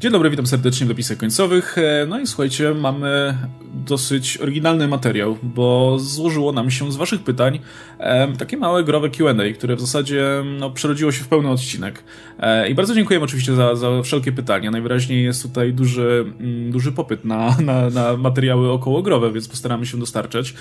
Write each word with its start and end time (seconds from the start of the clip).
Dzień 0.00 0.12
dobry, 0.12 0.30
witam 0.30 0.46
serdecznie 0.46 0.86
w 0.86 0.88
dopisach 0.88 1.18
końcowych. 1.18 1.78
E, 1.78 2.06
no 2.08 2.20
i 2.20 2.26
słuchajcie, 2.26 2.74
mamy 2.74 3.38
dosyć 3.86 4.38
oryginalny 4.38 4.88
materiał, 4.88 5.38
bo 5.42 5.96
złożyło 5.98 6.52
nam 6.52 6.70
się 6.70 6.92
z 6.92 6.96
waszych 6.96 7.22
pytań 7.22 7.58
e, 7.98 8.32
takie 8.32 8.56
małe 8.56 8.84
growe 8.84 9.10
Q&A, 9.10 9.54
które 9.54 9.76
w 9.76 9.80
zasadzie 9.80 10.24
no, 10.58 10.70
przerodziło 10.70 11.12
się 11.12 11.24
w 11.24 11.28
pełny 11.28 11.50
odcinek. 11.50 12.04
E, 12.38 12.68
I 12.68 12.74
bardzo 12.74 12.94
dziękujemy 12.94 13.24
oczywiście 13.24 13.54
za, 13.54 13.76
za 13.76 14.02
wszelkie 14.02 14.32
pytania. 14.32 14.70
Najwyraźniej 14.70 15.24
jest 15.24 15.42
tutaj 15.42 15.72
duży, 15.72 16.24
mm, 16.40 16.72
duży 16.72 16.92
popyt 16.92 17.24
na, 17.24 17.56
na, 17.60 17.90
na 17.90 18.16
materiały 18.16 18.72
okołogrowe, 18.72 19.32
więc 19.32 19.48
postaramy 19.48 19.86
się 19.86 19.98
dostarczać. 19.98 20.54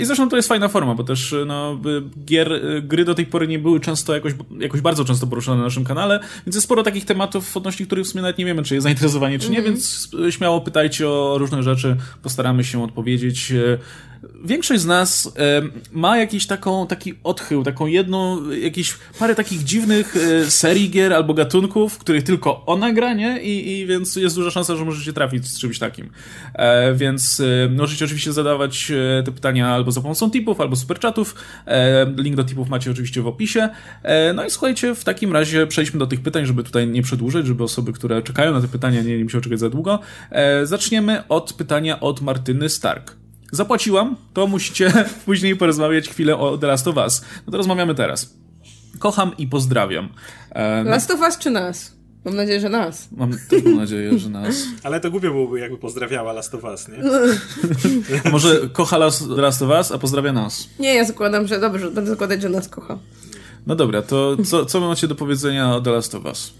I 0.00 0.04
zresztą 0.04 0.28
to 0.28 0.36
jest 0.36 0.48
fajna 0.48 0.68
forma, 0.68 0.94
bo 0.94 1.04
też 1.04 1.34
no, 1.46 1.80
gier, 2.24 2.60
gry 2.82 3.04
do 3.04 3.14
tej 3.14 3.26
pory 3.26 3.48
nie 3.48 3.58
były 3.58 3.80
często 3.80 4.14
jakoś, 4.14 4.32
jakoś 4.60 4.80
bardzo 4.80 5.04
często 5.04 5.26
poruszane 5.26 5.58
na 5.58 5.64
naszym 5.64 5.84
kanale, 5.84 6.20
więc 6.46 6.54
jest 6.54 6.64
sporo 6.64 6.82
takich 6.82 7.04
tematów, 7.04 7.56
odnośnie 7.56 7.86
których 7.86 8.04
w 8.04 8.08
sumie 8.08 8.22
nawet 8.22 8.38
nie 8.38 8.44
wiemy, 8.44 8.62
czy 8.62 8.80
zainteresowanie, 8.80 9.38
czy 9.38 9.50
nie, 9.50 9.58
mm 9.58 9.72
-hmm. 9.72 9.74
więc 9.74 10.10
śmiało 10.30 10.60
pytajcie 10.60 11.08
o 11.08 11.38
różne 11.38 11.62
rzeczy, 11.62 11.96
postaramy 12.22 12.57
się 12.64 12.84
odpowiedzieć. 12.84 13.52
E, 13.52 13.78
większość 14.44 14.80
z 14.80 14.86
nas 14.86 15.32
e, 15.38 15.62
ma 15.92 16.18
jakiś 16.18 16.46
taką, 16.46 16.86
taki 16.86 17.14
odchył, 17.24 17.62
taką 17.62 17.86
jedną, 17.86 18.50
jakieś 18.50 18.94
parę 19.18 19.34
takich 19.34 19.64
dziwnych 19.64 20.16
e, 20.16 20.50
serii 20.50 20.90
gier 20.90 21.12
albo 21.12 21.34
gatunków, 21.34 21.94
w 21.94 21.98
których 21.98 22.22
tylko 22.22 22.66
ona 22.66 22.92
gra, 22.92 23.14
nie? 23.14 23.42
I, 23.42 23.80
I, 23.80 23.86
więc 23.86 24.16
jest 24.16 24.36
duża 24.36 24.50
szansa, 24.50 24.76
że 24.76 24.84
możecie 24.84 25.12
trafić 25.12 25.46
z 25.46 25.58
czymś 25.58 25.78
takim. 25.78 26.10
Więc 26.94 27.42
możecie 27.70 28.04
oczywiście 28.04 28.32
zadawać 28.32 28.92
te 29.24 29.32
pytania 29.32 29.68
albo 29.68 29.92
za 29.92 30.00
pomocą 30.00 30.30
tipów, 30.30 30.60
albo 30.60 30.76
superchatów. 30.76 31.34
Link 32.16 32.36
do 32.36 32.44
tipów 32.44 32.68
macie 32.68 32.90
oczywiście 32.90 33.22
w 33.22 33.26
opisie. 33.26 33.68
No 34.34 34.44
i 34.44 34.50
słuchajcie, 34.50 34.94
w 34.94 35.04
takim 35.04 35.32
razie 35.32 35.66
przejdźmy 35.66 35.98
do 35.98 36.06
tych 36.06 36.20
pytań, 36.20 36.46
żeby 36.46 36.64
tutaj 36.64 36.88
nie 36.88 37.02
przedłużyć, 37.02 37.46
żeby 37.46 37.64
osoby, 37.64 37.92
które 37.92 38.22
czekają 38.22 38.52
na 38.52 38.60
te 38.60 38.68
pytania 38.68 39.02
nie, 39.02 39.18
nie 39.18 39.24
musiały 39.24 39.44
czekać 39.44 39.60
za 39.60 39.70
długo. 39.70 39.98
Zaczniemy 40.64 41.28
od 41.28 41.52
pytania 41.52 42.00
od 42.00 42.20
Martyny 42.48 42.68
Stark. 42.68 43.16
Zapłaciłam, 43.52 44.16
to 44.34 44.46
musicie 44.46 44.92
później 45.26 45.56
porozmawiać 45.56 46.08
chwilę 46.08 46.36
o 46.36 46.58
The 46.58 46.66
Last 46.66 46.88
of 46.88 46.96
Us. 46.96 47.22
No 47.46 47.50
to 47.50 47.56
rozmawiamy 47.56 47.94
teraz. 47.94 48.34
Kocham 48.98 49.36
i 49.38 49.46
pozdrawiam. 49.46 50.08
E, 50.50 50.84
Last 50.84 51.10
of 51.10 51.20
Us 51.20 51.38
czy 51.38 51.50
nas? 51.50 51.92
Mam 52.24 52.36
nadzieję, 52.36 52.60
że 52.60 52.68
nas. 52.68 53.08
Mam 53.16 53.30
też 53.50 53.64
mam 53.64 53.76
nadzieję, 53.76 54.18
że 54.18 54.28
nas. 54.28 54.64
Ale 54.82 55.00
to 55.00 55.10
głupio 55.10 55.30
byłoby, 55.30 55.60
jakby 55.60 55.78
pozdrawiała 55.78 56.32
Last 56.32 56.54
of 56.54 56.64
Us, 56.64 56.88
nie? 56.88 56.98
Może 58.32 58.68
kocha 58.72 58.98
Last, 58.98 59.26
Last 59.26 59.62
of 59.62 59.70
Us, 59.70 59.92
a 59.92 59.98
pozdrawia 59.98 60.32
nas. 60.32 60.68
Nie, 60.78 60.94
ja 60.94 61.04
zakładam, 61.04 61.46
że 61.46 61.60
dobrze, 61.60 61.90
będę 61.90 62.10
zakładać, 62.10 62.42
że 62.42 62.48
nas 62.48 62.68
kocha. 62.68 62.98
No 63.66 63.74
dobra, 63.74 64.02
to 64.02 64.36
co, 64.44 64.66
co 64.66 64.80
macie 64.80 65.08
do 65.08 65.14
powiedzenia 65.14 65.74
o 65.74 65.80
The 65.80 65.90
Last 65.90 66.14
of 66.14 66.24
Us? 66.24 66.54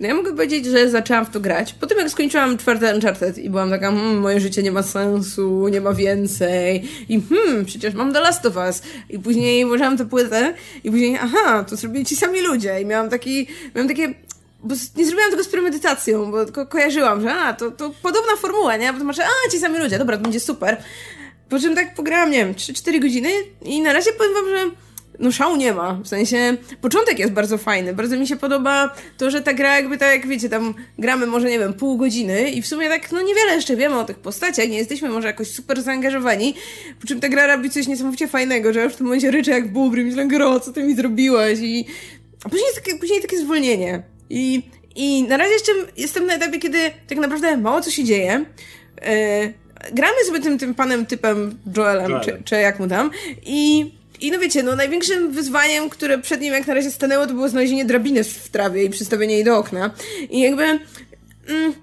No 0.00 0.08
ja 0.08 0.14
mogę 0.14 0.30
powiedzieć, 0.30 0.66
że 0.66 0.90
zaczęłam 0.90 1.26
w 1.26 1.30
to 1.30 1.40
grać. 1.40 1.72
Po 1.72 1.86
tym 1.86 1.98
jak 1.98 2.10
skończyłam 2.10 2.58
czwarte 2.58 2.94
Uncharted 2.94 3.38
i 3.38 3.50
byłam 3.50 3.70
taka, 3.70 3.90
hmm, 3.90 4.18
moje 4.18 4.40
życie 4.40 4.62
nie 4.62 4.72
ma 4.72 4.82
sensu, 4.82 5.68
nie 5.68 5.80
ma 5.80 5.92
więcej 5.92 6.88
i 7.08 7.20
hmm, 7.20 7.64
przecież 7.64 7.94
mam 7.94 8.12
The 8.12 8.20
Last 8.20 8.46
of 8.46 8.56
Us. 8.56 8.82
I 9.10 9.18
później 9.18 9.66
włożyłam 9.66 9.96
tę 9.96 10.06
płytę 10.06 10.54
i 10.84 10.90
później, 10.90 11.18
aha, 11.20 11.64
to 11.64 11.76
zrobili 11.76 12.04
ci 12.04 12.16
sami 12.16 12.40
ludzie. 12.40 12.80
I 12.80 12.86
miałam 12.86 13.10
taki, 13.10 13.46
miałam 13.74 13.88
takie 13.88 14.14
bo 14.64 14.74
nie 14.96 15.06
zrobiłam 15.06 15.30
tego 15.30 15.44
z 15.44 15.48
premedytacją, 15.48 16.30
bo 16.30 16.44
tylko 16.44 16.66
kojarzyłam, 16.66 17.22
że 17.22 17.34
a, 17.34 17.52
to, 17.54 17.70
to 17.70 17.90
podobna 18.02 18.36
formuła, 18.36 18.76
nie? 18.76 18.88
A 18.88 18.92
potem 18.92 19.06
masz, 19.06 19.18
a, 19.18 19.50
ci 19.52 19.58
sami 19.58 19.78
ludzie, 19.78 19.98
dobra, 19.98 20.16
to 20.16 20.22
będzie 20.22 20.40
super. 20.40 20.82
Po 21.48 21.58
czym 21.58 21.74
tak 21.74 21.94
pograłam, 21.94 22.30
nie 22.30 22.38
wiem, 22.38 22.54
3-4 22.54 23.00
godziny 23.00 23.28
i 23.62 23.80
na 23.80 23.92
razie 23.92 24.12
powiem 24.12 24.34
wam, 24.34 24.44
że 24.48 24.70
no 25.18 25.32
szału 25.32 25.56
nie 25.56 25.72
ma. 25.72 25.94
W 25.94 26.08
sensie, 26.08 26.56
początek 26.80 27.18
jest 27.18 27.32
bardzo 27.32 27.58
fajny. 27.58 27.94
Bardzo 27.94 28.16
mi 28.16 28.26
się 28.26 28.36
podoba 28.36 28.94
to, 29.18 29.30
że 29.30 29.40
ta 29.40 29.54
gra 29.54 29.76
jakby 29.76 29.98
tak, 29.98 30.12
jak 30.12 30.26
wiecie, 30.26 30.48
tam 30.48 30.74
gramy 30.98 31.26
może, 31.26 31.50
nie 31.50 31.58
wiem, 31.58 31.74
pół 31.74 31.96
godziny 31.96 32.50
i 32.50 32.62
w 32.62 32.66
sumie 32.66 32.88
tak, 32.88 33.12
no 33.12 33.22
niewiele 33.22 33.54
jeszcze 33.54 33.76
wiemy 33.76 33.98
o 33.98 34.04
tych 34.04 34.18
postaciach, 34.18 34.68
nie 34.68 34.78
jesteśmy 34.78 35.08
może 35.08 35.26
jakoś 35.26 35.50
super 35.50 35.82
zaangażowani, 35.82 36.54
po 37.00 37.06
czym 37.06 37.20
ta 37.20 37.28
gra 37.28 37.46
robi 37.46 37.70
coś 37.70 37.86
niesamowicie 37.86 38.28
fajnego, 38.28 38.72
że 38.72 38.82
już 38.82 38.92
w 38.92 38.96
tym 38.96 39.06
momencie 39.06 39.30
ryczę 39.30 39.50
jak 39.50 39.72
bubry, 39.72 40.04
myślę, 40.04 40.26
gro, 40.26 40.60
co 40.60 40.72
ty 40.72 40.82
mi 40.82 40.96
zrobiłaś 40.96 41.58
i... 41.62 41.84
A 42.44 42.48
później 42.48 42.66
jest 42.66 42.84
takie, 42.84 42.98
później 42.98 43.22
takie 43.22 43.38
zwolnienie. 43.38 44.02
I, 44.30 44.62
I 44.94 45.22
na 45.22 45.36
razie 45.36 45.52
jeszcze 45.52 45.72
jestem 45.96 46.26
na 46.26 46.34
etapie, 46.34 46.58
kiedy 46.58 46.78
tak 47.08 47.18
naprawdę 47.18 47.56
mało 47.56 47.80
co 47.80 47.90
się 47.90 48.04
dzieje. 48.04 48.44
Yy, 48.96 49.54
gramy 49.92 50.24
sobie 50.26 50.40
tym, 50.40 50.58
tym 50.58 50.74
panem 50.74 51.06
typem 51.06 51.58
Joelem, 51.76 52.10
Joelem. 52.10 52.22
Czy, 52.24 52.42
czy 52.44 52.54
jak 52.54 52.80
mu 52.80 52.88
tam 52.88 53.10
i 53.46 53.90
i 54.20 54.30
no 54.30 54.38
wiecie, 54.38 54.62
no 54.62 54.76
największym 54.76 55.32
wyzwaniem, 55.32 55.90
które 55.90 56.18
przed 56.18 56.40
nim 56.40 56.54
jak 56.54 56.66
na 56.66 56.74
razie 56.74 56.90
stanęło, 56.90 57.26
to 57.26 57.34
było 57.34 57.48
znalezienie 57.48 57.84
drabiny 57.84 58.24
w 58.24 58.48
trawie 58.48 58.84
i 58.84 58.90
przystawienie 58.90 59.34
jej 59.34 59.44
do 59.44 59.58
okna. 59.58 59.90
I 60.30 60.40
jakby 60.40 60.62
mm, 60.62 61.74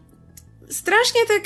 strasznie 0.70 1.22
tak... 1.28 1.44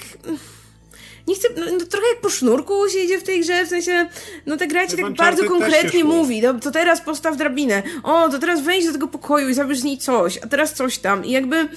Nie 1.28 1.36
chcę, 1.36 1.48
no, 1.58 1.66
no, 1.80 1.86
trochę 1.86 2.08
jak 2.10 2.22
po 2.22 2.30
sznurku 2.30 2.90
się 2.90 3.00
idzie 3.00 3.20
w 3.20 3.24
tej 3.24 3.42
grze, 3.42 3.66
w 3.66 3.70
sensie, 3.70 4.10
no 4.46 4.58
ta 4.58 4.68
gra 4.68 4.88
ci 4.88 4.98
tak 4.98 5.14
bardzo 5.14 5.44
konkretnie 5.44 6.04
mówi, 6.04 6.42
no, 6.42 6.54
to 6.54 6.72
teraz 6.72 7.02
postaw 7.02 7.38
drabinę, 7.38 7.84
o, 8.04 8.30
to 8.30 8.40
teraz 8.40 8.62
wejdź 8.62 8.86
do 8.86 8.94
tego 8.94 9.08
pokoju 9.08 9.50
i 9.50 9.54
zabierz 9.54 9.80
z 9.80 9.84
niej 9.84 9.98
coś, 9.98 10.38
a 10.38 10.48
teraz 10.48 10.74
coś 10.74 10.98
tam. 10.98 11.26
I 11.26 11.32
jakby, 11.32 11.70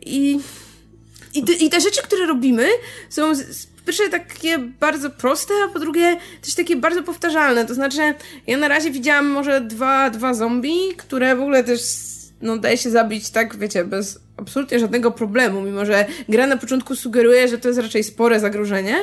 i... 0.00 0.40
I 1.34 1.44
te, 1.44 1.52
I 1.52 1.70
te 1.70 1.80
rzeczy, 1.80 2.02
które 2.02 2.26
robimy, 2.26 2.68
są 3.08 3.32
po 3.80 3.86
pierwsze 3.86 4.08
takie 4.08 4.58
bardzo 4.58 5.10
proste, 5.10 5.54
a 5.64 5.72
po 5.72 5.78
drugie 5.78 6.16
też 6.42 6.54
takie 6.54 6.76
bardzo 6.76 7.02
powtarzalne. 7.02 7.66
To 7.66 7.74
znaczy, 7.74 8.14
ja 8.46 8.56
na 8.56 8.68
razie 8.68 8.90
widziałam 8.90 9.26
może 9.26 9.60
dwa, 9.60 10.10
dwa 10.10 10.34
zombie, 10.34 10.94
które 10.96 11.36
w 11.36 11.40
ogóle 11.40 11.64
też 11.64 11.80
no, 12.42 12.58
daje 12.58 12.76
się 12.76 12.90
zabić 12.90 13.30
tak, 13.30 13.56
wiecie, 13.56 13.84
bez 13.84 14.20
absolutnie 14.36 14.78
żadnego 14.78 15.10
problemu, 15.10 15.62
mimo 15.62 15.86
że 15.86 16.06
gra 16.28 16.46
na 16.46 16.56
początku 16.56 16.96
sugeruje, 16.96 17.48
że 17.48 17.58
to 17.58 17.68
jest 17.68 17.80
raczej 17.80 18.04
spore 18.04 18.40
zagrożenie. 18.40 18.96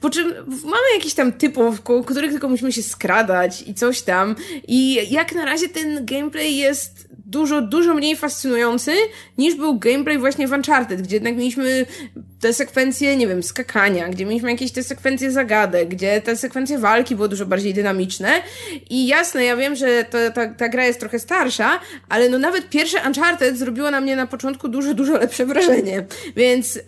Po 0.00 0.10
czym 0.10 0.34
mamy 0.46 0.82
jakiś 0.94 1.14
tam 1.14 1.32
typów, 1.32 1.82
których 2.06 2.30
tylko 2.30 2.48
musimy 2.48 2.72
się 2.72 2.82
skradać 2.82 3.62
i 3.66 3.74
coś 3.74 4.02
tam. 4.02 4.36
I 4.68 4.98
jak 5.10 5.34
na 5.34 5.44
razie 5.44 5.68
ten 5.68 6.06
gameplay 6.06 6.56
jest 6.56 7.08
dużo, 7.26 7.62
dużo 7.62 7.94
mniej 7.94 8.16
fascynujący 8.16 8.92
niż 9.38 9.54
był 9.54 9.78
gameplay 9.78 10.18
właśnie 10.18 10.48
w 10.48 10.52
Uncharted, 10.52 11.02
gdzie 11.02 11.16
jednak 11.16 11.36
mieliśmy 11.36 11.86
te 12.40 12.52
sekwencje, 12.52 13.16
nie 13.16 13.28
wiem, 13.28 13.42
skakania, 13.42 14.08
gdzie 14.08 14.26
mieliśmy 14.26 14.50
jakieś 14.50 14.72
te 14.72 14.82
sekwencje 14.82 15.30
zagadek, 15.30 15.88
gdzie 15.88 16.20
te 16.20 16.36
sekwencje 16.36 16.78
walki 16.78 17.16
były 17.16 17.28
dużo 17.28 17.46
bardziej 17.46 17.74
dynamiczne. 17.74 18.32
I 18.90 19.06
jasne, 19.06 19.44
ja 19.44 19.56
wiem, 19.56 19.76
że 19.76 20.04
to, 20.04 20.18
ta, 20.34 20.46
ta 20.46 20.68
gra 20.68 20.84
jest 20.84 21.00
trochę 21.00 21.18
starsza, 21.18 21.80
ale 22.08 22.28
no 22.28 22.38
nawet 22.38 22.68
pierwsze 22.70 22.98
Uncharted 23.06 23.58
zrobiło 23.58 23.90
na 23.90 24.00
mnie 24.00 24.16
na 24.16 24.26
początku 24.26 24.68
dużo, 24.68 24.94
dużo 24.94 25.12
lepsze 25.12 25.46
wrażenie. 25.46 26.04
Więc 26.36 26.74
yy, 26.74 26.82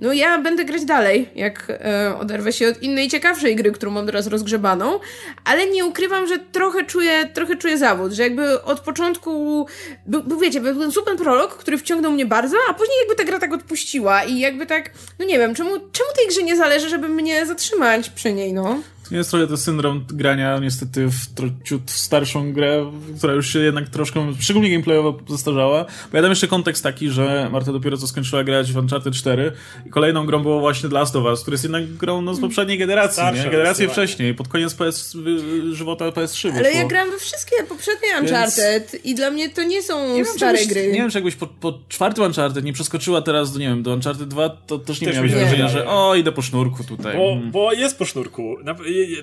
no 0.00 0.12
ja 0.12 0.38
będę 0.38 0.64
grać 0.64 0.84
dalej, 0.84 1.30
jak 1.34 1.68
yy, 2.08 2.16
oderwę 2.16 2.52
się 2.52 2.68
od 2.68 2.82
innej 2.82 3.08
ciekawszej 3.08 3.56
gry, 3.56 3.72
którą 3.72 3.92
mam 3.92 4.06
teraz 4.06 4.26
rozgrzebaną, 4.26 5.00
ale 5.44 5.66
nie 5.66 5.84
ukrywam, 5.84 6.26
że 6.26 6.38
trochę 6.38 6.84
czuję, 6.84 7.30
trochę 7.34 7.56
czuję 7.56 7.78
zawód, 7.78 8.12
że 8.12 8.22
jakby 8.22 8.62
od 8.62 8.80
początku 8.80 9.66
był, 10.06 10.40
wiecie, 10.40 10.60
był 10.60 10.80
ten 10.80 10.92
super 10.92 11.16
prolog, 11.16 11.56
który 11.56 11.78
wciągnął 11.78 12.12
mnie 12.12 12.26
bardzo, 12.26 12.56
a 12.70 12.74
później 12.74 12.98
jakby 12.98 13.14
ta 13.14 13.24
gra 13.24 13.38
tak 13.38 13.52
odpuściła 13.52 14.24
i 14.24 14.38
jakby 14.38 14.66
tak, 14.66 14.83
no 15.18 15.24
nie 15.24 15.38
wiem, 15.38 15.54
czemu, 15.54 15.70
czemu 15.70 16.08
tej 16.16 16.28
grze 16.28 16.42
nie 16.42 16.56
zależy, 16.56 16.88
żeby 16.88 17.08
mnie 17.08 17.46
zatrzymać 17.46 18.10
przy 18.10 18.32
niej, 18.32 18.52
no? 18.52 18.78
To 19.08 19.14
jest 19.14 19.30
trochę 19.30 19.46
to 19.46 19.56
syndrom 19.56 20.04
grania 20.08 20.58
niestety 20.58 21.08
w 21.08 21.62
ciut 21.64 21.90
starszą 21.90 22.52
grę, 22.52 22.92
która 23.18 23.32
już 23.32 23.52
się 23.52 23.58
jednak 23.58 23.88
troszkę, 23.88 24.34
szczególnie 24.40 24.70
gameplayowo 24.70 25.18
zestarzała. 25.28 25.84
Bo 25.84 26.16
ja 26.16 26.22
dam 26.22 26.30
jeszcze 26.30 26.48
kontekst 26.48 26.82
taki, 26.82 27.10
że 27.10 27.48
Marta 27.52 27.72
dopiero 27.72 27.96
co 27.96 28.06
skończyła 28.06 28.44
grać 28.44 28.72
w 28.72 28.76
Uncharted 28.76 29.14
4 29.14 29.52
i 29.86 29.90
kolejną 29.90 30.26
grą 30.26 30.42
było 30.42 30.60
właśnie 30.60 30.88
The 30.88 30.94
Last 30.94 31.16
of 31.16 31.24
Us, 31.24 31.42
który 31.42 31.54
jest 31.54 31.64
jednak 31.64 31.92
grą 31.92 32.22
no, 32.22 32.34
z 32.34 32.40
poprzedniej 32.40 32.78
generacji, 32.78 33.14
Starsza, 33.14 33.44
nie? 33.44 33.50
Generację 33.50 33.88
wcześniej, 33.88 34.34
pod 34.34 34.48
koniec 34.48 34.74
PS, 34.74 35.16
żywota 35.72 36.04
PS3 36.04 36.52
Ale 36.56 36.72
ja 36.72 36.84
grałem 36.84 37.10
we 37.10 37.18
wszystkie 37.18 37.56
poprzednie 37.68 38.08
Uncharted 38.20 38.92
Więc... 38.92 39.04
i 39.04 39.14
dla 39.14 39.30
mnie 39.30 39.48
to 39.48 39.62
nie 39.62 39.82
są 39.82 40.14
nie 40.14 40.24
stare 40.24 40.58
wiem, 40.58 40.68
gry. 40.68 40.86
Nie 40.86 40.98
wiem, 40.98 41.10
czy 41.10 41.18
jakbyś 41.18 41.36
po, 41.36 41.46
po 41.46 41.78
czwartym 41.88 42.24
Uncharted 42.24 42.64
nie 42.64 42.72
przeskoczyła 42.72 43.22
teraz 43.22 43.52
do, 43.52 43.58
nie 43.58 43.68
wiem, 43.68 43.82
do 43.82 43.94
Uncharted 43.94 44.28
2, 44.28 44.48
to 44.48 44.78
też 44.78 45.00
nie 45.00 45.06
też 45.06 45.16
miałem 45.16 45.30
wrażenia, 45.30 45.68
że 45.68 45.86
o, 45.88 46.14
idę 46.14 46.32
po 46.32 46.42
sznurku 46.42 46.84
tutaj. 46.84 47.16
Bo, 47.16 47.32
mm. 47.32 47.50
bo 47.50 47.72
jest 47.72 47.98
po 47.98 48.04
sznurku. 48.04 48.56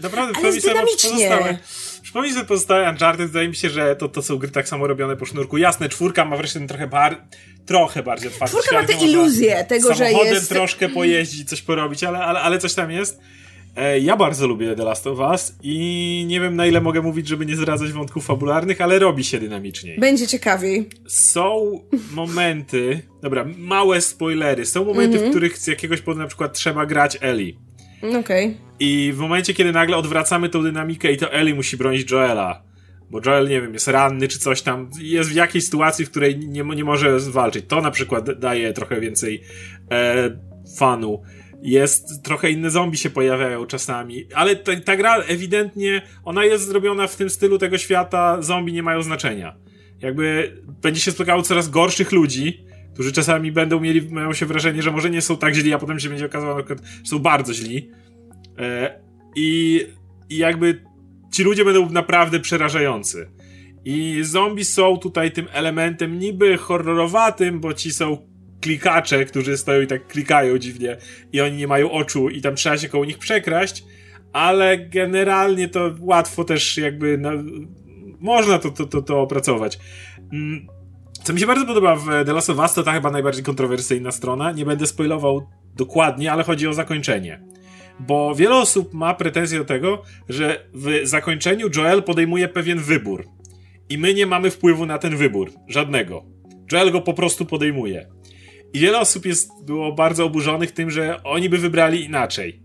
Naprawdę, 0.01 0.33
przypomnij 0.33 0.62
sobie 0.62 0.81
pozostałe. 0.81 1.57
Przypomnij 2.01 2.33
sobie 2.33 2.45
pozostałe 2.45 2.89
Uncharted, 2.89 3.27
wydaje 3.27 3.50
mi 3.50 3.56
się, 3.56 3.69
że 3.69 3.95
to, 3.95 4.09
to 4.09 4.21
są 4.21 4.38
gry 4.38 4.51
tak 4.51 4.68
samo 4.68 4.88
robione 4.88 5.18
po 5.18 5.25
sznurku. 5.25 5.57
Jasne, 5.57 5.89
czwórka 5.89 6.25
ma 6.25 6.38
wreszcie 6.38 6.59
ten 6.59 6.68
trochę 6.68 6.88
bar 6.88 7.21
trochę 7.65 8.03
bardziej 8.03 8.29
otwarty 8.29 8.56
Czwórka 8.56 8.81
ma 8.81 8.88
tę 8.88 8.94
iluzję 9.06 9.63
tego, 9.63 9.94
że 9.94 10.12
jest... 10.12 10.50
Troszkę 10.50 10.89
pojeździć, 10.89 11.50
coś 11.50 11.62
porobić, 11.62 12.03
ale, 12.03 12.19
ale, 12.19 12.39
ale 12.39 12.59
coś 12.59 12.73
tam 12.73 12.91
jest. 12.91 13.19
E, 13.75 14.00
ja 14.00 14.18
bardzo 14.18 14.47
lubię 14.47 14.75
The 14.75 14.83
Last 14.83 15.07
of 15.07 15.19
Us 15.19 15.56
i 15.63 16.25
nie 16.27 16.39
wiem 16.39 16.56
na 16.56 16.65
ile 16.65 16.81
mogę 16.81 17.01
mówić, 17.01 17.27
żeby 17.27 17.45
nie 17.45 17.56
zdradzać 17.56 17.91
wątków 17.91 18.25
fabularnych, 18.25 18.81
ale 18.81 19.00
robi 19.00 19.23
się 19.23 19.39
dynamiczniej. 19.39 20.00
Będzie 20.00 20.27
ciekawiej. 20.27 20.89
Są 21.07 21.79
momenty, 22.12 23.01
dobra, 23.21 23.45
małe 23.57 24.01
spoilery, 24.01 24.65
są 24.65 24.85
momenty, 24.85 25.03
mm 25.03 25.12
-hmm. 25.12 25.13
w 25.13 25.25
mhm. 25.25 25.31
których 25.31 25.57
z 25.57 25.68
jakiegoś 25.68 26.01
powodu 26.01 26.19
na 26.21 26.27
przykład 26.27 26.53
trzeba 26.53 26.85
grać 26.85 27.18
Ellie. 27.21 27.53
Okej. 28.01 28.19
Okay. 28.19 28.56
I 28.80 29.13
w 29.13 29.18
momencie, 29.18 29.53
kiedy 29.53 29.71
nagle 29.71 29.98
odwracamy 29.98 30.50
tą 30.50 30.63
dynamikę 30.63 31.12
i 31.12 31.18
to 31.18 31.31
Ellie 31.31 31.56
musi 31.56 31.77
bronić 31.77 32.12
Joela, 32.12 32.63
bo 33.09 33.19
Joel, 33.25 33.50
nie 33.50 33.62
wiem, 33.62 33.74
jest 33.74 33.88
ranny 33.88 34.27
czy 34.27 34.39
coś 34.39 34.62
tam, 34.62 34.89
jest 35.01 35.30
w 35.30 35.36
jakiejś 35.36 35.65
sytuacji, 35.65 36.06
w 36.06 36.09
której 36.12 36.38
nie, 36.38 36.63
nie 36.63 36.83
może 36.83 37.19
walczyć. 37.19 37.65
To 37.68 37.81
na 37.81 37.92
przykład 37.92 38.39
daje 38.39 38.74
trochę 38.74 39.01
więcej 39.01 39.42
e, 39.92 40.30
fanu. 40.77 41.21
Jest, 41.62 42.24
trochę 42.24 42.51
inne 42.51 42.69
zombie 42.69 42.98
się 42.98 43.09
pojawiają 43.09 43.65
czasami, 43.65 44.27
ale 44.33 44.56
ta, 44.56 44.75
ta 44.75 44.97
gra 44.97 45.15
ewidentnie, 45.18 46.01
ona 46.24 46.45
jest 46.45 46.68
zrobiona 46.68 47.07
w 47.07 47.15
tym 47.15 47.30
stylu 47.30 47.57
tego 47.57 47.77
świata, 47.77 48.42
zombie 48.42 48.74
nie 48.74 48.83
mają 48.83 49.04
znaczenia. 49.04 49.56
Jakby 50.00 50.57
będzie 50.81 51.01
się 51.01 51.12
spotykało 51.12 51.42
coraz 51.42 51.69
gorszych 51.69 52.12
ludzi, 52.12 52.63
którzy 52.93 53.11
czasami 53.11 53.51
będą 53.51 53.79
mieli, 53.79 54.09
mają 54.11 54.33
się 54.33 54.45
wrażenie, 54.45 54.81
że 54.81 54.91
może 54.91 55.09
nie 55.09 55.21
są 55.21 55.38
tak 55.38 55.55
źli, 55.55 55.73
a 55.73 55.77
potem 55.77 55.99
się 55.99 56.09
będzie 56.09 56.25
okazało, 56.25 56.59
że 56.59 56.75
są 57.03 57.19
bardzo 57.19 57.53
źli. 57.53 57.91
E, 58.57 58.99
i, 59.35 59.81
I 60.29 60.38
jakby 60.38 60.83
ci 61.31 61.43
ludzie 61.43 61.65
będą 61.65 61.89
naprawdę 61.89 62.39
przerażający. 62.39 63.29
I 63.85 64.19
zombie 64.21 64.65
są 64.65 64.97
tutaj 64.97 65.31
tym 65.31 65.47
elementem 65.53 66.19
niby 66.19 66.57
horrorowatym, 66.57 67.59
bo 67.59 67.73
ci 67.73 67.91
są 67.91 68.17
klikacze, 68.61 69.25
którzy 69.25 69.57
stoją 69.57 69.81
i 69.81 69.87
tak 69.87 70.07
klikają 70.07 70.57
dziwnie 70.57 70.97
i 71.33 71.41
oni 71.41 71.57
nie 71.57 71.67
mają 71.67 71.91
oczu 71.91 72.29
i 72.29 72.41
tam 72.41 72.55
trzeba 72.55 72.77
się 72.77 72.89
koło 72.89 73.05
nich 73.05 73.17
przekraść, 73.17 73.83
ale 74.33 74.77
generalnie 74.77 75.69
to 75.69 75.95
łatwo 75.99 76.44
też 76.44 76.77
jakby 76.77 77.17
na, 77.17 77.31
można 78.19 78.59
to, 78.59 78.69
to, 78.69 78.85
to, 78.85 79.01
to 79.01 79.21
opracować. 79.21 79.79
Co 81.23 81.33
mi 81.33 81.39
się 81.39 81.45
bardzo 81.47 81.65
podoba 81.65 81.95
w 81.95 82.06
The 82.25 82.33
Last 82.33 82.50
of 82.50 82.57
Us, 82.57 82.73
to 82.73 82.83
ta 82.83 82.94
chyba 82.94 83.12
najbardziej 83.12 83.44
kontrowersyjna 83.44 84.12
strona. 84.12 84.51
Nie 84.51 84.65
będę 84.65 84.88
spoilował 84.88 85.47
dokładnie, 85.75 86.31
ale 86.31 86.44
chodzi 86.44 86.68
o 86.68 86.73
zakończenie. 86.73 87.41
Bo 88.00 88.35
wiele 88.35 88.56
osób 88.56 88.94
ma 88.94 89.13
pretensje 89.13 89.59
do 89.59 89.65
tego, 89.65 90.01
że 90.29 90.65
w 90.73 91.00
zakończeniu 91.03 91.69
Joel 91.75 92.03
podejmuje 92.03 92.47
pewien 92.47 92.79
wybór. 92.79 93.27
I 93.89 93.97
my 93.97 94.13
nie 94.13 94.25
mamy 94.25 94.51
wpływu 94.51 94.85
na 94.85 94.97
ten 94.97 95.18
wybór. 95.18 95.51
Żadnego. 95.68 96.25
Joel 96.71 96.91
go 96.91 97.01
po 97.01 97.13
prostu 97.13 97.45
podejmuje. 97.45 98.07
I 98.73 98.79
wiele 98.79 99.00
osób 99.00 99.25
jest, 99.25 99.50
było 99.65 99.94
bardzo 99.94 100.25
oburzonych 100.25 100.71
tym, 100.71 100.91
że 100.91 101.23
oni 101.23 101.50
by 101.50 101.57
wybrali 101.57 102.06
inaczej. 102.06 102.63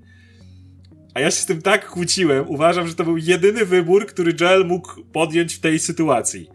A 1.14 1.20
ja 1.20 1.31
się 1.31 1.37
z 1.37 1.47
tym 1.47 1.62
tak 1.62 1.88
kłóciłem. 1.88 2.49
Uważam, 2.49 2.88
że 2.88 2.94
to 2.94 3.05
był 3.05 3.17
jedyny 3.17 3.64
wybór, 3.64 4.06
który 4.06 4.35
Joel 4.41 4.67
mógł 4.67 5.05
podjąć 5.12 5.55
w 5.55 5.61
tej 5.61 5.79
sytuacji. 5.79 6.49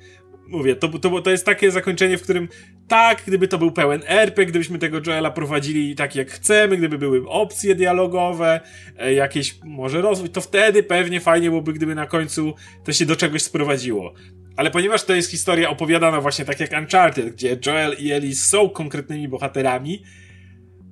Mówię, 0.51 0.75
to, 0.75 0.87
to, 0.87 1.21
to 1.21 1.31
jest 1.31 1.45
takie 1.45 1.71
zakończenie, 1.71 2.17
w 2.17 2.21
którym 2.21 2.47
tak, 2.87 3.23
gdyby 3.27 3.47
to 3.47 3.57
był 3.57 3.71
pełen 3.71 4.01
RP, 4.07 4.45
gdybyśmy 4.45 4.79
tego 4.79 5.01
Joela 5.07 5.31
prowadzili 5.31 5.95
tak 5.95 6.15
jak 6.15 6.31
chcemy, 6.31 6.77
gdyby 6.77 6.97
były 6.97 7.29
opcje 7.29 7.75
dialogowe, 7.75 8.59
e, 8.97 9.13
jakieś 9.13 9.55
może 9.63 10.01
rozwój, 10.01 10.29
to 10.29 10.41
wtedy 10.41 10.83
pewnie 10.83 11.19
fajnie 11.19 11.49
byłoby, 11.49 11.73
gdyby 11.73 11.95
na 11.95 12.05
końcu 12.05 12.53
to 12.83 12.93
się 12.93 13.05
do 13.05 13.15
czegoś 13.15 13.41
sprowadziło. 13.41 14.13
Ale 14.57 14.71
ponieważ 14.71 15.03
to 15.03 15.15
jest 15.15 15.31
historia 15.31 15.69
opowiadana 15.69 16.21
właśnie 16.21 16.45
tak 16.45 16.59
jak 16.59 16.71
Uncharted, 16.79 17.33
gdzie 17.33 17.57
Joel 17.65 17.95
i 17.99 18.11
Ellie 18.11 18.35
są 18.35 18.69
konkretnymi 18.69 19.27
bohaterami, 19.27 20.03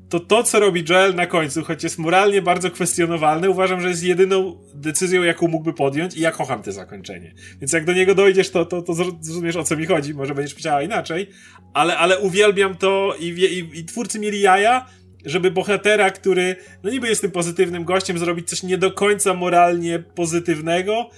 to 0.10 0.20
to, 0.20 0.44
co 0.44 0.60
robi 0.60 0.84
Joel 0.90 1.16
na 1.16 1.28
końcu, 1.28 1.64
choć 1.64 1.84
jest 1.84 1.98
moralnie 1.98 2.42
bardzo 2.42 2.72
kwestionowalne, 2.72 3.50
uważam, 3.50 3.82
że 3.82 3.90
jest 3.90 4.04
jedyną 4.04 4.58
decyzją, 4.74 5.24
jaką 5.24 5.48
mógłby 5.48 5.74
podjąć 5.74 6.18
i 6.18 6.22
ja 6.22 6.32
kocham 6.32 6.64
to 6.64 6.72
zakończenie. 6.72 7.34
Więc 7.62 7.74
jak 7.74 7.86
do 7.86 7.94
niego 7.94 8.16
dojdziesz, 8.16 8.50
to, 8.50 8.66
to, 8.66 8.82
to 8.82 8.94
zrozumiesz, 8.94 9.56
o 9.56 9.64
co 9.64 9.78
mi 9.78 9.86
chodzi. 9.86 10.14
Może 10.14 10.36
będziesz 10.36 10.56
chciała 10.56 10.82
inaczej, 10.82 11.30
ale, 11.74 11.98
ale 11.98 12.20
uwielbiam 12.20 12.76
to 12.76 13.16
i, 13.20 13.26
i, 13.26 13.80
i 13.80 13.86
twórcy 13.86 14.20
mieli 14.20 14.42
jaja, 14.42 14.86
żeby 15.26 15.52
bohatera, 15.52 16.12
który 16.12 16.56
no 16.84 16.90
niby 16.90 17.08
jest 17.08 17.22
tym 17.22 17.32
pozytywnym 17.32 17.86
gościem, 17.86 18.18
zrobić 18.18 18.50
coś 18.50 18.64
nie 18.64 18.78
do 18.78 18.92
końca 18.92 19.34
moralnie 19.34 20.00
pozytywnego, 20.00 21.10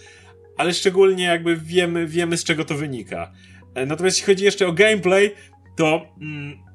ale 0.57 0.73
szczególnie 0.73 1.23
jakby 1.23 1.57
wiemy, 1.57 2.07
wiemy 2.07 2.38
z 2.38 2.43
czego 2.43 2.65
to 2.65 2.75
wynika. 2.75 3.31
E, 3.75 3.85
natomiast 3.85 4.17
jeśli 4.17 4.33
chodzi 4.33 4.45
jeszcze 4.45 4.67
o 4.67 4.71
gameplay, 4.71 5.31
to 5.77 6.05
mm, 6.21 6.70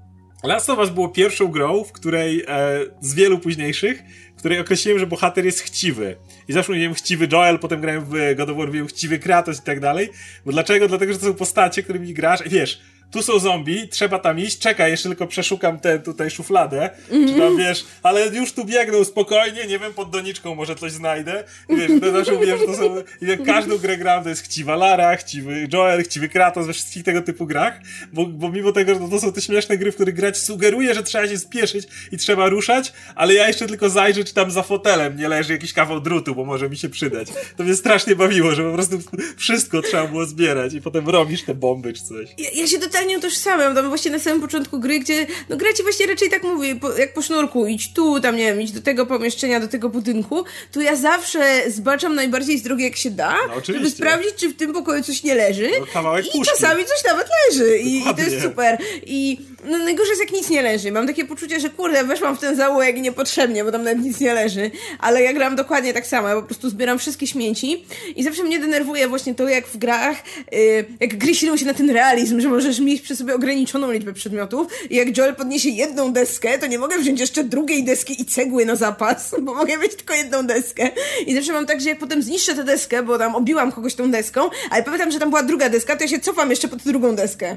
Last 0.47 0.71
of 0.71 0.79
Us 0.79 0.91
było 0.91 1.09
pierwszą 1.09 1.49
grą, 1.49 1.85
w 1.85 1.93
której 1.93 2.45
e, 2.49 2.79
z 3.01 3.15
wielu 3.15 3.39
późniejszych, 3.39 4.03
w 4.37 4.39
której 4.39 4.61
określiłem, 4.61 4.99
że 4.99 5.07
bohater 5.07 5.45
jest 5.45 5.61
chciwy. 5.61 6.17
I 6.49 6.53
zawsze 6.53 6.73
mówiłem 6.73 6.95
chciwy 6.95 7.29
Joel, 7.33 7.59
potem 7.59 7.81
grałem 7.81 8.05
w 8.05 8.35
God 8.37 8.51
of 8.51 8.57
War, 8.57 8.67
mówiłem 8.67 8.87
chciwy 8.87 9.19
Kratos 9.19 9.59
i 9.59 9.63
tak 9.63 9.81
dalej. 9.81 10.09
Bo 10.45 10.53
dlaczego? 10.53 10.89
Dlatego, 10.89 11.13
że 11.13 11.19
to 11.19 11.27
są 11.27 11.35
postacie, 11.35 11.83
którymi 11.83 12.15
grasz 12.15 12.47
i 12.47 12.49
wiesz, 12.49 12.81
tu 13.11 13.23
są 13.23 13.39
zombie, 13.39 13.89
trzeba 13.89 14.19
tam 14.19 14.39
iść, 14.39 14.59
czekaj, 14.59 14.91
jeszcze 14.91 15.09
tylko 15.09 15.27
przeszukam 15.27 15.81
tę 15.81 15.99
tutaj 15.99 16.31
szufladę, 16.31 16.91
mm 17.11 17.27
-hmm. 17.27 17.33
czy 17.33 17.39
tam 17.39 17.57
wiesz, 17.57 17.85
ale 18.03 18.27
już 18.27 18.53
tu 18.53 18.65
biegną 18.65 19.05
spokojnie, 19.05 19.67
nie 19.67 19.79
wiem, 19.79 19.95
pod 19.95 20.11
doniczką 20.11 20.55
może 20.55 20.77
coś 20.77 20.93
znajdę. 20.93 21.45
I 21.69 21.77
wiesz, 21.77 21.91
to 22.01 22.13
zawsze 22.13 22.33
mówię, 22.33 22.59
że 22.59 22.67
to 22.67 22.77
są, 22.77 22.97
jak 23.21 23.45
każdą 23.45 23.79
grę 23.79 23.97
gram, 23.97 24.23
to 24.23 24.29
jest 24.29 24.43
chciwa 24.43 24.77
Lara, 24.77 25.17
chciwy 25.17 25.69
Joel, 25.73 26.05
chciwy 26.05 26.29
Kratos 26.29 26.67
we 26.67 26.73
wszystkich 26.73 27.05
tego 27.05 27.23
typu 27.23 27.47
grach, 27.47 27.81
bo, 28.13 28.27
bo 28.27 28.49
mimo 28.49 28.73
tego, 28.73 28.95
że 28.95 29.01
to 29.11 29.21
są 29.21 29.33
te 29.33 29.41
śmieszne 29.41 29.79
gry, 29.79 29.93
w 29.93 29.95
których 29.95 30.15
grać 30.15 30.39
sugeruje, 30.39 30.95
że 30.95 31.03
trzeba 31.03 31.29
się 31.29 31.39
spieszyć 31.39 31.89
i 32.13 32.17
trzeba 32.17 32.49
ruszać, 32.49 32.93
ale 33.15 33.35
ja 33.35 33.49
jeszcze 33.49 33.67
tylko 33.67 33.91
zajrzę, 33.91 34.25
czy 34.25 34.35
tam 34.35 34.51
za 34.51 34.63
fotelem 34.63 35.17
nie 35.17 35.29
leży 35.29 35.53
jakiś 35.53 35.73
kawał 35.73 36.01
drutu, 36.01 36.35
bo 36.35 36.45
może 36.45 36.71
mi 36.71 36.77
się 36.77 36.89
przydać. 36.89 37.29
To 37.57 37.65
mnie 37.65 37.75
strasznie 37.75 38.17
bawiło, 38.17 38.55
że 38.55 38.65
po 38.65 38.73
prostu 38.73 38.99
wszystko 39.37 39.83
trzeba 39.83 40.07
było 40.07 40.27
zbierać 40.27 40.75
i 40.75 40.81
potem 40.81 41.09
robisz 41.09 41.43
te 41.43 41.55
bomby 41.55 41.93
czy 41.93 42.03
coś. 42.03 42.29
Ja, 42.39 42.51
ja 42.55 42.67
się 42.67 42.79
totalnie 42.97 43.19
utożsamiam, 43.19 43.75
tam 43.75 43.89
właśnie 43.89 44.11
na 44.11 44.19
samym 44.19 44.41
początku 44.41 44.79
gry, 44.81 45.01
gdzie, 45.01 45.27
no 45.49 45.57
gra 45.57 45.73
ci 45.73 45.83
właśnie 45.83 46.07
raczej 46.07 46.31
tak 46.31 46.43
mówi, 46.43 46.75
po, 46.77 46.99
jak 46.99 47.15
po 47.15 47.23
sznurku, 47.23 47.67
idź 47.67 47.93
tu, 47.93 48.21
tam 48.21 48.37
nie 48.37 48.45
wiem, 48.45 48.61
idź 48.61 48.73
do 48.73 48.81
tego 48.81 49.07
pomieszczenia, 49.07 49.61
do 49.61 49.69
tego 49.69 49.89
budynku, 49.89 50.45
to 50.73 50.81
ja 50.81 50.97
zawsze 50.97 51.71
zbaczam 51.71 52.15
najbardziej 52.15 52.59
z 52.59 52.63
drogi 52.63 52.85
jak 52.85 52.97
się 52.97 53.11
da, 53.11 53.37
no, 53.49 53.55
żeby 53.65 53.91
sprawdzić, 53.91 54.35
czy 54.37 54.49
w 54.49 54.57
tym 54.57 54.73
pokoju 54.73 55.03
coś 55.03 55.23
nie 55.23 55.35
leży. 55.35 55.71
No, 55.95 56.19
I 56.19 56.23
puszki. 56.23 56.43
czasami 56.45 56.85
coś 56.85 57.05
nawet 57.05 57.29
leży 57.49 57.79
i, 57.79 57.97
i 58.11 58.15
to 58.15 58.21
jest 58.21 58.43
super. 58.43 58.79
I 59.07 59.39
no, 59.67 59.79
najgorzej 59.79 60.11
jest 60.11 60.21
jak 60.21 60.33
nic 60.33 60.51
nie 60.51 60.63
leży. 60.63 60.93
Mam 60.93 61.07
takie 61.07 61.25
poczucie, 61.25 61.61
że 61.61 61.71
kurde, 61.71 62.05
weszłam 62.05 62.37
w 62.37 62.41
ten 62.41 62.57
zaułek 62.57 62.97
niepotrzebnie, 62.97 63.65
bo 63.65 63.73
tam 63.73 63.83
nawet 63.83 64.05
nic 64.05 64.21
nie 64.21 64.35
leży, 64.35 64.71
ale 64.99 65.23
ja 65.23 65.33
gram 65.33 65.57
dokładnie 65.57 65.95
tak 65.95 66.07
samo, 66.07 66.29
ja 66.29 66.35
po 66.35 66.43
prostu 66.43 66.71
zbieram 66.71 66.99
wszystkie 66.99 67.27
śmieci 67.27 67.85
i 68.17 68.25
zawsze 68.25 68.45
mnie 68.45 68.59
denerwuje 68.59 69.09
właśnie 69.09 69.35
to, 69.35 69.49
jak 69.49 69.67
w 69.67 69.77
grach, 69.77 70.17
yy, 70.53 70.85
jak 71.01 71.19
gry 71.19 71.35
silą 71.35 71.57
się 71.57 71.67
na 71.67 71.75
ten 71.75 71.91
realizm, 71.91 72.41
że 72.41 72.49
możesz 72.49 72.81
mieć 72.81 73.03
przy 73.03 73.17
sobie 73.17 73.35
ograniczoną 73.35 73.91
liczbę 73.91 74.13
przedmiotów 74.13 74.67
i 74.91 74.97
jak 74.97 75.17
Joel 75.17 75.35
podniesie 75.35 75.69
jedną 75.69 76.13
deskę, 76.13 76.59
to 76.59 76.67
nie 76.67 76.79
mogę 76.79 76.99
wziąć 76.99 77.21
jeszcze 77.21 77.45
drugiej 77.45 77.85
deski 77.85 78.23
i 78.23 78.25
cegły 78.25 78.67
na 78.67 78.77
zapas, 78.77 79.35
bo 79.43 79.55
mogę 79.55 79.79
mieć 79.79 79.95
tylko 79.95 80.15
jedną 80.15 80.47
deskę. 80.47 80.91
I 81.27 81.35
zawsze 81.35 81.53
mam 81.53 81.67
tak, 81.67 81.81
że 81.81 81.89
jak 81.89 81.99
potem 81.99 82.23
zniszczę 82.23 82.55
tę 82.55 82.65
deskę, 82.65 83.03
bo 83.03 83.19
tam 83.19 83.35
obiłam 83.35 83.73
kogoś 83.73 83.95
tą 83.95 84.11
deską, 84.11 84.51
ale 84.71 84.83
pamiętam, 84.83 85.11
że 85.11 85.19
tam 85.19 85.31
była 85.31 85.43
druga 85.43 85.69
deska, 85.69 85.97
to 85.97 86.05
ja 86.05 86.09
się 86.09 86.19
cofam 86.19 86.51
jeszcze 86.51 86.69
pod 86.69 86.83
drugą 86.83 87.17
deskę. 87.17 87.57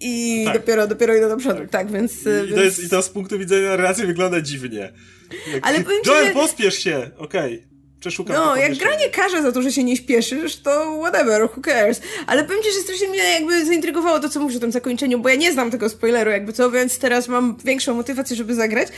I 0.00 0.42
tak. 0.44 0.54
dopiero, 0.54 0.86
dopiero 0.86 1.16
idę 1.16 1.28
do 1.28 1.36
przodu, 1.36 1.60
tak, 1.60 1.70
tak 1.70 1.90
więc... 1.90 2.12
I, 2.22 2.24
więc... 2.24 2.54
To 2.54 2.64
jest, 2.64 2.84
I 2.84 2.88
to 2.88 3.02
z 3.02 3.08
punktu 3.08 3.38
widzenia 3.38 3.76
relacji 3.76 4.06
wygląda 4.06 4.40
dziwnie. 4.40 4.92
Ale 5.62 5.80
powiem 5.80 6.00
Joel, 6.06 6.22
ci, 6.22 6.28
że... 6.28 6.34
pospiesz 6.34 6.78
się! 6.78 7.10
Okej. 7.18 7.54
Okay 7.54 7.68
przeszukam. 8.00 8.36
No, 8.36 8.56
jak 8.56 8.74
gra 8.76 8.96
nie 8.96 9.08
każe 9.08 9.42
za 9.42 9.52
to, 9.52 9.62
że 9.62 9.72
się 9.72 9.84
nie 9.84 9.96
śpieszysz, 9.96 10.56
to 10.56 11.00
whatever, 11.00 11.42
who 11.42 11.60
cares. 11.62 12.00
Ale 12.26 12.44
powiem 12.44 12.62
ci, 12.62 12.72
że 12.72 12.80
strasznie 12.80 13.08
mnie 13.08 13.18
jakby 13.18 13.64
zaintrygowało 13.64 14.20
to, 14.20 14.28
co 14.28 14.40
mówisz 14.40 14.56
o 14.56 14.60
tym 14.60 14.72
zakończeniu, 14.72 15.18
bo 15.18 15.28
ja 15.28 15.34
nie 15.34 15.52
znam 15.52 15.70
tego 15.70 15.88
spoileru, 15.88 16.30
jakby 16.30 16.52
co, 16.52 16.70
więc 16.70 16.98
teraz 16.98 17.28
mam 17.28 17.56
większą 17.64 17.94
motywację, 17.94 18.36
żeby 18.36 18.54
zagrać. 18.54 18.88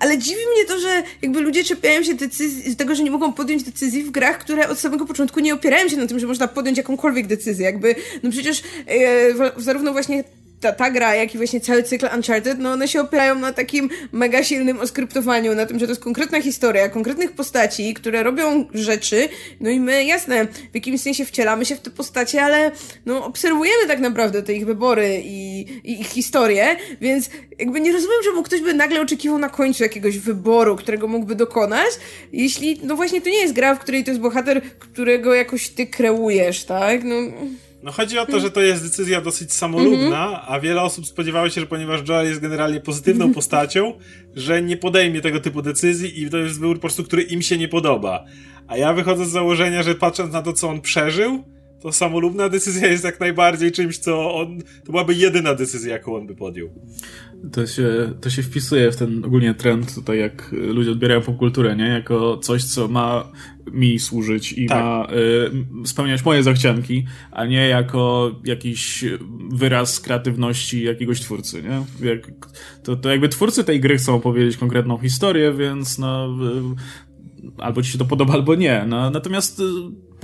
Ale 0.00 0.18
dziwi 0.18 0.40
mnie 0.54 0.64
to, 0.64 0.78
że 0.78 1.02
jakby 1.22 1.40
ludzie 1.40 1.64
czepiają 1.64 2.02
się 2.02 2.14
decyzji, 2.14 2.76
tego, 2.76 2.94
że 2.94 3.02
nie 3.02 3.10
mogą 3.10 3.32
podjąć 3.32 3.62
decyzji 3.62 4.02
w 4.02 4.10
grach, 4.10 4.38
które 4.38 4.68
od 4.68 4.78
samego 4.78 5.06
początku 5.06 5.40
nie 5.40 5.54
opierają 5.54 5.88
się 5.88 5.96
na 5.96 6.06
tym, 6.06 6.18
że 6.18 6.26
można 6.26 6.48
podjąć 6.48 6.78
jakąkolwiek 6.78 7.26
decyzję. 7.26 7.64
Jakby, 7.64 7.94
no 8.22 8.30
przecież 8.30 8.62
e, 8.86 9.60
zarówno 9.62 9.92
właśnie 9.92 10.24
ta, 10.60 10.72
ta 10.72 10.90
gra, 10.90 11.14
jak 11.14 11.34
i 11.34 11.36
właśnie 11.36 11.60
cały 11.60 11.82
cykl 11.82 12.08
Uncharted, 12.16 12.58
no 12.58 12.72
one 12.72 12.88
się 12.88 13.00
opierają 13.00 13.34
na 13.34 13.52
takim 13.52 13.90
mega 14.12 14.44
silnym 14.44 14.80
oskryptowaniu, 14.80 15.54
na 15.54 15.66
tym, 15.66 15.78
że 15.78 15.86
to 15.86 15.92
jest 15.92 16.02
konkretna 16.02 16.42
historia, 16.42 16.88
konkretnych 16.88 17.32
postaci, 17.32 17.94
które 17.94 18.22
robią 18.22 18.64
rzeczy, 18.74 19.28
no 19.60 19.70
i 19.70 19.80
my, 19.80 20.04
jasne, 20.04 20.46
w 20.46 20.74
jakimś 20.74 21.00
sensie 21.00 21.24
wcielamy 21.24 21.64
się 21.64 21.76
w 21.76 21.80
te 21.80 21.90
postacie, 21.90 22.42
ale 22.42 22.70
no 23.06 23.24
obserwujemy 23.24 23.86
tak 23.86 24.00
naprawdę 24.00 24.42
te 24.42 24.52
ich 24.52 24.66
wybory 24.66 25.22
i, 25.24 25.60
i 25.84 26.00
ich 26.00 26.06
historię, 26.06 26.76
więc 27.00 27.30
jakby 27.58 27.80
nie 27.80 27.92
rozumiem, 27.92 28.18
czemu 28.24 28.42
ktoś 28.42 28.60
by 28.60 28.74
nagle 28.74 29.00
oczekiwał 29.00 29.38
na 29.38 29.48
końcu 29.48 29.82
jakiegoś 29.82 30.18
wyboru, 30.18 30.76
którego 30.76 31.08
mógłby 31.08 31.34
dokonać, 31.34 31.90
jeśli, 32.32 32.80
no 32.82 32.96
właśnie 32.96 33.20
to 33.20 33.28
nie 33.28 33.40
jest 33.40 33.54
gra, 33.54 33.74
w 33.74 33.78
której 33.78 34.04
to 34.04 34.10
jest 34.10 34.20
bohater, 34.20 34.62
którego 34.62 35.34
jakoś 35.34 35.68
ty 35.68 35.86
kreujesz, 35.86 36.64
tak? 36.64 37.04
No... 37.04 37.16
No 37.82 37.92
chodzi 37.92 38.18
o 38.18 38.26
to, 38.26 38.40
że 38.40 38.50
to 38.50 38.60
jest 38.60 38.82
decyzja 38.82 39.20
dosyć 39.20 39.52
samolubna, 39.52 40.26
mm 40.26 40.34
-hmm. 40.34 40.44
a 40.46 40.60
wiele 40.60 40.82
osób 40.82 41.06
spodziewało 41.06 41.50
się, 41.50 41.60
że 41.60 41.66
ponieważ 41.66 42.08
Joel 42.08 42.26
jest 42.26 42.40
generalnie 42.40 42.80
pozytywną 42.80 43.24
mhm. 43.24 43.34
postacią, 43.34 43.92
że 44.34 44.62
nie 44.62 44.76
podejmie 44.76 45.20
tego 45.20 45.40
typu 45.40 45.62
decyzji 45.62 46.22
i 46.22 46.30
to 46.30 46.38
jest 46.38 46.60
wybór 46.60 46.76
po 46.76 46.80
prostu, 46.80 47.04
który 47.04 47.22
im 47.22 47.42
się 47.42 47.58
nie 47.58 47.68
podoba. 47.68 48.24
A 48.68 48.76
ja 48.76 48.92
wychodzę 48.92 49.26
z 49.26 49.30
założenia, 49.30 49.82
że 49.82 49.94
patrząc 49.94 50.32
na 50.32 50.42
to, 50.42 50.52
co 50.52 50.68
on 50.68 50.80
przeżył, 50.80 51.44
to 51.80 51.92
samolubna 51.92 52.48
decyzja 52.48 52.88
jest 52.88 53.04
jak 53.04 53.20
najbardziej 53.20 53.72
czymś, 53.72 53.98
co 53.98 54.34
on, 54.34 54.58
to 54.84 54.92
byłaby 54.92 55.14
jedyna 55.14 55.54
decyzja, 55.54 55.92
jaką 55.92 56.16
on 56.16 56.26
by 56.26 56.34
podjął. 56.34 56.68
To 57.52 57.66
się, 57.66 58.12
to 58.20 58.30
się 58.30 58.42
wpisuje 58.42 58.92
w 58.92 58.96
ten 58.96 59.24
ogólnie 59.24 59.54
trend 59.54 59.94
tutaj, 59.94 60.18
jak 60.18 60.52
ludzie 60.52 60.90
odbierają 60.90 61.20
popkulturę, 61.20 61.76
nie? 61.76 61.88
Jako 61.88 62.36
coś, 62.36 62.64
co 62.64 62.88
ma 62.88 63.32
mi 63.72 63.98
służyć 63.98 64.52
i 64.52 64.66
tak. 64.66 64.78
ma 64.78 65.08
y, 65.84 65.86
spełniać 65.86 66.24
moje 66.24 66.42
zachcianki, 66.42 67.06
a 67.30 67.46
nie 67.46 67.68
jako 67.68 68.30
jakiś 68.44 69.04
wyraz 69.52 70.00
kreatywności 70.00 70.84
jakiegoś 70.84 71.20
twórcy, 71.20 71.62
nie? 71.62 72.08
Jak, 72.08 72.30
to, 72.82 72.96
to 72.96 73.10
jakby 73.10 73.28
twórcy 73.28 73.64
tej 73.64 73.80
gry 73.80 73.96
chcą 73.96 74.14
opowiedzieć 74.14 74.56
konkretną 74.56 74.98
historię, 74.98 75.52
więc 75.52 75.98
no... 75.98 76.26
Y, 76.26 77.00
albo 77.58 77.82
ci 77.82 77.92
się 77.92 77.98
to 77.98 78.04
podoba, 78.04 78.32
albo 78.32 78.54
nie. 78.54 78.84
No, 78.88 79.10
natomiast 79.10 79.60
y, 79.60 79.64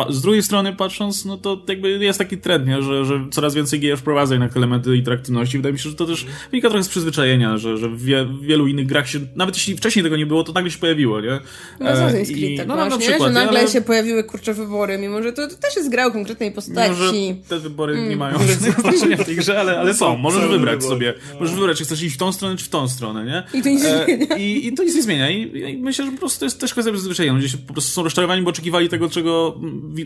z 0.08 0.22
drugiej 0.22 0.42
strony 0.42 0.72
patrząc, 0.72 1.24
no 1.24 1.36
to 1.36 1.62
jakby 1.68 1.90
jest 1.90 2.18
taki 2.18 2.38
trend, 2.38 2.66
nie? 2.66 2.82
Że, 2.82 3.04
że 3.04 3.26
coraz 3.30 3.54
więcej 3.54 3.80
gier 3.80 3.98
wprowadza 3.98 4.34
jednak 4.34 4.56
elementy 4.56 4.96
interaktywności. 4.96 5.56
Wydaje 5.56 5.72
mi 5.72 5.78
się, 5.78 5.90
że 5.90 5.96
to 5.96 6.06
też 6.06 6.26
wynika 6.50 6.68
trochę 6.68 6.84
z 6.84 6.88
przyzwyczajenia, 6.88 7.58
że, 7.58 7.78
że 7.78 7.88
w 7.88 8.02
wielu 8.40 8.66
innych 8.66 8.86
grach 8.86 9.08
się, 9.08 9.18
nawet 9.36 9.54
jeśli 9.54 9.76
wcześniej 9.76 10.02
tego 10.02 10.16
nie 10.16 10.26
było, 10.26 10.44
to 10.44 10.52
nagle 10.52 10.70
się 10.70 10.78
pojawiło, 10.78 11.20
nie? 11.20 11.40
No 11.80 11.86
Assassin's 11.86 12.34
Creed 12.34 12.56
tak 12.58 12.68
no, 12.68 12.76
masz, 12.76 12.90
na 12.90 12.98
przykład, 12.98 13.22
że 13.22 13.30
nagle 13.30 13.60
ale... 13.60 13.68
się 13.68 13.80
pojawiły 13.80 14.24
kurcze 14.24 14.54
wybory, 14.54 14.98
mimo 14.98 15.22
że 15.22 15.32
to, 15.32 15.48
to 15.48 15.54
też 15.54 15.76
jest 15.76 15.90
gra 15.90 16.06
o 16.06 16.10
konkretnej 16.10 16.52
postaci. 16.52 16.90
Może 16.90 17.12
te 17.48 17.58
wybory 17.58 17.94
mm. 17.94 18.08
nie 18.08 18.16
mają 18.16 18.38
znaczenia 18.82 19.16
w 19.16 19.24
tej 19.24 19.36
grze, 19.36 19.60
ale, 19.60 19.78
ale 19.78 19.94
są. 19.94 20.16
Możesz 20.16 20.48
wybrać 20.48 20.84
sobie. 20.84 21.14
No. 21.32 21.40
Możesz 21.40 21.54
wybrać, 21.54 21.78
czy 21.78 21.84
chcesz 21.84 22.02
iść 22.02 22.14
w 22.14 22.18
tą 22.18 22.32
stronę, 22.32 22.56
czy 22.56 22.64
w 22.64 22.68
tą 22.68 22.88
stronę, 22.88 23.24
nie? 23.24 23.58
I 23.60 23.62
to 23.62 23.68
nic 23.68 23.84
nie 23.84 23.90
e, 23.90 24.04
zmienia. 24.04 24.36
I, 24.36 24.66
I 24.66 24.72
to 24.72 24.82
nic 24.82 24.94
nie 24.94 25.02
zmienia. 25.02 25.30
I, 25.30 25.58
I, 25.72 25.78
myślę, 25.78 26.04
że 26.04 26.12
po 26.12 26.18
prostu 26.18 26.38
to 26.38 26.46
jest 26.46 26.60
też 26.60 26.72
kwestia 26.72 26.92
przyzwyczajenia. 26.92 27.36
Ludzie 27.36 27.48
się 27.48 27.58
po 27.58 27.72
prostu 27.72 27.90
są 27.90 28.02
rozczarowani, 28.02 28.42
bo 28.42 28.50
oczekiwali 28.50 28.88
tego, 28.88 29.10
czego, 29.10 29.60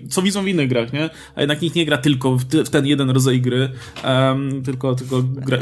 co 0.08 0.22
widzą 0.22 0.42
w 0.42 0.48
innych 0.48 0.68
grach, 0.68 0.92
nie? 0.92 1.10
A 1.34 1.40
jednak 1.40 1.62
nikt 1.62 1.76
nie 1.76 1.86
gra 1.86 1.98
tylko 1.98 2.36
w, 2.36 2.68
ten 2.70 2.86
jeden 2.86 3.10
rodzaj 3.10 3.40
gry, 3.40 3.68
um, 4.04 4.62
tylko, 4.62 4.94
tylko 4.94 5.22
gra, 5.22 5.58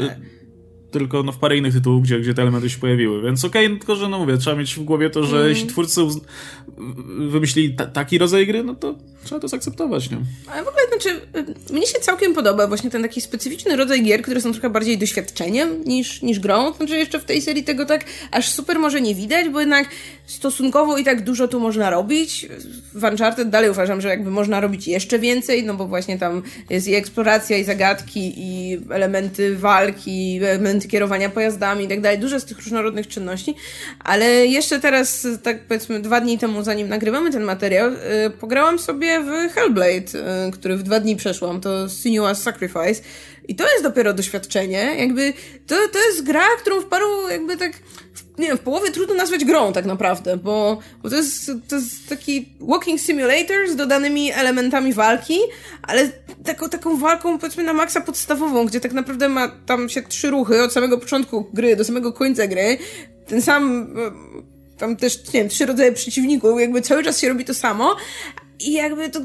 tylko 0.91 1.23
no, 1.23 1.31
w 1.31 1.37
parę 1.37 1.57
innych 1.57 1.73
tytułów, 1.73 2.03
gdzie, 2.03 2.19
gdzie 2.19 2.33
te 2.33 2.41
elementy 2.41 2.69
się 2.69 2.79
pojawiły. 2.79 3.21
Więc 3.21 3.45
okej, 3.45 3.65
okay, 3.65 3.77
tylko 3.77 3.95
że 3.95 4.09
no 4.09 4.19
mówię, 4.19 4.37
trzeba 4.37 4.55
mieć 4.55 4.75
w 4.75 4.83
głowie 4.83 5.09
to, 5.09 5.23
że 5.23 5.37
mm. 5.37 5.49
jeśli 5.49 5.67
twórcy 5.67 6.01
wymyślili 7.29 7.75
ta, 7.75 7.85
taki 7.85 8.17
rodzaj 8.17 8.47
gry, 8.47 8.63
no 8.63 8.75
to 8.75 8.97
trzeba 9.23 9.41
to 9.41 9.47
zaakceptować, 9.47 10.09
nie? 10.09 10.17
Ale 10.51 10.63
w 10.63 10.67
ogóle, 10.67 10.83
znaczy, 10.87 11.21
y, 11.69 11.73
mnie 11.73 11.87
się 11.87 11.99
całkiem 11.99 12.33
podoba 12.33 12.67
właśnie 12.67 12.89
ten 12.89 13.01
taki 13.01 13.21
specyficzny 13.21 13.75
rodzaj 13.75 14.03
gier, 14.03 14.21
które 14.21 14.41
są 14.41 14.51
trochę 14.51 14.69
bardziej 14.69 14.97
doświadczeniem 14.97 15.83
niż, 15.85 16.21
niż 16.21 16.39
grą. 16.39 16.73
Znaczy, 16.73 16.97
jeszcze 16.97 17.19
w 17.19 17.25
tej 17.25 17.41
serii 17.41 17.63
tego 17.63 17.85
tak 17.85 18.05
aż 18.31 18.49
super 18.49 18.79
może 18.79 19.01
nie 19.01 19.15
widać, 19.15 19.49
bo 19.49 19.59
jednak 19.59 19.87
stosunkowo 20.25 20.97
i 20.97 21.03
tak 21.03 21.23
dużo 21.23 21.47
tu 21.47 21.59
można 21.59 21.89
robić. 21.89 22.47
W 22.93 23.03
Uncharted 23.03 23.49
dalej 23.49 23.69
uważam, 23.69 24.01
że 24.01 24.07
jakby 24.07 24.31
można 24.31 24.59
robić 24.59 24.87
jeszcze 24.87 25.19
więcej, 25.19 25.63
no 25.63 25.73
bo 25.73 25.87
właśnie 25.87 26.17
tam 26.17 26.43
jest 26.69 26.87
i 26.87 26.95
eksploracja, 26.95 27.57
i 27.57 27.63
zagadki, 27.63 28.33
i 28.37 28.79
elementy 28.89 29.57
walki, 29.57 30.39
elementy 30.43 30.87
kierowania 30.87 31.29
pojazdami 31.29 31.85
i 31.85 31.87
tak 31.87 32.01
dalej. 32.01 32.19
Dużo 32.19 32.39
z 32.39 32.45
tych 32.45 32.57
różnorodnych 32.57 33.07
czynności, 33.07 33.55
ale 33.99 34.45
jeszcze 34.45 34.79
teraz, 34.79 35.27
tak 35.43 35.59
powiedzmy 35.67 35.99
dwa 35.99 36.21
dni 36.21 36.37
temu, 36.37 36.63
zanim 36.63 36.89
nagrywamy 36.89 37.31
ten 37.31 37.43
materiał, 37.43 37.91
yy, 37.91 37.97
pograłam 38.39 38.79
sobie 38.79 39.08
w 39.19 39.53
Hellblade, 39.53 40.13
yy, 40.45 40.51
który 40.51 40.77
w 40.77 40.83
dwa 40.83 40.99
dni 40.99 41.15
przeszłam, 41.15 41.61
to 41.61 41.89
Sinuous 41.89 42.41
Sacrifice 42.41 43.01
i 43.47 43.55
to 43.55 43.63
jest 43.71 43.83
dopiero 43.83 44.13
doświadczenie, 44.13 44.95
jakby 44.97 45.33
to, 45.67 45.75
to 45.93 45.99
jest 45.99 46.23
gra, 46.23 46.45
którą 46.59 46.81
w 46.81 46.85
paru 46.85 47.29
jakby 47.29 47.57
tak 47.57 47.71
nie 48.39 48.47
wiem, 48.47 48.57
w 48.57 48.61
połowie 48.61 48.91
trudno 48.91 49.15
nazwać 49.15 49.45
grą 49.45 49.73
tak 49.73 49.85
naprawdę, 49.85 50.37
bo, 50.37 50.79
bo 51.03 51.09
to, 51.09 51.15
jest, 51.15 51.51
to 51.67 51.75
jest 51.75 52.09
taki 52.09 52.49
walking 52.59 53.01
simulator 53.01 53.69
z 53.69 53.75
dodanymi 53.75 54.31
elementami 54.31 54.93
walki, 54.93 55.39
ale 55.81 56.09
taką, 56.45 56.69
taką 56.69 56.97
walką 56.97 57.37
powiedzmy 57.39 57.63
na 57.63 57.73
maksa 57.73 58.01
podstawową, 58.01 58.65
gdzie 58.65 58.79
tak 58.79 58.93
naprawdę 58.93 59.29
ma 59.29 59.47
tam 59.65 59.89
się 59.89 60.01
trzy 60.01 60.29
ruchy 60.29 60.63
od 60.63 60.73
samego 60.73 60.97
początku 60.97 61.47
gry 61.53 61.75
do 61.75 61.83
samego 61.83 62.13
końca 62.13 62.47
gry. 62.47 62.77
Ten 63.27 63.41
sam, 63.41 63.95
tam 64.77 64.95
też, 64.95 65.33
nie 65.33 65.39
wiem, 65.39 65.49
trzy 65.49 65.65
rodzaje 65.65 65.91
przeciwników, 65.91 66.59
jakby 66.59 66.81
cały 66.81 67.03
czas 67.03 67.19
się 67.19 67.29
robi 67.29 67.45
to 67.45 67.53
samo 67.53 67.95
i 68.59 68.73
jakby 68.73 69.09
to... 69.09 69.19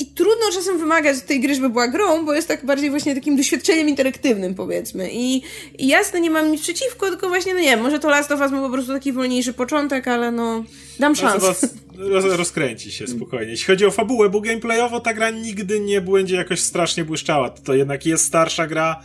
I 0.00 0.06
trudno 0.06 0.44
czasem 0.54 0.78
wymagać 0.78 1.16
od 1.16 1.24
tej 1.24 1.40
gry, 1.40 1.54
żeby 1.54 1.68
była 1.68 1.88
grą, 1.88 2.24
bo 2.24 2.34
jest 2.34 2.48
tak 2.48 2.66
bardziej 2.66 2.90
właśnie 2.90 3.14
takim 3.14 3.36
doświadczeniem 3.36 3.88
interaktywnym, 3.88 4.54
powiedzmy. 4.54 5.08
I, 5.12 5.42
i 5.78 5.86
jasne, 5.86 6.20
nie 6.20 6.30
mam 6.30 6.50
nic 6.50 6.62
przeciwko, 6.62 7.08
tylko 7.08 7.28
właśnie, 7.28 7.54
no 7.54 7.60
nie 7.60 7.66
wiem, 7.66 7.80
może 7.80 7.98
to 7.98 8.10
Last 8.10 8.32
of 8.32 8.40
Us 8.40 8.52
ma 8.52 8.60
po 8.60 8.70
prostu 8.70 8.92
taki 8.92 9.12
wolniejszy 9.12 9.52
początek, 9.52 10.08
ale 10.08 10.32
no, 10.32 10.64
dam 10.98 11.14
szansę. 11.14 11.68
Roz, 11.96 12.24
rozkręci 12.24 12.92
się 12.92 13.06
spokojnie. 13.06 13.50
Jeśli 13.50 13.66
chodzi 13.66 13.86
o 13.86 13.90
fabułę, 13.90 14.28
bo 14.28 14.40
gameplayowo 14.40 15.00
ta 15.00 15.14
gra 15.14 15.30
nigdy 15.30 15.80
nie 15.80 16.00
będzie 16.00 16.36
jakoś 16.36 16.60
strasznie 16.60 17.04
błyszczała. 17.04 17.50
To 17.50 17.74
jednak 17.74 18.06
jest 18.06 18.24
starsza 18.24 18.66
gra 18.66 19.02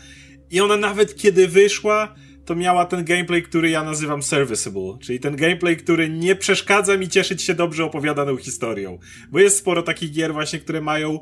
i 0.51 0.61
ona 0.61 0.77
nawet 0.77 1.15
kiedy 1.15 1.47
wyszła, 1.47 2.15
to 2.45 2.55
miała 2.55 2.85
ten 2.85 3.05
gameplay, 3.05 3.43
który 3.43 3.69
ja 3.69 3.83
nazywam 3.83 4.23
serviceable, 4.23 4.97
czyli 5.01 5.19
ten 5.19 5.35
gameplay, 5.35 5.77
który 5.77 6.09
nie 6.09 6.35
przeszkadza 6.35 6.97
mi 6.97 7.09
cieszyć 7.09 7.41
się 7.41 7.53
dobrze 7.53 7.85
opowiadaną 7.85 8.37
historią. 8.37 8.99
Bo 9.31 9.39
jest 9.39 9.57
sporo 9.57 9.81
takich 9.81 10.11
gier 10.11 10.33
właśnie, 10.33 10.59
które 10.59 10.81
mają 10.81 11.19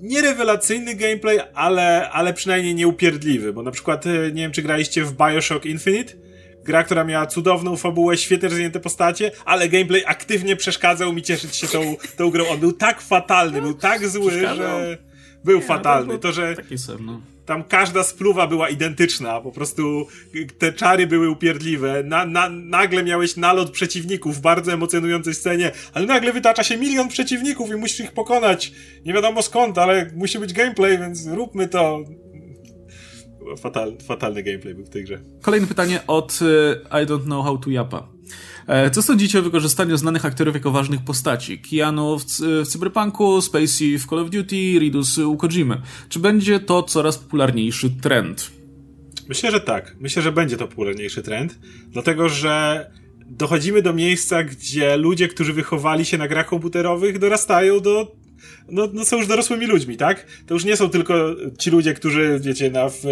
nierewelacyjny 0.00 0.94
gameplay, 0.94 1.40
ale, 1.54 2.10
ale 2.10 2.34
przynajmniej 2.34 2.74
nieupierdliwy, 2.74 3.52
bo 3.52 3.62
na 3.62 3.70
przykład 3.70 4.06
e, 4.06 4.32
nie 4.32 4.42
wiem, 4.42 4.52
czy 4.52 4.62
graliście 4.62 5.04
w 5.04 5.12
Bioshock 5.12 5.66
Infinite, 5.66 6.12
gra, 6.64 6.84
która 6.84 7.04
miała 7.04 7.26
cudowną 7.26 7.76
fabułę, 7.76 8.16
świetnie 8.16 8.48
rozwinięte 8.48 8.80
postacie, 8.80 9.30
ale 9.44 9.68
gameplay 9.68 10.02
aktywnie 10.06 10.56
przeszkadzał 10.56 11.12
mi 11.12 11.22
cieszyć 11.22 11.56
się 11.56 11.68
tą, 11.68 11.96
tą 12.16 12.30
grą. 12.30 12.48
On 12.48 12.60
był 12.60 12.72
tak 12.72 13.00
fatalny, 13.00 13.62
był 13.62 13.74
tak 13.74 14.08
zły, 14.08 14.30
że 14.30 14.98
był 15.44 15.60
fatalny. 15.60 16.18
To, 16.18 16.32
że 16.32 16.56
taki 16.56 16.78
sam, 16.78 17.06
no 17.06 17.20
tam 17.50 17.64
każda 17.64 18.02
spluwa 18.02 18.46
była 18.46 18.68
identyczna, 18.68 19.40
po 19.40 19.52
prostu 19.52 20.06
te 20.58 20.72
czary 20.72 21.06
były 21.06 21.30
upierdliwe. 21.30 22.02
Na, 22.02 22.26
na, 22.26 22.48
nagle 22.48 23.04
miałeś 23.04 23.36
nalot 23.36 23.70
przeciwników 23.70 24.36
w 24.36 24.40
bardzo 24.40 24.72
emocjonującej 24.72 25.34
scenie, 25.34 25.72
ale 25.92 26.06
nagle 26.06 26.32
wytacza 26.32 26.64
się 26.64 26.76
milion 26.76 27.08
przeciwników 27.08 27.70
i 27.70 27.74
musisz 27.74 28.00
ich 28.00 28.12
pokonać. 28.12 28.72
Nie 29.04 29.12
wiadomo 29.12 29.42
skąd, 29.42 29.78
ale 29.78 30.10
musi 30.14 30.38
być 30.38 30.52
gameplay, 30.52 30.98
więc 30.98 31.26
róbmy 31.26 31.68
to. 31.68 32.04
Fatal, 33.56 33.96
fatalny 34.06 34.42
gameplay 34.42 34.74
był 34.74 34.84
w 34.84 34.90
tej 34.90 35.04
grze. 35.04 35.20
Kolejne 35.42 35.66
pytanie 35.66 36.00
od 36.06 36.38
uh, 36.42 37.02
I 37.02 37.06
don't 37.06 37.24
know 37.24 37.44
how 37.44 37.58
to 37.58 37.70
Japa. 37.70 38.08
E, 38.66 38.90
co 38.90 39.02
sądzicie 39.02 39.38
o 39.38 39.42
wykorzystaniu 39.42 39.96
znanych 39.96 40.24
aktorów 40.24 40.54
jako 40.54 40.70
ważnych 40.70 41.04
postaci? 41.04 41.58
Keanu 41.58 42.18
w, 42.18 42.24
w 42.40 42.68
Cyberpunku, 42.68 43.42
Spacey 43.42 43.98
w 43.98 44.06
Call 44.06 44.18
of 44.18 44.30
Duty, 44.30 44.78
Ridus 44.78 45.18
u 45.18 45.36
Kojimy. 45.36 45.82
Czy 46.08 46.18
będzie 46.18 46.60
to 46.60 46.82
coraz 46.82 47.18
popularniejszy 47.18 47.90
trend? 47.90 48.50
Myślę, 49.28 49.50
że 49.50 49.60
tak. 49.60 49.96
Myślę, 50.00 50.22
że 50.22 50.32
będzie 50.32 50.56
to 50.56 50.68
popularniejszy 50.68 51.22
trend, 51.22 51.58
dlatego 51.88 52.28
że 52.28 52.86
dochodzimy 53.26 53.82
do 53.82 53.92
miejsca, 53.92 54.44
gdzie 54.44 54.96
ludzie, 54.96 55.28
którzy 55.28 55.52
wychowali 55.52 56.04
się 56.04 56.18
na 56.18 56.28
grach 56.28 56.46
komputerowych, 56.46 57.18
dorastają 57.18 57.80
do 57.80 58.16
no, 58.68 58.88
no 58.92 59.04
są 59.04 59.16
już 59.16 59.26
dorosłymi 59.26 59.66
ludźmi, 59.66 59.96
tak? 59.96 60.26
To 60.46 60.54
już 60.54 60.64
nie 60.64 60.76
są 60.76 60.90
tylko 60.90 61.14
ci 61.58 61.70
ludzie, 61.70 61.94
którzy, 61.94 62.40
wiecie, 62.42 62.70
na 62.70 62.88
w 62.88 63.02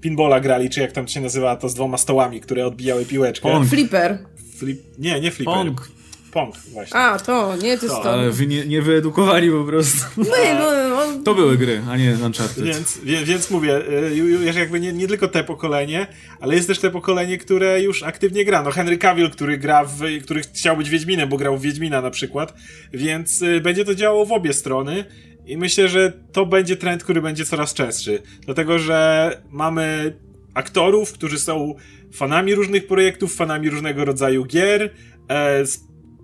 pinballa 0.00 0.40
grali, 0.40 0.70
czy 0.70 0.80
jak 0.80 0.92
tam 0.92 1.08
się 1.08 1.20
nazywa 1.20 1.56
to 1.56 1.68
z 1.68 1.74
dwoma 1.74 1.98
stołami, 1.98 2.40
które 2.40 2.66
odbijały 2.66 3.04
piłeczkę. 3.04 3.50
Pong. 3.50 3.68
Flipper. 3.68 4.18
Flip... 4.56 4.80
Nie, 4.98 5.20
nie 5.20 5.30
flipper. 5.30 5.54
Pong. 5.54 5.95
Pong, 6.36 6.56
właśnie. 6.56 6.96
A, 6.96 7.18
to, 7.18 7.56
nie, 7.56 7.78
to 7.78 7.86
jest 7.86 7.96
to. 8.02 8.12
Ale 8.12 8.30
wy 8.30 8.46
nie, 8.46 8.66
nie 8.66 8.82
wyedukowali 8.82 9.50
po 9.50 9.64
prostu. 9.64 9.98
No, 10.16 10.24
no, 10.58 10.88
no. 10.88 11.22
To 11.24 11.34
były 11.34 11.56
gry, 11.56 11.82
a 11.90 11.96
nie 11.96 12.16
Uncharted. 12.24 12.64
Więc, 12.64 12.98
więc 13.24 13.50
mówię, 13.50 13.82
już 14.14 14.56
jakby 14.56 14.80
nie, 14.80 14.92
nie 14.92 15.08
tylko 15.08 15.28
te 15.28 15.44
pokolenie, 15.44 16.06
ale 16.40 16.54
jest 16.54 16.68
też 16.68 16.78
te 16.78 16.90
pokolenie, 16.90 17.38
które 17.38 17.82
już 17.82 18.02
aktywnie 18.02 18.44
gra. 18.44 18.62
No 18.62 18.70
Henry 18.70 18.98
Cavill, 18.98 19.30
który 19.30 19.58
gra 19.58 19.84
w, 19.84 20.00
który 20.22 20.40
chciał 20.40 20.76
być 20.76 20.90
Wiedźminem, 20.90 21.28
bo 21.28 21.36
grał 21.36 21.58
w 21.58 21.62
Wiedźmina 21.62 22.00
na 22.00 22.10
przykład, 22.10 22.54
więc 22.92 23.42
y, 23.42 23.60
będzie 23.60 23.84
to 23.84 23.94
działało 23.94 24.26
w 24.26 24.32
obie 24.32 24.52
strony. 24.52 25.04
I 25.46 25.56
myślę, 25.56 25.88
że 25.88 26.12
to 26.32 26.46
będzie 26.46 26.76
trend, 26.76 27.04
który 27.04 27.22
będzie 27.22 27.44
coraz 27.44 27.74
częstszy. 27.74 28.22
Dlatego, 28.40 28.78
że 28.78 29.30
mamy 29.50 30.16
aktorów, 30.54 31.12
którzy 31.12 31.38
są 31.38 31.74
fanami 32.12 32.54
różnych 32.54 32.86
projektów, 32.86 33.34
fanami 33.34 33.70
różnego 33.70 34.04
rodzaju 34.04 34.44
gier. 34.44 34.90
E, 35.28 35.64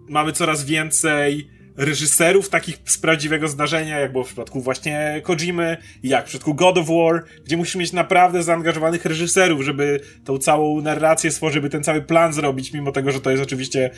mamy 0.09 0.33
coraz 0.33 0.65
więcej 0.65 1.51
reżyserów 1.77 2.49
takich 2.49 2.79
z 2.85 2.99
prawdziwego 2.99 3.49
zdarzenia, 3.49 3.99
jak 3.99 4.13
było 4.13 4.25
w 4.25 4.27
przypadku 4.27 4.61
właśnie 4.61 5.21
Kojimy, 5.25 5.77
jak 6.03 6.25
w 6.25 6.29
przypadku 6.29 6.55
God 6.55 6.79
of 6.79 6.87
War, 6.87 7.25
gdzie 7.45 7.57
musisz 7.57 7.77
mieć 7.77 7.93
naprawdę 7.93 8.43
zaangażowanych 8.43 9.05
reżyserów, 9.05 9.63
żeby 9.63 10.01
tą 10.25 10.39
całą 10.39 10.81
narrację 10.81 11.31
stworzyć, 11.31 11.55
żeby 11.55 11.71
ten 11.71 11.85
cały 11.85 12.03
plan 12.03 12.33
zrobić, 12.33 12.73
mimo 12.73 12.93
tego, 12.93 13.13
że 13.13 13.21
to 13.21 13.31
jest 13.31 13.43
oczywiście 13.43 13.91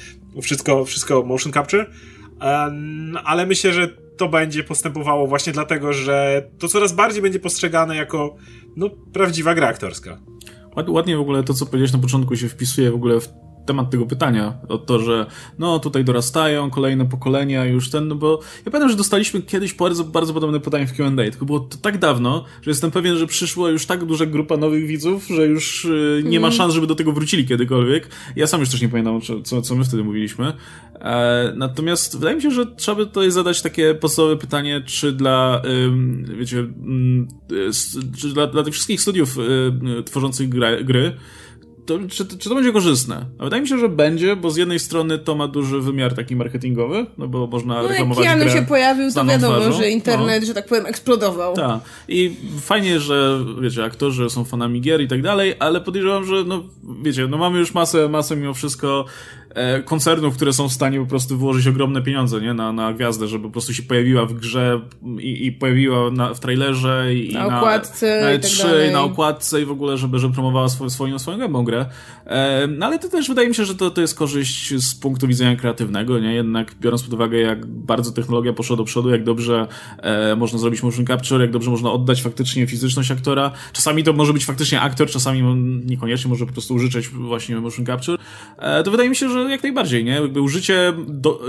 wszystko, 0.42 0.84
wszystko 0.84 1.22
motion 1.22 1.52
capture. 1.52 1.90
Um, 2.40 3.18
ale 3.24 3.46
myślę, 3.46 3.72
że 3.72 3.88
to 4.16 4.28
będzie 4.28 4.64
postępowało 4.64 5.26
właśnie 5.26 5.52
dlatego, 5.52 5.92
że 5.92 6.48
to 6.58 6.68
coraz 6.68 6.92
bardziej 6.92 7.22
będzie 7.22 7.38
postrzegane 7.38 7.96
jako 7.96 8.36
no, 8.76 8.90
prawdziwa 8.90 9.54
gra 9.54 9.68
aktorska. 9.68 10.18
Ładnie 10.88 11.16
w 11.16 11.20
ogóle 11.20 11.42
to, 11.42 11.54
co 11.54 11.66
powiedziałeś 11.66 11.92
na 11.92 11.98
początku, 11.98 12.36
się 12.36 12.48
wpisuje 12.48 12.90
w 12.90 12.94
ogóle 12.94 13.20
w 13.20 13.28
temat 13.66 13.90
tego 13.90 14.06
pytania, 14.06 14.58
o 14.68 14.78
to, 14.78 14.98
że 14.98 15.26
no 15.58 15.78
tutaj 15.78 16.04
dorastają 16.04 16.70
kolejne 16.70 17.06
pokolenia 17.06 17.64
już 17.64 17.90
ten, 17.90 18.08
no 18.08 18.14
bo 18.14 18.40
ja 18.66 18.72
pamiętam, 18.72 18.90
że 18.90 18.96
dostaliśmy 18.96 19.42
kiedyś 19.42 19.74
bardzo, 19.74 20.04
bardzo 20.04 20.34
podobne 20.34 20.60
pytanie 20.60 20.86
w 20.86 20.92
Q&A, 20.92 21.30
tylko 21.30 21.46
było 21.46 21.60
to 21.60 21.76
tak 21.78 21.98
dawno, 21.98 22.44
że 22.62 22.70
jestem 22.70 22.90
pewien, 22.90 23.16
że 23.16 23.26
przyszła 23.26 23.70
już 23.70 23.86
tak 23.86 24.04
duża 24.04 24.26
grupa 24.26 24.56
nowych 24.56 24.86
widzów, 24.86 25.26
że 25.26 25.46
już 25.46 25.84
y, 25.84 26.22
nie 26.24 26.40
ma 26.40 26.46
mhm. 26.46 26.52
szans, 26.58 26.74
żeby 26.74 26.86
do 26.86 26.94
tego 26.94 27.12
wrócili 27.12 27.46
kiedykolwiek. 27.46 28.08
Ja 28.36 28.46
sam 28.46 28.60
już 28.60 28.70
też 28.70 28.82
nie 28.82 28.88
pamiętam, 28.88 29.20
co, 29.44 29.62
co 29.62 29.74
my 29.74 29.84
wtedy 29.84 30.04
mówiliśmy. 30.04 30.52
E, 31.00 31.52
natomiast 31.56 32.18
wydaje 32.18 32.36
mi 32.36 32.42
się, 32.42 32.50
że 32.50 32.66
trzeba 32.66 32.96
by 32.96 33.06
tutaj 33.06 33.30
zadać 33.30 33.62
takie 33.62 33.94
podstawowe 33.94 34.36
pytanie, 34.36 34.82
czy 34.86 35.12
dla, 35.12 35.62
wiecie, 36.38 36.58
mm, 36.58 37.28
czy 38.18 38.28
dla, 38.28 38.46
dla 38.46 38.62
tych 38.62 38.74
wszystkich 38.74 39.00
studiów 39.00 39.38
y, 39.38 40.02
tworzących 40.02 40.48
gry, 40.84 41.16
to, 41.86 41.98
czy, 42.08 42.26
czy 42.26 42.48
to 42.48 42.54
będzie 42.54 42.72
korzystne? 42.72 43.26
A 43.38 43.44
wydaje 43.44 43.62
mi 43.62 43.68
się, 43.68 43.78
że 43.78 43.88
będzie, 43.88 44.36
bo 44.36 44.50
z 44.50 44.56
jednej 44.56 44.78
strony 44.78 45.18
to 45.18 45.34
ma 45.34 45.48
duży 45.48 45.80
wymiar 45.80 46.14
taki 46.14 46.36
marketingowy, 46.36 47.06
no 47.18 47.28
bo 47.28 47.46
można 47.46 47.82
no, 47.82 47.88
reklamować 47.88 48.24
jak 48.24 48.38
grę 48.38 48.50
się 48.50 48.62
pojawił, 48.62 49.12
to 49.12 49.24
wiadomo, 49.24 49.60
twarzą. 49.60 49.78
że 49.78 49.90
internet, 49.90 50.40
no. 50.40 50.46
że 50.46 50.54
tak 50.54 50.66
powiem, 50.66 50.86
eksplodował. 50.86 51.54
Tak. 51.54 51.80
I 52.08 52.36
fajnie, 52.60 53.00
że 53.00 53.44
wiecie, 53.60 53.84
aktorzy 53.84 54.30
są 54.30 54.44
fanami 54.44 54.80
gier 54.80 55.00
i 55.00 55.08
tak 55.08 55.22
dalej, 55.22 55.54
ale 55.58 55.80
podejrzewam, 55.80 56.24
że 56.24 56.44
no 56.46 56.62
wiecie, 57.02 57.26
no 57.26 57.38
mamy 57.38 57.58
już 57.58 57.74
masę, 57.74 58.08
masę 58.08 58.36
mimo 58.36 58.54
wszystko 58.54 59.04
koncernów, 59.84 60.36
które 60.36 60.52
są 60.52 60.68
w 60.68 60.72
stanie 60.72 61.00
po 61.00 61.06
prostu 61.06 61.38
wyłożyć 61.38 61.66
ogromne 61.66 62.02
pieniądze 62.02 62.40
nie? 62.40 62.54
Na, 62.54 62.72
na 62.72 62.92
gwiazdę, 62.92 63.28
żeby 63.28 63.44
po 63.44 63.50
prostu 63.50 63.74
się 63.74 63.82
pojawiła 63.82 64.26
w 64.26 64.32
grze 64.32 64.80
i, 65.18 65.46
i 65.46 65.52
pojawiła 65.52 66.10
na, 66.10 66.34
w 66.34 66.40
trailerze 66.40 67.14
i 67.14 67.32
na 67.32 67.58
okładce 67.58 68.20
na, 68.20 68.26
na 68.26 68.38
E3, 68.38 68.92
na 68.92 69.02
okładce 69.02 69.62
i 69.62 69.64
w 69.64 69.70
ogóle, 69.70 69.98
żeby, 69.98 70.18
żeby 70.18 70.34
promowała 70.34 70.68
swoją, 70.68 70.90
swoją, 70.90 71.18
swoją 71.18 71.38
gębą 71.38 71.64
grę. 71.64 71.86
E, 72.26 72.66
no 72.66 72.86
ale 72.86 72.98
to 72.98 73.08
też 73.08 73.28
wydaje 73.28 73.48
mi 73.48 73.54
się, 73.54 73.64
że 73.64 73.74
to, 73.74 73.90
to 73.90 74.00
jest 74.00 74.14
korzyść 74.14 74.74
z 74.74 74.94
punktu 74.94 75.26
widzenia 75.26 75.56
kreatywnego, 75.56 76.18
nie? 76.18 76.34
Jednak 76.34 76.74
biorąc 76.80 77.02
pod 77.02 77.12
uwagę, 77.12 77.38
jak 77.38 77.66
bardzo 77.66 78.12
technologia 78.12 78.52
poszła 78.52 78.76
do 78.76 78.84
przodu, 78.84 79.10
jak 79.10 79.24
dobrze 79.24 79.66
e, 79.98 80.36
można 80.36 80.58
zrobić 80.58 80.82
motion 80.82 81.06
capture, 81.06 81.40
jak 81.40 81.50
dobrze 81.50 81.70
można 81.70 81.92
oddać 81.92 82.22
faktycznie 82.22 82.66
fizyczność 82.66 83.10
aktora. 83.10 83.50
Czasami 83.72 84.04
to 84.04 84.12
może 84.12 84.32
być 84.32 84.44
faktycznie 84.44 84.80
aktor, 84.80 85.10
czasami 85.10 85.42
niekoniecznie 85.86 86.28
może 86.28 86.46
po 86.46 86.52
prostu 86.52 86.74
użyczać 86.74 87.08
właśnie 87.08 87.56
motion 87.56 87.86
capture. 87.86 88.18
E, 88.58 88.82
to 88.82 88.90
wydaje 88.90 89.08
mi 89.08 89.16
się, 89.16 89.28
że 89.28 89.43
jak 89.48 89.62
najbardziej, 89.62 90.04
nie? 90.04 90.12
Jakby 90.12 90.40
użycie 90.40 90.92
do, 91.08 91.40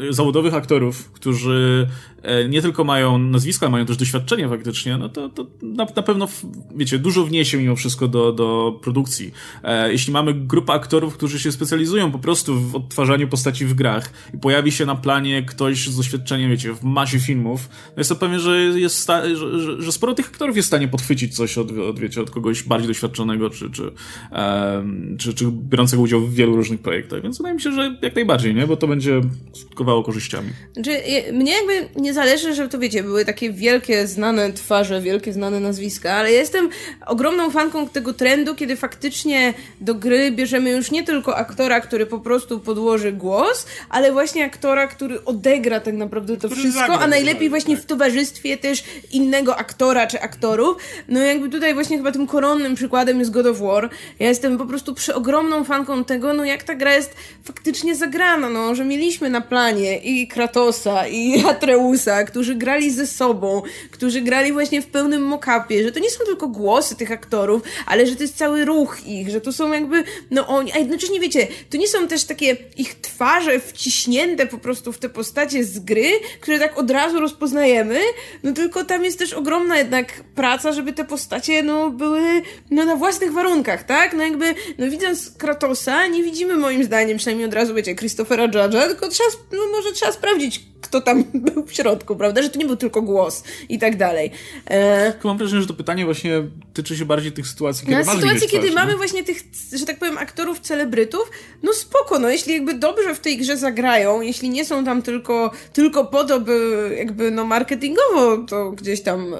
y, 0.00 0.12
zawodowych 0.12 0.54
aktorów, 0.54 1.10
którzy 1.10 1.88
e, 2.22 2.48
nie 2.48 2.62
tylko 2.62 2.84
mają 2.84 3.18
nazwiska, 3.18 3.68
mają 3.68 3.86
też 3.86 3.96
doświadczenie 3.96 4.48
faktycznie, 4.48 4.98
no 4.98 5.08
to, 5.08 5.28
to 5.28 5.46
na, 5.62 5.86
na 5.96 6.02
pewno, 6.02 6.28
wiecie, 6.76 6.98
dużo 6.98 7.24
wniesie 7.24 7.58
mimo 7.58 7.76
wszystko 7.76 8.08
do, 8.08 8.32
do 8.32 8.78
produkcji. 8.82 9.32
E, 9.62 9.92
jeśli 9.92 10.12
mamy 10.12 10.34
grupę 10.34 10.72
aktorów, 10.72 11.14
którzy 11.14 11.38
się 11.38 11.52
specjalizują 11.52 12.12
po 12.12 12.18
prostu 12.18 12.60
w 12.60 12.76
odtwarzaniu 12.76 13.28
postaci 13.28 13.66
w 13.66 13.74
grach 13.74 14.12
i 14.34 14.38
pojawi 14.38 14.72
się 14.72 14.86
na 14.86 14.94
planie 14.94 15.42
ktoś 15.42 15.88
z 15.88 15.96
doświadczeniem, 15.96 16.50
wiecie, 16.50 16.74
w 16.74 16.82
masie 16.82 17.20
filmów, 17.20 17.68
no 17.86 17.94
jest 18.00 18.10
to 18.10 18.16
pewnie, 18.16 18.40
że 18.40 18.58
jest 18.58 19.06
że, 19.06 19.36
że, 19.36 19.82
że, 19.82 19.92
sporo 19.92 20.14
tych 20.14 20.26
aktorów 20.26 20.56
jest 20.56 20.66
w 20.66 20.70
stanie 20.70 20.88
podchwycić 20.88 21.36
coś 21.36 21.58
od, 21.58 21.70
od 21.70 21.98
wiecie, 21.98 22.20
od 22.20 22.30
kogoś 22.30 22.62
bardziej 22.62 22.88
doświadczonego, 22.88 23.50
czy, 23.50 23.70
czy, 23.70 23.82
um, 23.82 25.16
czy, 25.18 25.34
czy 25.34 25.44
biorącego 25.52 26.02
udział 26.02 26.20
w 26.20 26.34
wielu 26.34 26.56
różnych 26.56 26.80
projektach 26.80 27.01
projektach, 27.02 27.22
więc 27.22 27.38
wydaje 27.38 27.54
mi 27.54 27.60
się, 27.60 27.72
że 27.72 27.96
jak 28.02 28.14
najbardziej, 28.14 28.54
nie? 28.54 28.66
Bo 28.66 28.76
to 28.76 28.86
będzie 28.86 29.20
skutkowało 29.52 30.02
korzyściami. 30.02 30.50
Znaczy, 30.72 30.90
mnie 31.32 31.52
jakby 31.52 32.00
nie 32.00 32.14
zależy, 32.14 32.54
żeby 32.54 32.68
to 32.68 32.78
wiecie, 32.78 33.02
były 33.02 33.24
takie 33.24 33.52
wielkie, 33.52 34.06
znane 34.06 34.52
twarze, 34.52 35.00
wielkie, 35.00 35.32
znane 35.32 35.60
nazwiska, 35.60 36.12
ale 36.12 36.32
jestem 36.32 36.68
ogromną 37.06 37.50
fanką 37.50 37.88
tego 37.88 38.12
trendu, 38.12 38.54
kiedy 38.54 38.76
faktycznie 38.76 39.54
do 39.80 39.94
gry 39.94 40.30
bierzemy 40.30 40.70
już 40.70 40.90
nie 40.90 41.02
tylko 41.02 41.36
aktora, 41.36 41.80
który 41.80 42.06
po 42.06 42.18
prostu 42.18 42.60
podłoży 42.60 43.12
głos, 43.12 43.66
ale 43.88 44.12
właśnie 44.12 44.44
aktora, 44.44 44.86
który 44.86 45.24
odegra 45.24 45.80
tak 45.80 45.94
naprawdę 45.94 46.36
to 46.36 46.48
który 46.48 46.60
wszystko, 46.60 46.98
a 46.98 47.06
najlepiej 47.06 47.50
właśnie 47.50 47.76
tak. 47.76 47.84
w 47.84 47.86
towarzystwie 47.86 48.56
też 48.56 48.84
innego 49.12 49.56
aktora 49.56 50.06
czy 50.06 50.20
aktorów. 50.20 50.76
No 51.08 51.20
jakby 51.20 51.48
tutaj 51.48 51.74
właśnie 51.74 51.96
chyba 51.96 52.12
tym 52.12 52.26
koronnym 52.26 52.74
przykładem 52.74 53.18
jest 53.18 53.30
God 53.30 53.46
of 53.46 53.60
War. 53.60 53.90
Ja 54.18 54.28
jestem 54.28 54.58
po 54.58 54.66
prostu 54.66 54.94
przeogromną 54.94 55.64
fanką 55.64 56.04
tego, 56.04 56.34
no 56.34 56.44
jak 56.44 56.62
ta 56.62 56.74
gra 56.74 56.91
jest 56.94 57.14
faktycznie 57.44 57.94
zagrana, 57.94 58.48
no, 58.50 58.74
że 58.74 58.84
mieliśmy 58.84 59.30
na 59.30 59.40
planie 59.40 59.98
i 59.98 60.28
Kratosa, 60.28 61.08
i 61.08 61.40
Atreusa, 61.50 62.24
którzy 62.24 62.54
grali 62.54 62.90
ze 62.90 63.06
sobą, 63.06 63.62
którzy 63.90 64.20
grali 64.20 64.52
właśnie 64.52 64.82
w 64.82 64.86
pełnym 64.86 65.22
mockupie, 65.22 65.84
że 65.84 65.92
to 65.92 66.00
nie 66.00 66.10
są 66.10 66.24
tylko 66.24 66.48
głosy 66.48 66.96
tych 66.96 67.12
aktorów, 67.12 67.62
ale 67.86 68.06
że 68.06 68.16
to 68.16 68.22
jest 68.22 68.36
cały 68.36 68.64
ruch 68.64 69.06
ich, 69.06 69.30
że 69.30 69.40
to 69.40 69.52
są 69.52 69.72
jakby, 69.72 70.04
no 70.30 70.46
oni, 70.46 70.72
a 70.72 70.78
jednocześnie 70.78 71.20
wiecie, 71.20 71.46
to 71.70 71.76
nie 71.76 71.88
są 71.88 72.08
też 72.08 72.24
takie 72.24 72.56
ich 72.76 72.94
twarze 72.94 73.60
wciśnięte 73.60 74.46
po 74.46 74.58
prostu 74.58 74.92
w 74.92 74.98
te 74.98 75.08
postacie 75.08 75.64
z 75.64 75.78
gry, 75.78 76.10
które 76.40 76.58
tak 76.58 76.78
od 76.78 76.90
razu 76.90 77.20
rozpoznajemy, 77.20 78.00
no 78.42 78.52
tylko 78.52 78.84
tam 78.84 79.04
jest 79.04 79.18
też 79.18 79.32
ogromna 79.32 79.78
jednak 79.78 80.24
praca, 80.34 80.72
żeby 80.72 80.92
te 80.92 81.04
postacie, 81.04 81.62
no, 81.62 81.90
były, 81.90 82.42
no, 82.70 82.84
na 82.84 82.96
własnych 82.96 83.32
warunkach, 83.32 83.84
tak? 83.84 84.14
No 84.14 84.22
jakby, 84.22 84.54
no 84.78 84.90
widząc 84.90 85.30
Kratosa, 85.30 86.06
nie 86.06 86.22
widzimy 86.22 86.56
moim 86.56 86.81
moim 86.82 86.86
zdaniem, 86.86 87.18
przynajmniej 87.18 87.48
od 87.48 87.54
razu, 87.54 87.74
wiecie, 87.74 87.94
Christophera 87.94 88.48
Judge'a, 88.48 88.86
tylko 88.86 89.08
trzeba, 89.08 89.30
no 89.52 89.58
może 89.72 89.92
trzeba 89.92 90.12
sprawdzić, 90.12 90.60
kto 90.80 91.00
tam 91.00 91.24
był 91.54 91.66
w 91.66 91.72
środku, 91.72 92.16
prawda? 92.16 92.42
Że 92.42 92.50
to 92.50 92.58
nie 92.58 92.66
był 92.66 92.76
tylko 92.76 93.02
głos 93.02 93.42
i 93.68 93.78
tak 93.78 93.96
dalej. 93.96 94.30
E... 94.70 95.12
Mam 95.24 95.38
wrażenie, 95.38 95.62
że 95.62 95.68
to 95.68 95.74
pytanie 95.74 96.04
właśnie 96.04 96.42
tyczy 96.74 96.96
się 96.96 97.04
bardziej 97.04 97.32
tych 97.32 97.46
sytuacji, 97.46 97.86
kiedy 97.86 98.04
Na 98.04 98.14
sytuacji, 98.14 98.48
kiedy 98.48 98.70
mamy 98.70 98.96
właśnie 98.96 99.24
tych, 99.24 99.42
że 99.72 99.86
tak 99.86 99.98
powiem, 99.98 100.18
aktorów, 100.18 100.60
celebrytów, 100.60 101.30
no 101.62 101.72
spoko, 101.72 102.18
no 102.18 102.30
jeśli 102.30 102.54
jakby 102.54 102.74
dobrze 102.74 103.14
w 103.14 103.20
tej 103.20 103.38
grze 103.38 103.56
zagrają, 103.56 104.20
jeśli 104.20 104.50
nie 104.50 104.64
są 104.64 104.84
tam 104.84 105.02
tylko, 105.02 105.50
tylko 105.72 106.04
po 106.04 106.24
to, 106.24 106.40
by 106.40 106.90
jakby 106.98 107.30
no 107.30 107.44
marketingowo 107.44 108.38
to 108.48 108.70
gdzieś 108.70 109.02
tam 109.02 109.34
e, 109.34 109.38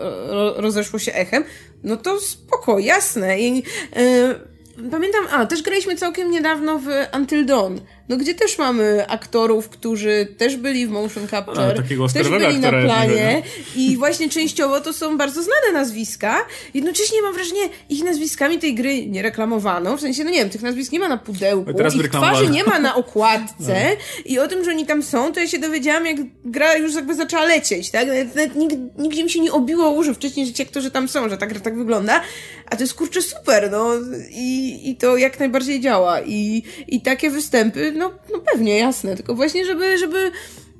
rozeszło 0.56 0.98
się 0.98 1.12
echem, 1.12 1.44
no 1.84 1.96
to 1.96 2.20
spoko, 2.20 2.78
jasne. 2.78 3.40
I, 3.40 3.62
e, 3.96 4.51
Pamiętam, 4.76 5.24
a 5.32 5.46
też 5.46 5.62
graliśmy 5.62 5.96
całkiem 5.96 6.30
niedawno 6.30 6.78
w 6.78 6.86
Until 7.16 7.46
Dawn, 7.46 7.78
no 8.12 8.18
gdzie 8.18 8.34
też 8.34 8.58
mamy 8.58 9.08
aktorów, 9.08 9.68
którzy 9.68 10.26
też 10.38 10.56
byli 10.56 10.86
w 10.86 10.90
motion 10.90 11.28
capture, 11.28 11.74
a, 12.04 12.12
też 12.12 12.28
byli 12.28 12.58
na 12.58 12.70
planie 12.70 13.42
i 13.76 13.96
właśnie 13.96 14.28
częściowo 14.28 14.80
to 14.80 14.92
są 14.92 15.18
bardzo 15.18 15.42
znane 15.42 15.72
nazwiska. 15.72 16.36
Jednocześnie 16.74 17.22
mam 17.22 17.34
wrażenie, 17.34 17.60
ich 17.88 18.04
nazwiskami 18.04 18.58
tej 18.58 18.74
gry 18.74 19.06
nie 19.06 19.22
reklamowano, 19.22 19.96
w 19.96 20.00
sensie, 20.00 20.24
no 20.24 20.30
nie 20.30 20.38
wiem, 20.38 20.50
tych 20.50 20.62
nazwisk 20.62 20.92
nie 20.92 20.98
ma 20.98 21.08
na 21.08 21.16
pudełku, 21.16 21.70
ich 21.94 22.08
twarzy 22.08 22.50
nie 22.50 22.64
ma 22.64 22.78
na 22.78 22.94
okładce 23.02 23.90
no. 23.90 24.22
i 24.24 24.38
o 24.38 24.48
tym, 24.48 24.64
że 24.64 24.70
oni 24.70 24.86
tam 24.86 25.02
są, 25.02 25.32
to 25.32 25.40
ja 25.40 25.46
się 25.46 25.58
dowiedziałam, 25.58 26.06
jak 26.06 26.16
gra 26.44 26.76
już 26.76 26.94
jakby 26.94 27.14
zaczęła 27.14 27.44
lecieć, 27.44 27.90
tak? 27.90 28.08
Nawet, 28.34 28.52
nigdzie 28.98 29.24
mi 29.24 29.30
się 29.30 29.40
nie 29.40 29.52
obiło 29.52 29.90
uszy 29.90 30.14
wcześniej, 30.14 30.46
że 30.46 30.52
ci 30.52 30.62
aktorzy 30.62 30.90
tam 30.90 31.08
są, 31.08 31.28
że 31.28 31.38
ta 31.38 31.46
gra 31.46 31.60
tak 31.60 31.78
wygląda, 31.78 32.20
a 32.66 32.76
to 32.76 32.82
jest 32.82 32.94
kurczę 32.94 33.22
super, 33.22 33.70
no 33.70 33.90
i, 34.30 34.80
i 34.90 34.96
to 34.96 35.16
jak 35.16 35.40
najbardziej 35.40 35.80
działa 35.80 36.20
i, 36.20 36.62
i 36.88 37.00
takie 37.00 37.30
występy, 37.30 37.92
no, 38.02 38.12
no 38.32 38.38
pewnie, 38.52 38.78
jasne, 38.78 39.16
tylko 39.16 39.34
właśnie, 39.34 39.66
żeby, 39.66 39.98
żeby 39.98 40.30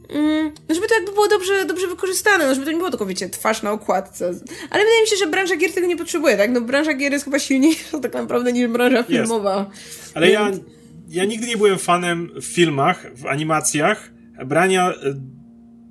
mm, 0.09 0.53
żeby 0.71 0.89
to 0.89 0.95
jakby 0.95 1.13
było 1.13 1.29
dobrze, 1.29 1.65
dobrze 1.65 1.87
wykorzystane, 1.87 2.47
no 2.47 2.55
żeby 2.55 2.67
to 2.67 2.73
nie 2.73 2.79
było 2.79 2.91
tylko, 2.91 3.07
wiecie, 3.07 3.29
twarz 3.29 3.63
na 3.63 3.73
okładce. 3.73 4.25
Ale 4.71 4.85
wydaje 4.85 5.03
mi 5.03 5.09
się, 5.09 5.17
że 5.17 5.27
branża 5.27 5.57
gier 5.57 5.73
tego 5.73 5.87
nie 5.87 5.97
potrzebuje, 5.97 6.37
tak? 6.37 6.51
No 6.51 6.61
branża 6.61 6.95
gier 6.95 7.13
jest 7.13 7.25
chyba 7.25 7.39
silniejsza 7.39 7.99
tak 7.99 8.15
naprawdę 8.15 8.53
niż 8.53 8.69
branża 8.69 9.03
filmowa. 9.03 9.71
Jest. 9.73 10.13
Ale 10.17 10.27
Więc... 10.27 10.57
ja, 10.57 10.63
ja 11.09 11.25
nigdy 11.25 11.47
nie 11.47 11.57
byłem 11.57 11.79
fanem 11.79 12.31
w 12.35 12.45
filmach, 12.45 13.07
w 13.15 13.27
animacjach 13.27 14.13
brania 14.47 14.91
e, 14.91 14.95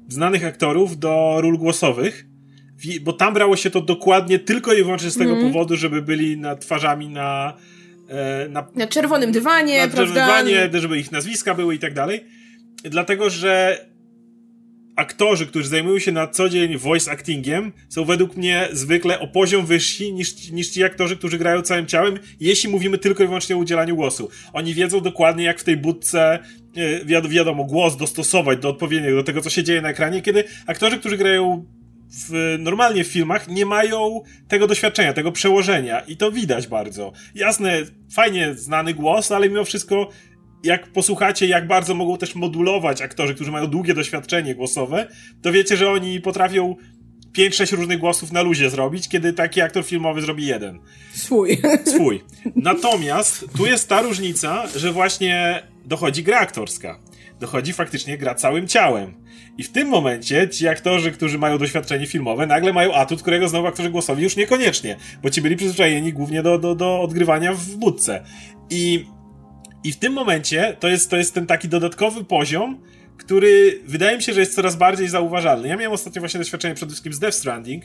znanych 0.08 0.46
aktorów 0.46 1.00
do 1.00 1.38
ról 1.41 1.58
głosowych, 1.58 2.26
bo 3.02 3.13
tam 3.13 3.34
brało 3.34 3.56
się 3.56 3.70
to 3.70 3.82
dokładnie 3.82 4.39
tylko 4.39 4.74
i 4.74 4.84
wyłącznie 4.84 5.10
z 5.10 5.17
tego 5.17 5.32
mm. 5.32 5.52
powodu, 5.52 5.76
żeby 5.76 6.02
byli 6.02 6.38
na 6.38 6.56
twarzami 6.56 7.10
na 7.10 7.54
na, 8.50 8.67
na 8.76 8.88
czerwonym 8.88 9.32
dywanie, 9.32 9.82
na 9.82 9.88
prawda? 9.88 10.13
czerwonym 10.13 10.45
dywanie, 10.45 10.82
żeby 10.82 11.00
ich 11.00 11.12
nazwiska 11.12 11.56
były 11.56 11.76
i 11.76 11.80
tak 11.80 11.93
dalej. 11.93 12.24
Dlatego, 12.84 13.30
że 13.30 13.86
aktorzy, 14.95 15.47
którzy 15.47 15.69
zajmują 15.69 16.00
się 16.00 16.12
na 16.12 16.28
co 16.28 16.50
dzień 16.50 16.78
voice 16.78 17.12
actingiem, 17.12 17.71
są 17.89 18.06
według 18.06 18.38
mnie 18.38 18.67
zwykle 18.71 19.19
o 19.19 19.28
poziom 19.28 19.65
wyżsi 19.65 20.13
niż, 20.13 20.52
niż 20.52 20.69
ci 20.69 20.84
aktorzy, 20.84 21.17
którzy 21.17 21.38
grają 21.38 21.62
całym 21.62 21.86
ciałem, 21.86 22.19
jeśli 22.39 22.69
mówimy 22.69 22.97
tylko 22.97 23.24
i 23.24 23.28
wyłącznie 23.28 23.56
o 23.56 23.60
udzielaniu 23.60 23.95
głosu. 23.95 24.30
Oni 24.54 24.74
wiedzą 24.74 25.02
dokładnie, 25.02 25.43
jak 25.43 25.60
w 25.60 25.63
tej 25.63 25.78
budce 25.78 26.39
e, 26.76 27.28
wiadomo, 27.30 27.63
głos 27.63 27.97
dostosować 27.97 28.60
do 28.60 28.69
odpowiedniego, 28.69 29.15
do 29.15 29.24
tego, 29.24 29.41
co 29.41 29.50
się 29.50 29.63
dzieje 29.63 29.82
na 29.82 29.89
ekranie, 29.89 30.21
kiedy 30.21 30.43
aktorzy, 30.67 31.00
którzy 31.00 31.17
grają 31.17 31.65
w, 32.12 32.56
normalnie 32.60 33.04
w 33.04 33.08
filmach 33.08 33.47
nie 33.47 33.65
mają 33.65 34.21
tego 34.47 34.67
doświadczenia, 34.67 35.13
tego 35.13 35.32
przełożenia 35.32 36.00
i 36.00 36.17
to 36.17 36.32
widać 36.32 36.67
bardzo. 36.67 37.12
Jasne, 37.36 37.78
fajnie 38.13 38.54
znany 38.54 38.93
głos, 38.93 39.32
ale 39.32 39.50
mimo 39.50 39.63
wszystko 39.63 40.10
jak 40.63 40.88
posłuchacie, 40.88 41.47
jak 41.47 41.67
bardzo 41.67 41.93
mogą 41.93 42.17
też 42.17 42.36
modulować 42.36 43.02
aktorzy, 43.02 43.36
którzy 43.36 43.52
mają 43.52 43.67
długie 43.67 43.93
doświadczenie 43.93 44.56
głosowe, 44.56 45.08
to 45.41 45.52
wiecie, 45.52 45.78
że 45.78 45.91
oni 45.91 46.21
potrafią 46.21 46.76
5-6 47.38 47.76
różnych 47.76 48.00
głosów 48.00 48.32
na 48.32 48.41
luzie 48.41 48.69
zrobić, 48.69 49.10
kiedy 49.10 49.34
taki 49.34 49.62
aktor 49.62 49.84
filmowy 49.86 50.21
zrobi 50.21 50.45
jeden. 50.45 50.80
Swój. 51.13 51.62
Swój. 51.95 52.21
Natomiast 52.56 53.45
tu 53.58 53.65
jest 53.65 53.89
ta 53.89 54.02
różnica, 54.02 54.67
że 54.76 54.91
właśnie 54.91 55.63
dochodzi 55.86 56.24
gra 56.24 56.39
aktorska. 56.39 57.00
Dochodzi 57.39 57.74
faktycznie 57.74 58.17
gra 58.17 58.36
całym 58.36 58.67
ciałem. 58.67 59.21
I 59.62 59.63
w 59.63 59.71
tym 59.71 59.88
momencie 59.88 60.50
ci 60.50 60.67
aktorzy, 60.67 61.12
którzy 61.12 61.38
mają 61.38 61.58
doświadczenie 61.58 62.08
filmowe, 62.08 62.47
nagle 62.47 62.74
mają 62.74 62.93
atut, 62.93 63.21
którego 63.21 63.50
znowu 63.50 63.67
aktorzy 63.67 63.89
głosowi 63.89 64.24
już 64.24 64.36
niekoniecznie, 64.36 64.97
bo 65.24 65.30
ci 65.30 65.41
byli 65.41 65.56
przyzwyczajeni 65.56 66.13
głównie 66.13 66.43
do, 66.43 66.58
do, 66.58 66.76
do 66.76 67.02
odgrywania 67.02 67.54
w 67.54 67.65
budce. 67.65 68.24
I, 68.69 69.06
I 69.84 69.91
w 69.91 69.97
tym 69.97 70.13
momencie 70.13 70.78
to 70.80 70.88
jest, 70.88 71.10
to 71.10 71.17
jest 71.17 71.34
ten 71.34 71.47
taki 71.47 71.67
dodatkowy 71.67 72.24
poziom, 72.24 72.82
który 73.17 73.80
wydaje 73.86 74.17
mi 74.17 74.24
się, 74.24 74.34
że 74.34 74.39
jest 74.39 74.56
coraz 74.56 74.76
bardziej 74.76 75.08
zauważalny. 75.08 75.67
Ja 75.67 75.78
miałem 75.78 75.93
ostatnio 75.93 76.19
właśnie 76.21 76.38
doświadczenie 76.38 76.76
przede 76.76 76.89
wszystkim 76.89 77.13
z 77.13 77.19
Death 77.19 77.38
Stranding, 77.38 77.84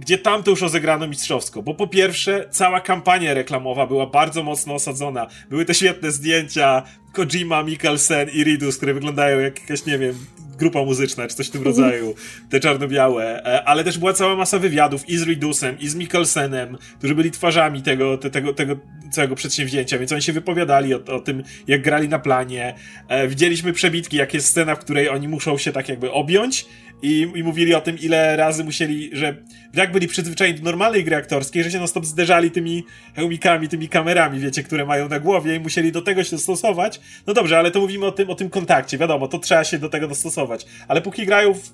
gdzie 0.00 0.18
tam 0.18 0.42
to 0.42 0.50
już 0.50 0.60
rozegrano 0.60 1.08
mistrzowsko, 1.08 1.62
bo 1.62 1.74
po 1.74 1.86
pierwsze 1.86 2.48
cała 2.50 2.80
kampania 2.80 3.34
reklamowa 3.34 3.86
była 3.86 4.06
bardzo 4.06 4.42
mocno 4.42 4.74
osadzona. 4.74 5.26
Były 5.50 5.64
te 5.64 5.74
świetne 5.74 6.12
zdjęcia 6.12 6.82
Kojima, 7.12 7.62
Mikkelsen 7.62 8.28
i 8.28 8.44
Ridus, 8.44 8.76
które 8.76 8.94
wyglądają 8.94 9.40
jak 9.40 9.60
jakaś, 9.60 9.86
nie 9.86 9.98
wiem, 9.98 10.14
grupa 10.58 10.84
muzyczna, 10.84 11.28
czy 11.28 11.34
coś 11.34 11.48
w 11.48 11.50
tym 11.50 11.62
rodzaju, 11.62 12.14
te 12.50 12.60
czarno-białe, 12.60 13.44
e, 13.44 13.64
ale 13.64 13.84
też 13.84 13.98
była 13.98 14.12
cała 14.12 14.36
masa 14.36 14.58
wywiadów 14.58 15.08
i 15.08 15.16
z 15.16 15.22
Ridusem, 15.22 15.78
i 15.78 15.88
z 15.88 15.94
Mikkelsenem, 15.94 16.78
którzy 16.98 17.14
byli 17.14 17.30
twarzami 17.30 17.82
tego, 17.82 18.18
te, 18.18 18.30
tego, 18.30 18.54
tego 18.54 18.76
całego 19.10 19.34
przedsięwzięcia, 19.34 19.98
więc 19.98 20.12
oni 20.12 20.22
się 20.22 20.32
wypowiadali 20.32 20.94
o, 20.94 21.04
o 21.04 21.20
tym, 21.20 21.42
jak 21.66 21.82
grali 21.82 22.08
na 22.08 22.18
planie. 22.18 22.74
E, 23.08 23.28
widzieliśmy 23.28 23.72
przebitki, 23.72 24.16
jak 24.16 24.34
jest 24.34 24.48
scena, 24.48 24.74
w 24.74 24.78
której 24.78 25.08
oni 25.08 25.28
muszą 25.28 25.58
się 25.58 25.72
tak 25.72 25.88
jakby 25.88 26.12
objąć 26.12 26.66
i, 27.02 27.28
i 27.34 27.44
mówili 27.44 27.74
o 27.74 27.80
tym, 27.80 27.98
ile 27.98 28.36
razy 28.36 28.64
musieli, 28.64 29.10
że 29.12 29.36
jak 29.74 29.92
byli 29.92 30.08
przyzwyczajeni 30.08 30.58
do 30.58 30.64
normalnej 30.64 31.04
gry 31.04 31.16
aktorskiej, 31.16 31.64
że 31.64 31.70
się 31.70 31.78
non 31.78 31.88
stop 31.88 32.06
zderzali 32.06 32.50
tymi 32.50 32.84
hełmikami, 33.14 33.68
tymi 33.68 33.88
kamerami, 33.88 34.40
wiecie, 34.40 34.62
które 34.62 34.86
mają 34.86 35.08
na 35.08 35.20
głowie 35.20 35.56
i 35.56 35.60
musieli 35.60 35.92
do 35.92 36.02
tego 36.02 36.24
się 36.24 36.30
dostosować. 36.30 37.00
No 37.26 37.34
dobrze, 37.34 37.58
ale 37.58 37.70
to 37.70 37.80
mówimy 37.80 38.06
o 38.06 38.12
tym, 38.12 38.30
o 38.30 38.34
tym 38.34 38.50
kontakcie, 38.50 38.98
wiadomo, 38.98 39.28
to 39.28 39.38
trzeba 39.38 39.64
się 39.64 39.78
do 39.78 39.88
tego 39.88 40.08
dostosować. 40.08 40.66
Ale 40.88 41.02
póki 41.02 41.26
grają 41.26 41.54
w 41.54 41.70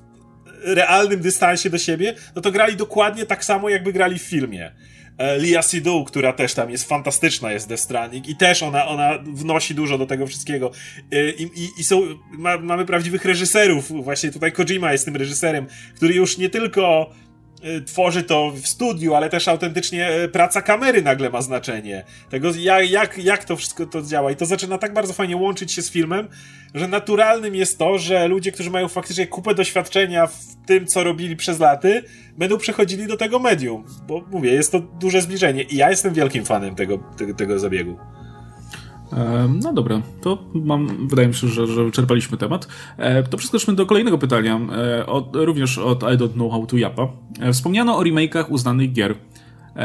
realnym 0.64 1.20
dystansie 1.20 1.70
do 1.70 1.78
siebie, 1.78 2.14
no 2.36 2.42
to 2.42 2.52
grali 2.52 2.76
dokładnie 2.76 3.26
tak 3.26 3.44
samo, 3.44 3.68
jakby 3.68 3.92
grali 3.92 4.18
w 4.18 4.22
filmie. 4.22 4.72
E, 5.18 5.38
Lia 5.38 5.62
Sidhu, 5.62 6.04
która 6.04 6.32
też 6.32 6.54
tam 6.54 6.70
jest 6.70 6.88
fantastyczna, 6.88 7.52
jest 7.52 7.68
Death 7.68 7.82
Stranding 7.82 8.28
i 8.28 8.36
też 8.36 8.62
ona, 8.62 8.86
ona 8.86 9.18
wnosi 9.18 9.74
dużo 9.74 9.98
do 9.98 10.06
tego 10.06 10.26
wszystkiego. 10.26 10.70
E, 11.12 11.30
I, 11.30 11.42
i, 11.42 11.68
i 11.78 11.84
są, 11.84 12.02
ma, 12.30 12.58
mamy 12.58 12.86
prawdziwych 12.86 13.24
reżyserów, 13.24 14.04
właśnie 14.04 14.32
tutaj 14.32 14.52
Kojima 14.52 14.92
jest 14.92 15.04
tym 15.04 15.16
reżyserem, 15.16 15.66
który 15.96 16.14
już 16.14 16.38
nie 16.38 16.50
tylko 16.50 17.10
tworzy 17.86 18.22
to 18.22 18.50
w 18.50 18.68
studiu, 18.68 19.14
ale 19.14 19.30
też 19.30 19.48
autentycznie 19.48 20.10
praca 20.32 20.62
kamery 20.62 21.02
nagle 21.02 21.30
ma 21.30 21.42
znaczenie. 21.42 22.04
Tego, 22.30 22.50
jak, 22.58 22.90
jak, 22.90 23.18
jak 23.18 23.44
to 23.44 23.56
wszystko 23.56 23.86
to 23.86 24.02
działa. 24.02 24.30
I 24.30 24.36
to 24.36 24.46
zaczyna 24.46 24.78
tak 24.78 24.94
bardzo 24.94 25.12
fajnie 25.12 25.36
łączyć 25.36 25.72
się 25.72 25.82
z 25.82 25.90
filmem, 25.90 26.28
że 26.74 26.88
naturalnym 26.88 27.54
jest 27.54 27.78
to, 27.78 27.98
że 27.98 28.28
ludzie, 28.28 28.52
którzy 28.52 28.70
mają 28.70 28.88
faktycznie 28.88 29.26
kupę 29.26 29.54
doświadczenia 29.54 30.26
w 30.26 30.66
tym, 30.66 30.86
co 30.86 31.04
robili 31.04 31.36
przez 31.36 31.60
laty, 31.60 32.02
będą 32.38 32.58
przechodzili 32.58 33.06
do 33.06 33.16
tego 33.16 33.38
medium. 33.38 33.84
Bo 34.06 34.24
mówię, 34.30 34.52
jest 34.52 34.72
to 34.72 34.80
duże 34.80 35.22
zbliżenie 35.22 35.62
i 35.62 35.76
ja 35.76 35.90
jestem 35.90 36.14
wielkim 36.14 36.44
fanem 36.44 36.74
tego, 36.74 36.98
tego, 37.16 37.34
tego 37.34 37.58
zabiegu. 37.58 37.98
No 39.62 39.72
dobra, 39.72 40.02
to 40.20 40.44
mam, 40.54 41.08
wydaje 41.08 41.28
mi 41.28 41.34
się, 41.34 41.48
że, 41.48 41.66
że 41.66 41.84
wyczerpaliśmy 41.84 42.38
temat. 42.38 42.68
E, 42.96 43.22
to 43.22 43.36
przeskoczmy 43.36 43.74
do 43.74 43.86
kolejnego 43.86 44.18
pytania, 44.18 44.60
e, 44.76 45.06
od, 45.06 45.36
również 45.36 45.78
od 45.78 46.02
I 46.02 46.06
don't 46.06 46.32
know 46.32 46.52
how 46.52 46.66
to 46.66 46.76
Japa. 46.76 47.08
E, 47.40 47.52
wspomniano 47.52 47.96
o 47.96 48.02
remake'ach 48.02 48.44
uznanych 48.48 48.92
gier. 48.92 49.14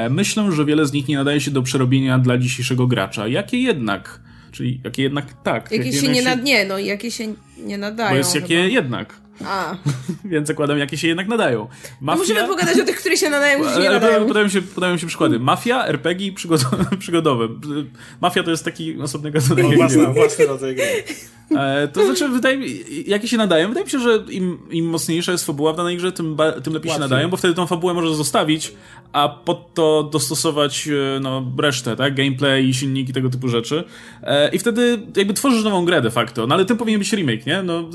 Myślę, 0.09 0.51
że 0.51 0.65
wiele 0.65 0.85
z 0.85 0.93
nich 0.93 1.07
nie 1.07 1.15
nadaje 1.17 1.41
się 1.41 1.51
do 1.51 1.61
przerobienia 1.61 2.19
dla 2.19 2.37
dzisiejszego 2.37 2.87
gracza. 2.87 3.27
Jakie 3.27 3.57
jednak? 3.57 4.21
Czyli 4.51 4.81
jakie 4.83 5.03
jednak 5.03 5.43
tak. 5.43 5.71
Jakie, 5.71 5.85
jakie 5.85 5.97
się 5.97 6.11
nie 6.11 6.21
nad... 6.21 6.43
Nie, 6.43 6.65
no 6.65 6.77
jakie 6.77 7.11
się 7.11 7.33
nie 7.57 7.77
nadają. 7.77 8.09
Bo 8.09 8.15
jest 8.15 8.35
jakie 8.35 8.55
chyba. 8.55 8.67
jednak. 8.67 9.22
A. 9.45 9.75
Więc 10.25 10.47
zakładam, 10.47 10.77
jakie 10.77 10.97
się 10.97 11.07
jednak 11.07 11.27
nadają. 11.27 11.67
Mafia... 12.01 12.15
No 12.15 12.15
musimy 12.15 12.47
pogadać 12.47 12.79
o 12.79 12.85
tych, 12.85 12.99
które 12.99 13.17
się 13.17 13.29
nadają, 13.29 13.59
które 13.59 13.75
się 13.75 13.81
nie 13.81 13.89
nadają. 13.89 14.27
Podają 14.27 14.49
się, 14.49 14.61
podają 14.61 14.97
się 14.97 15.07
przykłady. 15.07 15.39
Mafia, 15.39 15.87
RPG 15.87 16.31
przygodowe. 16.99 17.47
Mafia 18.21 18.43
to 18.43 18.51
jest 18.51 18.65
taki 18.65 19.01
osobny 19.01 19.31
gatunek. 19.31 19.75
Własny, 19.75 20.07
własny 20.07 20.45
rodzaj 20.45 20.75
gry. 20.75 21.03
E, 21.57 21.87
to 21.87 22.05
znaczy, 22.05 22.29
wydaje 22.29 22.57
mi, 22.57 22.67
jakie 23.07 23.27
się 23.27 23.37
nadają? 23.37 23.67
Wydaje 23.67 23.85
mi 23.85 23.91
się, 23.91 23.99
że 23.99 24.23
im, 24.29 24.57
im 24.71 24.85
mocniejsza 24.85 25.31
jest 25.31 25.45
fabuła 25.45 25.73
w 25.73 25.77
danej 25.77 25.97
grze, 25.97 26.11
tym, 26.11 26.35
ba, 26.35 26.51
tym 26.51 26.73
lepiej 26.73 26.73
Łatwiej. 26.73 26.93
się 26.93 26.99
nadają, 26.99 27.29
bo 27.29 27.37
wtedy 27.37 27.53
tą 27.53 27.67
fabułę 27.67 27.93
możesz 27.93 28.15
zostawić, 28.15 28.73
a 29.13 29.29
pod 29.29 29.73
to 29.73 30.09
dostosować 30.11 30.87
e, 30.87 31.19
no, 31.19 31.51
resztę, 31.59 31.95
tak? 31.95 32.15
Gameplay, 32.15 32.73
silniki, 32.73 33.13
tego 33.13 33.29
typu 33.29 33.47
rzeczy. 33.47 33.83
E, 34.23 34.49
I 34.49 34.59
wtedy 34.59 34.99
jakby 35.17 35.33
tworzysz 35.33 35.63
nową 35.63 35.85
grę 35.85 36.01
de 36.01 36.11
facto. 36.11 36.47
No 36.47 36.55
ale 36.55 36.65
tym 36.65 36.77
powinien 36.77 36.99
być 36.99 37.13
remake, 37.13 37.45
nie? 37.45 37.63
No, 37.63 37.89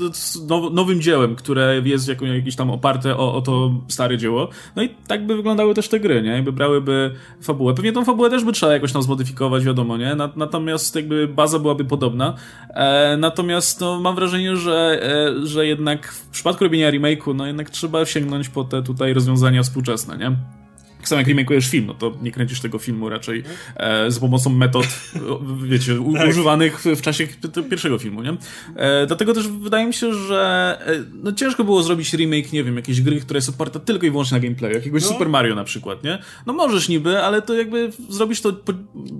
now, 0.47 0.73
nowym 0.73 1.01
dziełem, 1.01 1.28
które 1.35 1.81
jest 1.85 2.07
jako, 2.07 2.25
jakieś 2.25 2.55
tam 2.55 2.71
oparte 2.71 3.17
o, 3.17 3.33
o 3.33 3.41
to 3.41 3.71
stare 3.87 4.17
dzieło. 4.17 4.49
No 4.75 4.83
i 4.83 4.89
tak 5.07 5.25
by 5.25 5.35
wyglądały 5.35 5.73
też 5.73 5.89
te 5.89 5.99
gry, 5.99 6.21
nie? 6.21 6.29
Jakby 6.29 6.51
brałyby 6.51 7.15
fabułę. 7.41 7.73
Pewnie 7.73 7.91
tą 7.91 8.05
fabułę 8.05 8.29
też 8.29 8.43
by 8.43 8.51
trzeba 8.51 8.73
jakoś 8.73 8.93
tam 8.93 9.03
zmodyfikować, 9.03 9.65
wiadomo, 9.65 9.97
nie? 9.97 10.15
Natomiast 10.35 10.95
jakby 10.95 11.27
baza 11.27 11.59
byłaby 11.59 11.85
podobna. 11.85 12.33
E, 12.69 13.17
natomiast 13.17 13.81
no, 13.81 13.99
mam 13.99 14.15
wrażenie, 14.15 14.55
że, 14.55 14.99
e, 15.03 15.47
że 15.47 15.67
jednak 15.67 16.07
w 16.11 16.29
przypadku 16.29 16.63
robienia 16.63 16.91
remake'u, 16.91 17.35
no 17.35 17.47
jednak 17.47 17.69
trzeba 17.69 18.05
sięgnąć 18.05 18.49
po 18.49 18.63
te 18.63 18.83
tutaj 18.83 19.13
rozwiązania 19.13 19.63
współczesne, 19.63 20.17
nie? 20.17 20.58
Tak 20.99 21.07
samo 21.07 21.21
jak 21.21 21.27
remake'ujesz 21.27 21.69
film, 21.69 21.85
no 21.85 21.93
to 21.93 22.13
nie 22.21 22.31
kręcisz 22.31 22.61
tego 22.61 22.79
filmu 22.79 23.09
raczej 23.09 23.43
e, 23.75 24.11
z 24.11 24.19
pomocą 24.19 24.49
metod, 24.49 24.87
wiecie, 25.63 25.99
u, 25.99 26.13
tak. 26.13 26.29
używanych 26.29 26.79
w, 26.79 26.85
w, 26.85 27.01
czasie 27.01 27.27
pierwszego 27.69 27.99
filmu, 27.99 28.23
nie? 28.23 28.37
E, 28.75 29.05
dlatego 29.07 29.33
też 29.33 29.47
wydaje 29.47 29.87
mi 29.87 29.93
się, 29.93 30.13
że 30.13 30.77
e, 30.85 31.03
no 31.23 31.31
ciężko 31.31 31.63
było 31.63 31.83
zrobić 31.83 32.13
remake, 32.13 32.53
nie 32.53 32.63
wiem, 32.63 32.75
jakiejś 32.75 33.01
gry, 33.01 33.21
która 33.21 33.37
jest 33.37 33.49
oparta 33.49 33.79
tylko 33.79 34.05
i 34.05 34.11
wyłącznie 34.11 34.37
na 34.37 34.43
gameplayu, 34.43 34.75
jakiegoś 34.75 35.03
no. 35.03 35.09
Super 35.09 35.29
Mario 35.29 35.55
na 35.55 35.63
przykład, 35.63 36.03
nie? 36.03 36.17
No 36.45 36.53
możesz 36.53 36.89
niby, 36.89 37.23
ale 37.23 37.41
to 37.41 37.53
jakby 37.53 37.91
zrobisz 38.09 38.41
to 38.41 38.53
po, 38.53 38.73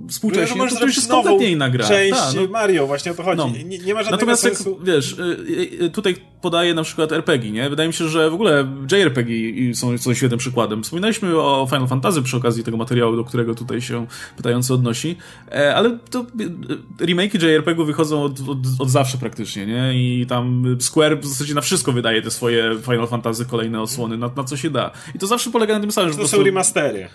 współcześnie, 0.08 0.56
no, 0.56 0.66
to, 0.68 0.76
to 0.76 0.86
już 0.86 0.96
jest 0.96 1.10
kompletnie 1.10 1.50
inna 1.50 1.70
gra. 1.70 1.88
część 1.88 2.20
Ta, 2.20 2.32
no. 2.36 2.48
Mario, 2.48 2.86
właśnie 2.86 3.12
o 3.12 3.14
to 3.14 3.22
chodzi. 3.22 3.38
No. 3.38 3.50
Nie, 3.64 3.78
nie, 3.78 3.94
ma 3.94 4.02
żadnego 4.02 4.10
Natomiast 4.10 4.42
sensu. 4.42 4.70
Jak, 4.70 4.86
wiesz, 4.86 5.16
e, 5.18 5.84
e, 5.84 5.90
tutaj 5.90 6.16
podaję 6.42 6.74
na 6.74 6.82
przykład 6.82 7.12
RPG, 7.12 7.50
nie? 7.50 7.70
Wydaje 7.70 7.86
mi 7.88 7.94
się, 7.94 8.08
że 8.08 8.30
w 8.30 8.34
ogóle 8.34 8.68
JRPG 8.92 9.30
są, 9.74 9.98
są 9.98 10.14
świetnym 10.14 10.38
przykładem. 10.38 10.82
Wspominaliśmy 10.82 11.38
o 11.38 11.66
Final 11.70 11.88
Fantasy 11.88 12.22
przy 12.22 12.36
okazji 12.36 12.64
tego 12.64 12.76
materiału, 12.76 13.16
do 13.16 13.24
którego 13.24 13.54
tutaj 13.54 13.80
się 13.80 14.06
pytający 14.36 14.74
odnosi, 14.74 15.16
e, 15.52 15.74
ale 15.74 15.98
to 16.10 16.20
e, 17.00 17.04
remake'i 17.04 17.46
JRPG 17.46 17.84
wychodzą 17.84 18.22
od, 18.22 18.40
od, 18.40 18.58
od, 18.78 18.90
zawsze 18.90 19.18
praktycznie, 19.18 19.66
nie? 19.66 19.94
I 19.94 20.26
tam 20.26 20.76
Square 20.80 21.20
w 21.20 21.26
zasadzie 21.26 21.54
na 21.54 21.60
wszystko 21.60 21.92
wydaje 21.92 22.22
te 22.22 22.30
swoje 22.30 22.76
Final 22.82 23.08
Fantasy 23.08 23.46
kolejne 23.46 23.80
osłony, 23.80 24.18
na, 24.18 24.30
na 24.36 24.44
co 24.44 24.56
się 24.56 24.70
da. 24.70 24.90
I 25.14 25.18
to 25.18 25.26
zawsze 25.26 25.50
polega 25.50 25.74
na 25.74 25.80
tym 25.80 25.92
samym, 25.92 26.12
że 26.12 26.18
To 26.18 26.28
są 26.28 26.42
remastery. 26.42 27.08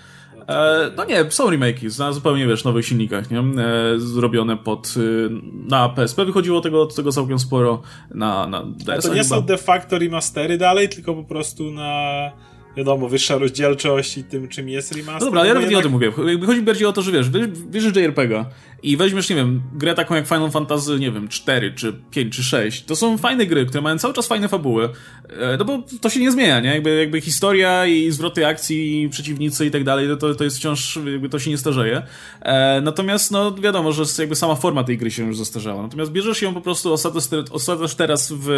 E, 0.47 0.91
no 0.97 1.05
nie, 1.05 1.31
są 1.31 1.49
remake'i 1.49 1.99
na 1.99 2.13
zupełnie, 2.13 2.47
wiesz, 2.47 2.63
nowych 2.63 2.85
silnikach, 2.85 3.31
nie? 3.31 3.39
E, 3.39 3.43
zrobione 3.97 4.57
pod... 4.57 4.93
Y, 4.97 5.29
na 5.53 5.89
PSP 5.89 6.25
wychodziło 6.25 6.61
tego, 6.61 6.85
tego 6.85 7.11
całkiem 7.11 7.39
sporo, 7.39 7.81
na, 8.11 8.47
na 8.47 8.63
DS. 8.63 9.03
To 9.03 9.13
nie 9.13 9.23
chyba. 9.23 9.35
są 9.35 9.41
de 9.41 9.57
facto 9.57 9.99
remastery 9.99 10.57
dalej, 10.57 10.89
tylko 10.89 11.13
po 11.13 11.23
prostu 11.23 11.71
na 11.71 12.31
wiadomo, 12.77 13.09
wyższa 13.09 13.37
rozdzielczość 13.37 14.17
i 14.17 14.23
tym, 14.23 14.47
czym 14.47 14.69
jest 14.69 14.91
remaster. 14.91 15.19
No 15.19 15.25
dobra, 15.25 15.45
ja 15.45 15.53
nawet 15.53 15.71
jednak... 15.71 15.71
nie 15.71 15.77
o 15.77 15.81
tym 15.81 15.91
mówię. 15.91 16.37
Chodzi 16.45 16.61
bardziej 16.61 16.87
o 16.87 16.93
to, 16.93 17.01
że 17.01 17.11
wiesz, 17.11 17.29
bierzesz 17.49 17.95
JRPG 17.95 18.45
i 18.85 18.97
weźmiesz, 18.97 19.29
nie 19.29 19.35
wiem, 19.35 19.61
grę 19.73 19.93
taką 19.93 20.15
jak 20.15 20.27
Final 20.27 20.51
Fantasy, 20.51 20.99
nie 20.99 21.11
wiem, 21.11 21.27
4, 21.27 21.73
czy 21.73 21.93
5, 22.11 22.35
czy 22.35 22.43
6. 22.43 22.83
To 22.83 22.95
są 22.95 23.17
fajne 23.17 23.45
gry, 23.45 23.65
które 23.65 23.81
mają 23.81 23.97
cały 23.97 24.13
czas 24.13 24.27
fajne 24.27 24.47
fabuły. 24.47 24.89
E, 25.29 25.57
no 25.57 25.65
bo 25.65 25.83
to 26.01 26.09
się 26.09 26.19
nie 26.19 26.31
zmienia, 26.31 26.59
nie? 26.59 26.69
Jakby, 26.69 26.95
jakby 26.95 27.21
historia 27.21 27.85
i 27.85 28.11
zwroty 28.11 28.47
akcji, 28.47 29.01
i 29.01 29.09
przeciwnicy 29.09 29.65
i 29.65 29.71
tak 29.71 29.83
dalej, 29.83 30.07
to, 30.19 30.35
to 30.35 30.43
jest 30.43 30.57
wciąż, 30.57 30.99
jakby 31.11 31.29
to 31.29 31.39
się 31.39 31.49
nie 31.49 31.57
starzeje. 31.57 32.01
E, 32.41 32.81
natomiast, 32.81 33.31
no 33.31 33.53
wiadomo, 33.53 33.91
że 33.91 34.03
jakby 34.19 34.35
sama 34.35 34.55
forma 34.55 34.83
tej 34.83 34.97
gry 34.97 35.11
się 35.11 35.27
już 35.27 35.37
zestarzała. 35.37 35.81
Natomiast 35.81 36.11
bierzesz 36.11 36.41
ją 36.41 36.53
po 36.53 36.61
prostu, 36.61 36.93
osadzasz 37.51 37.95
teraz 37.95 38.31
w, 38.31 38.49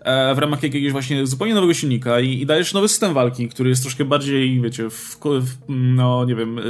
e, 0.00 0.34
w 0.34 0.38
ramach 0.38 0.62
jakiegoś 0.62 0.92
właśnie 0.92 1.26
zupełnie 1.26 1.54
nowego 1.54 1.74
silnika 1.74 2.20
i, 2.20 2.40
i 2.40 2.46
dajesz 2.46 2.74
nowy 2.74 2.88
system 2.88 3.14
walki, 3.14 3.48
który 3.48 3.70
jest 3.70 3.82
troszkę 3.82 4.04
bardziej, 4.04 4.60
wiecie, 4.60 4.90
w, 4.90 5.18
w, 5.24 5.56
no 5.68 6.24
nie 6.24 6.34
wiem, 6.34 6.60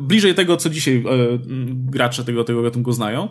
bliżej 0.00 0.34
tego, 0.34 0.56
co 0.56 0.70
dzisiaj 0.70 0.96
e, 0.96 1.02
gracze 1.68 2.24
tego, 2.24 2.44
tego 2.44 2.62
gatunku 2.62 2.92
znają. 2.92 3.28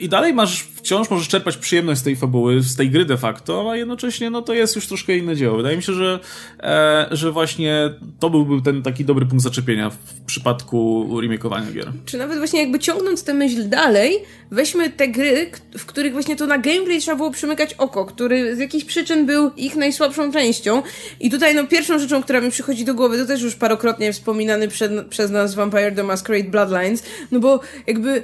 I 0.00 0.08
dalej 0.08 0.34
masz, 0.34 0.62
wciąż 0.62 1.10
możesz 1.10 1.28
czerpać 1.28 1.56
przyjemność 1.56 2.00
z 2.00 2.04
tej 2.04 2.16
fabuły, 2.16 2.62
z 2.62 2.76
tej 2.76 2.90
gry 2.90 3.04
de 3.04 3.16
facto, 3.16 3.70
a 3.70 3.76
jednocześnie 3.76 4.30
no 4.30 4.42
to 4.42 4.54
jest 4.54 4.76
już 4.76 4.86
troszkę 4.86 5.16
inne 5.16 5.36
dzieło. 5.36 5.56
Wydaje 5.56 5.76
mi 5.76 5.82
się, 5.82 5.92
że, 5.92 6.20
e, 6.60 7.08
że 7.10 7.32
właśnie 7.32 7.90
to 8.20 8.30
byłby 8.30 8.62
ten 8.62 8.82
taki 8.82 9.04
dobry 9.04 9.26
punkt 9.26 9.44
zaczepienia 9.44 9.90
w 9.90 10.20
przypadku 10.26 11.08
remakeowania 11.20 11.72
gier. 11.72 11.92
Czy 12.06 12.18
nawet 12.18 12.38
właśnie 12.38 12.60
jakby 12.60 12.78
ciągnąc 12.78 13.24
tę 13.24 13.34
myśl 13.34 13.68
dalej, 13.68 14.18
weźmy 14.50 14.90
te 14.90 15.08
gry, 15.08 15.50
w 15.78 15.86
których 15.86 16.12
właśnie 16.12 16.36
to 16.36 16.46
na 16.46 16.58
gameplay 16.58 17.00
trzeba 17.00 17.16
było 17.16 17.30
przymykać 17.30 17.74
oko, 17.74 18.04
który 18.04 18.56
z 18.56 18.58
jakichś 18.58 18.84
przyczyn 18.84 19.26
był 19.26 19.50
ich 19.56 19.76
najsłabszą 19.76 20.32
częścią. 20.32 20.82
I 21.20 21.30
tutaj 21.30 21.54
no 21.54 21.66
pierwszą 21.66 21.98
rzeczą, 21.98 22.22
która 22.22 22.40
mi 22.40 22.50
przychodzi 22.50 22.84
do 22.84 22.94
głowy, 22.94 23.18
to 23.18 23.26
też 23.26 23.42
już 23.42 23.54
parokrotnie 23.54 24.12
wspominany 24.12 24.68
przed, 24.68 25.06
przez 25.06 25.30
nas 25.30 25.54
Vampire 25.54 25.94
the 25.94 26.02
Masquerade 26.02 26.50
Bloodlines, 26.50 27.02
no 27.32 27.40
bo 27.40 27.60
jakby, 27.86 28.22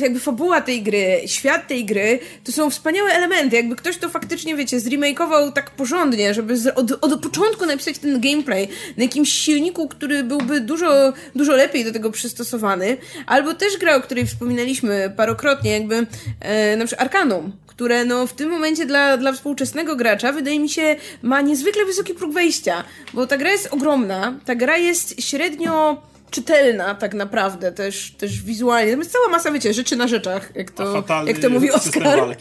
jakby 0.00 0.20
fabuła 0.20 0.60
tej 0.60 0.82
gry, 0.82 1.03
świat 1.26 1.68
tej 1.68 1.84
gry, 1.84 2.18
to 2.44 2.52
są 2.52 2.70
wspaniałe 2.70 3.10
elementy. 3.10 3.56
Jakby 3.56 3.76
ktoś 3.76 3.98
to 3.98 4.08
faktycznie, 4.08 4.56
wiecie, 4.56 4.80
zremakeował 4.80 5.52
tak 5.52 5.70
porządnie, 5.70 6.34
żeby 6.34 6.56
z, 6.56 6.66
od, 6.66 7.04
od 7.04 7.22
początku 7.22 7.66
napisać 7.66 7.98
ten 7.98 8.20
gameplay 8.20 8.68
na 8.96 9.02
jakimś 9.02 9.32
silniku, 9.32 9.88
który 9.88 10.24
byłby 10.24 10.60
dużo, 10.60 11.12
dużo 11.34 11.52
lepiej 11.52 11.84
do 11.84 11.92
tego 11.92 12.10
przystosowany. 12.10 12.96
Albo 13.26 13.54
też 13.54 13.76
gra, 13.76 13.96
o 13.96 14.00
której 14.00 14.26
wspominaliśmy 14.26 15.12
parokrotnie, 15.16 15.70
jakby 15.70 16.06
e, 16.40 16.76
na 16.76 16.86
przykład 16.86 17.06
Arcanum, 17.06 17.52
które 17.66 18.04
no 18.04 18.26
w 18.26 18.32
tym 18.32 18.50
momencie 18.50 18.86
dla, 18.86 19.16
dla 19.16 19.32
współczesnego 19.32 19.96
gracza 19.96 20.32
wydaje 20.32 20.60
mi 20.60 20.68
się 20.68 20.96
ma 21.22 21.40
niezwykle 21.40 21.84
wysoki 21.84 22.14
próg 22.14 22.32
wejścia, 22.32 22.84
bo 23.14 23.26
ta 23.26 23.36
gra 23.36 23.50
jest 23.50 23.68
ogromna, 23.70 24.34
ta 24.44 24.54
gra 24.54 24.76
jest 24.76 25.22
średnio 25.22 26.02
czytelna 26.34 26.94
tak 26.94 27.14
naprawdę, 27.14 27.72
też, 27.72 28.14
też 28.18 28.42
wizualnie. 28.42 28.90
Tam 28.90 29.00
jest 29.00 29.12
cała 29.12 29.28
masa, 29.28 29.52
wiecie, 29.52 29.74
rzeczy 29.74 29.96
na 29.96 30.08
rzeczach, 30.08 30.52
jak 30.54 30.70
to, 30.70 31.04
jak 31.26 31.38
to 31.38 31.50
mówi 31.50 31.70
Oskar. 31.70 32.36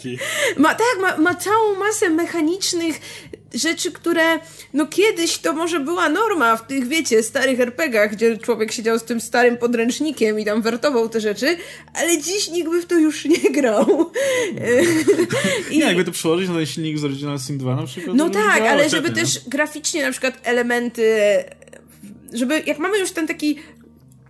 Ma, 0.57 0.69
tak, 0.75 0.97
ma, 1.01 1.17
ma 1.17 1.35
całą 1.35 1.75
masę 1.75 2.09
mechanicznych 2.09 2.99
rzeczy, 3.53 3.91
które 3.91 4.23
no 4.73 4.87
kiedyś 4.87 5.37
to 5.37 5.53
może 5.53 5.79
była 5.79 6.09
norma 6.09 6.57
w 6.57 6.67
tych, 6.67 6.87
wiecie, 6.87 7.23
starych 7.23 7.59
RPGach, 7.59 8.11
gdzie 8.11 8.37
człowiek 8.37 8.71
siedział 8.71 8.99
z 8.99 9.03
tym 9.03 9.21
starym 9.21 9.57
podręcznikiem 9.57 10.39
i 10.39 10.45
tam 10.45 10.61
wertował 10.61 11.09
te 11.09 11.21
rzeczy, 11.21 11.57
ale 11.93 12.21
dziś 12.21 12.49
nikt 12.49 12.69
by 12.69 12.81
w 12.81 12.85
to 12.85 12.95
już 12.95 13.25
nie 13.25 13.51
grał. 13.51 14.11
I... 15.71 15.77
Nie, 15.77 15.85
jakby 15.85 16.03
to 16.03 16.11
przełożyć 16.11 16.49
na 16.49 16.55
ten 16.55 16.65
silnik 16.65 16.97
z 16.97 17.05
Original 17.05 17.39
Sin 17.39 17.57
2 17.57 17.75
na 17.75 17.85
przykład. 17.85 18.17
No 18.17 18.29
tak, 18.29 18.61
ale 18.61 18.89
żeby 18.89 19.11
też 19.11 19.39
graficznie 19.47 20.03
na 20.03 20.11
przykład 20.11 20.33
elementy 20.43 21.03
żeby, 22.33 22.63
jak 22.65 22.79
mamy 22.79 22.99
już 22.99 23.11
ten 23.11 23.27
taki 23.27 23.59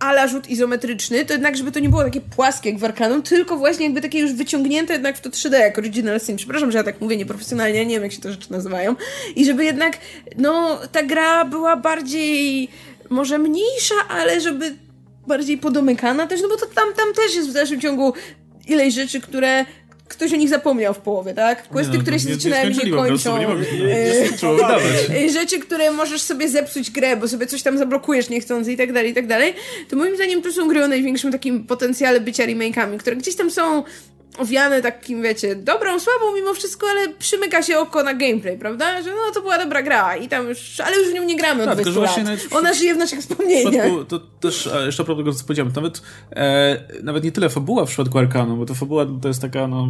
ala 0.04 0.28
rzut 0.28 0.48
izometryczny, 0.48 1.24
to 1.24 1.32
jednak, 1.32 1.56
żeby 1.56 1.72
to 1.72 1.80
nie 1.80 1.88
było 1.88 2.04
takie 2.04 2.20
płaskie 2.20 2.70
jak 2.70 2.78
w 2.78 2.84
Arkanum, 2.84 3.22
tylko 3.22 3.56
właśnie 3.56 3.84
jakby 3.84 4.00
takie 4.00 4.18
już 4.18 4.32
wyciągnięte 4.32 4.92
jednak 4.92 5.16
w 5.16 5.20
to 5.20 5.30
3D, 5.30 5.52
jak 5.52 5.78
Original 5.78 6.20
Sin. 6.20 6.36
Przepraszam, 6.36 6.72
że 6.72 6.78
ja 6.78 6.84
tak 6.84 7.00
mówię 7.00 7.16
nieprofesjonalnie, 7.16 7.86
nie 7.86 7.94
wiem 7.94 8.02
jak 8.02 8.12
się 8.12 8.20
te 8.20 8.32
rzeczy 8.32 8.52
nazywają. 8.52 8.96
I 9.36 9.44
żeby 9.44 9.64
jednak, 9.64 9.98
no, 10.36 10.80
ta 10.92 11.02
gra 11.02 11.44
była 11.44 11.76
bardziej, 11.76 12.68
może 13.10 13.38
mniejsza, 13.38 13.94
ale 14.08 14.40
żeby 14.40 14.74
bardziej 15.26 15.58
podomykana 15.58 16.26
też, 16.26 16.42
no 16.42 16.48
bo 16.48 16.56
to 16.56 16.66
tam, 16.66 16.94
tam 16.96 17.14
też 17.14 17.34
jest 17.34 17.50
w 17.50 17.52
dalszym 17.52 17.80
ciągu 17.80 18.12
ileś 18.66 18.94
rzeczy, 18.94 19.20
które 19.20 19.64
ktoś 20.08 20.32
o 20.32 20.36
nich 20.36 20.48
zapomniał 20.48 20.94
w 20.94 20.98
połowie, 20.98 21.34
tak? 21.34 21.68
Questy, 21.68 21.96
no, 21.96 22.02
które 22.02 22.18
się 22.18 22.34
zaczynają 22.34 22.70
i 22.70 22.76
nie 22.76 22.90
kończą. 22.90 23.38
Nie, 23.38 23.46
nie, 25.20 25.30
rzeczy, 25.30 25.58
które 25.58 25.90
możesz 25.90 26.22
sobie 26.22 26.48
zepsuć 26.48 26.90
grę, 26.90 27.16
bo 27.16 27.28
sobie 27.28 27.46
coś 27.46 27.62
tam 27.62 27.78
zablokujesz 27.78 28.28
niechcący 28.28 28.72
i 28.72 28.76
tak 28.76 28.92
dalej, 28.92 29.10
i 29.10 29.14
tak 29.14 29.26
dalej. 29.26 29.54
To 29.88 29.96
moim 29.96 30.16
zdaniem 30.16 30.42
to 30.42 30.52
są 30.52 30.68
gry 30.68 30.84
o 30.84 30.88
największym 30.88 31.32
takim 31.32 31.64
potencjale 31.64 32.20
bycia 32.20 32.46
remake'ami, 32.46 32.96
które 32.96 33.16
gdzieś 33.16 33.36
tam 33.36 33.50
są 33.50 33.84
owiane 34.38 34.82
takim, 34.82 35.22
wiecie, 35.22 35.56
dobrą, 35.56 36.00
słabą 36.00 36.34
mimo 36.34 36.54
wszystko, 36.54 36.86
ale 36.90 37.08
przymyka 37.08 37.62
się 37.62 37.78
oko 37.78 38.02
na 38.02 38.14
gameplay, 38.14 38.58
prawda? 38.58 39.02
Że 39.02 39.10
no, 39.10 39.34
to 39.34 39.40
była 39.40 39.58
dobra 39.58 39.82
gra 39.82 40.16
i 40.16 40.28
tam 40.28 40.48
już, 40.48 40.80
ale 40.80 40.96
już 40.96 41.08
w 41.08 41.12
nią 41.12 41.24
nie 41.24 41.36
gramy 41.36 41.70
od 41.70 41.76
tak, 41.76 41.86
20 41.86 42.22
lat. 42.22 42.40
W... 42.40 42.56
Ona 42.56 42.74
żyje 42.74 42.94
w 42.94 42.98
naszych 42.98 43.20
wspomnieniach. 43.20 43.86
To 44.08 44.20
też, 44.40 44.68
jeszcze 44.86 45.02
a 45.02 45.06
propos 45.06 45.24
tego, 45.24 45.32
co 45.32 45.44
powiedziałem, 45.44 45.72
nawet, 45.76 46.02
e, 46.30 46.84
nawet 47.02 47.24
nie 47.24 47.32
tyle 47.32 47.48
fabuła 47.48 47.86
w 47.86 47.88
przypadku 47.88 48.18
Arkanu, 48.18 48.56
bo 48.56 48.66
to 48.66 48.74
fabuła 48.74 49.06
to 49.22 49.28
jest 49.28 49.40
taka, 49.40 49.68
no, 49.68 49.88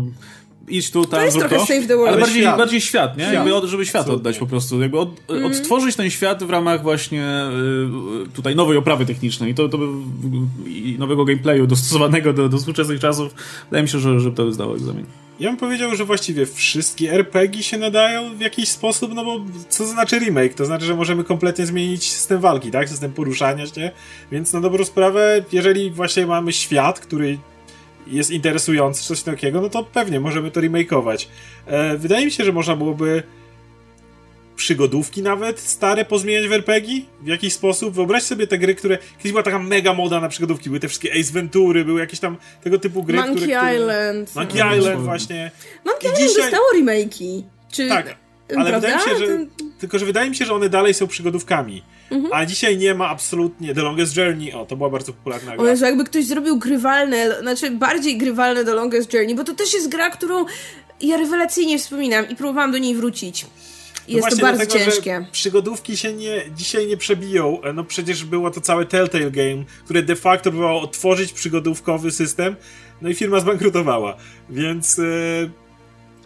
idź 0.68 0.90
tu, 0.90 1.04
tam, 1.04 1.20
to 1.20 1.24
jest 1.24 1.38
trochę 1.38 1.58
save 1.58 1.86
the 1.86 1.96
world. 1.96 2.08
Ale 2.08 2.20
bardziej 2.20 2.42
świat, 2.42 2.58
bardziej 2.58 2.80
świat 2.80 3.18
nie? 3.18 3.24
Świat. 3.24 3.46
Jakby, 3.46 3.68
żeby 3.68 3.86
świat 3.86 4.00
Absolutnie. 4.00 4.20
oddać 4.20 4.38
po 4.38 4.46
prostu. 4.46 4.80
Jakby 4.80 4.98
od, 4.98 5.30
mm. 5.30 5.44
odtworzyć 5.44 5.96
ten 5.96 6.10
świat 6.10 6.44
w 6.44 6.50
ramach 6.50 6.82
właśnie 6.82 7.46
y, 8.26 8.32
tutaj 8.32 8.56
nowej 8.56 8.76
oprawy 8.76 9.06
technicznej 9.06 9.54
to, 9.54 9.68
to 9.68 9.78
i 10.66 10.96
nowego 10.98 11.24
gameplayu 11.24 11.66
dostosowanego 11.66 12.32
do, 12.32 12.48
do 12.48 12.58
współczesnych 12.58 13.00
czasów. 13.00 13.34
Wydaje 13.64 13.82
mi 13.82 13.88
się, 13.88 13.98
że, 13.98 14.20
że 14.20 14.32
to 14.32 14.52
zdało 14.52 14.76
egzamin. 14.76 15.06
Ja 15.40 15.48
bym 15.50 15.56
powiedział, 15.56 15.96
że 15.96 16.04
właściwie 16.04 16.46
wszystkie 16.46 17.12
RPG 17.12 17.62
się 17.62 17.78
nadają 17.78 18.36
w 18.36 18.40
jakiś 18.40 18.68
sposób, 18.68 19.14
no 19.14 19.24
bo 19.24 19.40
co 19.68 19.84
to 19.84 19.90
znaczy 19.90 20.18
remake? 20.18 20.54
To 20.54 20.64
znaczy, 20.64 20.86
że 20.86 20.94
możemy 20.94 21.24
kompletnie 21.24 21.66
zmienić 21.66 22.12
system 22.12 22.40
walki, 22.40 22.70
tak? 22.70 22.88
System 22.88 23.12
poruszania 23.12 23.66
się, 23.66 23.90
więc 24.32 24.52
na 24.52 24.60
dobrą 24.60 24.84
sprawę, 24.84 25.44
jeżeli 25.52 25.90
właśnie 25.90 26.26
mamy 26.26 26.52
świat, 26.52 27.00
który 27.00 27.38
jest 28.06 28.30
interesujący, 28.30 29.04
coś 29.04 29.22
takiego, 29.22 29.60
no 29.60 29.68
to 29.68 29.84
pewnie 29.84 30.20
możemy 30.20 30.50
to 30.50 30.60
remakeować. 30.60 31.28
E, 31.66 31.96
wydaje 31.98 32.24
mi 32.24 32.32
się, 32.32 32.44
że 32.44 32.52
można 32.52 32.76
byłoby 32.76 33.22
przygodówki 34.56 35.22
nawet 35.22 35.60
stare 35.60 36.04
pozmieniać 36.04 36.48
w 36.48 36.52
RPG 36.52 37.00
w 37.22 37.26
jakiś 37.26 37.52
sposób. 37.52 37.94
Wyobraź 37.94 38.22
sobie 38.22 38.46
te 38.46 38.58
gry, 38.58 38.74
które 38.74 38.98
kiedyś 39.16 39.32
była 39.32 39.42
taka 39.42 39.58
mega 39.58 39.94
moda 39.94 40.20
na 40.20 40.28
przygodówki, 40.28 40.68
były 40.68 40.80
te 40.80 40.88
wszystkie 40.88 41.12
Ace 41.12 41.32
Ventury, 41.32 41.84
były 41.84 42.00
jakieś 42.00 42.20
tam 42.20 42.36
tego 42.62 42.78
typu 42.78 43.02
gry, 43.02 43.16
Monkey 43.16 43.36
które, 43.36 43.74
Island. 43.74 44.30
Które... 44.30 44.44
Monkey 44.44 44.78
Island 44.78 45.00
właśnie. 45.00 45.50
Monkey 45.84 46.10
Island 46.12 46.28
dzisiaj... 46.28 46.42
dostało 46.42 46.64
remake'i. 46.76 47.42
Czy... 47.72 47.88
Tak, 47.88 48.16
ale 48.48 48.70
Prawda? 48.70 48.88
wydaje 48.88 48.94
mi 48.96 49.02
się, 49.02 49.26
że. 49.26 49.46
Tylko, 49.78 49.98
że 49.98 50.06
wydaje 50.06 50.30
mi 50.30 50.36
się, 50.36 50.44
że 50.44 50.54
one 50.54 50.68
dalej 50.68 50.94
są 50.94 51.06
przygodówkami. 51.06 51.82
Mhm. 52.10 52.32
A 52.34 52.46
dzisiaj 52.46 52.78
nie 52.78 52.94
ma 52.94 53.08
absolutnie 53.08 53.74
The 53.74 53.82
Longest 53.82 54.16
Journey. 54.16 54.52
O, 54.52 54.66
to 54.66 54.76
była 54.76 54.90
bardzo 54.90 55.12
popularna 55.12 55.56
gra. 55.56 55.64
O 55.64 55.66
Jezu, 55.66 55.84
jakby 55.84 56.04
ktoś 56.04 56.24
zrobił 56.24 56.58
grywalne, 56.58 57.40
znaczy 57.40 57.70
bardziej 57.70 58.18
grywalne 58.18 58.64
The 58.64 58.74
Longest 58.74 59.12
Journey, 59.12 59.34
bo 59.34 59.44
to 59.44 59.54
też 59.54 59.74
jest 59.74 59.88
gra, 59.88 60.10
którą 60.10 60.44
ja 61.00 61.16
rewelacyjnie 61.16 61.78
wspominam 61.78 62.28
i 62.28 62.36
próbowałam 62.36 62.72
do 62.72 62.78
niej 62.78 62.94
wrócić. 62.94 63.46
No 64.08 64.16
jest 64.16 64.30
to 64.30 64.36
bardzo 64.36 64.66
dlatego, 64.66 64.84
ciężkie. 64.84 65.26
przygodówki 65.32 65.96
się 65.96 66.12
nie, 66.12 66.42
dzisiaj 66.56 66.86
nie 66.86 66.96
przebiją. 66.96 67.58
No 67.74 67.84
przecież 67.84 68.24
było 68.24 68.50
to 68.50 68.60
całe 68.60 68.86
Telltale 68.86 69.30
Game, 69.30 69.64
które 69.84 70.02
de 70.02 70.16
facto 70.16 70.50
próbowało 70.50 70.80
otworzyć 70.80 71.32
przygodówkowy 71.32 72.10
system, 72.10 72.56
no 73.02 73.08
i 73.08 73.14
firma 73.14 73.40
zbankrutowała. 73.40 74.16
Więc. 74.50 74.98
Yy 74.98 75.63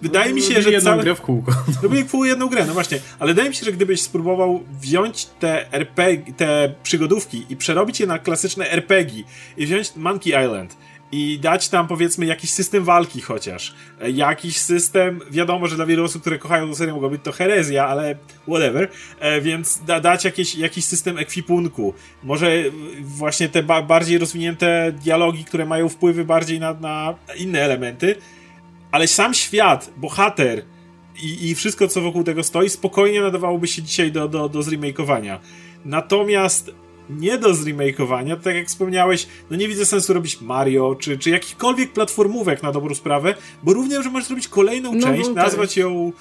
Wydaje 0.02 0.34
mi 0.34 0.42
się, 0.42 0.62
że 0.62 0.70
jedną 0.70 0.90
całe... 0.90 1.02
grę 1.02 1.14
w 1.14 1.20
kółko. 1.20 1.52
W 1.82 2.10
kółko 2.10 2.24
jedną 2.24 2.46
grę, 2.46 2.64
no 2.66 2.72
właśnie. 2.72 2.98
Ale 3.18 3.34
wydaje 3.34 3.48
mi 3.48 3.54
się, 3.54 3.64
że 3.64 3.72
gdybyś 3.72 4.02
spróbował 4.02 4.64
wziąć 4.80 5.26
te 5.26 5.72
RPG, 5.72 6.32
te 6.36 6.74
przygodówki 6.82 7.46
i 7.50 7.56
przerobić 7.56 8.00
je 8.00 8.06
na 8.06 8.18
klasyczne 8.18 8.70
RPG 8.70 9.24
i 9.56 9.66
wziąć 9.66 9.96
Monkey 9.96 10.44
Island 10.44 10.76
i 11.12 11.38
dać 11.38 11.68
tam 11.68 11.88
powiedzmy 11.88 12.26
jakiś 12.26 12.50
system 12.50 12.84
walki 12.84 13.20
chociaż, 13.20 13.74
jakiś 14.12 14.56
system, 14.56 15.20
wiadomo, 15.30 15.66
że 15.66 15.76
dla 15.76 15.86
wielu 15.86 16.04
osób, 16.04 16.20
które 16.20 16.38
kochają 16.38 16.68
tę 16.68 16.74
serię 16.74 16.94
mogą 16.94 17.08
być 17.08 17.22
to 17.22 17.32
herezja, 17.32 17.86
ale 17.86 18.16
whatever, 18.48 18.88
e, 19.20 19.40
więc 19.40 19.80
da, 19.86 20.00
dać 20.00 20.24
jakieś, 20.24 20.54
jakiś 20.54 20.84
system 20.84 21.18
ekwipunku, 21.18 21.94
może 22.22 22.64
właśnie 23.00 23.48
te 23.48 23.62
ba 23.62 23.82
bardziej 23.82 24.18
rozwinięte 24.18 24.92
dialogi, 24.92 25.44
które 25.44 25.66
mają 25.66 25.88
wpływy 25.88 26.24
bardziej 26.24 26.60
na, 26.60 26.72
na 26.72 27.14
inne 27.36 27.60
elementy, 27.60 28.16
ale 28.90 29.08
sam 29.08 29.34
świat, 29.34 29.90
bohater 29.96 30.64
i, 31.22 31.50
i 31.50 31.54
wszystko, 31.54 31.88
co 31.88 32.00
wokół 32.00 32.24
tego 32.24 32.42
stoi, 32.42 32.68
spokojnie 32.68 33.20
nadawałoby 33.20 33.68
się 33.68 33.82
dzisiaj 33.82 34.12
do, 34.12 34.28
do, 34.28 34.48
do 34.48 34.62
zremakeowania. 34.62 35.40
Natomiast 35.84 36.70
nie 37.10 37.38
do 37.38 37.54
zremakeowania, 37.54 38.36
tak 38.36 38.54
jak 38.54 38.66
wspomniałeś, 38.66 39.26
no 39.50 39.56
nie 39.56 39.68
widzę 39.68 39.86
sensu 39.86 40.12
robić 40.12 40.40
Mario, 40.40 40.94
czy, 40.94 41.18
czy 41.18 41.30
jakichkolwiek 41.30 41.92
platformówek 41.92 42.62
na 42.62 42.72
dobrą 42.72 42.94
sprawę, 42.94 43.34
bo 43.62 43.72
równie, 43.72 44.02
że 44.02 44.10
możesz 44.10 44.28
zrobić 44.28 44.48
kolejną 44.48 44.94
no, 44.94 45.06
część, 45.06 45.30
nazwać 45.30 45.76
ją 45.76 46.12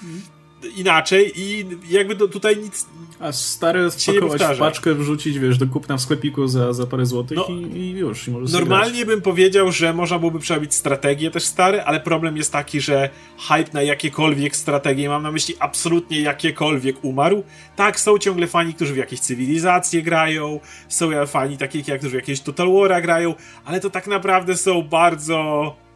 inaczej 0.76 1.32
i 1.36 1.66
jakby 1.90 2.14
do, 2.14 2.28
tutaj 2.28 2.56
nic 2.56 2.86
a 3.20 3.32
stary 3.32 3.90
spakować 3.90 4.42
w 4.42 4.58
paczkę, 4.58 4.94
wrzucić, 4.94 5.38
wiesz, 5.38 5.58
do 5.58 5.66
kupna 5.66 5.96
w 5.96 6.00
sklepiku 6.00 6.48
za, 6.48 6.72
za 6.72 6.86
parę 6.86 7.06
złotych 7.06 7.38
no, 7.38 7.46
i, 7.54 7.76
i, 7.76 7.90
już. 7.90 8.28
I 8.28 8.30
normalnie 8.30 9.06
bym 9.06 9.22
powiedział, 9.22 9.72
że 9.72 9.94
można 9.94 10.18
byłoby 10.18 10.38
przerobić 10.38 10.74
strategię 10.74 11.30
też 11.30 11.44
stary, 11.44 11.82
ale 11.82 12.00
problem 12.00 12.36
jest 12.36 12.52
taki, 12.52 12.80
że 12.80 13.10
hype 13.38 13.72
na 13.72 13.82
jakiekolwiek 13.82 14.56
strategie, 14.56 15.08
mam 15.08 15.22
na 15.22 15.32
myśli 15.32 15.54
absolutnie 15.58 16.20
jakiekolwiek 16.20 17.04
umarł. 17.04 17.44
Tak, 17.76 18.00
są 18.00 18.18
ciągle 18.18 18.46
fani, 18.46 18.74
którzy 18.74 18.94
w 18.94 18.96
jakieś 18.96 19.20
cywilizacje 19.20 20.02
grają, 20.02 20.60
są 20.88 21.26
fani 21.26 21.58
takich, 21.58 21.88
jak 21.88 21.98
którzy 21.98 22.16
w 22.16 22.20
jakieś 22.20 22.40
Total 22.40 22.66
War'a 22.66 23.02
grają, 23.02 23.34
ale 23.64 23.80
to 23.80 23.90
tak 23.90 24.06
naprawdę 24.06 24.56
są 24.56 24.82
bardzo 24.82 25.87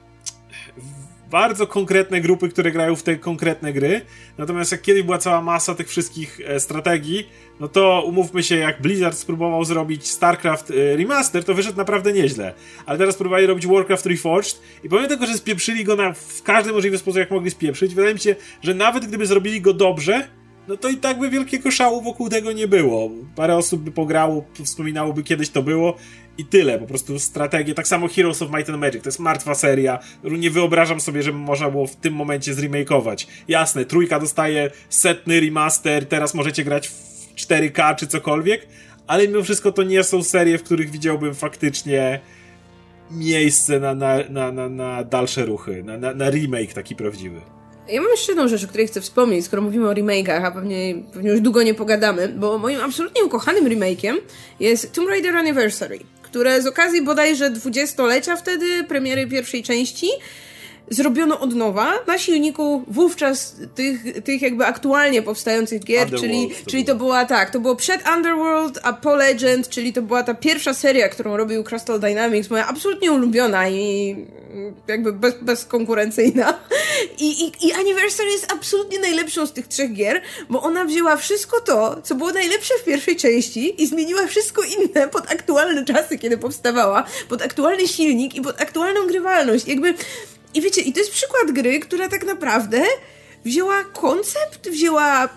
bardzo 1.33 1.67
konkretne 1.67 2.21
grupy, 2.21 2.49
które 2.49 2.73
grają 2.73 2.97
w 2.97 3.03
te 3.03 3.17
konkretne 3.17 3.73
gry. 3.73 4.01
Natomiast 4.39 4.73
jak 4.73 4.83
kiedyś 4.83 5.03
była 5.03 5.19
cała 5.19 5.43
masa 5.43 5.75
tych 5.75 5.89
wszystkich 5.89 6.41
e, 6.47 6.61
strategii, 6.61 7.29
no 7.61 7.69
to 7.69 8.03
umówmy 8.07 8.43
się, 8.43 8.57
jak 8.57 8.83
Blizzard 8.83 9.19
spróbował 9.19 9.65
zrobić 9.65 10.11
StarCraft 10.11 10.71
e, 10.71 10.97
Remaster, 10.97 11.45
to 11.45 11.55
wyszedł 11.55 11.79
naprawdę 11.79 12.13
nieźle. 12.13 12.55
Ale 12.87 12.99
teraz 12.99 13.17
próbowali 13.17 13.47
robić 13.47 13.67
Warcraft 13.67 14.07
Reforged 14.07 14.61
i 14.85 14.89
pomimo 14.89 15.09
tego, 15.09 15.27
że 15.27 15.35
spieprzyli 15.35 15.85
go 15.85 15.97
na, 15.97 16.13
w 16.13 16.43
każdy 16.43 16.73
możliwy 16.73 16.99
sposób, 16.99 17.19
jak 17.19 17.31
mogli 17.31 17.51
spieprzyć, 17.51 17.95
wydaje 17.95 18.15
mi 18.15 18.21
się, 18.21 18.37
że 18.63 18.75
nawet 18.75 19.07
gdyby 19.07 19.27
zrobili 19.27 19.61
go 19.61 19.75
dobrze, 19.75 20.29
no 20.69 20.77
to 20.77 20.89
i 20.89 20.97
tak 20.97 21.19
by 21.19 21.31
wielkiego 21.31 21.71
szału 21.71 22.03
wokół 22.03 22.29
tego 22.29 22.53
nie 22.53 22.69
było. 22.69 23.11
Parę 23.37 23.57
osób 23.57 23.83
by 23.83 23.91
pograło, 23.91 24.45
wspominałoby 24.65 25.23
kiedyś 25.23 25.51
to 25.51 25.63
było 25.63 25.97
i 26.39 26.45
tyle. 26.45 26.79
Po 26.79 26.87
prostu 26.87 27.19
strategie. 27.19 27.75
Tak 27.75 27.89
samo 27.89 28.09
Heroes 28.09 28.43
of 28.43 28.51
Might 28.51 28.71
and 28.71 28.79
Magic. 28.79 29.03
To 29.03 29.09
jest 29.09 29.19
martwa 29.19 29.55
seria, 29.55 29.99
nie 30.25 30.51
wyobrażam 30.51 31.01
sobie, 31.01 31.23
żeby 31.23 31.39
można 31.39 31.71
było 31.71 31.87
w 31.87 31.97
tym 31.97 32.15
momencie 32.15 32.55
zremakeować. 32.55 33.27
Jasne, 33.49 33.85
trójka 33.85 34.21
dostaje 34.21 34.71
setny 34.89 35.41
remaster, 35.41 36.07
teraz 36.07 36.35
możecie 36.35 36.65
grać 36.65 36.89
w 36.89 37.35
4K 37.37 37.97
czy 37.97 38.07
cokolwiek, 38.07 38.67
ale 39.07 39.29
mimo 39.29 39.43
wszystko 39.43 39.73
to 39.73 39.83
nie 39.83 40.05
są 40.05 40.23
serie, 40.23 40.59
w 40.59 40.63
których 40.63 40.91
widziałbym 40.91 41.35
faktycznie 41.35 42.21
miejsce 43.11 43.81
na, 43.81 43.95
na, 43.95 44.17
na, 44.31 44.53
na, 44.53 44.69
na 44.69 45.05
dalsze 45.05 45.45
ruchy, 45.45 45.83
na, 45.83 45.97
na, 45.99 46.15
na 46.15 46.31
remake 46.31 46.73
taki 46.75 46.97
prawdziwy. 46.97 47.41
Ja 47.89 48.01
mam 48.01 48.11
jeszcze 48.11 48.33
jedną 48.33 48.49
rzecz, 48.49 48.65
o 48.65 48.69
której 48.69 48.87
chcę 48.87 49.01
wspomnieć, 49.01 49.45
skoro 49.45 49.63
mówimy 49.63 49.89
o 49.89 49.93
remake'ach, 49.93 50.45
a 50.45 50.51
pewnie, 50.51 50.95
pewnie 51.13 51.31
już 51.31 51.41
długo 51.41 51.63
nie 51.63 51.75
pogadamy, 51.75 52.29
bo 52.29 52.59
moim 52.59 52.81
absolutnie 52.81 53.25
ukochanym 53.25 53.65
remake'iem 53.65 54.15
jest 54.61 54.93
Tomb 54.93 55.09
Raider 55.09 55.37
Anniversary, 55.37 55.99
które 56.33 56.63
z 56.63 56.67
okazji 56.67 57.03
bodajże 57.03 57.51
dwudziestolecia 57.51 58.37
wtedy, 58.37 58.85
premiery 58.85 59.27
pierwszej 59.27 59.63
części, 59.63 60.09
zrobiono 60.93 61.41
od 61.41 61.55
nowa 61.55 61.93
na 62.07 62.19
silniku 62.19 62.83
wówczas 62.89 63.57
tych, 63.75 64.23
tych 64.25 64.43
jakby 64.43 64.67
aktualnie 64.67 65.23
powstających 65.23 65.85
gier, 65.85 66.11
czyli, 66.21 66.49
to 66.49 66.71
czyli 66.71 66.85
to 66.85 66.95
była 66.95 67.25
tak, 67.25 67.51
to 67.51 67.61
było 67.61 67.77
przed 67.77 68.09
Underworld, 68.17 68.79
a 68.83 68.93
po 68.93 69.17
Legend, 69.17 69.69
czyli 69.69 69.93
to 69.93 70.03
była 70.03 70.23
ta 70.23 70.35
pierwsza 70.35 70.75
seria, 70.75 71.09
którą 71.09 71.37
robił 71.37 71.65
Crystal 71.65 72.01
Dynamics, 72.01 72.51
moja 72.51 72.67
absolutnie 72.67 73.13
ulubiona 73.13 73.69
i 73.69 74.17
jakby 74.89 75.13
bez, 75.13 75.35
bezkonkurencyjna. 75.43 76.59
I, 77.19 77.45
i, 77.45 77.67
I 77.67 77.73
Anniversary 77.73 78.31
jest 78.31 78.53
absolutnie 78.53 78.99
najlepszą 78.99 79.47
z 79.47 79.53
tych 79.53 79.69
trzech 79.69 79.93
gier, 79.93 80.23
bo 80.51 80.63
ona 80.63 80.85
wzięła 80.85 81.17
wszystko 81.17 81.61
to, 81.61 82.03
co 82.03 82.15
było 82.15 82.33
najlepsze 82.33 82.75
w 82.81 82.85
pierwszej 82.85 83.17
części 83.17 83.83
i 83.83 83.87
zmieniła 83.87 84.27
wszystko 84.27 84.63
inne 84.63 85.09
pod 85.09 85.33
aktualne 85.33 85.85
czasy, 85.85 86.19
kiedy 86.19 86.39
powstawała, 86.39 87.05
pod 87.29 87.43
aktualny 87.43 87.89
silnik 87.89 88.35
i 88.35 88.41
pod 88.41 88.63
aktualną 88.63 89.07
grywalność. 89.07 89.69
Jakby 89.69 89.95
i 90.55 90.61
wiecie, 90.61 90.81
i 90.81 90.93
to 90.93 91.01
jest 91.01 91.13
przykład 91.13 91.51
gry, 91.51 91.81
która 91.81 92.09
tak 92.09 92.25
naprawdę 92.25 92.85
wzięła 93.45 93.85
koncept, 93.85 94.69
wzięła 94.71 95.29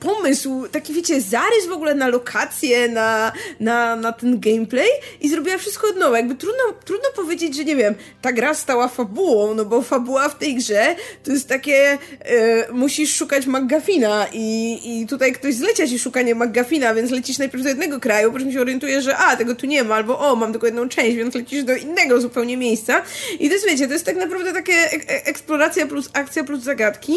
pomysł, 0.00 0.68
taki 0.72 0.92
wiecie, 0.92 1.20
zarys 1.20 1.66
w 1.68 1.72
ogóle 1.72 1.94
na 1.94 2.08
lokację, 2.08 2.88
na, 2.88 3.32
na, 3.60 3.96
na 3.96 4.12
ten 4.12 4.40
gameplay 4.40 4.88
i 5.20 5.28
zrobiła 5.28 5.58
wszystko 5.58 5.88
od 5.88 5.96
nowa. 5.96 6.16
Jakby 6.16 6.34
trudno, 6.34 6.62
trudno 6.84 7.08
powiedzieć, 7.16 7.56
że 7.56 7.64
nie 7.64 7.76
wiem, 7.76 7.94
ta 8.22 8.32
gra 8.32 8.54
stała 8.54 8.88
fabułą, 8.88 9.54
no 9.54 9.64
bo 9.64 9.82
fabuła 9.82 10.28
w 10.28 10.38
tej 10.38 10.54
grze 10.54 10.96
to 11.24 11.32
jest 11.32 11.48
takie, 11.48 11.98
e, 12.20 12.72
musisz 12.72 13.14
szukać 13.14 13.46
McGuffina 13.46 14.26
i, 14.32 14.78
i 14.84 15.06
tutaj 15.06 15.32
ktoś 15.32 15.54
zlecia 15.54 15.86
ci 15.86 15.98
szukanie 15.98 16.34
McGuffina, 16.34 16.94
więc 16.94 17.10
lecisz 17.10 17.38
najpierw 17.38 17.62
do 17.62 17.68
jednego 17.68 18.00
kraju, 18.00 18.32
po 18.32 18.38
czym 18.38 18.52
się 18.52 18.60
orientujesz, 18.60 19.04
że 19.04 19.16
a, 19.16 19.36
tego 19.36 19.54
tu 19.54 19.66
nie 19.66 19.84
ma, 19.84 19.94
albo 19.94 20.18
o, 20.18 20.36
mam 20.36 20.52
tylko 20.52 20.66
jedną 20.66 20.88
część, 20.88 21.16
więc 21.16 21.34
lecisz 21.34 21.64
do 21.64 21.76
innego 21.76 22.20
zupełnie 22.20 22.56
miejsca 22.56 23.02
i 23.40 23.48
to 23.48 23.54
jest, 23.54 23.66
wiecie, 23.66 23.86
to 23.86 23.92
jest 23.92 24.06
tak 24.06 24.16
naprawdę 24.16 24.52
takie 24.52 24.72
e 24.72 25.26
eksploracja 25.26 25.86
plus 25.86 26.10
akcja 26.12 26.44
plus 26.44 26.62
zagadki 26.62 27.16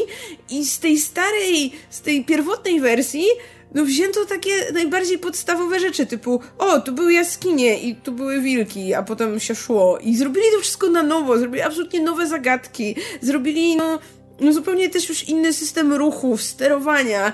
i 0.49 0.65
z 0.65 0.79
tej 0.79 0.97
starej, 0.97 1.73
z 1.89 2.01
tej 2.01 2.25
pierwotnej 2.25 2.52
pierwotnej 2.53 2.81
wersji 2.81 3.25
no 3.73 3.85
wzięto 3.85 4.25
takie 4.25 4.51
najbardziej 4.73 5.19
podstawowe 5.19 5.79
rzeczy, 5.79 6.05
typu 6.05 6.39
o, 6.57 6.79
tu 6.79 6.91
były 6.91 7.13
jaskinie 7.13 7.79
i 7.79 7.95
tu 7.95 8.11
były 8.11 8.41
wilki, 8.41 8.93
a 8.93 9.03
potem 9.03 9.39
się 9.39 9.55
szło. 9.55 9.97
I 9.97 10.15
zrobili 10.15 10.45
to 10.55 10.61
wszystko 10.61 10.89
na 10.89 11.03
nowo, 11.03 11.37
zrobili 11.37 11.61
absolutnie 11.61 12.01
nowe 12.01 12.27
zagadki, 12.27 12.95
zrobili 13.21 13.75
no, 13.75 13.99
no 14.39 14.53
zupełnie 14.53 14.89
też 14.89 15.09
już 15.09 15.23
inny 15.23 15.53
system 15.53 15.93
ruchów, 15.93 16.41
sterowania. 16.41 17.33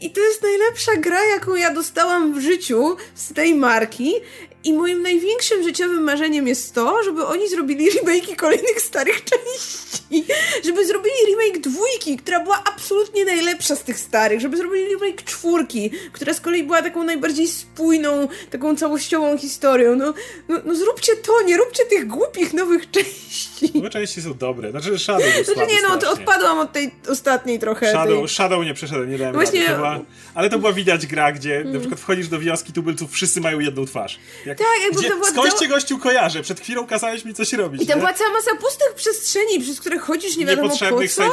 I 0.00 0.10
to 0.10 0.20
jest 0.20 0.42
najlepsza 0.42 0.96
gra, 0.96 1.24
jaką 1.24 1.54
ja 1.54 1.74
dostałam 1.74 2.34
w 2.34 2.40
życiu 2.40 2.96
z 3.14 3.32
tej 3.32 3.54
marki. 3.54 4.14
I 4.64 4.72
moim 4.72 5.02
największym 5.02 5.62
życiowym 5.62 6.02
marzeniem 6.02 6.48
jest 6.48 6.74
to, 6.74 7.02
żeby 7.04 7.26
oni 7.26 7.48
zrobili 7.48 7.90
remake'i 7.90 8.36
kolejnych 8.36 8.80
starych 8.80 9.24
części. 9.24 10.24
Żeby 10.64 10.86
zrobili 10.86 11.16
remake 11.26 11.60
dwójki, 11.60 12.16
która 12.16 12.40
była 12.40 12.62
absolutnie 12.64 13.24
najlepsza 13.24 13.76
z 13.76 13.82
tych 13.82 13.98
starych. 13.98 14.40
Żeby 14.40 14.56
zrobili 14.56 14.84
remake 14.94 15.22
czwórki, 15.24 15.90
która 16.12 16.34
z 16.34 16.40
kolei 16.40 16.62
była 16.62 16.82
taką 16.82 17.04
najbardziej 17.04 17.48
spójną, 17.48 18.28
taką 18.50 18.76
całościową 18.76 19.38
historią. 19.38 19.96
No, 19.96 20.14
no, 20.48 20.60
no 20.64 20.74
zróbcie 20.74 21.16
to, 21.16 21.42
nie 21.42 21.56
róbcie 21.56 21.84
tych 21.84 22.06
głupich 22.06 22.52
nowych 22.54 22.90
części. 22.90 23.70
Nowe 23.74 23.90
części 23.90 24.22
są 24.22 24.34
dobre. 24.34 24.70
Znaczy 24.70 24.98
Shadow 24.98 25.34
był 25.34 25.44
Znaczy 25.44 25.72
nie, 25.72 25.82
no 25.88 25.96
to 25.96 26.10
odpadłam 26.10 26.58
od 26.58 26.72
tej 26.72 26.90
ostatniej 27.08 27.58
trochę. 27.58 27.90
Shadow, 27.90 28.18
tej... 28.18 28.28
Shadow 28.28 28.64
nie 28.64 28.74
przeszedłem, 28.74 29.10
nie 29.10 29.18
dałem 29.18 29.34
Właśnie... 29.34 29.68
To 29.68 29.76
była, 29.76 30.00
ale 30.34 30.50
to 30.50 30.58
była 30.58 30.72
widać 30.72 31.06
gra, 31.06 31.32
gdzie 31.32 31.56
mm. 31.56 31.72
na 31.72 31.78
przykład 31.78 32.00
wchodzisz 32.00 32.28
do 32.28 32.38
wioski 32.38 32.72
tubylców, 32.72 33.12
wszyscy 33.12 33.40
mają 33.40 33.60
jedną 33.60 33.86
twarz. 33.86 34.18
Jak, 34.50 34.58
tak, 34.58 34.66
jakby 34.82 34.98
gdzie, 34.98 35.08
to 35.08 35.16
była... 35.16 35.30
Skądś 35.30 35.54
cię 35.54 35.68
gościu 35.68 35.98
kojarzę, 35.98 36.42
przed 36.42 36.60
chwilą 36.60 36.86
kazałeś 36.86 37.24
mi 37.24 37.34
coś 37.34 37.52
robić. 37.52 37.82
I 37.82 37.86
tam 37.86 37.98
była 37.98 38.12
cała 38.12 38.30
masa 38.30 38.56
pustych 38.56 38.94
przestrzeni, 38.94 39.60
przez 39.60 39.80
które 39.80 39.98
chodzisz 39.98 40.36
nie 40.36 40.46
wiadomo 40.46 40.68
po 40.68 40.76
co. 40.76 41.30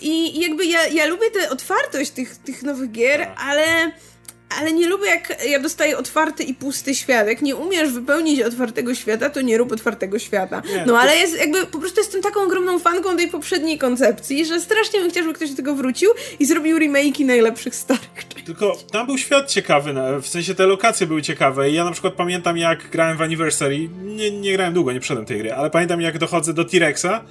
I 0.00 0.40
jakby 0.40 0.66
ja, 0.66 0.86
ja 0.86 1.06
lubię 1.06 1.30
tę 1.30 1.50
otwartość 1.50 2.10
tych, 2.10 2.36
tych 2.36 2.62
nowych 2.62 2.90
gier, 2.90 3.20
tak. 3.20 3.36
ale 3.38 3.92
ale 4.58 4.72
nie 4.72 4.88
lubię, 4.88 5.06
jak 5.06 5.46
ja 5.48 5.60
dostaję 5.60 5.98
otwarty 5.98 6.42
i 6.42 6.54
pusty 6.54 6.94
świat. 6.94 7.26
Jak 7.26 7.42
nie 7.42 7.56
umiesz 7.56 7.90
wypełnić 7.90 8.42
otwartego 8.42 8.94
świata, 8.94 9.30
to 9.30 9.40
nie 9.40 9.58
rób 9.58 9.72
otwartego 9.72 10.18
świata. 10.18 10.62
Nie, 10.76 10.84
no, 10.86 10.98
ale 10.98 11.16
jest 11.16 11.38
jakby, 11.38 11.66
po 11.66 11.78
prostu 11.78 12.00
jestem 12.00 12.22
taką 12.22 12.42
ogromną 12.42 12.78
fanką 12.78 13.16
tej 13.16 13.28
poprzedniej 13.28 13.78
koncepcji, 13.78 14.46
że 14.46 14.60
strasznie 14.60 15.00
bym 15.00 15.10
chciał, 15.10 15.22
żeby 15.22 15.34
ktoś 15.34 15.50
do 15.50 15.56
tego 15.56 15.74
wrócił 15.74 16.10
i 16.38 16.46
zrobił 16.46 16.78
remake'i 16.78 17.24
najlepszych 17.24 17.74
starych 17.74 18.10
części. 18.28 18.44
Tylko 18.44 18.76
tam 18.92 19.06
był 19.06 19.18
świat 19.18 19.50
ciekawy, 19.50 19.94
w 20.22 20.28
sensie 20.28 20.54
te 20.54 20.66
lokacje 20.66 21.06
były 21.06 21.22
ciekawe 21.22 21.70
i 21.70 21.74
ja 21.74 21.84
na 21.84 21.90
przykład 21.90 22.14
pamiętam, 22.14 22.56
jak 22.56 22.90
grałem 22.90 23.16
w 23.16 23.22
Anniversary, 23.22 23.88
nie, 24.02 24.30
nie 24.30 24.52
grałem 24.52 24.74
długo, 24.74 24.92
nie 24.92 25.00
przeszedłem 25.00 25.26
tej 25.26 25.38
gry, 25.38 25.52
ale 25.52 25.70
pamiętam, 25.70 26.00
jak 26.00 26.18
dochodzę 26.18 26.54
do 26.54 26.64
T-Rexa 26.64 27.24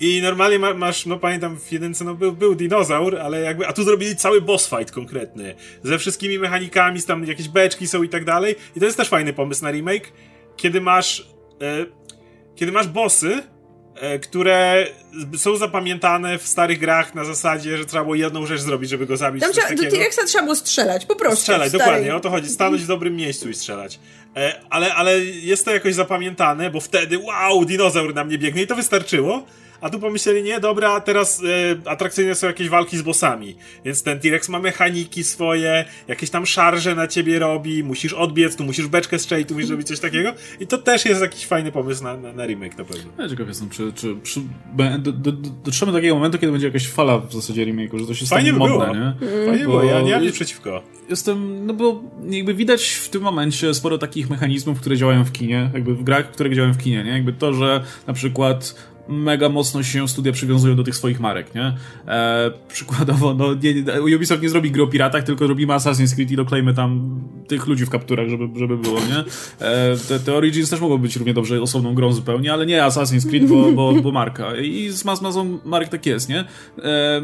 i 0.00 0.22
normalnie 0.22 0.58
ma, 0.58 0.74
masz, 0.74 1.06
no 1.06 1.18
pamiętam 1.18 1.58
w 1.58 1.72
jedynce, 1.72 2.04
no 2.04 2.14
był, 2.14 2.32
był 2.32 2.54
dinozaur, 2.54 3.18
ale 3.18 3.40
jakby, 3.40 3.66
a 3.66 3.72
tu 3.72 3.82
zrobili 3.82 4.16
cały 4.16 4.40
boss 4.40 4.68
fight 4.68 4.90
konkretny. 4.90 5.54
Ze 5.82 5.98
wszystkimi 5.98 6.38
mechanikami, 6.38 7.02
tam 7.02 7.24
jakieś 7.24 7.48
beczki 7.48 7.86
są 7.86 8.02
i 8.02 8.08
tak 8.08 8.24
dalej. 8.24 8.56
I 8.76 8.80
to 8.80 8.86
jest 8.86 8.96
też 8.96 9.08
fajny 9.08 9.32
pomysł 9.32 9.64
na 9.64 9.70
remake, 9.70 10.12
kiedy 10.56 10.80
masz, 10.80 11.28
e, 11.62 11.86
kiedy 12.56 12.72
masz 12.72 12.86
bossy, 12.86 13.42
e, 13.94 14.18
które 14.18 14.86
są 15.36 15.56
zapamiętane 15.56 16.38
w 16.38 16.46
starych 16.46 16.78
grach 16.78 17.14
na 17.14 17.24
zasadzie, 17.24 17.78
że 17.78 17.84
trzeba 17.84 18.02
było 18.02 18.14
jedną 18.14 18.46
rzecz 18.46 18.60
zrobić, 18.60 18.90
żeby 18.90 19.06
go 19.06 19.16
zabić. 19.16 19.42
Tam 19.42 19.52
trzeba, 19.52 19.74
do 19.74 19.90
T-Rexa 19.90 20.20
trzeba 20.26 20.44
było 20.44 20.56
strzelać, 20.56 21.06
po 21.06 21.16
prostu. 21.16 21.40
Strzelać, 21.40 21.72
dokładnie, 21.72 22.14
o 22.14 22.20
to 22.20 22.30
chodzi. 22.30 22.48
Stanąć 22.48 22.82
w 22.82 22.86
dobrym 22.86 23.16
miejscu 23.16 23.48
i 23.48 23.54
strzelać. 23.54 23.98
E, 24.36 24.60
ale, 24.70 24.94
ale 24.94 25.18
jest 25.24 25.64
to 25.64 25.70
jakoś 25.70 25.94
zapamiętane, 25.94 26.70
bo 26.70 26.80
wtedy, 26.80 27.18
wow, 27.18 27.64
dinozaur 27.64 28.14
na 28.14 28.24
mnie 28.24 28.38
biegnie 28.38 28.62
i 28.62 28.66
to 28.66 28.76
wystarczyło. 28.76 29.46
A 29.80 29.90
tu 29.90 29.98
pomyśleli, 29.98 30.42
nie, 30.42 30.60
dobra, 30.60 31.00
teraz 31.00 31.42
e, 31.84 31.90
atrakcyjne 31.90 32.34
są 32.34 32.46
jakieś 32.46 32.68
walki 32.68 32.98
z 32.98 33.02
bossami. 33.02 33.56
Więc 33.84 34.02
ten 34.02 34.20
T-Rex 34.20 34.48
ma 34.48 34.58
mechaniki 34.58 35.24
swoje, 35.24 35.84
jakieś 36.08 36.30
tam 36.30 36.46
szarże 36.46 36.94
na 36.94 37.06
ciebie 37.08 37.38
robi, 37.38 37.84
musisz 37.84 38.12
odbiec, 38.12 38.56
tu 38.56 38.64
musisz 38.64 38.86
beczkę 38.86 39.18
strzelić, 39.18 39.48
tu 39.48 39.54
musisz 39.54 39.70
robić 39.70 39.86
coś 39.88 40.00
takiego. 40.00 40.32
I 40.60 40.66
to 40.66 40.78
też 40.78 41.04
jest 41.04 41.20
jakiś 41.20 41.46
fajny 41.46 41.72
pomysł 41.72 42.04
na, 42.04 42.16
na, 42.16 42.32
na 42.32 42.46
remake 42.46 42.78
na 42.78 42.84
pewno. 42.84 43.12
Ja 43.18 43.28
ciekaw 43.28 43.48
jestem, 43.48 43.70
czy, 43.70 43.92
czy, 43.92 44.16
czy 44.22 44.40
do, 44.98 45.12
do, 45.12 45.32
do, 45.32 45.32
dotrzemy 45.64 45.92
do 45.92 45.98
takiego 45.98 46.14
momentu, 46.14 46.38
kiedy 46.38 46.52
będzie 46.52 46.66
jakaś 46.66 46.88
fala 46.88 47.18
w 47.18 47.32
zasadzie 47.32 47.66
remake'u, 47.66 47.98
że 47.98 48.06
to 48.06 48.14
się 48.14 48.26
Fajnie 48.26 48.50
stanie 48.50 48.52
by 48.52 48.58
modne, 48.58 48.92
było. 48.92 48.96
nie? 48.96 49.46
Fajnie 49.46 49.64
było, 49.64 49.82
ja 49.82 50.00
nie 50.00 50.12
mam 50.12 50.22
nic 50.22 50.34
przeciwko. 50.34 50.82
Jestem, 51.10 51.66
no 51.66 51.74
bo 51.74 52.02
jakby 52.30 52.54
widać 52.54 52.84
w 52.88 53.08
tym 53.08 53.22
momencie 53.22 53.74
sporo 53.74 53.98
takich 53.98 54.30
mechanizmów, 54.30 54.80
które 54.80 54.96
działają 54.96 55.24
w 55.24 55.32
kinie, 55.32 55.70
jakby 55.74 55.94
w 55.94 56.02
grach, 56.02 56.30
które 56.30 56.54
działają 56.54 56.74
w 56.74 56.78
kinie, 56.78 57.04
nie? 57.04 57.10
Jakby 57.10 57.32
to, 57.32 57.52
że 57.54 57.84
na 58.06 58.12
przykład 58.12 58.74
mega 59.08 59.48
mocno 59.48 59.82
się 59.82 60.08
studia 60.08 60.32
przywiązują 60.32 60.76
do 60.76 60.82
tych 60.82 60.96
swoich 60.96 61.20
marek, 61.20 61.54
nie? 61.54 61.76
E, 62.08 62.50
przykładowo, 62.68 63.34
no, 63.34 63.54
nie, 63.54 63.74
nie, 63.74 64.16
Ubisoft 64.16 64.42
nie 64.42 64.48
zrobi 64.48 64.70
gry 64.70 64.82
o 64.82 64.86
piratach, 64.86 65.24
tylko 65.24 65.46
robimy 65.46 65.72
Assassin's 65.72 66.14
Creed 66.14 66.30
i 66.30 66.36
doklejmy 66.36 66.74
tam 66.74 67.20
tych 67.48 67.66
ludzi 67.66 67.86
w 67.86 67.90
kapturach, 67.90 68.28
żeby, 68.28 68.58
żeby 68.58 68.78
było, 68.78 69.00
nie? 69.00 69.18
E, 69.66 69.96
te, 70.08 70.20
te 70.20 70.34
Origins 70.34 70.70
też 70.70 70.80
mogą 70.80 70.98
być 70.98 71.16
równie 71.16 71.34
dobrze 71.34 71.62
osobną 71.62 71.94
grą 71.94 72.12
zupełnie, 72.12 72.52
ale 72.52 72.66
nie 72.66 72.82
Assassin's 72.82 73.28
Creed, 73.28 73.46
bo, 73.46 73.72
bo, 73.72 73.92
bo 74.02 74.12
marka. 74.12 74.56
I 74.56 74.90
z 74.90 75.04
masą 75.04 75.58
marek 75.64 75.88
tak 75.88 76.06
jest, 76.06 76.28
nie? 76.28 76.44
E, 76.78 77.20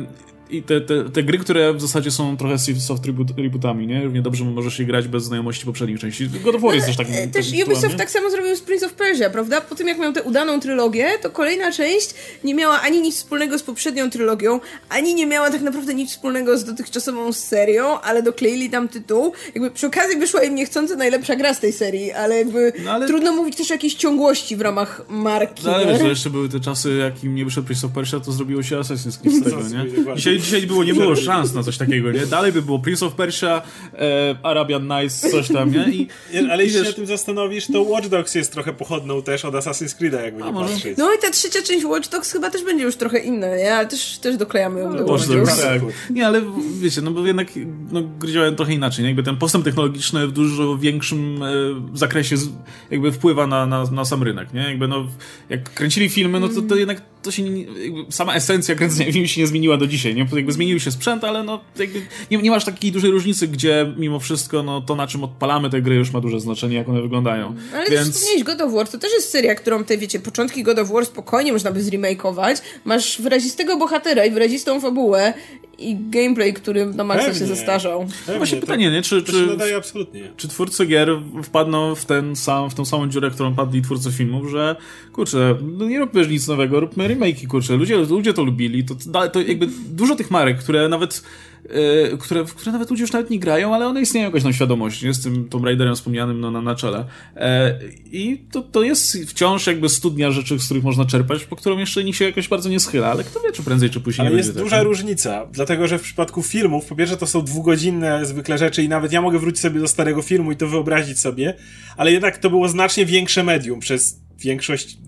i 0.50 0.62
te, 0.62 0.80
te, 0.80 1.10
te 1.10 1.22
gry, 1.22 1.38
które 1.38 1.74
w 1.74 1.80
zasadzie 1.80 2.10
są 2.10 2.36
trochę 2.36 2.58
soft 2.58 3.06
reboot, 3.06 3.28
rebootami, 3.38 3.86
nie? 3.86 4.04
Równie 4.04 4.22
dobrze 4.22 4.44
możesz 4.44 4.78
je 4.78 4.84
grać 4.84 5.08
bez 5.08 5.24
znajomości 5.24 5.66
poprzednich 5.66 6.00
części. 6.00 6.28
God 6.28 6.54
of 6.54 6.62
War 6.62 6.74
jest 6.74 6.86
też 6.86 6.96
tak. 6.96 7.06
Też 7.32 7.46
Ubisoft 7.66 7.96
tak 7.96 8.10
samo 8.10 8.30
zrobił 8.30 8.56
z 8.56 8.60
Prince 8.60 8.82
of 8.82 8.92
Persia, 8.92 9.30
prawda? 9.30 9.60
Po 9.60 9.74
tym 9.74 9.88
jak 9.88 9.98
miał 9.98 10.12
tę 10.12 10.22
udaną 10.22 10.60
trylogię, 10.60 11.06
to 11.22 11.30
kolejna 11.30 11.72
część 11.72 12.14
nie 12.44 12.54
miała 12.54 12.80
ani 12.80 13.00
nic 13.00 13.16
wspólnego 13.16 13.58
z 13.58 13.62
poprzednią 13.62 14.10
trylogią, 14.10 14.60
ani 14.88 15.14
nie 15.14 15.26
miała 15.26 15.50
tak 15.50 15.60
naprawdę 15.60 15.94
nic 15.94 16.10
wspólnego 16.10 16.58
z 16.58 16.64
dotychczasową 16.64 17.32
serią, 17.32 18.00
ale 18.00 18.22
dokleili 18.22 18.70
tam 18.70 18.88
tytuł. 18.88 19.32
Jakby 19.54 19.70
przy 19.70 19.86
okazji 19.86 20.18
wyszła 20.18 20.42
im 20.42 20.54
niechcący 20.54 20.96
najlepsza 20.96 21.36
gra 21.36 21.54
z 21.54 21.60
tej 21.60 21.72
serii, 21.72 22.12
ale 22.12 22.38
jakby 22.38 22.72
no, 22.84 22.90
ale... 22.92 23.06
trudno 23.06 23.32
mówić 23.32 23.56
też 23.56 23.70
o 23.70 23.74
jakiejś 23.74 23.94
ciągłości 23.94 24.56
w 24.56 24.60
ramach 24.60 25.02
marki. 25.08 25.64
No, 25.66 25.74
ale 25.74 25.86
wiesz, 25.86 25.98
że 25.98 26.08
jeszcze 26.08 26.30
były 26.30 26.48
te 26.48 26.60
czasy, 26.60 26.96
jak 26.96 27.24
im 27.24 27.34
nie 27.34 27.44
wyszedł 27.44 27.66
Prince 27.66 27.84
of 27.84 27.90
Persia, 27.90 28.20
to 28.20 28.32
zrobiło 28.32 28.62
się 28.62 28.76
Assassin's 28.76 29.20
Creed 29.20 29.36
z 29.36 29.44
tego, 29.44 29.62
nie? 29.68 30.16
Dzisiaj, 30.16 30.33
dzisiaj 30.38 30.66
było, 30.66 30.84
nie 30.84 30.94
było 30.94 31.16
szans 31.16 31.54
na 31.54 31.62
coś 31.62 31.76
takiego, 31.78 32.12
nie? 32.12 32.26
Dalej 32.26 32.52
by 32.52 32.62
było 32.62 32.78
Prince 32.78 33.02
of 33.02 33.14
Persia, 33.14 33.62
e, 33.94 34.36
Arabian 34.42 34.88
Nights, 34.88 35.30
coś 35.30 35.48
tam, 35.48 35.72
nie? 35.72 35.88
I, 35.88 36.08
ale 36.50 36.64
jeśli 36.64 36.86
się 36.86 36.92
tym 36.92 37.06
zastanowisz, 37.06 37.66
to 37.66 37.82
Watch 37.82 38.08
Dogs 38.08 38.34
jest 38.34 38.52
trochę 38.52 38.72
pochodną 38.72 39.22
też 39.22 39.44
od 39.44 39.54
Assassin's 39.54 40.00
Creed'a, 40.00 40.22
jakby 40.22 40.42
nie 40.42 40.52
może? 40.52 40.74
patrzeć. 40.74 40.98
No 40.98 41.14
i 41.14 41.18
ta 41.18 41.30
trzecia 41.30 41.62
część 41.62 41.84
Watch 41.84 42.08
Dogs 42.08 42.32
chyba 42.32 42.50
też 42.50 42.64
będzie 42.64 42.84
już 42.84 42.96
trochę 42.96 43.18
inna, 43.18 43.56
nie? 43.56 43.74
Ale 43.74 43.86
też, 43.86 44.18
też 44.18 44.36
doklejamy 44.36 44.80
ją 44.80 44.96
do 44.96 45.06
Watch 45.06 45.28
Dogs. 45.28 45.62
Tak. 45.62 45.82
Nie, 46.10 46.26
ale 46.26 46.42
wiecie, 46.80 47.02
no 47.02 47.10
bo 47.10 47.26
jednak 47.26 47.48
no, 47.92 48.02
gry 48.02 48.32
działają 48.32 48.54
trochę 48.56 48.72
inaczej, 48.72 49.02
nie? 49.02 49.08
Jakby 49.08 49.22
ten 49.22 49.36
postęp 49.36 49.64
technologiczny 49.64 50.26
w 50.26 50.32
dużo 50.32 50.78
większym 50.78 51.42
e, 51.42 51.48
zakresie 51.94 52.36
z, 52.36 52.48
jakby 52.90 53.12
wpływa 53.12 53.46
na, 53.46 53.66
na, 53.66 53.84
na 53.84 54.04
sam 54.04 54.22
rynek, 54.22 54.52
nie? 54.52 54.60
Jakby 54.60 54.88
no, 54.88 55.06
jak 55.48 55.74
kręcili 55.74 56.08
filmy, 56.08 56.40
no 56.40 56.48
to, 56.48 56.62
to 56.62 56.76
jednak 56.76 57.13
to 57.24 57.30
się 57.30 57.42
nie, 57.42 57.66
sama 58.10 58.34
esencja 58.34 58.74
kręcenia 58.74 59.12
filmu 59.12 59.28
się 59.28 59.40
nie 59.40 59.46
zmieniła 59.46 59.76
do 59.76 59.86
dzisiaj, 59.86 60.14
nie? 60.14 60.26
Jakby 60.32 60.52
zmienił 60.52 60.80
się 60.80 60.90
sprzęt, 60.90 61.24
ale 61.24 61.42
no 61.42 61.60
jakby 61.78 62.02
nie, 62.30 62.38
nie 62.38 62.50
masz 62.50 62.64
takiej 62.64 62.92
dużej 62.92 63.10
różnicy, 63.10 63.48
gdzie 63.48 63.94
mimo 63.96 64.20
wszystko 64.20 64.62
no 64.62 64.80
to 64.80 64.96
na 64.96 65.06
czym 65.06 65.24
odpalamy 65.24 65.70
te 65.70 65.82
gry 65.82 65.94
już 65.94 66.12
ma 66.12 66.20
duże 66.20 66.40
znaczenie, 66.40 66.76
jak 66.76 66.88
one 66.88 67.02
wyglądają. 67.02 67.54
Ale 67.74 67.90
Więc... 67.90 68.10
wspomniałeś 68.10 68.44
God 68.44 68.60
of 68.60 68.72
War, 68.72 68.88
to 68.88 68.98
też 68.98 69.12
jest 69.12 69.30
seria, 69.30 69.54
którą 69.54 69.84
te, 69.84 69.98
wiecie, 69.98 70.20
początki 70.20 70.62
God 70.62 70.78
of 70.78 70.90
War 70.90 71.06
spokojnie 71.06 71.52
można 71.52 71.72
by 71.72 71.82
zremakeować. 71.82 72.58
Masz 72.84 73.22
wyrazistego 73.22 73.76
bohatera 73.76 74.24
i 74.24 74.30
wyrazistą 74.30 74.80
fabułę 74.80 75.34
i 75.78 75.96
gameplay, 76.10 76.54
który 76.54 76.86
na 76.86 77.04
maksa 77.04 77.24
Pewnie. 77.24 77.40
się 77.40 77.46
zestarzał. 77.46 78.06
Pewnie. 78.26 78.38
Właśnie 78.38 78.60
pytanie, 78.60 78.90
nie? 78.90 79.02
Czy, 79.02 79.22
to 79.22 79.32
czy, 79.32 79.46
nadaje 79.46 79.76
absolutnie. 79.76 80.30
czy 80.36 80.48
twórcy 80.48 80.86
gier 80.86 81.08
wpadną 81.42 81.94
w, 81.94 82.04
ten 82.04 82.36
sam, 82.36 82.70
w 82.70 82.74
tą 82.74 82.84
samą 82.84 83.08
dziurę, 83.08 83.30
którą 83.30 83.54
padli 83.54 83.82
twórcy 83.82 84.12
filmów, 84.12 84.50
że 84.50 84.76
kurczę, 85.12 85.56
no 85.62 85.88
nie 85.88 85.98
róbmy 85.98 86.26
nic 86.26 86.48
nowego, 86.48 86.80
róbmy 86.80 87.08
remake'i, 87.08 87.46
kurczę, 87.46 87.76
ludzie, 87.76 87.96
ludzie 87.96 88.34
to 88.34 88.42
lubili, 88.44 88.84
to, 88.84 88.94
to 89.32 89.40
jakby 89.40 89.68
dużo 89.90 90.16
tych 90.16 90.30
marek, 90.30 90.58
które 90.58 90.88
nawet 90.88 91.22
E, 91.68 92.16
które, 92.16 92.44
w 92.44 92.54
które 92.54 92.72
nawet 92.72 92.90
ludzie 92.90 93.02
już 93.02 93.12
nawet 93.12 93.30
nie 93.30 93.38
grają, 93.38 93.74
ale 93.74 93.86
one 93.86 94.00
istnieją 94.00 94.26
jakoś 94.26 94.44
na 94.44 94.52
świadomości, 94.52 95.06
nie? 95.06 95.14
Z 95.14 95.22
tym 95.22 95.48
Tomb 95.48 95.64
Raiderem 95.64 95.94
wspomnianym 95.94 96.40
no, 96.40 96.50
na, 96.50 96.60
na 96.60 96.74
czele. 96.74 97.04
E, 97.36 97.78
I 98.12 98.44
to, 98.52 98.62
to 98.62 98.82
jest 98.82 99.18
wciąż 99.26 99.66
jakby 99.66 99.88
studnia 99.88 100.30
rzeczy, 100.30 100.58
z 100.58 100.64
których 100.64 100.84
można 100.84 101.04
czerpać, 101.04 101.44
po 101.44 101.56
którą 101.56 101.78
jeszcze 101.78 102.04
nikt 102.04 102.18
się 102.18 102.24
jakoś 102.24 102.48
bardzo 102.48 102.68
nie 102.68 102.80
schyla, 102.80 103.10
ale 103.10 103.24
kto 103.24 103.40
wie, 103.40 103.52
czy 103.52 103.62
prędzej, 103.62 103.90
czy 103.90 104.00
później 104.00 104.26
ale 104.26 104.36
jest 104.36 104.58
duża 104.58 104.76
tak, 104.76 104.84
różnica, 104.84 105.46
dlatego, 105.52 105.86
że 105.86 105.98
w 105.98 106.02
przypadku 106.02 106.42
filmów, 106.42 106.86
po 106.86 106.96
pierwsze 106.96 107.16
to 107.16 107.26
są 107.26 107.42
dwugodzinne 107.42 108.26
zwykle 108.26 108.58
rzeczy 108.58 108.82
i 108.82 108.88
nawet 108.88 109.12
ja 109.12 109.22
mogę 109.22 109.38
wrócić 109.38 109.60
sobie 109.60 109.80
do 109.80 109.88
starego 109.88 110.22
filmu 110.22 110.52
i 110.52 110.56
to 110.56 110.68
wyobrazić 110.68 111.20
sobie, 111.20 111.54
ale 111.96 112.12
jednak 112.12 112.38
to 112.38 112.50
było 112.50 112.68
znacznie 112.68 113.06
większe 113.06 113.44
medium 113.44 113.80
przez 113.80 114.20
większość 114.38 114.98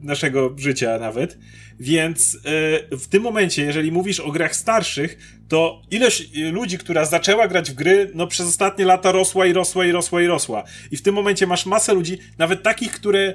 naszego 0.00 0.54
życia 0.56 0.98
nawet. 0.98 1.38
Więc 1.80 2.38
e, 2.90 2.96
w 2.96 3.06
tym 3.08 3.22
momencie, 3.22 3.62
jeżeli 3.62 3.92
mówisz 3.92 4.20
o 4.20 4.32
grach 4.32 4.56
starszych, 4.56 5.38
to 5.48 5.82
ilość 5.90 6.36
e, 6.36 6.50
ludzi, 6.50 6.78
która 6.78 7.04
zaczęła 7.04 7.48
grać 7.48 7.70
w 7.70 7.74
gry, 7.74 8.10
no 8.14 8.26
przez 8.26 8.48
ostatnie 8.48 8.84
lata 8.84 9.12
rosła 9.12 9.46
i 9.46 9.52
rosła 9.52 9.86
i 9.86 9.92
rosła 9.92 10.22
i 10.22 10.26
rosła. 10.26 10.64
I 10.90 10.96
w 10.96 11.02
tym 11.02 11.14
momencie 11.14 11.46
masz 11.46 11.66
masę 11.66 11.94
ludzi, 11.94 12.18
nawet 12.38 12.62
takich, 12.62 12.92
które 12.92 13.34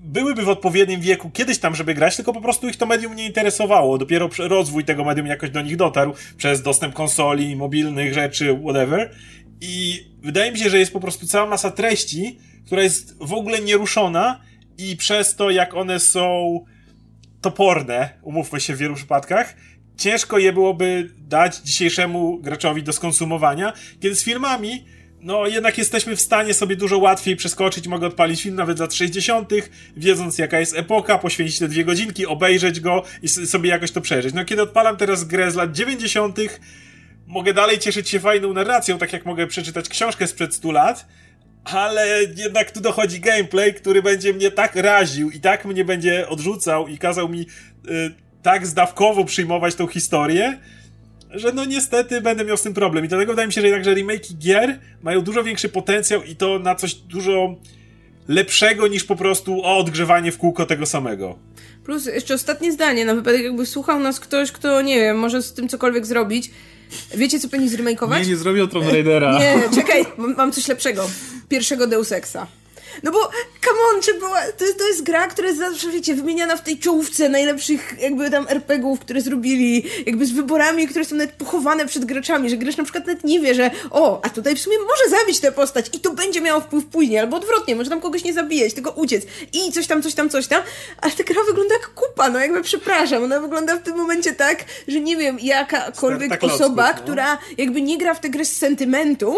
byłyby 0.00 0.42
w 0.42 0.48
odpowiednim 0.48 1.00
wieku 1.00 1.30
kiedyś 1.30 1.58
tam, 1.58 1.74
żeby 1.74 1.94
grać, 1.94 2.16
tylko 2.16 2.32
po 2.32 2.40
prostu 2.40 2.68
ich 2.68 2.76
to 2.76 2.86
medium 2.86 3.14
nie 3.14 3.26
interesowało. 3.26 3.98
Dopiero 3.98 4.30
rozwój 4.38 4.84
tego 4.84 5.04
medium 5.04 5.26
jakoś 5.26 5.50
do 5.50 5.62
nich 5.62 5.76
dotarł 5.76 6.14
przez 6.36 6.62
dostęp 6.62 6.94
konsoli, 6.94 7.56
mobilnych 7.56 8.14
rzeczy, 8.14 8.58
whatever. 8.62 9.14
I 9.60 10.04
wydaje 10.22 10.52
mi 10.52 10.58
się, 10.58 10.70
że 10.70 10.78
jest 10.78 10.92
po 10.92 11.00
prostu 11.00 11.26
cała 11.26 11.46
masa 11.46 11.70
treści, 11.70 12.38
która 12.66 12.82
jest 12.82 13.16
w 13.20 13.32
ogóle 13.32 13.60
nieruszona 13.60 14.40
i 14.78 14.96
przez 14.96 15.36
to, 15.36 15.50
jak 15.50 15.74
one 15.74 16.00
są 16.00 16.60
toporne, 17.40 18.08
umówmy 18.22 18.60
się 18.60 18.74
w 18.74 18.78
wielu 18.78 18.94
przypadkach, 18.94 19.56
ciężko 19.96 20.38
je 20.38 20.52
byłoby 20.52 21.10
dać 21.18 21.56
dzisiejszemu 21.56 22.38
graczowi 22.38 22.82
do 22.82 22.92
skonsumowania, 22.92 23.72
kiedy 24.00 24.16
z 24.16 24.24
filmami 24.24 24.84
no 25.26 25.46
jednak 25.46 25.78
jesteśmy 25.78 26.16
w 26.16 26.20
stanie 26.20 26.54
sobie 26.54 26.76
dużo 26.76 26.98
łatwiej 26.98 27.36
przeskoczyć, 27.36 27.88
mogę 27.88 28.06
odpalić 28.06 28.42
film 28.42 28.54
nawet 28.54 28.78
z 28.78 28.80
lat 28.80 28.94
60., 28.94 29.50
wiedząc 29.96 30.38
jaka 30.38 30.60
jest 30.60 30.76
epoka, 30.76 31.18
poświęcić 31.18 31.58
te 31.58 31.68
dwie 31.68 31.84
godzinki, 31.84 32.26
obejrzeć 32.26 32.80
go 32.80 33.02
i 33.22 33.28
sobie 33.28 33.70
jakoś 33.70 33.90
to 33.90 34.00
przeżyć. 34.00 34.34
No 34.34 34.44
kiedy 34.44 34.62
odpalam 34.62 34.96
teraz 34.96 35.24
grę 35.24 35.50
z 35.50 35.54
lat 35.54 35.72
90., 35.72 36.38
mogę 37.26 37.54
dalej 37.54 37.78
cieszyć 37.78 38.08
się 38.08 38.20
fajną 38.20 38.52
narracją, 38.52 38.98
tak 38.98 39.12
jak 39.12 39.26
mogę 39.26 39.46
przeczytać 39.46 39.88
książkę 39.88 40.26
sprzed 40.26 40.54
100 40.54 40.72
lat, 40.72 41.06
ale 41.66 42.08
jednak 42.36 42.70
tu 42.70 42.80
dochodzi 42.80 43.20
gameplay, 43.20 43.74
który 43.74 44.02
będzie 44.02 44.32
mnie 44.32 44.50
tak 44.50 44.76
raził 44.76 45.30
i 45.30 45.40
tak 45.40 45.64
mnie 45.64 45.84
będzie 45.84 46.28
odrzucał 46.28 46.88
i 46.88 46.98
kazał 46.98 47.28
mi 47.28 47.40
y, 47.40 47.46
tak 48.42 48.66
zdawkowo 48.66 49.24
przyjmować 49.24 49.74
tą 49.74 49.86
historię, 49.86 50.58
że 51.30 51.52
no 51.52 51.64
niestety 51.64 52.20
będę 52.20 52.44
miał 52.44 52.56
z 52.56 52.62
tym 52.62 52.74
problem. 52.74 53.04
I 53.04 53.08
dlatego 53.08 53.32
wydaje 53.32 53.46
mi 53.46 53.52
się, 53.52 53.60
że 53.60 53.66
jednakże 53.66 53.94
remake 53.94 54.32
gier 54.38 54.78
mają 55.02 55.20
dużo 55.20 55.44
większy 55.44 55.68
potencjał 55.68 56.22
i 56.22 56.36
to 56.36 56.58
na 56.58 56.74
coś 56.74 56.94
dużo 56.94 57.56
lepszego 58.28 58.88
niż 58.88 59.04
po 59.04 59.16
prostu 59.16 59.62
o 59.62 59.78
odgrzewanie 59.78 60.32
w 60.32 60.38
kółko 60.38 60.66
tego 60.66 60.86
samego. 60.86 61.38
Plus 61.84 62.06
jeszcze 62.06 62.34
ostatnie 62.34 62.72
zdanie, 62.72 63.04
na 63.04 63.14
wypadek 63.14 63.42
jakby 63.42 63.66
słuchał 63.66 64.00
nas 64.00 64.20
ktoś, 64.20 64.52
kto 64.52 64.82
nie 64.82 65.00
wiem, 65.00 65.18
może 65.18 65.42
z 65.42 65.52
tym 65.52 65.68
cokolwiek 65.68 66.06
zrobić. 66.06 66.50
Wiecie, 67.14 67.40
co 67.40 67.48
powinni 67.48 67.68
zremakeować? 67.68 68.22
Nie, 68.22 68.28
nie 68.28 68.36
zrobił 68.36 68.66
Tomb 68.66 68.92
Raidera. 68.92 69.38
Nie, 69.38 69.62
czekaj, 69.74 70.04
mam 70.36 70.52
coś 70.52 70.68
lepszego. 70.68 71.08
Pierwszego 71.48 71.86
Deus 71.86 72.12
Exa. 72.12 72.46
No 73.02 73.12
bo, 73.12 73.30
come 73.64 73.78
on, 73.94 74.02
czy 74.02 74.14
była, 74.14 74.40
to, 74.58 74.64
jest, 74.64 74.78
to 74.78 74.88
jest 74.88 75.02
gra, 75.02 75.26
która 75.26 75.48
jest 75.48 75.60
zawsze, 75.60 75.90
wiecie, 75.90 76.14
wymieniana 76.14 76.56
w 76.56 76.62
tej 76.62 76.78
czołówce 76.78 77.28
najlepszych 77.28 77.94
jakby 78.00 78.30
tam 78.30 78.46
RPGów, 78.48 79.00
które 79.00 79.20
zrobili, 79.20 79.84
jakby 80.06 80.26
z 80.26 80.32
wyborami, 80.32 80.88
które 80.88 81.04
są 81.04 81.16
nawet 81.16 81.34
pochowane 81.34 81.86
przed 81.86 82.04
graczami, 82.04 82.50
że 82.50 82.56
gracz 82.56 82.76
na 82.76 82.84
przykład 82.84 83.06
nawet 83.06 83.24
nie 83.24 83.40
wie, 83.40 83.54
że 83.54 83.70
o, 83.90 84.24
a 84.24 84.28
tutaj 84.28 84.56
w 84.56 84.60
sumie 84.60 84.76
może 84.78 85.20
zabić 85.20 85.40
tę 85.40 85.52
postać 85.52 85.86
i 85.92 86.00
to 86.00 86.12
będzie 86.14 86.40
miało 86.40 86.60
wpływ 86.60 86.86
później, 86.86 87.18
albo 87.18 87.36
odwrotnie, 87.36 87.76
może 87.76 87.90
tam 87.90 88.00
kogoś 88.00 88.24
nie 88.24 88.32
zabijać, 88.32 88.74
tylko 88.74 88.90
uciec 88.90 89.26
i 89.52 89.72
coś 89.72 89.86
tam, 89.86 90.02
coś 90.02 90.14
tam, 90.14 90.30
coś 90.30 90.46
tam, 90.46 90.62
ale 91.00 91.12
ta 91.12 91.24
gra 91.24 91.42
wygląda 91.46 91.74
jak 91.74 91.94
kupa, 91.94 92.30
no 92.30 92.38
jakby 92.38 92.62
przepraszam, 92.62 93.24
ona 93.24 93.40
wygląda 93.40 93.76
w 93.76 93.82
tym 93.82 93.96
momencie 93.96 94.32
tak, 94.32 94.64
że 94.88 95.00
nie 95.00 95.16
wiem, 95.16 95.38
jakakolwiek 95.40 96.44
osoba, 96.44 96.92
no. 96.92 96.98
która 96.98 97.38
jakby 97.58 97.82
nie 97.82 97.98
gra 97.98 98.14
w 98.14 98.20
tę 98.20 98.28
grę 98.30 98.44
z 98.44 98.56
sentymentu, 98.56 99.36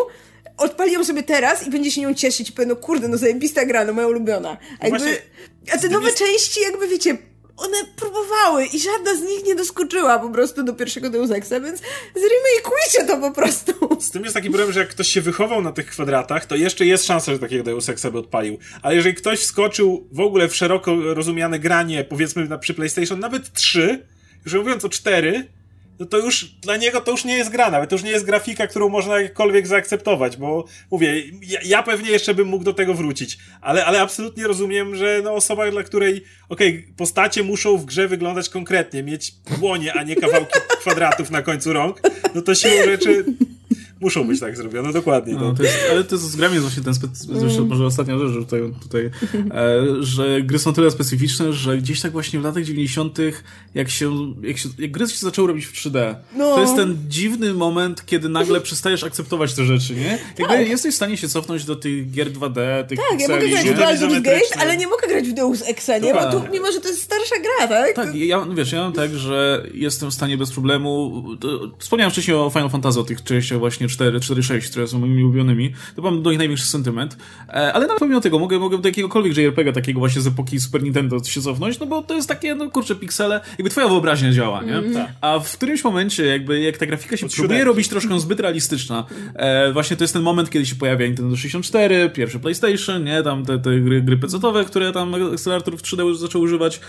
odpali 0.59 0.93
ją 0.93 1.05
sobie 1.05 1.23
teraz 1.23 1.67
i 1.67 1.71
będzie 1.71 1.91
się 1.91 2.01
nią 2.01 2.15
cieszyć 2.15 2.49
i 2.49 2.53
powie, 2.53 2.67
no 2.67 2.77
kurde, 2.77 3.09
no 3.09 3.19
zajebista 3.19 3.67
gra, 3.67 3.85
no 3.85 3.93
moja 3.93 4.07
ulubiona. 4.07 4.59
A, 4.81 4.87
jakby, 4.87 4.99
Właśnie, 4.99 5.23
a 5.73 5.79
te 5.79 5.89
nowe 5.89 6.07
jest... 6.07 6.19
części 6.19 6.61
jakby, 6.61 6.89
wiecie, 6.89 7.19
one 7.59 7.77
próbowały 7.97 8.67
i 8.67 8.81
żadna 8.81 9.15
z 9.15 9.23
nich 9.23 9.45
nie 9.45 9.55
doskoczyła 9.55 10.19
po 10.19 10.31
prostu 10.31 10.63
do 10.63 10.73
pierwszego 10.73 11.11
Deus 11.11 11.31
Exa, 11.31 11.61
więc 11.61 11.83
zremakeujcie 12.15 13.05
to 13.07 13.17
po 13.17 13.31
prostu. 13.31 13.73
Z 14.01 14.11
tym 14.11 14.23
jest 14.23 14.35
taki 14.35 14.49
problem, 14.51 14.73
że 14.73 14.81
jak 14.81 14.89
ktoś 14.89 15.09
się 15.09 15.21
wychował 15.21 15.63
na 15.63 15.73
tych 15.73 15.87
kwadratach, 15.87 16.47
to 16.47 16.57
jeszcze 16.57 16.87
jest 16.87 17.05
szansa, 17.05 17.33
że 17.33 17.39
takiego 17.39 17.65
Deus 17.65 17.89
Exa 17.89 18.11
by 18.11 18.19
odpalił. 18.19 18.59
Ale 18.83 18.95
jeżeli 18.95 19.15
ktoś 19.15 19.41
wskoczył 19.41 20.09
w 20.13 20.21
ogóle 20.21 20.49
w 20.49 20.57
szeroko 20.57 21.15
rozumiane 21.15 21.59
granie, 21.59 22.05
powiedzmy 22.05 22.49
na, 22.49 22.59
przy 22.59 22.75
PlayStation, 22.75 23.21
nawet 23.21 23.53
3, 23.53 24.07
już 24.45 24.55
mówiąc 24.55 24.85
o 24.85 24.89
4, 24.89 25.49
no 25.99 26.07
to 26.07 26.19
już 26.19 26.45
dla 26.45 26.77
niego 26.77 27.01
to 27.01 27.11
już 27.11 27.25
nie 27.25 27.37
jest 27.37 27.51
gra, 27.51 27.71
nawet 27.71 27.91
to 27.91 27.95
już 27.97 28.03
nie 28.03 28.11
jest 28.11 28.25
grafika, 28.25 28.67
którą 28.67 28.89
można 28.89 29.21
jakkolwiek 29.21 29.67
zaakceptować, 29.67 30.37
bo 30.37 30.65
mówię, 30.91 31.23
ja, 31.43 31.61
ja 31.65 31.83
pewnie 31.83 32.11
jeszcze 32.11 32.35
bym 32.35 32.49
mógł 32.49 32.65
do 32.65 32.73
tego 32.73 32.95
wrócić, 32.95 33.39
ale, 33.61 33.85
ale 33.85 34.01
absolutnie 34.01 34.47
rozumiem, 34.47 34.97
że 34.97 35.21
no 35.25 35.35
osoba, 35.35 35.71
dla 35.71 35.83
której, 35.83 36.25
okej, 36.49 36.79
okay, 36.79 36.95
postacie 36.97 37.43
muszą 37.43 37.77
w 37.79 37.85
grze 37.85 38.09
wyglądać 38.09 38.49
konkretnie, 38.49 39.03
mieć 39.03 39.33
dłonie, 39.59 39.95
a 39.95 40.03
nie 40.03 40.17
kawałki 40.17 40.59
kwadratów 40.81 41.31
na 41.31 41.43
końcu 41.43 41.73
rąk, 41.73 42.01
no 42.35 42.43
to 42.43 42.55
siłą 42.55 42.85
rzeczy 42.85 43.25
muszą 44.01 44.29
być 44.29 44.41
tak 44.41 44.57
zrobione, 44.57 44.93
dokładnie. 44.93 45.35
No, 45.35 45.55
to 45.55 45.63
jest, 45.63 45.79
ale 45.91 46.05
to 46.05 46.15
jest, 46.15 46.31
z 46.31 46.37
grami 46.37 46.55
jest 46.55 46.67
właśnie 46.67 46.83
ten, 46.83 46.93
spe- 46.93 47.39
zresztą 47.41 47.67
może 47.67 47.87
ostatnia 47.87 48.19
rzecz, 48.19 48.29
że 48.33 48.39
tutaj, 48.39 48.61
tutaj 48.83 49.11
e, 49.51 49.85
że 50.01 50.43
gry 50.43 50.59
są 50.59 50.73
tyle 50.73 50.91
specyficzne, 50.91 51.53
że 51.53 51.79
gdzieś 51.79 52.01
tak 52.01 52.13
właśnie 52.13 52.41
w 52.41 52.43
latach 52.43 52.65
90 52.65 53.19
jak 53.75 53.91
się, 53.91 54.35
jak 54.43 54.59
się, 54.59 54.69
jak 54.79 54.91
gry 54.91 55.09
się 55.09 55.17
zaczęły 55.19 55.49
robić 55.49 55.67
w 55.67 55.73
3D, 55.73 56.15
No. 56.37 56.55
to 56.55 56.61
jest 56.61 56.77
ten 56.77 56.97
dziwny 57.09 57.55
moment, 57.55 58.07
kiedy 58.07 58.29
nagle 58.29 58.61
przestajesz 58.61 59.05
akceptować 59.05 59.55
te 59.55 59.65
rzeczy, 59.65 59.95
nie? 59.95 60.19
Jakby 60.39 60.65
jesteś 60.69 60.93
w 60.95 60.97
stanie 60.97 61.17
się 61.17 61.29
cofnąć 61.29 61.65
do 61.65 61.77
tych 61.77 62.11
gier 62.11 62.33
2D, 62.33 62.87
tych 62.87 62.99
Tak, 63.11 63.21
ja 63.21 63.29
mogę 63.29 63.49
grać 63.49 63.65
nie? 63.65 63.75
w 63.75 63.79
Baldur's. 63.79 64.23
Gate, 64.23 64.61
ale 64.61 64.77
nie 64.77 64.87
mogę 64.87 65.09
grać 65.09 65.29
w 65.29 65.33
Deus 65.33 65.63
Exa, 65.67 65.99
nie? 65.99 66.15
Bo 66.15 66.31
tu, 66.33 66.41
Tak. 66.41 66.53
mimo, 66.53 66.73
że 66.73 66.81
to 66.81 66.89
jest 66.89 67.03
starsza 67.03 67.35
gra, 67.43 67.69
tak? 67.69 67.95
Tak, 67.95 68.15
ja, 68.15 68.47
wiesz, 68.55 68.73
ja 68.73 68.81
mam 68.83 68.93
tak, 68.93 69.15
że 69.15 69.67
jestem 69.75 70.11
w 70.11 70.15
stanie 70.15 70.37
bez 70.37 70.51
problemu. 70.51 71.23
To, 71.41 71.49
wspomniałem 71.79 72.11
wcześniej 72.13 72.37
o 72.37 72.51
Final 72.51 72.71
Fantasy, 72.71 73.01
o 73.01 73.05
tych 73.05 73.25
częściach 73.25 73.59
właśnie 73.59 73.88
4, 73.89 74.20
4, 74.20 74.43
6, 74.43 74.68
które 74.70 74.86
są 74.89 74.99
moimi 74.99 75.24
ulubionymi. 75.24 75.72
To 75.97 76.03
mam 76.03 76.22
do 76.22 76.30
nich 76.30 76.39
największy 76.39 76.66
sentyment. 76.66 77.16
E, 77.49 77.72
ale 77.72 77.86
nawet 77.86 77.99
pomimo 77.99 78.20
tego, 78.20 78.39
mogę, 78.39 78.59
mogę 78.59 78.78
do 78.78 78.89
jakiegokolwiek 78.89 79.36
JRPG 79.36 79.72
takiego 79.72 79.99
właśnie 79.99 80.22
z 80.22 80.26
epoki 80.26 80.61
Super 80.61 80.82
Nintendo 80.82 81.24
się 81.24 81.41
cofnąć, 81.43 81.78
no 81.78 81.86
bo 81.86 82.03
to 82.03 82.14
jest 82.14 82.28
takie, 82.28 82.55
no 82.55 82.70
kurczę, 82.70 82.95
piksele, 82.95 83.41
jakby 83.59 83.70
twoja 83.70 83.89
wyobraźnia 83.89 84.32
działa, 84.32 84.62
nie? 84.62 84.82
A 85.20 85.39
w 85.39 85.53
którymś 85.53 85.84
momencie, 85.84 86.24
jakby 86.26 86.61
jak 86.61 86.78
ta 86.78 86.86
grafika 86.86 87.16
się 87.16 87.26
Od 87.26 87.32
próbuje 87.32 87.49
siódemki. 87.49 87.64
robić 87.64 87.89
troszkę 87.89 88.20
zbyt 88.20 88.41
realistyczna, 88.41 89.05
e, 89.34 89.72
właśnie 89.72 89.97
to 89.97 90.05
jest 90.05 90.14
ten 90.14 90.22
moment, 90.22 90.51
kiedy 90.51 90.66
się 90.66 90.74
pojawia 90.74 91.07
Nintendo 91.07 91.36
64, 91.36 92.11
pierwszy 92.11 92.39
PlayStation, 92.41 93.05
nie? 93.05 93.22
Tam 93.22 93.45
te, 93.45 93.59
te 93.59 93.80
gry, 93.80 94.03
gry 94.03 94.16
PC-owe, 94.16 94.64
które 94.64 94.93
tam 94.93 95.14
akceleratorów 95.34 95.82
3D 95.82 96.07
już 96.07 96.18
zaczęły 96.18 96.45
używać. 96.45 96.80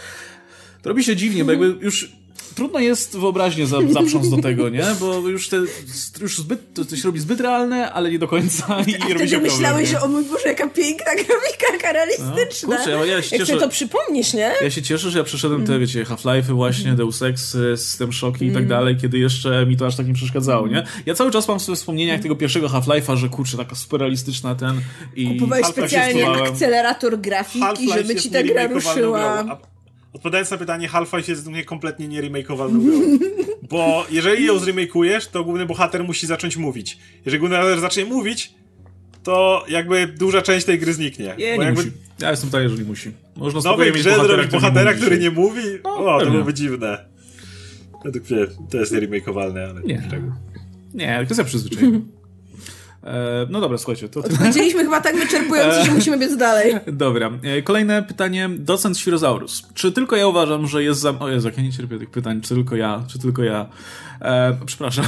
To 0.82 0.90
robi 0.90 1.04
się 1.04 1.16
dziwnie, 1.16 1.46
bo 1.46 1.52
jakby 1.52 1.76
już 1.82 2.12
trudno 2.56 2.80
jest 2.80 3.18
wyobraźnię 3.18 3.68
za, 3.68 3.78
zaprząc 3.92 4.30
do 4.30 4.38
tego, 4.38 4.70
nie? 4.70 4.86
Bo 5.00 5.20
już, 5.20 5.50
te, 5.50 5.58
już 6.22 6.38
zbyt, 6.38 6.74
to, 6.74 6.86
to 6.86 6.96
się 6.96 7.04
robi 7.04 7.20
zbyt 7.20 7.40
realne, 7.40 7.92
ale 7.92 8.12
nie 8.12 8.20
do 8.20 8.28
końca 8.28 8.82
i 8.88 8.96
A 9.02 9.14
robi 9.14 9.30
się 9.30 9.40
myślałeś, 9.40 9.90
że 9.90 10.02
o 10.02 10.08
mój 10.08 10.24
Boże, 10.26 10.48
jaka 10.48 10.68
piękna 10.70 11.12
grafika, 11.16 11.92
realistyczna. 11.92 12.70
No, 12.70 12.76
kurczę, 12.76 12.92
ja 12.92 13.22
się 13.22 13.36
Jak 13.36 13.42
cieszę- 13.42 13.46
sobie 13.46 13.60
to 13.60 13.70
przypomnisz, 13.70 14.34
nie? 14.34 14.52
Ja 14.62 14.70
się 14.70 14.82
cieszę, 14.82 15.12
że 15.12 15.18
ja 15.18 15.24
przeszedłem 15.24 15.66
te, 15.66 15.80
wiecie, 15.80 16.04
Half-Life'y 16.04 16.54
właśnie, 16.54 16.94
Deus 16.94 17.22
Ex, 17.22 17.56
y, 17.56 17.78
System 17.78 18.14
Shocki 18.14 18.46
i 18.46 18.52
tak 18.52 18.68
dalej, 18.68 18.98
kiedy 19.02 19.18
jeszcze 19.18 19.66
mi 19.66 19.78
to 19.78 19.86
aż 19.86 19.96
tak 19.96 20.08
nie 20.08 20.14
przeszkadzało, 20.14 20.68
nie? 20.68 20.84
Ja 21.06 21.16
cały 21.16 21.32
czas 21.32 21.48
mam 21.48 21.60
w 21.60 21.64
wspomnieniach 21.64 22.22
tego 22.22 22.36
pierwszego 22.36 22.68
Half-Life'a, 22.68 23.18
że 23.18 23.30
kurczę, 23.30 23.58
taka 23.58 23.76
super 23.76 24.00
realistyczna 24.00 24.56
ten 24.56 24.82
i... 25.16 25.28
Kupowałeś 25.28 25.66
specjalnie 25.66 26.30
akcelerator 26.30 27.20
grafiki, 27.20 27.94
żeby 27.94 28.16
ci 28.16 28.30
ta 28.30 28.44
gra 28.44 28.68
ruszyła. 28.68 29.60
Odpowiadając 30.14 30.52
na 30.52 30.58
pytanie, 30.58 30.88
Half-Life 30.88 31.32
jest 31.32 31.48
mnie 31.48 31.64
kompletnie 31.66 32.08
nieremakeowalną 32.08 32.82
grą. 32.82 32.94
Bo 33.70 34.06
jeżeli 34.12 34.46
ją 34.46 34.60
zremakeujesz, 34.60 35.28
to 35.28 35.44
główny 35.44 35.66
bohater 35.66 36.04
musi 36.04 36.28
zacząć 36.28 36.58
mówić. 36.58 36.98
Jeżeli 37.26 37.40
główny 37.40 37.58
bohater 37.58 37.80
zacznie 37.80 38.06
mówić, 38.06 38.54
to 39.24 39.66
jakby 39.70 40.08
duża 40.08 40.42
część 40.42 40.66
tej 40.66 40.80
gry 40.80 40.94
zniknie. 40.94 41.26
Nie, 41.26 41.58
nie 41.58 41.64
jakby 41.66 41.72
musi. 41.84 41.92
Ja 42.22 42.32
jestem 42.32 42.50
tutaj, 42.50 42.64
jeżeli 42.64 42.86
musi. 42.86 43.12
Można 43.36 43.62
nowej 43.72 43.92
grze 43.92 44.16
zrobić 44.16 44.48
który 44.48 44.48
bohatera, 44.48 44.92
mówi 44.92 45.02
który 45.02 45.20
nie 45.20 45.32
mówi, 45.32 45.62
No, 45.84 45.96
o, 45.98 46.04
to 46.04 46.18
pewnie. 46.18 46.32
byłoby 46.32 46.54
dziwne. 46.54 47.06
Według 48.04 48.30
mnie 48.30 48.48
to 48.72 48.78
jest 48.78 48.92
nieremakeowalne, 48.92 49.68
ale 49.70 49.82
Nie. 49.82 50.08
czego. 50.10 50.36
Nie, 50.94 51.22
kwestia 51.26 51.44
przyzwyczajenia. 51.52 51.98
E, 51.98 52.02
no 53.50 53.62
dobra, 53.62 53.78
słuchajcie, 53.78 54.10
to... 54.10 54.24
Chyba 54.90 55.02
tak 55.02 55.16
wyczerpująco, 55.16 55.86
że 55.86 55.92
musimy 55.92 56.18
biec 56.18 56.38
dalej. 56.38 56.74
Dobra, 56.88 57.32
e, 57.44 57.62
kolejne 57.62 58.04
pytanie. 58.04 58.50
Docent 58.58 58.98
Świrozaurus. 58.98 59.64
Czy 59.74 59.92
tylko 59.92 60.16
ja 60.16 60.28
uważam, 60.28 60.68
że 60.68 60.84
jest 60.84 61.00
za... 61.00 61.20
O 61.20 61.30
Jezu, 61.30 61.48
jak 61.48 61.58
ja 61.58 61.64
nie 61.64 61.72
cierpię 61.72 62.00
tych 62.00 62.10
pytań. 62.10 62.42
Czy 62.42 62.56
tylko 62.56 62.76
ja? 62.76 63.04
Czy 63.08 63.20
tylko 63.20 63.44
ja? 63.44 63.66
E, 64.22 64.58
przepraszam. 64.66 65.06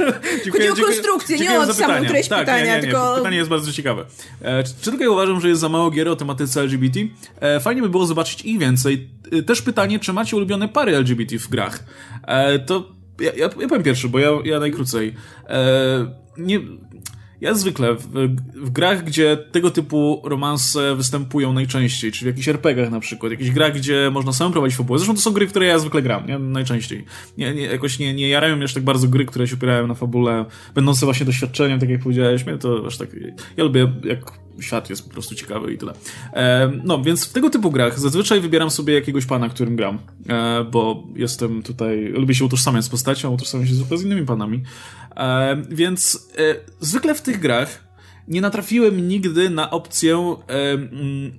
Chodzi 0.52 0.70
o 0.70 0.74
konstrukcję, 0.74 1.38
nie 1.38 1.58
o 1.58 1.74
samą 1.74 2.04
treść 2.04 2.28
tak, 2.28 2.38
pytania, 2.40 2.64
nie, 2.64 2.70
nie, 2.70 2.76
nie. 2.76 2.82
tylko- 2.82 3.14
Pytanie 3.16 3.36
jest 3.36 3.50
bardzo 3.50 3.72
ciekawe. 3.72 4.04
E, 4.40 4.64
czy, 4.64 4.72
czy 4.80 4.90
tylko 4.90 5.04
ja 5.04 5.10
uważam, 5.10 5.40
że 5.40 5.48
jest 5.48 5.60
za 5.60 5.68
mało 5.68 5.90
gier 5.90 6.08
o 6.08 6.16
tematyce 6.16 6.60
LGBT? 6.60 7.00
E, 7.40 7.60
fajnie 7.60 7.82
by 7.82 7.88
było 7.88 8.06
zobaczyć 8.06 8.44
ich 8.44 8.58
więcej. 8.58 9.08
E, 9.32 9.42
też 9.42 9.62
pytanie, 9.62 9.98
czy 9.98 10.12
macie 10.12 10.36
ulubione 10.36 10.68
pary 10.68 10.96
LGBT 10.96 11.38
w 11.38 11.48
grach? 11.48 11.84
E, 12.26 12.58
to 12.58 12.88
ja, 13.20 13.32
ja, 13.32 13.50
ja 13.60 13.68
powiem 13.68 13.82
pierwszy, 13.82 14.08
bo 14.08 14.18
ja, 14.18 14.30
ja 14.44 14.60
najkrócej. 14.60 15.14
E, 15.48 16.24
nie... 16.36 16.60
Ja 17.44 17.54
zwykle 17.54 17.94
w, 17.94 18.08
w 18.54 18.70
grach, 18.70 19.04
gdzie 19.04 19.36
tego 19.36 19.70
typu 19.70 20.22
romanse 20.24 20.96
występują 20.96 21.52
najczęściej, 21.52 22.12
czyli 22.12 22.24
w 22.24 22.32
jakichś 22.32 22.48
RPGach 22.48 22.90
na 22.90 23.00
przykład, 23.00 23.32
jakichś 23.32 23.50
grach, 23.50 23.74
gdzie 23.74 24.10
można 24.12 24.32
samemu 24.32 24.52
prowadzić 24.52 24.76
fabułę. 24.76 24.98
Zresztą 24.98 25.14
to 25.14 25.20
są 25.20 25.30
gry, 25.30 25.46
które 25.46 25.66
ja 25.66 25.78
zwykle 25.78 26.02
gram, 26.02 26.26
nie? 26.26 26.38
najczęściej. 26.38 27.04
Nie, 27.38 27.54
nie, 27.54 27.62
jakoś 27.62 27.98
nie, 27.98 28.14
nie 28.14 28.28
jarają 28.28 28.56
mnie 28.56 28.64
aż 28.64 28.74
tak 28.74 28.82
bardzo 28.82 29.08
gry, 29.08 29.24
które 29.24 29.48
się 29.48 29.54
opierają 29.54 29.86
na 29.86 29.94
fabule, 29.94 30.44
będące 30.74 31.06
właśnie 31.06 31.26
doświadczeniem, 31.26 31.80
tak 31.80 31.88
jak 31.88 32.00
powiedziałeś, 32.00 32.46
mnie 32.46 32.58
to 32.58 32.86
aż 32.86 32.98
tak... 32.98 33.08
Ja 33.56 33.64
lubię, 33.64 33.92
jak 34.04 34.43
świat 34.60 34.90
jest 34.90 35.04
po 35.04 35.10
prostu 35.10 35.34
ciekawy 35.34 35.72
i 35.72 35.78
tyle. 35.78 35.92
E, 36.32 36.72
no, 36.84 37.02
więc 37.02 37.24
w 37.24 37.32
tego 37.32 37.50
typu 37.50 37.70
grach 37.70 37.98
zazwyczaj 38.00 38.40
wybieram 38.40 38.70
sobie 38.70 38.94
jakiegoś 38.94 39.26
pana, 39.26 39.48
którym 39.48 39.76
gram, 39.76 39.98
e, 40.28 40.64
bo 40.64 41.04
jestem 41.16 41.62
tutaj, 41.62 42.04
lubię 42.04 42.34
się 42.34 42.44
utożsamiać 42.44 42.84
z 42.84 42.88
postacią, 42.88 43.34
utożsamiam 43.34 43.66
się 43.66 43.74
zwykle 43.74 43.98
z 43.98 44.02
innymi 44.02 44.26
panami. 44.26 44.62
E, 45.16 45.62
więc 45.70 46.28
e, 46.38 46.54
zwykle 46.80 47.14
w 47.14 47.22
tych 47.22 47.40
grach 47.40 47.84
nie 48.28 48.40
natrafiłem 48.40 49.08
nigdy 49.08 49.50
na 49.50 49.70
opcję, 49.70 50.36
e, 50.48 50.72
mm, 50.72 51.38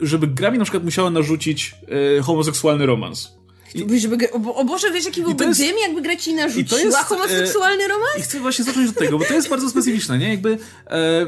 żeby 0.00 0.26
gra 0.26 0.50
mi 0.50 0.58
na 0.58 0.64
przykład 0.64 0.84
musiała 0.84 1.10
narzucić 1.10 1.74
e, 2.18 2.22
homoseksualny 2.22 2.86
romans. 2.86 3.38
I... 3.74 4.00
Żeby, 4.00 4.30
o, 4.32 4.38
Bo- 4.38 4.54
o 4.54 4.64
Boże, 4.64 4.90
wiesz 4.92 5.04
jaki 5.04 5.22
byłby 5.22 5.44
jest- 5.44 5.60
dym, 5.60 5.76
jakby 5.78 6.02
gra 6.02 6.16
ci 6.16 6.34
narzuciła 6.34 6.80
jest, 6.80 6.98
homoseksualny 6.98 7.88
romans? 7.88 8.18
I 8.18 8.22
chcę 8.22 8.40
właśnie 8.40 8.64
zacząć 8.64 8.90
od 8.90 8.96
tego, 8.98 9.18
bo 9.18 9.24
to 9.24 9.34
jest 9.34 9.48
bardzo 9.48 9.70
specyficzne, 9.70 10.18
nie? 10.18 10.28
Jakby, 10.28 10.58
e, 10.86 11.26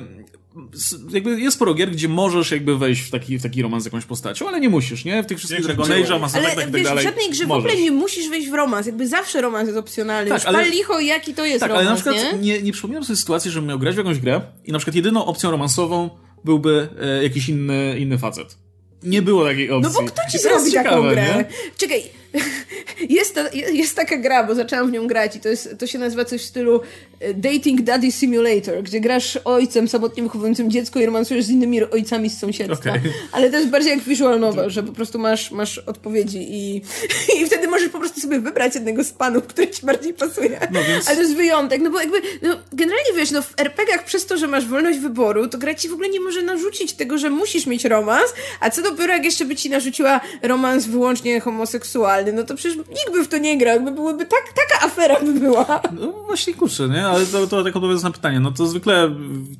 jakby 1.12 1.40
jest 1.40 1.56
sporo 1.56 1.74
gier, 1.74 1.90
gdzie 1.90 2.08
możesz 2.08 2.50
jakby 2.50 2.78
wejść 2.78 3.02
w 3.02 3.10
taki, 3.10 3.38
w 3.38 3.42
taki 3.42 3.62
romans 3.62 3.82
z 3.82 3.86
jakąś 3.86 4.04
postacią, 4.04 4.48
ale 4.48 4.60
nie 4.60 4.68
musisz, 4.68 5.04
nie? 5.04 5.22
W 5.22 5.26
tych 5.26 5.38
wszystkich 5.38 5.64
Dragon 5.64 5.86
Age'ach, 5.86 6.20
Mass 6.20 6.34
Ale 6.34 6.44
Effectach 6.44 6.68
i 6.68 6.72
tak 6.72 6.74
wiesz, 6.80 6.82
w 6.82 6.84
dalej. 6.88 7.04
żadnej 7.04 7.30
grze 7.30 7.44
w 7.44 7.48
możesz. 7.48 7.64
ogóle 7.72 7.82
nie 7.84 7.90
musisz 7.90 8.28
wejść 8.28 8.48
w 8.50 8.54
romans, 8.54 8.86
jakby 8.86 9.08
zawsze 9.08 9.40
romans 9.40 9.66
jest 9.66 9.78
opcjonalny. 9.78 10.30
Tak, 10.30 10.42
ale- 10.46 10.58
pal 10.58 10.70
licho, 10.70 11.00
jaki 11.00 11.34
to 11.34 11.44
jest 11.44 11.60
Tak, 11.60 11.70
ale 11.70 11.84
romans, 11.84 12.04
na 12.06 12.12
przykład 12.12 12.32
nie? 12.42 12.46
nie, 12.54 12.62
nie 12.62 12.72
przypominam 12.72 13.04
sobie 13.04 13.16
sytuacji, 13.16 13.50
żebym 13.50 13.68
miał 13.68 13.78
grać 13.78 13.94
w 13.94 13.98
jakąś 13.98 14.18
grę 14.18 14.40
i 14.64 14.72
na 14.72 14.78
przykład 14.78 14.94
jedyną 14.96 15.24
opcją 15.24 15.50
romansową 15.50 16.10
byłby 16.44 16.88
e, 17.00 17.22
jakiś 17.22 17.48
inny, 17.48 17.96
inny 17.98 18.18
facet. 18.18 18.58
Nie 19.02 19.22
było 19.22 19.44
takiej 19.44 19.70
opcji. 19.70 19.92
No 19.94 20.00
bo 20.00 20.06
kto 20.08 20.22
ci 20.32 20.38
zrobi 20.38 20.72
taką 20.72 21.02
grę? 21.08 21.34
nie? 21.36 21.44
Czekaj, 21.76 22.02
jest, 23.18 23.34
ta, 23.34 23.48
jest 23.72 23.96
taka 23.96 24.16
gra, 24.16 24.44
bo 24.44 24.54
zaczęłam 24.54 24.88
w 24.88 24.92
nią 24.92 25.06
grać 25.06 25.36
i 25.36 25.40
to, 25.40 25.48
jest, 25.48 25.74
to 25.78 25.86
się 25.86 25.98
nazywa 25.98 26.24
coś 26.24 26.42
w 26.42 26.44
stylu 26.44 26.80
e, 27.20 27.34
Dating 27.34 27.82
Daddy 27.82 28.12
Simulator, 28.12 28.82
gdzie 28.82 29.00
grasz 29.00 29.38
ojcem 29.44 29.88
samotnie 29.88 30.22
wychowującym 30.22 30.70
dziecko 30.70 31.00
i 31.00 31.06
romansujesz 31.06 31.44
z 31.44 31.50
innymi 31.50 31.82
ojcami 31.84 32.30
z 32.30 32.38
sąsiedztwa. 32.38 32.90
Okej. 32.90 33.00
Ale 33.32 33.50
to 33.50 33.56
jest 33.56 33.68
bardziej 33.68 33.90
jak 33.90 34.00
visual 34.00 34.40
novel, 34.40 34.70
że 34.70 34.82
po 34.82 34.92
prostu 34.92 35.18
masz, 35.18 35.50
masz 35.50 35.78
odpowiedzi 35.78 36.46
i, 36.50 36.82
i 37.40 37.46
wtedy 37.46 37.68
możesz 37.68 37.88
po 37.88 37.98
prostu 37.98 38.20
sobie 38.20 38.40
wybrać 38.40 38.74
jednego 38.74 39.04
z 39.04 39.10
panów, 39.12 39.46
który 39.46 39.68
ci 39.68 39.86
bardziej 39.86 40.14
pasuje. 40.14 40.60
No 40.72 40.80
więc- 40.88 41.06
Ale 41.08 41.16
to 41.16 41.22
jest 41.22 41.36
wyjątek, 41.36 41.80
no 41.82 41.90
bo 41.90 42.00
jakby, 42.00 42.22
no 42.42 42.56
generalnie 42.72 43.12
wiesz, 43.16 43.30
no 43.30 43.42
w 43.42 43.54
RPG-ach 43.60 44.04
przez 44.04 44.26
to, 44.26 44.36
że 44.38 44.46
masz 44.46 44.66
wolność 44.66 44.98
wyboru, 44.98 45.48
to 45.48 45.58
gra 45.58 45.74
ci 45.74 45.88
w 45.88 45.92
ogóle 45.92 46.08
nie 46.08 46.20
może 46.20 46.42
narzucić 46.42 46.92
tego, 46.92 47.18
że 47.18 47.30
musisz 47.30 47.66
mieć 47.66 47.84
romans, 47.84 48.34
a 48.60 48.70
co 48.70 48.82
dopiero 48.82 49.12
jak 49.12 49.24
jeszcze 49.24 49.44
by 49.44 49.56
ci 49.56 49.70
narzuciła 49.70 50.20
romans 50.42 50.86
wyłącznie 50.86 51.40
homoseksualny, 51.40 52.19
no 52.32 52.44
to 52.44 52.54
przecież 52.54 52.76
nikt 52.76 53.12
by 53.12 53.24
w 53.24 53.28
to 53.28 53.38
nie 53.38 53.58
grał, 53.58 53.74
jakby 53.74 53.92
byłyby 53.92 54.26
tak, 54.26 54.44
taka 54.68 54.86
afera 54.86 55.20
by 55.20 55.32
była. 55.40 55.80
No 56.00 56.12
właśnie 56.26 56.54
kurczę, 56.54 56.88
nie? 56.88 57.06
Ale 57.06 57.26
to, 57.26 57.46
to 57.46 57.64
tak 57.64 57.76
odpowiadając 57.76 58.02
na 58.02 58.10
pytanie, 58.10 58.40
no 58.40 58.50
to 58.52 58.66
zwykle 58.66 59.10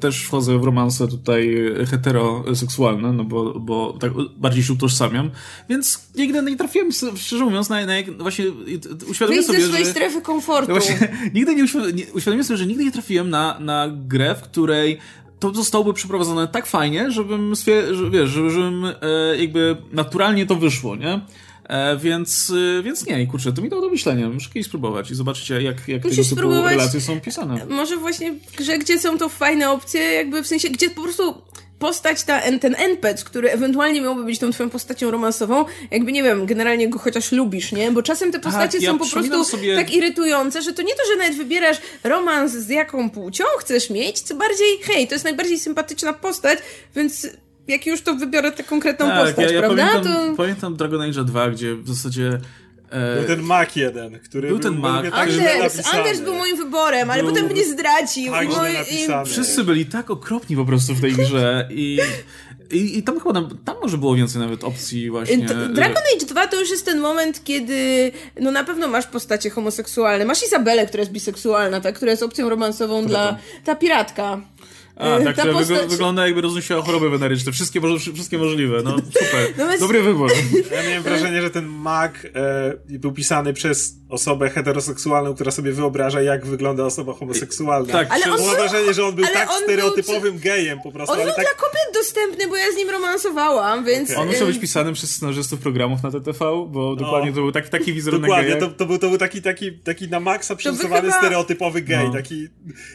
też 0.01 0.25
wchodzę 0.25 0.59
w 0.59 0.65
romanse 0.65 1.09
tutaj 1.09 1.57
heteroseksualne, 1.91 3.13
no 3.13 3.25
bo, 3.25 3.61
bo 3.61 3.93
tak 4.01 4.13
bardziej 4.37 4.63
się 4.63 4.73
utożsamiam, 4.73 5.31
więc 5.69 6.09
nigdy 6.17 6.43
nie 6.43 6.57
trafiłem, 6.57 6.89
szczerze 7.17 7.45
mówiąc, 7.45 7.69
na, 7.69 7.87
na 7.87 7.97
jak- 7.97 8.23
właśnie 8.23 8.45
uświadomiłem 9.11 9.45
Wyjdź 9.45 9.47
ze 9.47 9.53
sobie, 9.53 9.67
swojej 9.67 9.85
że... 9.85 9.91
strefy 9.91 10.21
komfortu. 10.21 10.73
No 10.73 10.81
właśnie, 10.81 11.09
nigdy 11.35 11.55
nie, 11.55 11.65
uświ- 11.65 11.95
nie 11.95 12.05
uświadomiłem 12.13 12.45
sobie, 12.45 12.57
że 12.57 12.67
nigdy 12.67 12.85
nie 12.85 12.93
trafiłem 12.93 13.31
na, 13.31 13.61
na 13.61 13.89
grę, 14.09 14.35
w 14.35 14.41
której 14.43 14.99
to 15.41 15.55
zostałoby 15.55 15.93
przeprowadzone 15.95 16.49
tak 16.49 16.67
fajnie, 16.67 17.11
żebym, 17.11 17.55
że, 17.93 18.11
wiesz, 18.11 18.29
że- 18.31 18.51
żebym 18.51 18.85
e, 18.85 18.93
jakby 19.39 19.77
naturalnie 19.93 20.47
to 20.47 20.55
wyszło, 20.55 20.97
nie? 20.97 21.21
E, 21.71 21.97
więc, 21.97 22.53
e, 22.79 22.83
więc 22.83 23.07
nie, 23.07 23.27
kurczę, 23.27 23.53
to 23.53 23.63
mi 23.63 23.69
dało 23.69 23.83
do 23.83 23.89
myślenia. 23.89 24.29
Muszę 24.29 24.49
kiedyś 24.55 24.67
spróbować 24.67 25.11
i 25.11 25.15
zobaczycie, 25.15 25.63
jak, 25.63 25.77
jak 25.77 26.03
tego 26.03 26.09
Musisz 26.09 26.29
typu 26.29 26.37
spróbować- 26.41 26.71
relacje 26.77 27.01
są 27.01 27.21
pisane. 27.21 27.67
Może 27.69 27.97
właśnie 27.97 28.33
w 28.33 28.57
grze, 28.57 28.79
gdzie 28.79 28.99
są 28.99 29.19
to 29.19 29.29
fajne 29.29 29.71
opcje, 29.71 30.01
jakby 30.01 30.43
w 30.43 30.47
sensie, 30.47 30.69
gdzie 30.69 30.91
po 30.91 31.03
prostu 31.03 31.35
postać, 31.79 32.23
ta, 32.23 32.41
ten 32.61 32.75
NPC, 32.79 33.25
który 33.25 33.51
ewentualnie 33.51 34.01
miałby 34.01 34.25
być 34.25 34.39
tą 34.39 34.51
twoją 34.53 34.71
postacią 34.71 35.11
romansową, 35.11 35.65
jakby 35.91 36.13
nie 36.13 36.23
wiem, 36.23 36.47
generalnie 36.47 36.89
go 36.89 36.99
chociaż 36.99 37.33
lubisz, 37.33 37.73
nie? 37.73 37.93
Bo 37.93 38.03
czasem 38.03 38.33
te 38.33 38.41
postacie 38.41 38.79
ja 38.79 38.91
są 38.91 38.99
po 38.99 39.09
prostu 39.11 39.45
sobie- 39.45 39.77
tak 39.77 39.95
irytujące, 39.95 40.63
że 40.63 40.73
to 40.73 40.83
nie 40.83 40.95
to, 40.95 41.03
że 41.13 41.19
nawet 41.19 41.37
wybierasz 41.37 41.77
romans 42.05 42.53
z 42.53 42.69
jaką 42.69 43.11
płcią 43.11 43.45
chcesz 43.59 43.91
mieć, 43.91 44.21
co 44.21 44.35
bardziej, 44.35 44.79
hej, 44.83 45.09
to 45.09 45.15
jest 45.15 45.25
najbardziej 45.25 45.59
sympatyczna 45.59 46.13
postać, 46.13 46.59
więc 46.97 47.27
jak 47.71 47.87
już 47.87 48.03
to 48.03 48.15
wybiorę 48.15 48.53
tę 48.53 48.65
konkretną 48.65 49.07
postać, 49.11 49.37
Tak, 49.37 49.45
ja, 49.45 49.53
ja 49.53 49.61
prawda? 49.61 49.87
pamiętam, 49.87 50.31
to... 50.31 50.37
pamiętam 50.37 50.77
Dragon 50.77 51.03
Age 51.03 51.25
2, 51.25 51.51
gdzie 51.51 51.75
w 51.75 51.89
zasadzie 51.89 52.41
E, 52.91 53.17
był 53.17 53.27
ten 53.37 53.43
Mac 53.43 53.77
jeden, 53.77 54.19
który 54.19 54.49
był, 54.49 54.59
ten 54.59 54.79
Mac. 54.79 55.05
Tak 55.05 55.15
Anders, 55.15 55.95
Anders 55.95 56.21
był 56.21 56.35
moim 56.35 56.57
wyborem, 56.57 57.11
ale 57.11 57.23
był... 57.23 57.33
potem 57.33 57.47
mnie 57.47 57.65
zdradził. 57.65 58.33
Tak 58.33 58.45
i 58.45 58.49
moi, 58.49 58.73
i... 58.73 59.27
Wszyscy 59.27 59.65
byli 59.65 59.87
tak 59.87 60.11
okropni 60.11 60.57
po 60.57 60.65
prostu 60.65 60.95
w 60.95 61.01
tej 61.01 61.13
grze 61.13 61.69
i 61.71 61.99
i, 62.73 62.99
I, 62.99 63.03
tam 63.03 63.21
chyba 63.21 63.33
tam, 63.33 63.59
tam 63.65 63.77
może 63.83 63.99
było 63.99 64.15
więcej 64.15 64.41
nawet 64.41 64.65
opcji 64.65 65.11
właśnie. 65.11 65.47
Dragon 65.75 66.03
Age 66.17 66.27
2 66.27 66.47
to 66.47 66.61
już 66.61 66.71
jest 66.71 66.85
ten 66.85 67.01
moment, 67.01 67.45
kiedy 67.45 68.13
no 68.41 68.51
na 68.51 68.65
pewno 68.65 68.89
masz 68.89 69.07
postacie 69.07 69.51
homoseksualne. 69.51 70.25
Masz 70.25 70.43
Izabelę, 70.43 70.87
która 70.87 71.01
jest 71.01 71.13
biseksualna, 71.13 71.81
ta, 71.81 71.93
która 71.93 72.11
jest 72.11 72.23
opcją 72.23 72.49
romansową 72.49 73.07
dla... 73.07 73.39
Ta 73.65 73.75
piratka. 73.75 74.41
A, 75.01 75.25
tak, 75.25 75.37
która 75.37 75.53
postać... 75.53 75.87
wygląda 75.91 76.27
jakby 76.27 76.41
roznosiła 76.41 76.83
choroby 76.83 77.11
weneryczne. 77.11 77.53
Wszystkie, 77.53 77.81
wszystkie 78.15 78.39
możliwe. 78.39 78.83
No 78.85 78.97
super. 79.21 79.55
No 79.59 79.69
więc... 79.69 79.81
Dobry 79.81 80.03
wybór. 80.03 80.31
Ja 80.77 80.83
miałem 80.89 81.03
wrażenie, 81.03 81.43
że 81.43 81.51
ten 81.51 81.67
mag 81.67 82.27
e, 82.91 82.99
był 82.99 83.13
pisany 83.13 83.53
przez 83.53 83.95
osobę 84.09 84.51
heteroseksualną, 84.51 85.35
która 85.35 85.51
sobie 85.51 85.73
wyobraża, 85.73 86.23
jak 86.23 86.47
wygląda 86.47 86.85
osoba 86.85 87.13
homoseksualna. 87.13 87.93
Tak, 87.93 88.09
ale 88.11 88.25
on, 88.33 88.47
mam 88.47 88.57
wrażenie, 88.57 88.95
że 88.95 89.05
on 89.05 89.15
był 89.15 89.25
tak 89.33 89.51
on 89.51 89.63
stereotypowym 89.63 90.33
był... 90.33 90.41
gejem 90.41 90.81
po 90.83 90.93
prostu. 90.93 91.13
On 91.13 91.21
ale 91.21 91.27
był 91.27 91.37
tak... 91.37 91.45
dla 91.45 91.55
kobiet 91.55 91.95
dostępny, 91.95 92.49
bo 92.49 92.57
ja 92.57 92.73
z 92.73 92.77
nim 92.77 92.91
romansowałam, 92.91 93.85
więc... 93.85 94.11
Okay. 94.11 94.23
On 94.23 94.29
musiał 94.29 94.47
być 94.47 94.59
pisany 94.59 94.93
przez 94.93 95.11
scenarzystów 95.11 95.61
programów 95.61 96.03
na 96.03 96.11
TTV, 96.11 96.67
bo 96.69 96.97
dokładnie 96.97 97.31
to 97.33 97.41
był 97.41 97.53
taki, 97.53 97.71
taki 97.71 97.93
wizerunek 97.93 98.31
Dokładnie, 98.31 98.57
to, 98.57 98.67
to, 98.67 98.87
był, 98.87 98.99
to 98.99 99.09
był 99.09 99.19
taki, 99.19 99.43
taki, 99.43 99.73
taki 99.73 100.09
na 100.09 100.21
maksa 100.21 100.57
przerysowany 100.57 101.01
chyba... 101.01 101.19
stereotypowy 101.19 101.83
gej. 101.83 102.07
No. 102.07 102.13
Taki, 102.13 102.49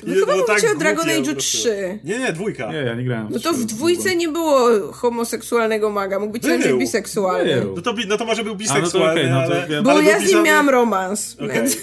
wy 0.03 0.15
chyba 0.15 0.35
mówicie 0.35 0.61
tak 0.61 0.75
o 0.75 0.79
Dragon 0.79 1.09
Age 1.09 1.35
3. 1.35 1.94
Nie, 2.03 2.19
nie, 2.19 2.33
dwójka. 2.33 2.71
Nie, 2.71 2.77
ja 2.77 2.95
nie 2.95 3.03
grałem. 3.03 3.27
No 3.29 3.39
to 3.39 3.53
w 3.53 3.65
dwójce 3.65 4.15
nie 4.15 4.27
było 4.27 4.91
homoseksualnego 4.91 5.89
maga, 5.89 6.19
mógł 6.19 6.33
być 6.33 6.43
raczej 6.43 6.77
biseksualny. 6.77 7.65
No 7.75 7.81
to, 7.81 7.93
no 8.07 8.17
to 8.17 8.25
może 8.25 8.43
był 8.43 8.55
biseksualny, 8.55 9.29
no 9.29 9.41
to 9.41 9.47
okay, 9.47 9.67
no 9.69 9.77
to, 9.77 9.83
Bo 9.83 9.91
ale 9.91 10.03
ja 10.03 10.19
z 10.19 10.31
nim 10.31 10.43
miałam 10.43 10.69
romans, 10.69 11.35
okay. 11.35 11.53
więc... 11.53 11.77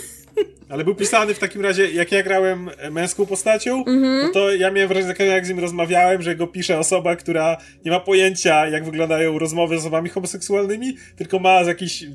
Ale 0.68 0.84
był 0.84 0.94
pisany 0.94 1.34
w 1.34 1.38
takim 1.38 1.62
razie, 1.62 1.90
jak 1.90 2.12
ja 2.12 2.22
grałem 2.22 2.70
męską 2.90 3.26
postacią, 3.26 3.84
mm-hmm. 3.84 4.22
no 4.22 4.28
to 4.32 4.54
ja 4.54 4.70
miałem 4.70 4.88
wrażenie, 4.88 5.14
że 5.18 5.26
jak 5.26 5.46
z 5.46 5.48
nim 5.48 5.58
rozmawiałem, 5.58 6.22
że 6.22 6.36
go 6.36 6.46
pisze 6.46 6.78
osoba, 6.78 7.16
która 7.16 7.56
nie 7.84 7.90
ma 7.90 8.00
pojęcia, 8.00 8.68
jak 8.68 8.84
wyglądają 8.84 9.38
rozmowy 9.38 9.76
z 9.76 9.80
osobami 9.80 10.08
homoseksualnymi, 10.08 10.96
tylko 11.16 11.38
ma 11.38 11.64
z 11.64 11.66
jakiejś 11.66 12.02
y, 12.02 12.08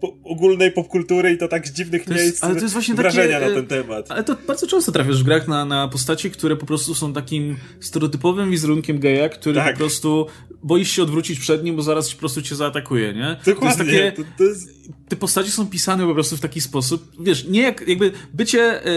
po, 0.00 0.16
ogólnej 0.24 0.72
popkultury 0.72 1.32
i 1.32 1.38
to 1.38 1.48
tak 1.48 1.68
z 1.68 1.72
dziwnych 1.72 2.04
to 2.04 2.12
jest, 2.12 2.24
miejsc 2.24 2.44
ale 2.44 2.54
to 2.54 2.60
jest 2.60 2.72
właśnie 2.72 2.94
wrażenia 2.94 3.40
takie, 3.40 3.50
na 3.50 3.56
ten 3.56 3.66
temat. 3.66 4.10
Ale 4.10 4.24
to 4.24 4.36
bardzo 4.46 4.66
często 4.66 4.92
trafiasz 4.92 5.22
w 5.22 5.24
grach 5.24 5.48
na, 5.48 5.64
na 5.64 5.88
postaci, 5.88 6.30
które 6.30 6.56
po 6.56 6.66
prostu 6.66 6.94
są 6.94 7.12
takim 7.12 7.56
stereotypowym 7.80 8.50
wizerunkiem 8.50 8.98
geja, 8.98 9.28
który 9.28 9.54
tak. 9.54 9.72
po 9.72 9.78
prostu 9.78 10.26
boisz 10.64 10.90
się 10.90 11.02
odwrócić 11.02 11.38
przed 11.38 11.64
nim, 11.64 11.76
bo 11.76 11.82
zaraz 11.82 12.14
po 12.14 12.18
prostu 12.18 12.42
cię 12.42 12.56
zaatakuje, 12.56 13.14
nie? 13.14 13.36
Dokładnie. 13.46 13.60
To 13.60 13.66
jest 13.66 13.78
takie, 13.78 14.12
to, 14.12 14.22
to 14.38 14.44
jest... 14.44 14.68
Te 15.08 15.16
postaci 15.16 15.50
są 15.50 15.66
pisane 15.66 16.06
po 16.06 16.14
prostu 16.14 16.36
w 16.36 16.40
taki 16.40 16.60
sposób, 16.60 17.12
wiesz, 17.20 17.44
nie 17.44 17.62
jak, 17.62 17.88
jakby 17.88 18.12
bycie 18.34 18.86
y, 18.86 18.90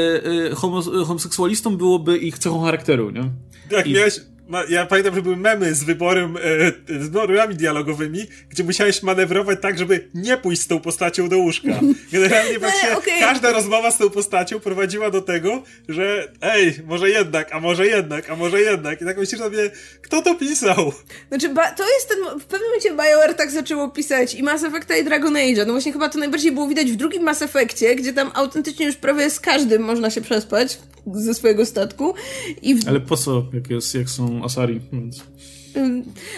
y, 0.51 0.55
homo, 0.55 0.81
homoseksualistą 0.81 1.77
byłoby 1.77 2.17
ich 2.17 2.39
cechą 2.39 2.61
charakteru, 2.61 3.09
nie? 3.09 3.31
Tak, 3.69 3.87
I... 3.87 3.93
miałeś 3.93 4.19
ja 4.69 4.85
pamiętam, 4.85 5.15
że 5.15 5.21
były 5.21 5.35
memy 5.35 5.75
z 5.75 5.83
wyborem, 5.83 6.37
e, 6.37 6.99
z 6.99 7.09
wyborami 7.09 7.55
dialogowymi, 7.55 8.25
gdzie 8.49 8.63
musiałeś 8.63 9.03
manewrować 9.03 9.59
tak, 9.61 9.77
żeby 9.77 10.09
nie 10.13 10.37
pójść 10.37 10.61
z 10.61 10.67
tą 10.67 10.79
postacią 10.79 11.29
do 11.29 11.37
łóżka. 11.37 11.67
Generalnie 12.11 12.59
właśnie 12.59 12.97
okay. 12.97 13.19
każda 13.19 13.51
rozmowa 13.51 13.91
z 13.91 13.97
tą 13.97 14.09
postacią 14.09 14.59
prowadziła 14.59 15.11
do 15.11 15.21
tego, 15.21 15.63
że 15.89 16.31
ej, 16.41 16.79
może 16.85 17.09
jednak, 17.09 17.53
a 17.53 17.59
może 17.59 17.87
jednak, 17.87 18.29
a 18.29 18.35
może 18.35 18.61
jednak. 18.61 19.01
I 19.01 19.05
tak 19.05 19.17
myślisz 19.17 19.41
sobie, 19.41 19.71
kto 20.01 20.21
to 20.21 20.35
pisał? 20.35 20.93
Znaczy, 21.29 21.49
to 21.77 21.83
jest 21.93 22.09
ten, 22.09 22.39
w 22.39 22.45
pewnym 22.45 22.67
momencie 22.67 22.89
BioWare 22.89 23.33
tak 23.33 23.51
zaczęło 23.51 23.89
pisać 23.89 24.35
i 24.35 24.43
Mass 24.43 24.63
Effecta 24.63 24.97
i 24.97 25.03
Dragon 25.03 25.35
Age. 25.35 25.65
No 25.65 25.73
właśnie 25.73 25.93
chyba 25.93 26.09
to 26.09 26.19
najbardziej 26.19 26.51
było 26.51 26.67
widać 26.67 26.91
w 26.91 26.95
drugim 26.95 27.23
Mass 27.23 27.41
Effectie, 27.41 27.95
gdzie 27.95 28.13
tam 28.13 28.31
autentycznie 28.33 28.85
już 28.85 28.95
prawie 28.95 29.29
z 29.29 29.39
każdym 29.39 29.81
można 29.81 30.09
się 30.09 30.21
przespać 30.21 30.77
ze 31.13 31.33
swojego 31.33 31.65
statku. 31.65 32.13
I 32.61 32.75
w... 32.75 32.87
Ale 32.87 32.99
po 32.99 33.17
co, 33.17 33.45
jak, 33.53 33.69
jest, 33.69 33.95
jak 33.95 34.09
są 34.09 34.36
Asari, 34.43 34.81
więc... 34.93 35.23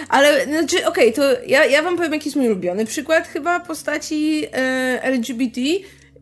Ale, 0.09 0.45
znaczy, 0.45 0.87
okej, 0.87 1.13
okay, 1.13 1.13
to 1.13 1.43
ja, 1.47 1.65
ja 1.65 1.83
wam 1.83 1.95
powiem, 1.97 2.13
jaki 2.13 2.27
jest 2.27 2.35
mój 2.35 2.47
ulubiony. 2.47 2.85
Przykład 2.85 3.27
chyba 3.27 3.59
postaci 3.59 4.45
e, 4.53 5.03
LGBT, 5.03 5.61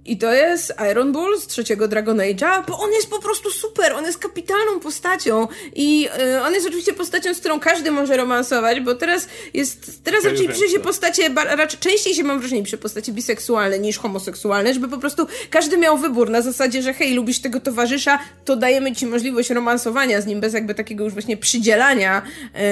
i 0.08 0.18
to 0.18 0.34
jest 0.34 0.74
Iron 0.92 1.12
Bull 1.12 1.40
z 1.40 1.48
trzeciego 1.48 1.88
Dragon 1.88 2.18
Age'a, 2.18 2.66
bo 2.68 2.80
on 2.80 2.92
jest 2.92 3.10
po 3.10 3.22
prostu 3.22 3.52
super, 3.52 3.94
on 3.94 4.06
jest 4.06 4.18
kapitalną 4.18 4.80
postacią 4.80 5.48
i 5.76 6.10
y, 6.36 6.42
on 6.42 6.54
jest 6.54 6.68
oczywiście 6.68 6.94
postacią, 6.94 7.34
z 7.34 7.40
którą 7.40 7.60
każdy 7.60 7.92
może 7.92 8.18
romansować, 8.18 8.80
bo 8.80 8.96
teraz 8.96 9.28
jest, 9.54 10.04
teraz 10.04 10.24
ja 10.24 10.30
raczej 10.30 10.48
pisze 10.48 10.70
się 10.70 10.80
postacie, 10.80 11.30
raczej 11.36 11.80
częściej 11.80 12.16
się 12.16 12.24
mam 12.24 12.40
wrażenie 12.40 12.64
pisze 12.64 12.78
postacie 12.78 13.12
biseksualne 13.12 13.80
niż 13.80 13.98
homoseksualne, 13.98 14.74
żeby 14.74 14.88
po 14.88 14.98
prostu 14.98 15.28
każdy 15.50 15.78
miał 15.78 15.98
wybór 15.98 16.30
na 16.30 16.42
zasadzie, 16.42 16.82
że 16.82 16.94
hej, 16.94 17.14
lubisz 17.14 17.40
tego 17.40 17.60
towarzysza, 17.60 18.20
to 18.46 18.56
dajemy 18.56 18.96
ci 18.96 19.06
możliwość 19.06 19.50
romansowania 19.50 20.22
z 20.22 20.26
nim 20.26 20.40
bez 20.40 20.54
jakby 20.54 20.76
takiego 20.76 21.04
już 21.04 21.14
właśnie 21.14 21.38
przydzielania 21.38 22.22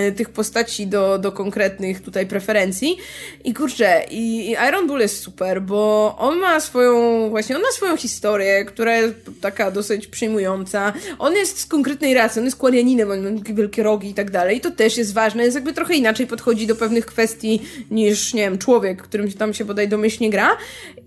y, 0.07 0.11
tych 0.11 0.29
postaci 0.29 0.88
do, 0.88 1.19
do 1.19 1.31
konkretnych 1.31 2.01
tutaj 2.01 2.27
preferencji. 2.27 2.97
I 3.43 3.53
kurczę, 3.53 4.03
i, 4.11 4.49
i 4.49 4.51
Iron 4.69 4.88
Bull 4.88 4.99
jest 4.99 5.19
super, 5.19 5.61
bo 5.61 6.15
on 6.19 6.39
ma 6.39 6.59
swoją 6.59 7.24
właśnie, 7.30 7.55
on 7.55 7.61
ma 7.61 7.71
swoją 7.71 7.97
historię, 7.97 8.65
która 8.65 8.97
jest 8.97 9.15
taka 9.41 9.71
dosyć 9.71 10.07
przyjmująca. 10.07 10.93
On 11.19 11.34
jest 11.34 11.59
z 11.59 11.65
konkretnej 11.65 12.13
rasy, 12.13 12.39
on 12.39 12.45
jest 12.45 12.57
kwarianinem, 12.57 13.11
on 13.11 13.23
ma 13.23 13.41
wielkie 13.53 13.84
rogi 13.84 14.09
i 14.09 14.13
tak 14.13 14.32
dalej. 14.32 14.57
I 14.57 14.61
to 14.61 14.71
też 14.71 14.97
jest 14.97 15.13
ważne, 15.13 15.43
jest 15.43 15.55
jakby 15.55 15.73
trochę 15.73 15.93
inaczej 15.93 16.28
podchodzi 16.28 16.67
do 16.67 16.76
pewnych 16.76 17.05
kwestii 17.05 17.61
niż, 17.91 18.34
nie 18.34 18.41
wiem, 18.41 18.57
człowiek, 18.57 19.01
którym 19.01 19.32
tam 19.32 19.53
się 19.53 19.65
bodaj 19.65 19.88
domyślnie 19.88 20.30
gra. 20.30 20.57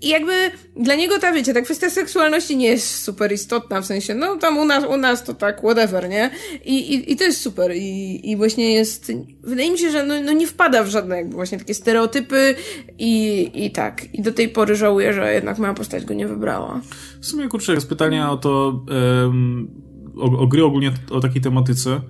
I 0.01 0.09
jakby 0.09 0.51
dla 0.77 0.95
niego 0.95 1.19
ta, 1.19 1.33
wiecie, 1.33 1.55
ta 1.55 1.61
kwestia 1.61 1.91
seksualności 1.91 2.57
nie 2.57 2.69
jest 2.69 3.03
super 3.03 3.33
istotna, 3.33 3.81
w 3.81 3.87
sensie, 3.87 4.15
no 4.15 4.37
tam 4.37 4.59
u 4.59 4.65
nas, 4.65 4.85
u 4.85 4.97
nas 4.97 5.25
to 5.25 5.35
tak, 5.35 5.59
whatever, 5.59 6.09
nie? 6.09 6.31
I, 6.65 6.95
i, 6.95 7.13
i 7.13 7.17
to 7.17 7.25
jest 7.25 7.41
super. 7.41 7.77
I, 7.77 8.21
I 8.31 8.37
właśnie 8.37 8.75
jest, 8.75 9.13
wydaje 9.43 9.71
mi 9.71 9.79
się, 9.79 9.91
że 9.91 10.07
no, 10.07 10.21
no 10.21 10.33
nie 10.33 10.47
wpada 10.47 10.85
w 10.85 10.89
żadne 10.89 11.17
jakby 11.17 11.35
właśnie 11.35 11.59
takie 11.59 11.75
stereotypy 11.75 12.55
i, 12.99 13.51
i 13.55 13.71
tak. 13.71 14.15
I 14.15 14.23
do 14.23 14.33
tej 14.33 14.49
pory 14.49 14.77
żałuję, 14.77 15.13
że 15.13 15.35
jednak 15.35 15.59
moja 15.59 15.75
postać 15.75 16.05
go 16.09 16.15
nie 16.15 16.29
wybrała. 16.29 16.81
W 17.21 17.27
sumie, 17.27 17.49
kurczę, 17.49 17.75
jest 17.75 17.89
pytania 17.89 18.31
o 18.31 18.37
to, 18.37 18.85
um, 19.23 19.71
o, 20.17 20.39
o 20.39 20.47
gry 20.47 20.65
ogólnie 20.65 20.93
o 21.11 21.21
takiej 21.21 21.43
tematyce. 21.43 22.01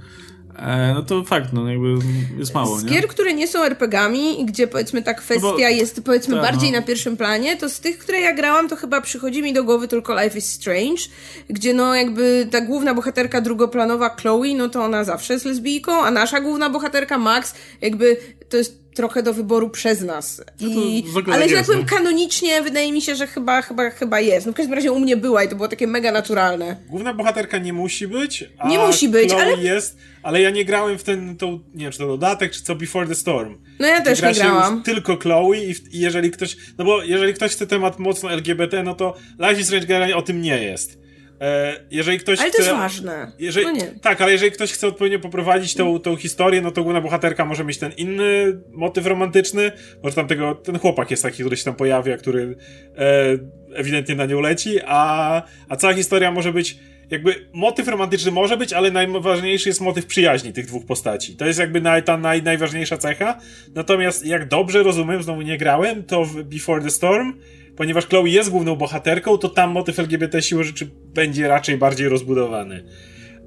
E, 0.59 0.95
no 0.95 1.03
to 1.03 1.25
fakt, 1.25 1.53
no 1.53 1.69
jakby 1.69 1.95
jest 2.39 2.55
mało, 2.55 2.79
Z 2.79 2.85
nie? 2.85 2.91
gier, 2.91 3.09
które 3.09 3.35
nie 3.35 3.49
są 3.49 3.63
RPGami 3.63 4.41
i 4.41 4.47
gdzie 4.47 4.67
powiedzmy 4.67 5.03
ta 5.03 5.15
kwestia 5.15 5.47
no 5.47 5.53
bo, 5.53 5.59
jest 5.59 6.05
powiedzmy 6.05 6.37
ta, 6.37 6.43
bardziej 6.43 6.73
no. 6.73 6.79
na 6.79 6.87
pierwszym 6.87 7.17
planie, 7.17 7.57
to 7.57 7.69
z 7.69 7.81
tych, 7.81 7.99
które 7.99 8.21
ja 8.21 8.33
grałam, 8.35 8.69
to 8.69 8.77
chyba 8.77 9.01
przychodzi 9.01 9.43
mi 9.43 9.53
do 9.53 9.65
głowy 9.65 9.89
tylko 9.89 10.23
Life 10.23 10.39
is 10.39 10.53
Strange, 10.53 11.03
gdzie 11.51 11.75
no 11.75 11.95
jakby 11.95 12.49
ta 12.51 12.61
główna 12.61 12.95
bohaterka 12.95 13.41
drugoplanowa 13.41 14.17
Chloe, 14.17 14.55
no 14.57 14.69
to 14.69 14.85
ona 14.85 15.05
zawsze 15.05 15.33
jest 15.33 15.45
lesbijką, 15.45 16.01
a 16.01 16.11
nasza 16.11 16.41
główna 16.41 16.71
bohaterka 16.71 17.19
Max, 17.19 17.55
jakby 17.81 18.17
to 18.49 18.57
jest 18.57 18.89
trochę 18.99 19.23
do 19.23 19.33
wyboru 19.33 19.71
przez 19.71 20.01
nas. 20.01 20.43
No 20.61 20.69
I, 20.69 21.05
no 21.27 21.35
ale 21.35 21.49
że 21.49 21.57
tak 21.57 21.67
powiem, 21.67 21.81
no. 21.81 21.97
kanonicznie 21.97 22.63
wydaje 22.63 22.93
mi 22.93 23.03
się, 23.03 23.15
że 23.15 23.27
chyba, 23.27 23.63
chyba, 23.63 23.91
chyba 23.91 24.21
jest. 24.21 24.47
No 24.47 24.53
w 24.53 24.55
każdym 24.55 24.75
razie 24.75 24.93
u 24.93 25.01
mnie 25.01 25.17
była 25.17 25.45
i 25.45 25.49
to 25.49 25.57
było 25.57 25.69
takie 25.69 25.87
mega 25.87 26.13
naturalne. 26.13 26.77
Główna 26.89 27.15
bohaterka 27.15 27.59
nie 27.59 27.73
musi 27.73 28.09
być, 28.09 28.45
a 28.59 28.69
nie 28.69 28.79
musi 28.79 29.09
być, 29.09 29.31
Chloe 29.31 29.43
ale... 29.43 29.63
jest, 29.63 29.97
ale 30.23 30.41
ja 30.41 30.51
nie 30.51 30.65
grałem 30.65 30.99
w 30.99 31.03
ten, 31.03 31.37
tą, 31.37 31.51
nie 31.75 31.85
wiem, 31.85 31.93
czy 31.93 31.99
to 31.99 32.07
dodatek, 32.07 32.53
czy 32.53 32.63
co 32.63 32.75
Before 32.75 33.07
the 33.07 33.15
Storm. 33.15 33.59
No 33.79 33.87
ja 33.87 34.01
też 34.01 34.23
nie 34.23 34.33
grałam. 34.33 34.83
tylko 34.83 35.17
Chloe 35.17 35.55
i, 35.55 35.71
i, 35.71 36.01
jeżeli 36.01 36.31
ktoś, 36.31 36.57
no 36.79 36.85
bo 36.85 37.03
jeżeli 37.03 37.35
ktoś 37.35 37.53
chce 37.53 37.67
temat 37.67 37.99
mocno 37.99 38.33
LGBT, 38.33 38.83
no 38.83 38.95
to 38.95 39.15
Life 39.39 39.61
is 39.61 39.67
Strange 39.67 39.87
generalnie 39.87 40.17
o 40.17 40.23
tym 40.23 40.43
nie 40.43 40.63
jest. 40.63 40.98
E, 41.41 41.77
jeżeli 41.91 42.19
ktoś 42.19 42.41
ale 42.41 42.49
chce, 42.49 42.59
to 42.59 42.65
jest 42.65 42.77
ważne. 42.77 43.33
Jeżeli, 43.39 43.67
no 43.67 43.85
tak, 44.03 44.21
ale 44.21 44.33
jeżeli 44.33 44.53
ktoś 44.53 44.73
chce 44.73 44.87
odpowiednio 44.87 45.19
poprowadzić 45.19 45.75
tą, 45.75 45.99
tą 45.99 46.17
historię, 46.17 46.63
no 46.63 46.71
to 46.71 46.83
główna 46.83 47.01
bohaterka 47.01 47.45
może 47.45 47.65
mieć 47.65 47.79
ten 47.79 47.93
inny 47.93 48.59
motyw 48.73 49.07
romantyczny. 49.07 49.73
Może 50.03 50.17
tam 50.17 50.27
tego, 50.27 50.55
ten 50.55 50.79
chłopak 50.79 51.11
jest 51.11 51.23
taki, 51.23 51.41
który 51.41 51.57
się 51.57 51.65
tam 51.65 51.75
pojawia, 51.75 52.17
który 52.17 52.57
e, 52.97 53.39
ewidentnie 53.75 54.15
na 54.15 54.27
nią 54.27 54.41
leci, 54.41 54.79
a, 54.87 55.43
a 55.69 55.77
cała 55.77 55.95
historia 55.95 56.31
może 56.31 56.53
być 56.53 56.79
jakby 57.11 57.49
motyw 57.53 57.89
romantyczny 57.89 58.31
może 58.31 58.57
być, 58.57 58.73
ale 58.73 58.91
najważniejszy 58.91 59.69
jest 59.69 59.81
motyw 59.81 60.07
przyjaźni 60.07 60.53
tych 60.53 60.67
dwóch 60.67 60.87
postaci. 60.87 61.37
To 61.37 61.47
jest 61.47 61.59
jakby 61.59 61.81
naj, 61.81 62.03
ta 62.03 62.17
naj, 62.17 62.43
najważniejsza 62.43 62.99
cecha. 62.99 63.39
Natomiast 63.75 64.27
jak 64.27 64.49
dobrze 64.49 64.83
rozumiem, 64.83 65.23
znowu 65.23 65.43
nie 65.43 65.59
grałem, 65.59 66.03
to 66.03 66.25
w 66.25 66.43
Before 66.43 66.83
the 66.83 66.91
Storm 66.91 67.33
ponieważ 67.79 68.07
Chloe 68.07 68.29
jest 68.29 68.51
główną 68.51 68.77
bohaterką, 68.77 69.39
to 69.39 69.49
tam 69.49 69.71
motyw 69.71 69.99
LGBT 69.99 70.43
siły 70.43 70.65
rzeczy 70.65 70.91
będzie 71.15 71.49
raczej 71.49 71.79
bardziej 71.79 72.09
rozbudowany. 72.09 72.85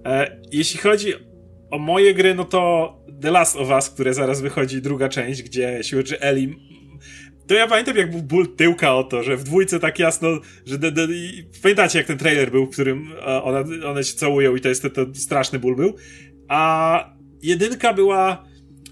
E, 0.05 0.41
jeśli 0.51 0.79
chodzi 0.79 1.13
o 1.71 1.79
moje 1.79 2.13
gry, 2.13 2.35
no 2.35 2.45
to 2.45 2.93
The 3.21 3.31
Last 3.31 3.55
of 3.55 3.69
Us, 3.69 3.89
które 3.89 4.13
zaraz 4.13 4.41
wychodzi, 4.41 4.81
druga 4.81 5.09
część, 5.09 5.43
gdzie 5.43 5.79
siły 5.83 6.01
rzeczy 6.01 6.19
Ellie 6.21 6.55
to 7.51 7.55
ja 7.55 7.67
pamiętam, 7.67 7.97
jak 7.97 8.11
był 8.11 8.21
ból 8.21 8.55
tyłka 8.55 8.95
o 8.95 9.03
to, 9.03 9.23
że 9.23 9.37
w 9.37 9.43
dwójce 9.43 9.79
tak 9.79 9.99
jasno, 9.99 10.29
że 10.65 10.77
de, 10.77 10.91
de, 10.91 11.07
pamiętacie, 11.61 11.97
jak 11.97 12.07
ten 12.07 12.17
trailer 12.17 12.51
był, 12.51 12.65
w 12.65 12.69
którym 12.69 13.13
e, 13.27 13.43
ona, 13.43 13.63
one 13.87 14.03
się 14.03 14.13
całują 14.13 14.55
i 14.55 14.61
to 14.61 14.69
jest 14.69 14.81
ten 14.81 15.15
straszny 15.15 15.59
ból 15.59 15.75
był. 15.75 15.95
A 16.47 17.13
jedynka 17.41 17.93
była, 17.93 18.45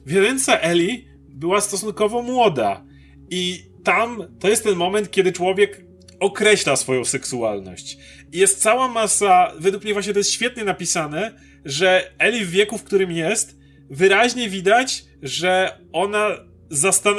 w 0.06 0.12
jedynce 0.12 0.62
Ellie 0.62 0.98
była 1.30 1.62
stosunkowo 1.62 2.22
młoda 2.22 2.86
i 3.30 3.69
tam 3.90 4.28
to 4.40 4.50
jest 4.50 4.64
ten 4.64 4.76
moment, 4.76 5.12
kiedy 5.12 5.32
człowiek 5.32 5.86
określa 6.20 6.76
swoją 6.76 7.06
seksualność. 7.06 7.98
Jest 8.32 8.62
cała 8.62 8.88
masa, 8.88 9.54
według 9.60 9.84
mnie 9.84 9.94
właśnie 9.94 10.14
to 10.14 10.20
jest 10.20 10.32
świetnie 10.32 10.64
napisane, 10.64 11.34
że 11.66 12.12
Eli 12.20 12.46
w 12.46 12.50
wieku, 12.50 12.78
w 12.78 12.84
którym 12.84 13.12
jest, 13.12 13.58
wyraźnie 13.90 14.50
widać, 14.50 15.04
że 15.22 15.80
ona 15.94 16.30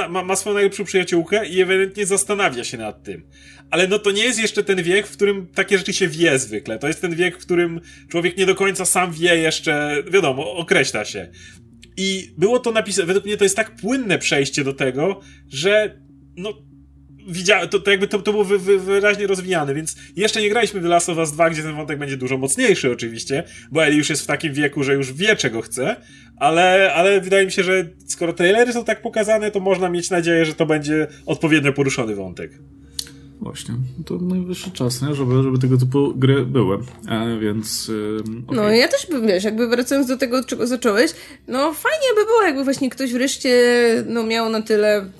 ma, 0.08 0.24
ma 0.24 0.36
swoją 0.36 0.54
najlepszą 0.54 0.84
przyjaciółkę 0.84 1.46
i 1.46 1.60
ewidentnie 1.60 2.06
zastanawia 2.06 2.64
się 2.64 2.78
nad 2.78 3.02
tym. 3.02 3.26
Ale 3.70 3.88
no 3.88 3.98
to 3.98 4.10
nie 4.10 4.24
jest 4.24 4.38
jeszcze 4.38 4.64
ten 4.64 4.82
wiek, 4.82 5.06
w 5.06 5.12
którym 5.12 5.46
takie 5.46 5.78
rzeczy 5.78 5.92
się 5.92 6.08
wie 6.08 6.38
zwykle. 6.38 6.78
To 6.78 6.88
jest 6.88 7.00
ten 7.00 7.14
wiek, 7.14 7.36
w 7.38 7.40
którym 7.40 7.80
człowiek 8.08 8.36
nie 8.36 8.46
do 8.46 8.54
końca 8.54 8.84
sam 8.84 9.12
wie 9.12 9.36
jeszcze, 9.36 10.02
wiadomo, 10.10 10.52
określa 10.52 11.04
się. 11.04 11.30
I 11.96 12.34
było 12.38 12.58
to 12.58 12.72
napisane, 12.72 13.06
według 13.06 13.24
mnie 13.24 13.36
to 13.36 13.44
jest 13.44 13.56
tak 13.56 13.76
płynne 13.76 14.18
przejście 14.18 14.64
do 14.64 14.72
tego, 14.72 15.20
że 15.48 16.00
no 16.36 16.52
widziałem, 17.28 17.68
to, 17.68 17.78
to 17.78 17.90
jakby 17.90 18.08
to, 18.08 18.18
to 18.18 18.32
było 18.32 18.44
wy, 18.44 18.58
wy, 18.58 18.78
wyraźnie 18.78 19.26
rozwijane, 19.26 19.74
więc 19.74 19.96
jeszcze 20.16 20.42
nie 20.42 20.50
graliśmy 20.50 20.80
w 20.80 20.82
The 20.82 20.88
Last 20.88 21.08
of 21.08 21.18
Us 21.18 21.32
2, 21.32 21.50
gdzie 21.50 21.62
ten 21.62 21.76
wątek 21.76 21.98
będzie 21.98 22.16
dużo 22.16 22.38
mocniejszy 22.38 22.92
oczywiście, 22.92 23.44
bo 23.72 23.84
Eli 23.84 23.98
już 23.98 24.10
jest 24.10 24.22
w 24.22 24.26
takim 24.26 24.52
wieku, 24.52 24.84
że 24.84 24.94
już 24.94 25.12
wie 25.12 25.36
czego 25.36 25.62
chce, 25.62 25.96
ale, 26.36 26.92
ale 26.94 27.20
wydaje 27.20 27.46
mi 27.46 27.52
się, 27.52 27.62
że 27.62 27.88
skoro 28.06 28.32
trailery 28.32 28.72
są 28.72 28.84
tak 28.84 29.02
pokazane, 29.02 29.50
to 29.50 29.60
można 29.60 29.88
mieć 29.88 30.10
nadzieję, 30.10 30.44
że 30.44 30.54
to 30.54 30.66
będzie 30.66 31.06
odpowiednio 31.26 31.72
poruszony 31.72 32.14
wątek. 32.14 32.52
Właśnie, 33.40 33.74
to 34.06 34.18
najwyższy 34.18 34.70
czas, 34.70 35.02
nie? 35.02 35.14
Żeby, 35.14 35.42
żeby 35.42 35.58
tego 35.58 35.76
typu 35.76 36.14
gry 36.14 36.46
były, 36.46 36.78
e, 37.08 37.38
więc... 37.40 37.88
Yy, 37.88 38.16
okay. 38.46 38.56
No 38.56 38.70
ja 38.70 38.88
też 38.88 39.06
bym, 39.10 39.26
wiesz, 39.26 39.44
jakby 39.44 39.68
wracając 39.68 40.06
do 40.06 40.16
tego, 40.16 40.38
od 40.38 40.46
czego 40.46 40.66
zacząłeś, 40.66 41.10
no 41.48 41.74
fajnie 41.74 42.06
by 42.14 42.24
było, 42.24 42.42
jakby 42.42 42.64
właśnie 42.64 42.90
ktoś 42.90 43.12
wreszcie 43.12 43.54
no, 44.08 44.22
miał 44.22 44.48
na 44.48 44.62
tyle 44.62 45.10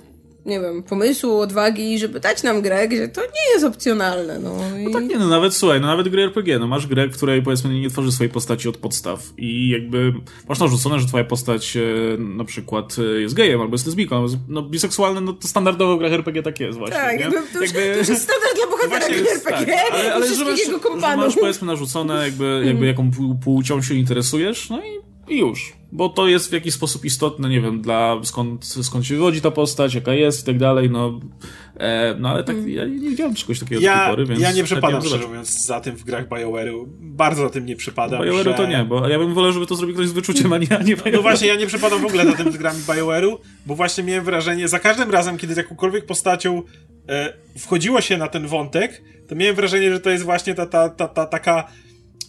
nie 0.47 0.61
wiem, 0.61 0.83
pomysłu, 0.83 1.39
odwagi, 1.39 1.99
żeby 1.99 2.21
dać 2.21 2.43
nam 2.43 2.63
grę, 2.63 2.89
gdzie 2.89 3.09
to 3.09 3.21
nie 3.21 3.53
jest 3.55 3.65
opcjonalne. 3.65 4.39
No, 4.39 4.57
i... 4.79 4.85
no 4.85 4.91
tak 4.91 5.05
nie, 5.09 5.19
no 5.19 5.29
nawet 5.29 5.55
słuchaj, 5.55 5.81
no 5.81 5.87
nawet 5.87 6.09
gry 6.09 6.23
RPG, 6.23 6.59
no 6.59 6.67
masz 6.67 6.87
grę, 6.87 7.09
w 7.09 7.17
której 7.17 7.43
powiedzmy 7.43 7.81
nie 7.81 7.91
tworzy 7.91 8.13
swojej 8.13 8.33
postaci 8.33 8.69
od 8.69 8.77
podstaw 8.77 9.33
i 9.39 9.69
jakby 9.69 10.13
masz 10.49 10.59
narzucone, 10.59 10.99
że 10.99 11.07
twoja 11.07 11.25
postać 11.25 11.77
e, 11.77 11.83
na 12.19 12.45
przykład 12.45 12.97
e, 12.99 13.21
jest 13.21 13.35
gejem 13.35 13.61
albo 13.61 13.75
jest 13.75 13.87
lesbijką, 13.87 14.27
no 14.49 14.63
biseksualne, 14.63 15.21
no 15.21 15.33
to 15.33 15.49
standardowo 15.49 15.97
w 15.97 15.99
grach 15.99 16.13
RPG 16.13 16.43
tak 16.43 16.61
jest 16.61 16.79
właśnie, 16.79 16.97
Tak, 16.97 17.19
nie? 17.19 17.23
Jakby, 17.23 17.39
to, 17.53 17.61
już, 17.61 17.73
jakby... 17.73 17.93
to 17.93 17.99
już 17.99 18.09
jest 18.09 18.23
standard 18.23 18.55
dla 18.57 18.67
bohatera 18.67 19.09
no 19.09 19.31
RPG, 19.31 19.77
tak, 19.77 19.93
ale, 19.93 20.15
ale 20.15 20.35
że, 20.35 20.45
masz, 20.45 20.61
że 21.01 21.17
masz 21.17 21.37
powiedzmy 21.37 21.67
narzucone 21.67 22.25
jakby, 22.25 22.63
jakby 22.65 22.87
mm. 22.87 22.87
jaką 22.87 23.11
płcią 23.45 23.83
się 23.83 23.95
interesujesz, 23.95 24.71
no 24.71 24.79
i 24.79 25.10
i 25.31 25.39
już. 25.39 25.73
Bo 25.93 26.09
to 26.09 26.29
jest 26.29 26.51
w 26.51 26.53
jakiś 26.53 26.75
sposób 26.75 27.05
istotne, 27.05 27.49
nie 27.49 27.61
wiem, 27.61 27.81
dla 27.81 28.21
skąd, 28.23 28.65
skąd 28.65 29.07
się 29.07 29.15
wywodzi 29.15 29.41
ta 29.41 29.51
postać, 29.51 29.95
jaka 29.95 30.15
jest 30.15 30.43
i 30.43 30.47
tak 30.47 30.59
dalej, 30.59 30.91
no. 30.91 31.21
E, 31.77 32.15
no 32.19 32.29
ale 32.29 32.45
tak, 32.45 32.57
ja 32.67 32.85
nie 32.87 33.11
widziałem 33.11 33.35
czegoś 33.35 33.61
takiego 33.61 33.81
ja, 33.81 33.95
do 33.95 34.01
tej 34.01 34.11
pory, 34.11 34.27
więc... 34.27 34.41
Ja 34.41 34.53
nie 34.53 34.65
przepadam, 34.65 35.03
szczerze 35.03 35.27
mówiąc, 35.27 35.67
za 35.67 35.81
tym 35.81 35.97
w 35.97 36.05
grach 36.05 36.29
BioWare'u. 36.29 36.85
Bardzo 37.01 37.43
za 37.43 37.51
tym 37.51 37.67
nie 37.67 37.77
przepadam, 37.77 38.23
BioWare'u 38.23 38.45
że... 38.45 38.55
to 38.55 38.67
nie, 38.67 38.85
bo 38.85 39.09
ja 39.09 39.19
bym 39.19 39.35
wolał, 39.35 39.53
żeby 39.53 39.67
to 39.67 39.75
zrobił 39.75 39.95
ktoś 39.95 40.09
z 40.09 40.13
wyczuciem, 40.13 40.53
a 40.53 40.59
nie, 40.59 40.79
a 40.79 40.83
nie 40.83 40.97
BioWare. 40.97 41.13
No 41.13 41.23
właśnie, 41.23 41.49
ja 41.49 41.55
nie 41.55 41.67
przepadam 41.67 42.01
w 42.01 42.05
ogóle 42.05 42.27
za 42.27 42.33
tym 42.33 42.53
z 42.53 42.57
grami 42.57 42.81
BioWare'u, 42.81 43.37
bo 43.67 43.75
właśnie 43.75 44.05
miałem 44.05 44.25
wrażenie, 44.25 44.69
za 44.69 44.79
każdym 44.79 45.11
razem, 45.11 45.39
kiedy 45.39 45.55
z 45.55 45.57
jakąkolwiek 45.57 46.07
postacią 46.07 46.63
e, 47.09 47.33
wchodziło 47.59 48.01
się 48.01 48.17
na 48.17 48.29
ten 48.29 48.47
wątek, 48.47 49.03
to 49.29 49.35
miałem 49.35 49.57
wrażenie, 49.57 49.93
że 49.93 50.01
to 50.01 50.11
jest 50.11 50.25
właśnie 50.25 50.55
ta, 50.55 50.67
ta, 50.67 50.89
ta, 50.89 51.09
ta 51.09 51.27
taka 51.27 51.69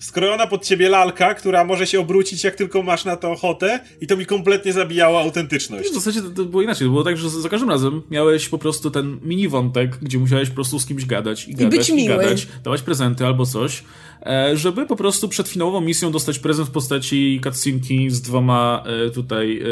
skrojona 0.01 0.47
pod 0.47 0.65
ciebie 0.65 0.89
lalka, 0.89 1.33
która 1.33 1.63
może 1.63 1.87
się 1.87 1.99
obrócić 1.99 2.43
jak 2.43 2.55
tylko 2.55 2.83
masz 2.83 3.05
na 3.05 3.15
to 3.15 3.31
ochotę 3.31 3.79
i 4.01 4.07
to 4.07 4.17
mi 4.17 4.25
kompletnie 4.25 4.73
zabijało 4.73 5.19
autentyczność. 5.19 5.89
W 5.89 5.93
zasadzie 5.93 6.21
to, 6.21 6.29
to 6.29 6.45
było 6.45 6.61
inaczej, 6.61 6.87
to 6.87 6.91
było 6.91 7.03
tak, 7.03 7.17
że 7.17 7.29
za 7.29 7.49
każdym 7.49 7.69
razem 7.69 8.01
miałeś 8.11 8.49
po 8.49 8.57
prostu 8.57 8.91
ten 8.91 9.19
mini 9.23 9.47
wątek, 9.47 9.97
gdzie 10.01 10.17
musiałeś 10.17 10.49
po 10.49 10.55
prostu 10.55 10.79
z 10.79 10.85
kimś 10.85 11.05
gadać 11.05 11.47
i, 11.47 11.51
I 11.51 11.55
gadać 11.55 11.89
i 11.89 12.07
gadać, 12.07 12.47
dawać 12.63 12.81
prezenty 12.81 13.25
albo 13.25 13.45
coś 13.45 13.83
E, 14.25 14.57
żeby 14.57 14.85
po 14.85 14.95
prostu 14.95 15.29
przed 15.29 15.47
finałową 15.47 15.81
misją 15.81 16.11
dostać 16.11 16.39
prezent 16.39 16.67
w 16.67 16.71
postaci 16.71 17.41
cutscenki 17.43 18.09
z 18.09 18.21
dwoma 18.21 18.83
e, 18.85 19.09
tutaj 19.09 19.61
e, 19.61 19.65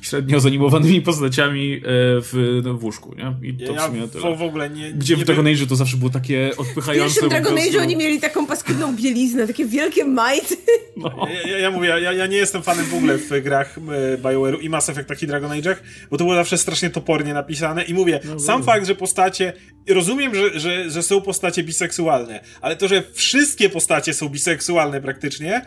średnio 0.00 0.40
zanimowanymi 0.40 1.02
postaciami 1.02 1.80
w, 1.84 2.60
no, 2.64 2.74
w 2.74 2.84
łóżku, 2.84 3.14
nie? 3.14 3.48
I 3.48 3.54
to 3.54 3.72
ja 3.72 3.80
w 3.80 3.86
sumie 3.86 4.08
tyle. 4.08 4.36
w 4.36 4.42
ogóle 4.42 4.70
nie... 4.70 4.92
Gdzie 4.92 5.16
nie 5.16 5.22
w 5.22 5.26
Dragon 5.26 5.46
Age 5.46 5.66
to 5.66 5.76
zawsze 5.76 5.96
było 5.96 6.10
takie 6.10 6.50
odpychające. 6.56 7.10
W 7.10 7.12
pierwszym 7.12 7.28
Dragon 7.28 7.58
Age 7.58 7.82
oni 7.82 7.96
mieli 7.96 8.20
taką 8.20 8.46
paskudną 8.46 8.96
bieliznę, 8.96 9.46
takie 9.46 9.66
wielkie 9.72 10.04
majty. 10.04 10.56
No. 10.96 11.26
Ja, 11.46 11.58
ja, 11.58 11.70
mówię, 11.70 11.88
ja, 11.88 12.12
ja 12.12 12.26
nie 12.26 12.36
jestem 12.36 12.62
fanem 12.62 12.84
w 12.84 12.94
ogóle 12.94 13.18
w 13.18 13.42
grach 13.42 13.78
BioWare'u 14.22 14.60
i 14.60 14.68
Mass 14.68 14.88
Effect 14.88 15.22
i 15.22 15.26
Dragon 15.26 15.50
Age'ach, 15.50 15.76
bo 16.10 16.18
to 16.18 16.24
było 16.24 16.36
zawsze 16.36 16.58
strasznie 16.58 16.90
topornie 16.90 17.34
napisane 17.34 17.82
i 17.82 17.94
mówię, 17.94 18.20
no, 18.24 18.40
sam 18.40 18.62
fakt, 18.62 18.86
że 18.86 18.94
postacie 18.94 19.52
rozumiem, 19.88 20.34
że, 20.34 20.60
że, 20.60 20.90
że 20.90 21.02
są 21.02 21.20
postacie 21.20 21.62
biseksualne, 21.62 22.40
ale 22.60 22.76
to, 22.76 22.88
że 22.88 23.02
wszystkie 23.12 23.70
postacie 23.70 24.14
są 24.14 24.28
biseksualne 24.28 25.00
praktycznie, 25.00 25.62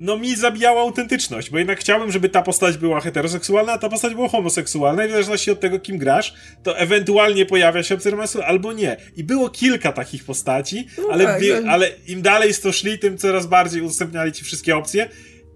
no 0.00 0.16
mi 0.16 0.36
zabijało 0.36 0.80
autentyczność, 0.80 1.50
bo 1.50 1.58
jednak 1.58 1.80
chciałbym, 1.80 2.12
żeby 2.12 2.28
ta 2.28 2.42
postać 2.42 2.78
była 2.78 3.00
heteroseksualna, 3.00 3.72
a 3.72 3.78
ta 3.78 3.88
postać 3.88 4.14
była 4.14 4.28
homoseksualna 4.28 5.04
i 5.04 5.08
w 5.08 5.10
zależności 5.10 5.50
od 5.50 5.60
tego, 5.60 5.80
kim 5.80 5.98
grasz, 5.98 6.34
to 6.62 6.78
ewentualnie 6.78 7.46
pojawia 7.46 7.82
się 7.82 7.94
obserwacja 7.94 8.44
albo 8.44 8.72
nie. 8.72 8.96
I 9.16 9.24
było 9.24 9.50
kilka 9.50 9.92
takich 9.92 10.24
postaci, 10.24 10.86
no 10.98 11.04
ale, 11.10 11.24
tak, 11.24 11.40
wie, 11.40 11.62
ale 11.68 11.90
im 12.06 12.22
dalej 12.22 12.54
to 12.62 12.72
szli, 12.72 12.98
tym 12.98 13.18
coraz 13.18 13.46
bardziej 13.46 13.82
udostępniali 13.82 14.32
ci 14.32 14.44
wszystkie 14.44 14.76
opcje. 14.76 15.08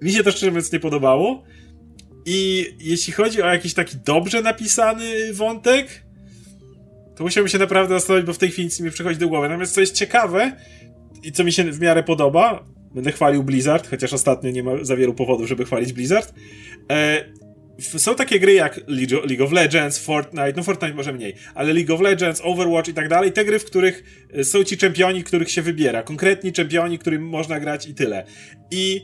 Mi 0.02 0.12
się 0.12 0.22
to 0.22 0.30
szczerze 0.30 0.50
mówiąc 0.50 0.72
nie 0.72 0.80
podobało. 0.80 1.44
I 2.26 2.66
jeśli 2.80 3.12
chodzi 3.12 3.42
o 3.42 3.46
jakiś 3.46 3.74
taki 3.74 3.96
dobrze 3.96 4.42
napisany 4.42 5.32
wątek, 5.32 6.02
to 7.16 7.24
musiałbym 7.24 7.48
się 7.48 7.58
naprawdę 7.58 7.94
zastanowić, 7.94 8.26
bo 8.26 8.32
w 8.32 8.38
tej 8.38 8.50
chwili 8.50 8.64
nic 8.64 8.80
mi 8.80 8.90
przychodzi 8.90 9.18
do 9.18 9.28
głowy. 9.28 9.48
Natomiast 9.48 9.74
co 9.74 9.80
jest 9.80 9.94
ciekawe 9.94 10.52
i 11.22 11.32
co 11.32 11.44
mi 11.44 11.52
się 11.52 11.64
w 11.72 11.80
miarę 11.80 12.02
podoba, 12.02 12.64
będę 12.94 13.12
chwalił 13.12 13.42
Blizzard, 13.42 13.90
chociaż 13.90 14.12
ostatnio 14.12 14.50
nie 14.50 14.62
ma 14.62 14.84
za 14.84 14.96
wielu 14.96 15.14
powodów, 15.14 15.48
żeby 15.48 15.64
chwalić 15.64 15.92
Blizzard. 15.92 16.34
E, 16.90 17.24
są 17.78 18.14
takie 18.14 18.40
gry 18.40 18.52
jak 18.52 18.80
League 19.28 19.44
of 19.44 19.52
Legends, 19.52 19.98
Fortnite, 19.98 20.52
no 20.56 20.62
Fortnite 20.62 20.94
może 20.94 21.12
mniej, 21.12 21.34
ale 21.54 21.72
League 21.72 21.94
of 21.94 22.00
Legends, 22.00 22.40
Overwatch 22.44 22.88
i 22.88 22.94
tak 22.94 23.08
dalej, 23.08 23.32
te 23.32 23.44
gry, 23.44 23.58
w 23.58 23.64
których 23.64 24.26
e, 24.32 24.44
są 24.44 24.64
ci 24.64 24.76
czempioni, 24.76 25.24
których 25.24 25.50
się 25.50 25.62
wybiera, 25.62 26.02
konkretni 26.02 26.52
czempioni, 26.52 26.98
którym 26.98 27.28
można 27.28 27.60
grać 27.60 27.86
i 27.86 27.94
tyle. 27.94 28.24
I 28.70 29.00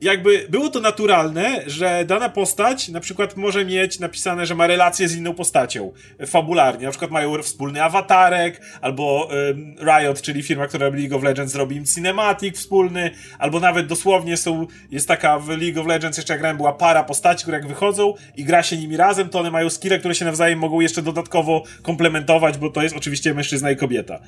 jakby 0.00 0.46
było 0.48 0.68
to 0.68 0.80
naturalne, 0.80 1.62
że 1.66 2.04
dana 2.04 2.28
postać 2.28 2.88
na 2.88 3.00
przykład 3.00 3.36
może 3.36 3.64
mieć 3.64 3.98
napisane, 3.98 4.46
że 4.46 4.54
ma 4.54 4.66
relację 4.66 5.08
z 5.08 5.16
inną 5.16 5.34
postacią 5.34 5.92
fabularnie. 6.26 6.84
Na 6.84 6.90
przykład 6.90 7.10
mają 7.10 7.42
wspólny 7.42 7.82
awatarek, 7.82 8.60
albo 8.80 9.24
um, 9.24 9.74
Riot, 9.80 10.22
czyli 10.22 10.42
firma, 10.42 10.66
która 10.66 10.86
robi 10.86 11.00
League 11.00 11.16
of 11.16 11.22
Legends, 11.22 11.54
robi 11.54 11.76
im 11.76 11.84
cinematic 11.84 12.58
wspólny, 12.58 13.10
albo 13.38 13.60
nawet 13.60 13.86
dosłownie 13.86 14.36
są, 14.36 14.66
jest 14.90 15.08
taka 15.08 15.38
w 15.38 15.48
League 15.48 15.80
of 15.80 15.86
Legends, 15.86 16.16
jeszcze 16.16 16.32
jak 16.32 16.40
grałem, 16.40 16.56
była 16.56 16.72
para 16.72 17.04
postaci, 17.04 17.42
które 17.42 17.58
jak 17.58 17.68
wychodzą 17.68 18.14
i 18.36 18.44
gra 18.44 18.62
się 18.62 18.76
nimi 18.76 18.96
razem, 18.96 19.28
to 19.28 19.40
one 19.40 19.50
mają 19.50 19.70
skille, 19.70 19.98
które 19.98 20.14
się 20.14 20.24
nawzajem 20.24 20.58
mogą 20.58 20.80
jeszcze 20.80 21.02
dodatkowo 21.02 21.62
komplementować, 21.82 22.58
bo 22.58 22.70
to 22.70 22.82
jest 22.82 22.96
oczywiście 22.96 23.34
mężczyzna 23.34 23.70
i 23.70 23.76
kobieta. 23.76 24.18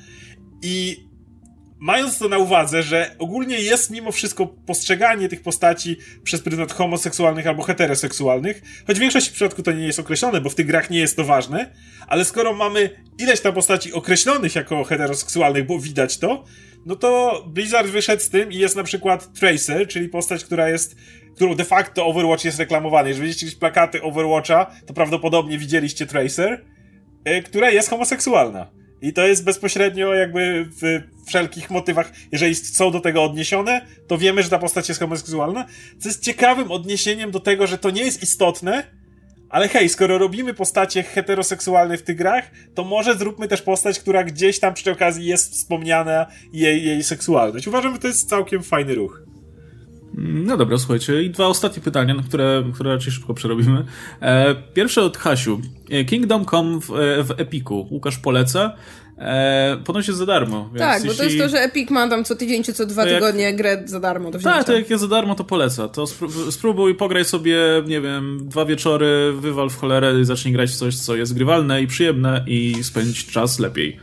I 0.61 1.03
mając 1.83 2.17
to 2.17 2.29
na 2.29 2.37
uwadze, 2.37 2.83
że 2.83 3.15
ogólnie 3.19 3.59
jest 3.59 3.91
mimo 3.91 4.11
wszystko 4.11 4.47
postrzeganie 4.47 5.29
tych 5.29 5.41
postaci 5.41 5.97
przez 6.23 6.41
pryzmat 6.41 6.73
homoseksualnych 6.73 7.47
albo 7.47 7.63
heteroseksualnych, 7.63 8.61
choć 8.87 8.97
w 8.97 8.99
większości 8.99 9.31
przypadków 9.31 9.65
to 9.65 9.71
nie 9.71 9.85
jest 9.85 9.99
określone, 9.99 10.41
bo 10.41 10.49
w 10.49 10.55
tych 10.55 10.65
grach 10.65 10.89
nie 10.89 10.99
jest 10.99 11.15
to 11.15 11.23
ważne, 11.23 11.73
ale 12.07 12.25
skoro 12.25 12.53
mamy 12.53 12.89
ileś 13.19 13.41
tam 13.41 13.53
postaci 13.53 13.93
określonych 13.93 14.55
jako 14.55 14.83
heteroseksualnych, 14.83 15.65
bo 15.65 15.79
widać 15.79 16.17
to, 16.17 16.43
no 16.85 16.95
to 16.95 17.43
Blizzard 17.47 17.87
wyszedł 17.87 18.23
z 18.23 18.29
tym 18.29 18.51
i 18.51 18.57
jest 18.57 18.75
na 18.75 18.83
przykład 18.83 19.33
Tracer, 19.33 19.87
czyli 19.87 20.09
postać, 20.09 20.45
która 20.45 20.69
jest, 20.69 20.95
którą 21.35 21.55
de 21.55 21.65
facto 21.65 22.05
Overwatch 22.05 22.45
jest 22.45 22.59
reklamowany. 22.59 23.09
Jeżeli 23.09 23.27
widzieliście 23.27 23.45
jakieś 23.45 23.59
plakaty 23.59 24.01
Overwatcha, 24.01 24.71
to 24.85 24.93
prawdopodobnie 24.93 25.57
widzieliście 25.57 26.05
Tracer, 26.05 26.65
e, 27.25 27.41
która 27.41 27.69
jest 27.69 27.89
homoseksualna. 27.89 28.82
I 29.03 29.13
to 29.13 29.27
jest 29.27 29.43
bezpośrednio 29.43 30.13
jakby 30.13 30.69
w 30.81 31.01
wszelkich 31.27 31.69
motywach, 31.69 32.11
jeżeli 32.31 32.55
są 32.55 32.91
do 32.91 32.99
tego 32.99 33.23
odniesione, 33.23 33.81
to 34.07 34.17
wiemy, 34.17 34.43
że 34.43 34.49
ta 34.49 34.59
postać 34.59 34.89
jest 34.89 35.01
homoseksualna. 35.01 35.65
Co 35.99 36.09
jest 36.09 36.23
ciekawym 36.23 36.71
odniesieniem 36.71 37.31
do 37.31 37.39
tego, 37.39 37.67
że 37.67 37.77
to 37.77 37.89
nie 37.89 38.03
jest 38.03 38.23
istotne, 38.23 38.83
ale 39.49 39.67
hej, 39.67 39.89
skoro 39.89 40.17
robimy 40.17 40.53
postacie 40.53 41.03
heteroseksualne 41.03 41.97
w 41.97 42.03
tych 42.03 42.17
grach, 42.17 42.51
to 42.75 42.83
może 42.83 43.15
zróbmy 43.15 43.47
też 43.47 43.61
postać, 43.61 43.99
która 43.99 44.23
gdzieś 44.23 44.59
tam 44.59 44.73
przy 44.73 44.91
okazji 44.91 45.25
jest 45.25 45.53
wspomniana 45.53 46.25
jej, 46.53 46.85
jej 46.85 47.03
seksualność. 47.03 47.67
Uważam, 47.67 47.93
że 47.93 47.99
to 47.99 48.07
jest 48.07 48.29
całkiem 48.29 48.63
fajny 48.63 48.95
ruch. 48.95 49.32
No 50.17 50.57
dobra, 50.57 50.77
słuchajcie. 50.77 51.23
I 51.23 51.29
dwa 51.29 51.47
ostatnie 51.47 51.81
pytania, 51.81 52.13
na 52.13 52.23
które, 52.23 52.63
które 52.73 52.93
raczej 52.93 53.11
szybko 53.11 53.33
przerobimy. 53.33 53.85
E, 54.21 54.55
pierwsze 54.73 55.01
od 55.01 55.17
Hasiu. 55.17 55.61
E, 55.89 56.05
Kingdom 56.05 56.45
Come 56.45 56.79
w, 56.79 56.89
e, 56.89 57.23
w 57.23 57.31
Epiku. 57.37 57.87
Łukasz 57.91 58.17
poleca. 58.17 58.73
E, 59.17 59.77
ponoć 59.85 60.07
jest 60.07 60.19
za 60.19 60.25
darmo. 60.25 60.69
tak, 60.77 60.93
jeśli... 60.93 61.09
bo 61.09 61.15
to 61.15 61.23
jest 61.23 61.37
to, 61.37 61.49
że 61.49 61.57
Epic 61.57 61.89
ma 61.89 62.09
tam 62.09 62.23
co 62.23 62.35
tydzień 62.35 62.63
czy 62.63 62.73
co 62.73 62.85
dwa 62.85 63.05
jak... 63.05 63.13
tygodnie 63.13 63.53
grę 63.53 63.83
za 63.85 63.99
darmo 63.99 64.31
do 64.31 64.39
Tak, 64.39 64.65
to 64.65 64.73
jak 64.73 64.89
jest 64.89 65.01
za 65.01 65.07
darmo, 65.07 65.35
to 65.35 65.43
poleca. 65.43 65.87
To 65.87 66.05
spróbuj, 66.51 66.95
pograj 66.95 67.25
sobie, 67.25 67.57
nie 67.87 68.01
wiem, 68.01 68.39
dwa 68.41 68.65
wieczory, 68.65 69.33
wywal 69.33 69.69
w 69.69 69.77
cholerę 69.77 70.19
i 70.21 70.25
zacznij 70.25 70.53
grać 70.53 70.71
w 70.71 70.75
coś, 70.75 70.95
co 70.95 71.15
jest 71.15 71.33
grywalne 71.33 71.81
i 71.81 71.87
przyjemne 71.87 72.43
i 72.47 72.83
spędzić 72.83 73.25
czas 73.25 73.59
lepiej. 73.59 73.99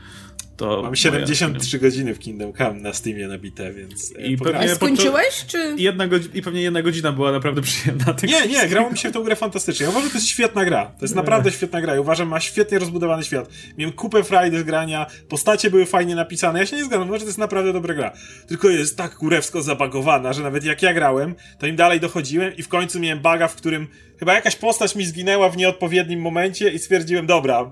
To 0.60 0.82
Mam 0.82 0.96
73 0.96 1.78
godziny 1.78 2.14
w 2.14 2.18
Kingdom 2.18 2.52
Come 2.52 2.80
na 2.80 2.92
Steamie 2.92 3.28
nabite, 3.28 3.72
więc... 3.72 4.12
E, 4.18 4.26
I 4.26 4.36
pewnie 4.36 4.68
skończyłeś, 4.68 5.44
czy... 5.46 5.74
Jedna 5.78 6.04
I 6.34 6.42
pewnie 6.42 6.62
jedna 6.62 6.82
godzina 6.82 7.12
była 7.12 7.32
naprawdę 7.32 7.62
przyjemna. 7.68 8.14
Nie, 8.22 8.46
nie, 8.46 8.68
grało 8.68 8.90
mi 8.90 8.98
się 8.98 9.08
w 9.08 9.12
tą 9.12 9.22
grę 9.22 9.36
fantastycznie. 9.36 9.84
Ja 9.84 9.90
uważam, 9.90 10.08
że 10.08 10.12
to 10.12 10.18
jest 10.18 10.28
świetna 10.28 10.64
gra. 10.64 10.86
To 10.86 11.04
jest 11.04 11.14
naprawdę 11.14 11.52
świetna 11.52 11.80
gra. 11.80 11.96
I 11.96 11.98
uważam, 11.98 12.28
ma 12.28 12.40
świetnie 12.40 12.78
rozbudowany 12.78 13.24
świat. 13.24 13.48
Miałem 13.78 13.92
kupę 13.92 14.24
frajdy 14.24 14.60
z 14.60 14.62
grania, 14.62 15.06
postacie 15.28 15.70
były 15.70 15.86
fajnie 15.86 16.14
napisane. 16.14 16.58
Ja 16.58 16.66
się 16.66 16.76
nie 16.76 16.84
zgadzam, 16.84 17.08
może 17.08 17.20
to 17.20 17.26
jest 17.26 17.38
naprawdę 17.38 17.72
dobra 17.72 17.94
gra. 17.94 18.12
Tylko 18.46 18.68
jest 18.68 18.96
tak 18.96 19.14
kurewsko 19.14 19.62
zabagowana, 19.62 20.32
że 20.32 20.42
nawet 20.42 20.64
jak 20.64 20.82
ja 20.82 20.94
grałem, 20.94 21.34
to 21.58 21.66
im 21.66 21.76
dalej 21.76 22.00
dochodziłem 22.00 22.56
i 22.56 22.62
w 22.62 22.68
końcu 22.68 23.00
miałem 23.00 23.20
baga, 23.20 23.48
w 23.48 23.54
którym 23.54 23.86
chyba 24.18 24.34
jakaś 24.34 24.56
postać 24.56 24.96
mi 24.96 25.04
zginęła 25.04 25.48
w 25.48 25.56
nieodpowiednim 25.56 26.20
momencie 26.20 26.70
i 26.70 26.78
stwierdziłem, 26.78 27.26
dobra, 27.26 27.70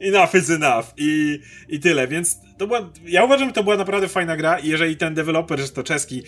enough 0.00 0.34
is 0.34 0.50
enough. 0.50 0.84
I, 0.96 1.40
i 1.68 1.80
tyle, 1.80 2.08
więc 2.08 2.36
to 2.58 2.66
była, 2.66 2.90
ja 3.04 3.24
uważam, 3.24 3.48
że 3.48 3.54
to 3.54 3.62
była 3.62 3.76
naprawdę 3.76 4.08
fajna 4.08 4.36
gra. 4.36 4.58
I 4.58 4.68
jeżeli 4.68 4.96
ten 4.96 5.14
deweloper, 5.14 5.60
że 5.60 5.68
to 5.68 5.82
czeski, 5.82 6.22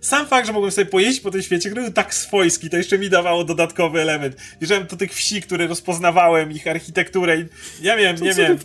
sam 0.00 0.26
fakt, 0.26 0.46
że 0.46 0.52
mogłem 0.52 0.72
sobie 0.72 0.86
pojeździć 0.86 1.20
po 1.22 1.30
tym 1.30 1.42
świecie, 1.42 1.70
który 1.70 1.82
był 1.82 1.92
tak 1.92 2.14
swojski, 2.14 2.70
to 2.70 2.76
jeszcze 2.76 2.98
mi 2.98 3.10
dawało 3.10 3.44
dodatkowy 3.44 4.00
element. 4.00 4.36
Wjeżdżałem 4.60 4.86
do 4.86 4.96
tych 4.96 5.14
wsi, 5.14 5.42
które 5.42 5.66
rozpoznawałem, 5.66 6.52
ich 6.52 6.66
architekturę 6.66 7.40
i 7.40 7.44
ja 7.82 7.96
miałem, 7.96 8.16
to 8.16 8.24
nie 8.24 8.34
miałem... 8.34 8.58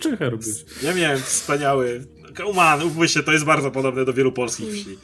Ja 0.83 0.93
miałem 0.93 1.19
wspaniały... 1.19 2.05
Come 2.37 2.61
on, 2.61 3.07
się, 3.07 3.23
to 3.23 3.31
jest 3.31 3.45
bardzo 3.45 3.71
podobne 3.71 4.05
do 4.05 4.13
wielu 4.13 4.31
polskich 4.31 4.73
wsi. 4.73 4.97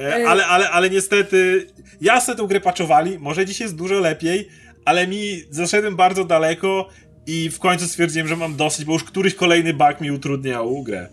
E, 0.00 0.28
ale, 0.28 0.46
ale, 0.46 0.70
ale 0.70 0.90
niestety, 0.90 1.66
ja 2.00 2.20
sobie 2.20 2.38
tę 2.38 2.46
grę 2.48 2.60
paczowali, 2.60 3.18
może 3.18 3.46
dziś 3.46 3.60
jest 3.60 3.76
dużo 3.76 4.00
lepiej, 4.00 4.48
ale 4.84 5.06
mi 5.06 5.42
zaszedłem 5.50 5.96
bardzo 5.96 6.24
daleko 6.24 6.88
i 7.28 7.50
w 7.50 7.58
końcu 7.58 7.86
stwierdziłem, 7.86 8.28
że 8.28 8.36
mam 8.36 8.56
dosyć, 8.56 8.84
bo 8.84 8.92
już 8.92 9.04
któryś 9.04 9.34
kolejny 9.34 9.74
bug 9.74 10.00
mi 10.00 10.10
utrudniał 10.10 10.82
grę. 10.82 11.08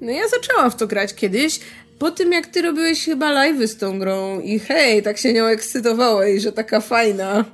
No 0.00 0.10
ja 0.10 0.28
zaczęłam 0.28 0.70
w 0.70 0.76
to 0.76 0.86
grać 0.86 1.14
kiedyś, 1.14 1.60
po 1.98 2.10
tym 2.10 2.32
jak 2.32 2.46
ty 2.46 2.62
robiłeś 2.62 3.04
chyba 3.04 3.32
live 3.32 3.70
z 3.70 3.76
tą 3.76 3.98
grą 3.98 4.40
i 4.40 4.58
hej, 4.58 5.02
tak 5.02 5.18
się 5.18 5.32
nią 5.32 5.44
ekscytowałeś, 5.44 6.42
że 6.42 6.52
taka 6.52 6.80
fajna. 6.80 7.44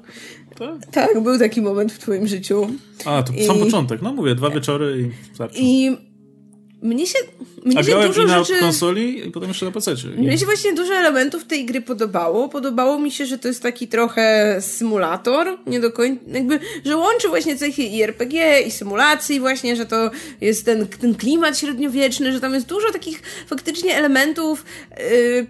Tak? 0.59 0.87
tak, 0.93 1.21
był 1.21 1.39
taki 1.39 1.63
moment 1.63 1.93
w 1.93 1.99
twoim 1.99 2.27
życiu. 2.27 2.71
A, 3.05 3.23
to 3.23 3.33
I... 3.33 3.47
sam 3.47 3.59
początek. 3.59 4.03
No 4.03 4.13
mówię, 4.13 4.35
dwa 4.35 4.51
wieczory 4.51 5.01
i 5.01 5.35
starczy. 5.35 5.59
I 5.61 5.97
mnie 6.83 7.07
się, 7.07 7.19
mnie 7.65 7.79
A 7.79 7.83
się 7.83 8.07
dużo 8.07 8.23
i 8.23 8.27
na 8.27 8.45
rzeczy... 8.45 8.61
konsoli 8.61 9.27
i 9.27 9.31
potem 9.31 9.49
jeszcze 9.49 9.67
na 9.67 9.73
PC. 9.73 9.95
Mnie 10.17 10.39
się 10.39 10.45
właśnie 10.45 10.73
dużo 10.73 10.95
elementów 10.95 11.45
tej 11.45 11.67
gry 11.67 11.81
podobało. 11.81 12.49
Podobało 12.49 12.99
mi 12.99 13.11
się, 13.11 13.27
że 13.27 13.39
to 13.39 13.49
jest 13.49 13.63
taki 13.63 13.89
trochę 13.89 14.57
symulator, 14.61 15.59
nie 15.67 15.81
do 15.81 15.93
końca, 15.93 16.23
jakby, 16.27 16.61
że 16.85 16.97
łączy 16.97 17.29
właśnie 17.29 17.57
cechy 17.57 17.83
i 17.83 18.03
RPG 18.03 18.61
i 18.61 18.71
symulacji 18.71 19.41
właśnie, 19.41 19.77
że 19.77 19.87
to 19.87 20.11
jest 20.41 20.65
ten, 20.65 20.87
ten 20.87 21.15
klimat 21.15 21.59
średniowieczny, 21.59 22.33
że 22.33 22.41
tam 22.41 22.55
jest 22.55 22.67
dużo 22.67 22.93
takich 22.93 23.23
faktycznie 23.47 23.97
elementów 23.97 24.65
yy, 24.99 25.47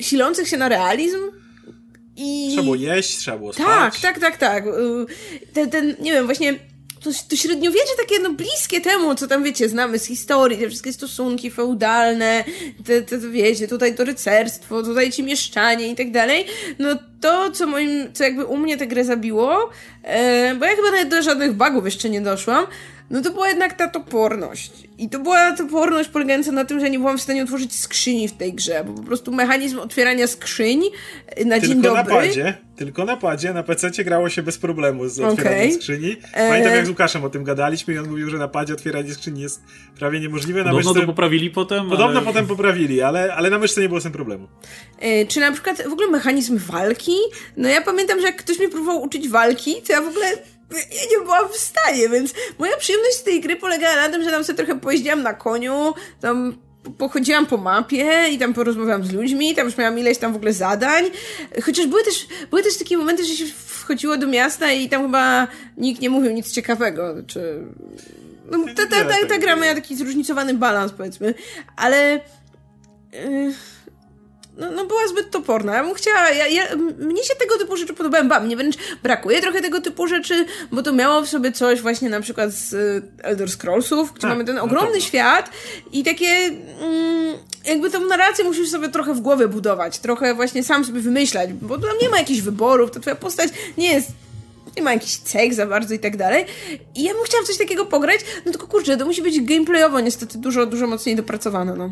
silących 0.00 0.48
się 0.48 0.56
na 0.56 0.68
realizm. 0.68 1.18
I... 2.16 2.48
Trzeba 2.50 2.62
było 2.62 2.74
jeść, 2.74 3.18
trzeba 3.18 3.38
było 3.38 3.52
spać. 3.52 3.66
Tak, 3.66 4.00
tak, 4.00 4.18
tak, 4.18 4.36
tak. 4.36 4.64
Ten, 5.52 5.70
ten, 5.70 5.96
nie 6.00 6.12
wiem, 6.12 6.26
właśnie 6.26 6.58
to, 7.00 7.10
to 7.28 7.36
średniowiecze 7.36 7.92
takie 7.98 8.22
no 8.22 8.32
bliskie 8.32 8.80
temu, 8.80 9.14
co 9.14 9.26
tam 9.26 9.44
wiecie, 9.44 9.68
znamy 9.68 9.98
z 9.98 10.06
historii, 10.06 10.58
te 10.58 10.68
wszystkie 10.68 10.92
stosunki 10.92 11.50
feudalne, 11.50 12.44
te, 12.84 13.02
te, 13.02 13.18
wiecie, 13.18 13.68
tutaj 13.68 13.94
to 13.94 14.04
rycerstwo, 14.04 14.82
tutaj 14.82 15.12
ci 15.12 15.22
mieszczanie 15.22 15.88
i 15.88 15.96
tak 15.96 16.10
dalej, 16.10 16.46
no 16.78 16.88
to, 17.20 17.50
co 17.50 17.66
moim, 17.66 18.12
co 18.12 18.24
jakby 18.24 18.44
u 18.44 18.56
mnie 18.56 18.76
tę 18.76 18.86
grę 18.86 19.04
zabiło, 19.04 19.70
e, 20.02 20.54
bo 20.54 20.64
ja 20.64 20.76
chyba 20.76 20.90
nawet 20.90 21.08
do 21.08 21.22
żadnych 21.22 21.52
bugów 21.52 21.84
jeszcze 21.84 22.10
nie 22.10 22.20
doszłam, 22.20 22.66
no 23.10 23.22
to 23.22 23.30
była 23.30 23.48
jednak 23.48 23.72
ta 23.72 23.88
toporność. 23.88 24.72
I 24.98 25.08
to 25.08 25.18
była 25.18 25.52
toporność 25.52 26.08
polegająca 26.08 26.52
na 26.52 26.64
tym, 26.64 26.80
że 26.80 26.90
nie 26.90 26.98
byłam 26.98 27.18
w 27.18 27.22
stanie 27.22 27.42
otworzyć 27.42 27.76
skrzyni 27.76 28.28
w 28.28 28.32
tej 28.32 28.52
grze, 28.52 28.84
bo 28.84 28.92
po 28.92 29.02
prostu 29.02 29.32
mechanizm 29.32 29.78
otwierania 29.78 30.26
skrzyń 30.26 30.80
na 31.46 31.54
tylko 31.54 31.66
dzień 31.66 31.82
dobry... 31.82 32.02
Tylko 32.02 32.14
na 32.14 32.20
padzie, 32.20 32.54
tylko 32.76 33.04
na 33.04 33.16
padzie, 33.16 33.52
na 33.52 33.62
PC 33.62 34.04
grało 34.04 34.28
się 34.28 34.42
bez 34.42 34.58
problemu 34.58 35.08
z 35.08 35.20
otwieraniem 35.20 35.68
okay. 35.68 35.72
skrzyni. 35.72 36.16
Pamiętam 36.34 36.72
jak 36.72 36.86
z 36.86 36.88
Łukaszem 36.88 37.24
o 37.24 37.30
tym 37.30 37.44
gadaliśmy 37.44 37.94
i 37.94 37.98
on 37.98 38.10
mówił, 38.10 38.30
że 38.30 38.38
na 38.38 38.48
padzie 38.48 38.74
otwieranie 38.74 39.14
skrzyni 39.14 39.40
jest 39.40 39.62
prawie 39.98 40.20
niemożliwe. 40.20 40.64
Na 40.64 40.70
Podobno 40.70 40.90
myszce... 40.90 41.00
to 41.00 41.06
poprawili 41.06 41.50
potem, 41.50 41.90
Podobno 41.90 42.16
ale... 42.16 42.26
potem 42.26 42.46
poprawili, 42.46 43.02
ale, 43.02 43.34
ale 43.34 43.50
na 43.50 43.58
myszce 43.58 43.80
nie 43.80 43.88
było 43.88 44.00
z 44.00 44.02
tym 44.02 44.12
problemu. 44.12 44.48
E, 44.98 45.26
czy 45.26 45.40
na 45.40 45.52
przykład 45.52 45.82
w 45.88 45.92
ogóle 45.92 46.08
mechanizm 46.08 46.58
walki? 46.58 47.16
No 47.56 47.68
ja 47.68 47.80
pamiętam, 47.80 48.20
że 48.20 48.26
jak 48.26 48.36
ktoś 48.36 48.58
mnie 48.58 48.68
próbował 48.68 49.02
uczyć 49.02 49.28
walki, 49.28 49.74
to 49.86 49.92
ja 49.92 50.02
w 50.02 50.08
ogóle 50.08 50.26
ja 50.70 51.02
nie 51.10 51.24
byłam 51.24 51.48
w 51.48 51.56
stanie, 51.56 52.08
więc 52.08 52.34
moja 52.58 52.76
przyjemność 52.76 53.16
z 53.16 53.22
tej 53.22 53.40
gry 53.40 53.56
polegała 53.56 53.96
na 53.96 54.08
tym, 54.08 54.24
że 54.24 54.30
tam 54.30 54.44
sobie 54.44 54.56
trochę 54.56 54.80
pojeździłam 54.80 55.22
na 55.22 55.34
koniu, 55.34 55.94
tam 56.20 56.58
pochodziłam 56.98 57.46
po 57.46 57.56
mapie 57.56 58.28
i 58.30 58.38
tam 58.38 58.54
porozmawiałam 58.54 59.04
z 59.04 59.12
ludźmi, 59.12 59.54
tam 59.54 59.66
już 59.66 59.76
miałam 59.76 59.98
ileś 59.98 60.18
tam 60.18 60.32
w 60.32 60.36
ogóle 60.36 60.52
zadań. 60.52 61.04
Chociaż 61.62 61.86
były 61.86 62.04
też, 62.04 62.26
były 62.50 62.62
też 62.62 62.78
takie 62.78 62.96
momenty, 62.96 63.24
że 63.24 63.34
się 63.34 63.44
wchodziło 63.46 64.16
do 64.16 64.26
miasta 64.26 64.72
i 64.72 64.88
tam 64.88 65.02
chyba 65.02 65.48
nikt 65.76 66.00
nie 66.00 66.10
mówił 66.10 66.32
nic 66.32 66.52
ciekawego, 66.52 67.14
czy... 67.26 67.64
No, 68.50 68.58
ta, 68.76 68.86
ta, 68.86 69.04
ta, 69.04 69.26
ta 69.28 69.38
gra 69.38 69.56
miała 69.56 69.74
taki 69.74 69.96
zróżnicowany 69.96 70.54
balans, 70.54 70.92
powiedzmy, 70.92 71.34
ale... 71.76 72.20
Yy 73.12 73.77
no, 74.58 74.70
no 74.70 74.84
była 74.84 75.08
zbyt 75.08 75.30
toporna. 75.30 75.74
Ja 75.74 75.84
bym 75.84 75.94
chciała, 75.94 76.30
ja, 76.30 76.46
ja, 76.46 76.76
mnie 76.98 77.24
się 77.24 77.34
tego 77.34 77.58
typu 77.58 77.76
rzeczy 77.76 77.94
podobają, 77.94 78.28
ba, 78.28 78.40
mnie 78.40 78.56
wręcz 78.56 78.76
brakuje 79.02 79.40
trochę 79.40 79.60
tego 79.60 79.80
typu 79.80 80.06
rzeczy, 80.06 80.46
bo 80.72 80.82
to 80.82 80.92
miało 80.92 81.22
w 81.22 81.28
sobie 81.28 81.52
coś 81.52 81.80
właśnie 81.80 82.08
na 82.08 82.20
przykład 82.20 82.50
z 82.50 82.72
y, 82.72 83.02
Elder 83.22 83.50
Scrollsów, 83.50 84.12
gdzie 84.12 84.20
tak, 84.20 84.30
mamy 84.30 84.44
ten 84.44 84.56
no 84.56 84.62
ogromny 84.62 84.94
no 84.94 85.00
świat 85.00 85.50
i 85.92 86.04
takie 86.04 86.26
mm, 86.26 87.34
jakby 87.64 87.90
tą 87.90 88.06
narrację 88.06 88.44
musisz 88.44 88.70
sobie 88.70 88.88
trochę 88.88 89.14
w 89.14 89.20
głowie 89.20 89.48
budować, 89.48 89.98
trochę 89.98 90.34
właśnie 90.34 90.64
sam 90.64 90.84
sobie 90.84 91.00
wymyślać, 91.00 91.52
bo 91.52 91.78
tam 91.78 91.90
nie 92.02 92.08
ma 92.08 92.18
jakichś 92.18 92.40
wyborów, 92.40 92.90
to 92.90 93.00
twoja 93.00 93.16
postać 93.16 93.48
nie 93.78 93.92
jest 93.92 94.10
nie 94.76 94.82
ma 94.82 94.92
jakichś 94.92 95.16
cech 95.16 95.54
za 95.54 95.66
bardzo 95.66 95.94
i 95.94 95.98
tak 95.98 96.16
dalej. 96.16 96.44
I 96.94 97.02
ja 97.02 97.14
bym 97.14 97.24
chciała 97.24 97.44
coś 97.44 97.58
takiego 97.58 97.86
pograć, 97.86 98.20
no 98.46 98.52
tylko 98.52 98.66
kurczę, 98.66 98.96
to 98.96 99.06
musi 99.06 99.22
być 99.22 99.40
gameplayowo 99.40 100.00
niestety 100.00 100.38
dużo, 100.38 100.66
dużo 100.66 100.86
mocniej 100.86 101.16
dopracowane, 101.16 101.74
no 101.74 101.90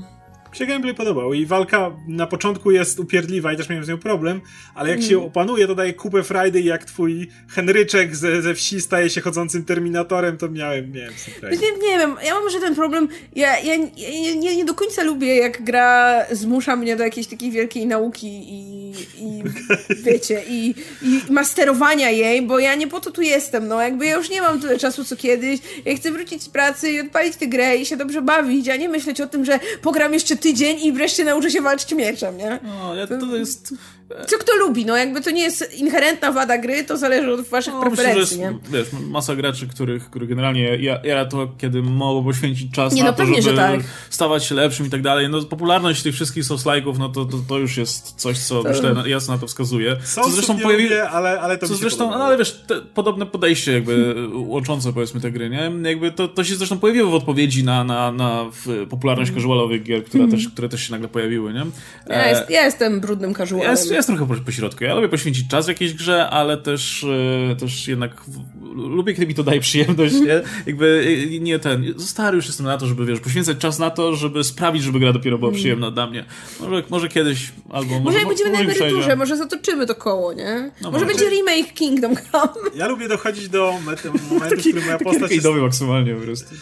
się 0.56 0.66
gameplay 0.66 0.94
podobał 0.94 1.34
i 1.34 1.46
walka 1.46 1.90
na 2.08 2.26
początku 2.26 2.70
jest 2.70 3.00
upierdliwa 3.00 3.52
i 3.52 3.56
też 3.56 3.68
miałem 3.68 3.84
z 3.84 3.88
nią 3.88 3.98
problem, 3.98 4.40
ale 4.74 4.90
jak 4.90 4.98
mm. 4.98 5.10
się 5.10 5.24
opanuje, 5.24 5.66
to 5.66 5.74
daje 5.74 5.94
kupę 5.94 6.22
i 6.60 6.64
jak 6.64 6.84
twój 6.84 7.28
Henryczek 7.48 8.16
ze, 8.16 8.42
ze 8.42 8.54
wsi 8.54 8.80
staje 8.80 9.10
się 9.10 9.20
chodzącym 9.20 9.64
Terminatorem, 9.64 10.38
to 10.38 10.48
miałem, 10.48 10.92
miałem 10.92 11.12
nie, 11.42 11.88
nie 11.88 11.98
wiem, 11.98 12.16
ja 12.24 12.34
mam 12.34 12.42
może 12.44 12.60
ten 12.60 12.74
problem, 12.74 13.08
ja, 13.34 13.58
ja, 13.58 13.74
ja 13.74 14.34
nie, 14.36 14.56
nie, 14.56 14.64
do 14.64 14.74
końca 14.74 15.02
lubię 15.02 15.36
jak 15.36 15.64
gra 15.64 16.24
zmusza 16.30 16.76
mnie 16.76 16.96
do 16.96 17.04
jakiejś 17.04 17.26
takiej 17.26 17.50
wielkiej 17.50 17.86
nauki 17.86 18.26
i, 18.26 18.90
i 19.18 19.42
wiecie, 20.06 20.42
i, 20.48 20.74
i 21.02 21.20
masterowania 21.30 22.10
jej, 22.10 22.42
bo 22.42 22.58
ja 22.58 22.74
nie 22.74 22.88
po 22.88 23.00
to 23.00 23.10
tu 23.10 23.22
jestem, 23.22 23.68
no 23.68 23.82
jakby 23.82 24.06
ja 24.06 24.16
już 24.16 24.30
nie 24.30 24.42
mam 24.42 24.60
tyle 24.60 24.78
czasu 24.78 25.04
co 25.04 25.16
kiedyś, 25.16 25.60
ja 25.84 25.96
chcę 25.96 26.10
wrócić 26.10 26.42
z 26.42 26.48
pracy 26.48 26.90
i 26.90 27.00
odpalić 27.00 27.36
tę 27.36 27.46
grę 27.46 27.76
i 27.76 27.86
się 27.86 27.96
dobrze 27.96 28.22
bawić, 28.22 28.68
a 28.68 28.76
nie 28.76 28.88
myśleć 28.88 29.20
o 29.20 29.26
tym, 29.26 29.44
że 29.44 29.60
pogram 29.82 30.12
jeszcze 30.12 30.36
tydzień 30.46 30.80
i 30.84 30.92
wreszcie 30.92 31.24
nauczę 31.24 31.50
się 31.50 31.62
walczyć 31.62 31.92
mieczem, 31.92 32.36
nie? 32.36 32.58
No, 32.62 32.94
ja, 32.94 33.06
to 33.06 33.36
jest... 33.36 33.74
Co 34.26 34.38
kto 34.38 34.56
lubi, 34.56 34.86
no 34.86 34.96
jakby 34.96 35.20
to 35.20 35.30
nie 35.30 35.42
jest 35.42 35.74
inherentna 35.78 36.32
wada 36.32 36.58
gry, 36.58 36.84
to 36.84 36.96
zależy 36.96 37.32
od 37.32 37.40
waszych 37.40 37.74
no, 37.74 37.80
preferencji, 37.80 38.38
myślę, 38.38 38.52
jest, 38.52 38.72
nie? 38.72 38.78
Wiesz, 38.78 38.88
masa 39.08 39.36
graczy, 39.36 39.66
których, 39.66 40.10
których 40.10 40.28
generalnie 40.28 40.76
ja, 40.76 41.00
ja 41.04 41.24
to, 41.24 41.48
kiedy 41.58 41.82
mogą 41.82 42.24
poświęcić 42.24 42.72
czas 42.72 42.94
nie, 42.94 43.02
na 43.02 43.10
no, 43.10 43.12
to, 43.12 43.18
pewnie, 43.18 43.42
żeby 43.42 43.56
tak. 43.56 43.80
stawać 44.10 44.44
się 44.44 44.54
lepszym 44.54 44.86
i 44.86 44.90
tak 44.90 45.02
dalej. 45.02 45.28
No 45.28 45.42
popularność 45.42 46.02
tych 46.02 46.14
wszystkich 46.14 46.44
soslajków, 46.44 46.98
no 46.98 47.08
to, 47.08 47.24
to, 47.24 47.36
to, 47.48 47.58
już 47.58 47.76
jest 47.76 48.14
coś, 48.16 48.38
co 48.38 48.62
to... 48.62 48.68
myślę 48.68 48.94
jasno 49.06 49.34
na 49.34 49.40
to 49.40 49.46
wskazuje. 49.46 49.96
co 50.04 50.30
zresztą 50.30 50.58
pojawi... 50.58 50.82
lubię, 50.82 51.10
ale, 51.10 51.40
ale 51.40 51.58
to 51.58 51.68
co 51.68 51.74
zresztą, 51.74 52.10
no, 52.10 52.24
ale 52.24 52.38
wiesz, 52.38 52.64
te, 52.66 52.80
podobne 52.80 53.26
podejście 53.26 53.72
jakby 53.72 54.14
łączące 54.34 54.92
powiedzmy 54.92 55.20
te 55.20 55.30
gry, 55.30 55.50
nie? 55.50 55.88
Jakby 55.90 56.10
to, 56.10 56.28
to 56.28 56.44
się 56.44 56.54
zresztą 56.54 56.78
pojawiło 56.78 57.10
w 57.10 57.14
odpowiedzi 57.14 57.64
na, 57.64 57.84
na, 57.84 58.12
na 58.12 58.44
popularność 58.90 59.30
mm. 59.30 59.42
casualowych 59.42 59.82
gier, 59.82 60.04
które, 60.04 60.24
mm. 60.24 60.36
też, 60.36 60.48
które 60.48 60.68
też 60.68 60.82
się 60.82 60.92
nagle 60.92 61.08
pojawiły, 61.08 61.52
nie? 61.52 61.66
Ja, 62.08 62.28
jest, 62.28 62.50
ja 62.50 62.64
jestem 62.64 63.00
brudnym 63.00 63.34
casualem. 63.34 63.76
Ja, 63.95 63.95
jest 63.96 64.08
trochę 64.08 64.26
po, 64.26 64.34
po 64.34 64.52
środku. 64.52 64.84
Ja 64.84 64.94
lubię 64.94 65.08
poświęcić 65.08 65.48
czas 65.48 65.66
w 65.66 65.68
jakiejś 65.68 65.94
grze, 65.94 66.30
ale 66.30 66.56
też, 66.56 67.04
e, 67.50 67.56
też 67.56 67.88
jednak 67.88 68.20
w, 68.20 68.40
lubię, 68.74 69.14
kiedy 69.14 69.26
mi 69.26 69.34
to 69.34 69.42
daje 69.42 69.60
przyjemność, 69.60 70.14
nie? 70.14 70.42
Jakby 70.66 71.16
e, 71.36 71.40
nie 71.40 71.58
ten, 71.58 71.94
stary 71.98 72.36
już 72.36 72.46
jestem 72.46 72.66
na 72.66 72.78
to, 72.78 72.86
żeby, 72.86 73.06
wiesz, 73.06 73.20
poświęcać 73.20 73.58
czas 73.58 73.78
na 73.78 73.90
to, 73.90 74.16
żeby 74.16 74.44
sprawić, 74.44 74.82
żeby 74.82 75.00
gra 75.00 75.12
dopiero 75.12 75.38
była 75.38 75.52
przyjemna 75.52 75.90
dla 75.90 76.06
mnie. 76.06 76.24
Może, 76.60 76.82
może 76.90 77.08
kiedyś, 77.08 77.52
albo 77.70 77.88
może... 77.88 78.00
Może 78.00 78.18
jak 78.18 78.28
będziemy 78.28 78.50
na 78.50 78.60
emeryturze, 78.60 79.16
może 79.16 79.36
zatoczymy 79.36 79.86
to 79.86 79.94
koło, 79.94 80.32
nie? 80.32 80.70
No 80.82 80.90
może 80.90 81.04
może. 81.04 81.18
będzie 81.18 81.36
remake 81.36 81.72
Kingdom 81.74 82.16
Come. 82.16 82.70
Ja 82.74 82.88
lubię 82.88 83.08
dochodzić 83.08 83.48
do 83.48 83.74
met- 83.86 84.04
momentu, 84.30 84.46
w 84.46 84.48
Taki, 84.48 84.60
którym 84.60 84.84
moja 84.84 84.98
taki 84.98 85.04
postać 85.04 85.30
jest 85.32 85.46
maksymalnie 85.46 86.14
po 86.14 86.20
prostu. 86.20 86.54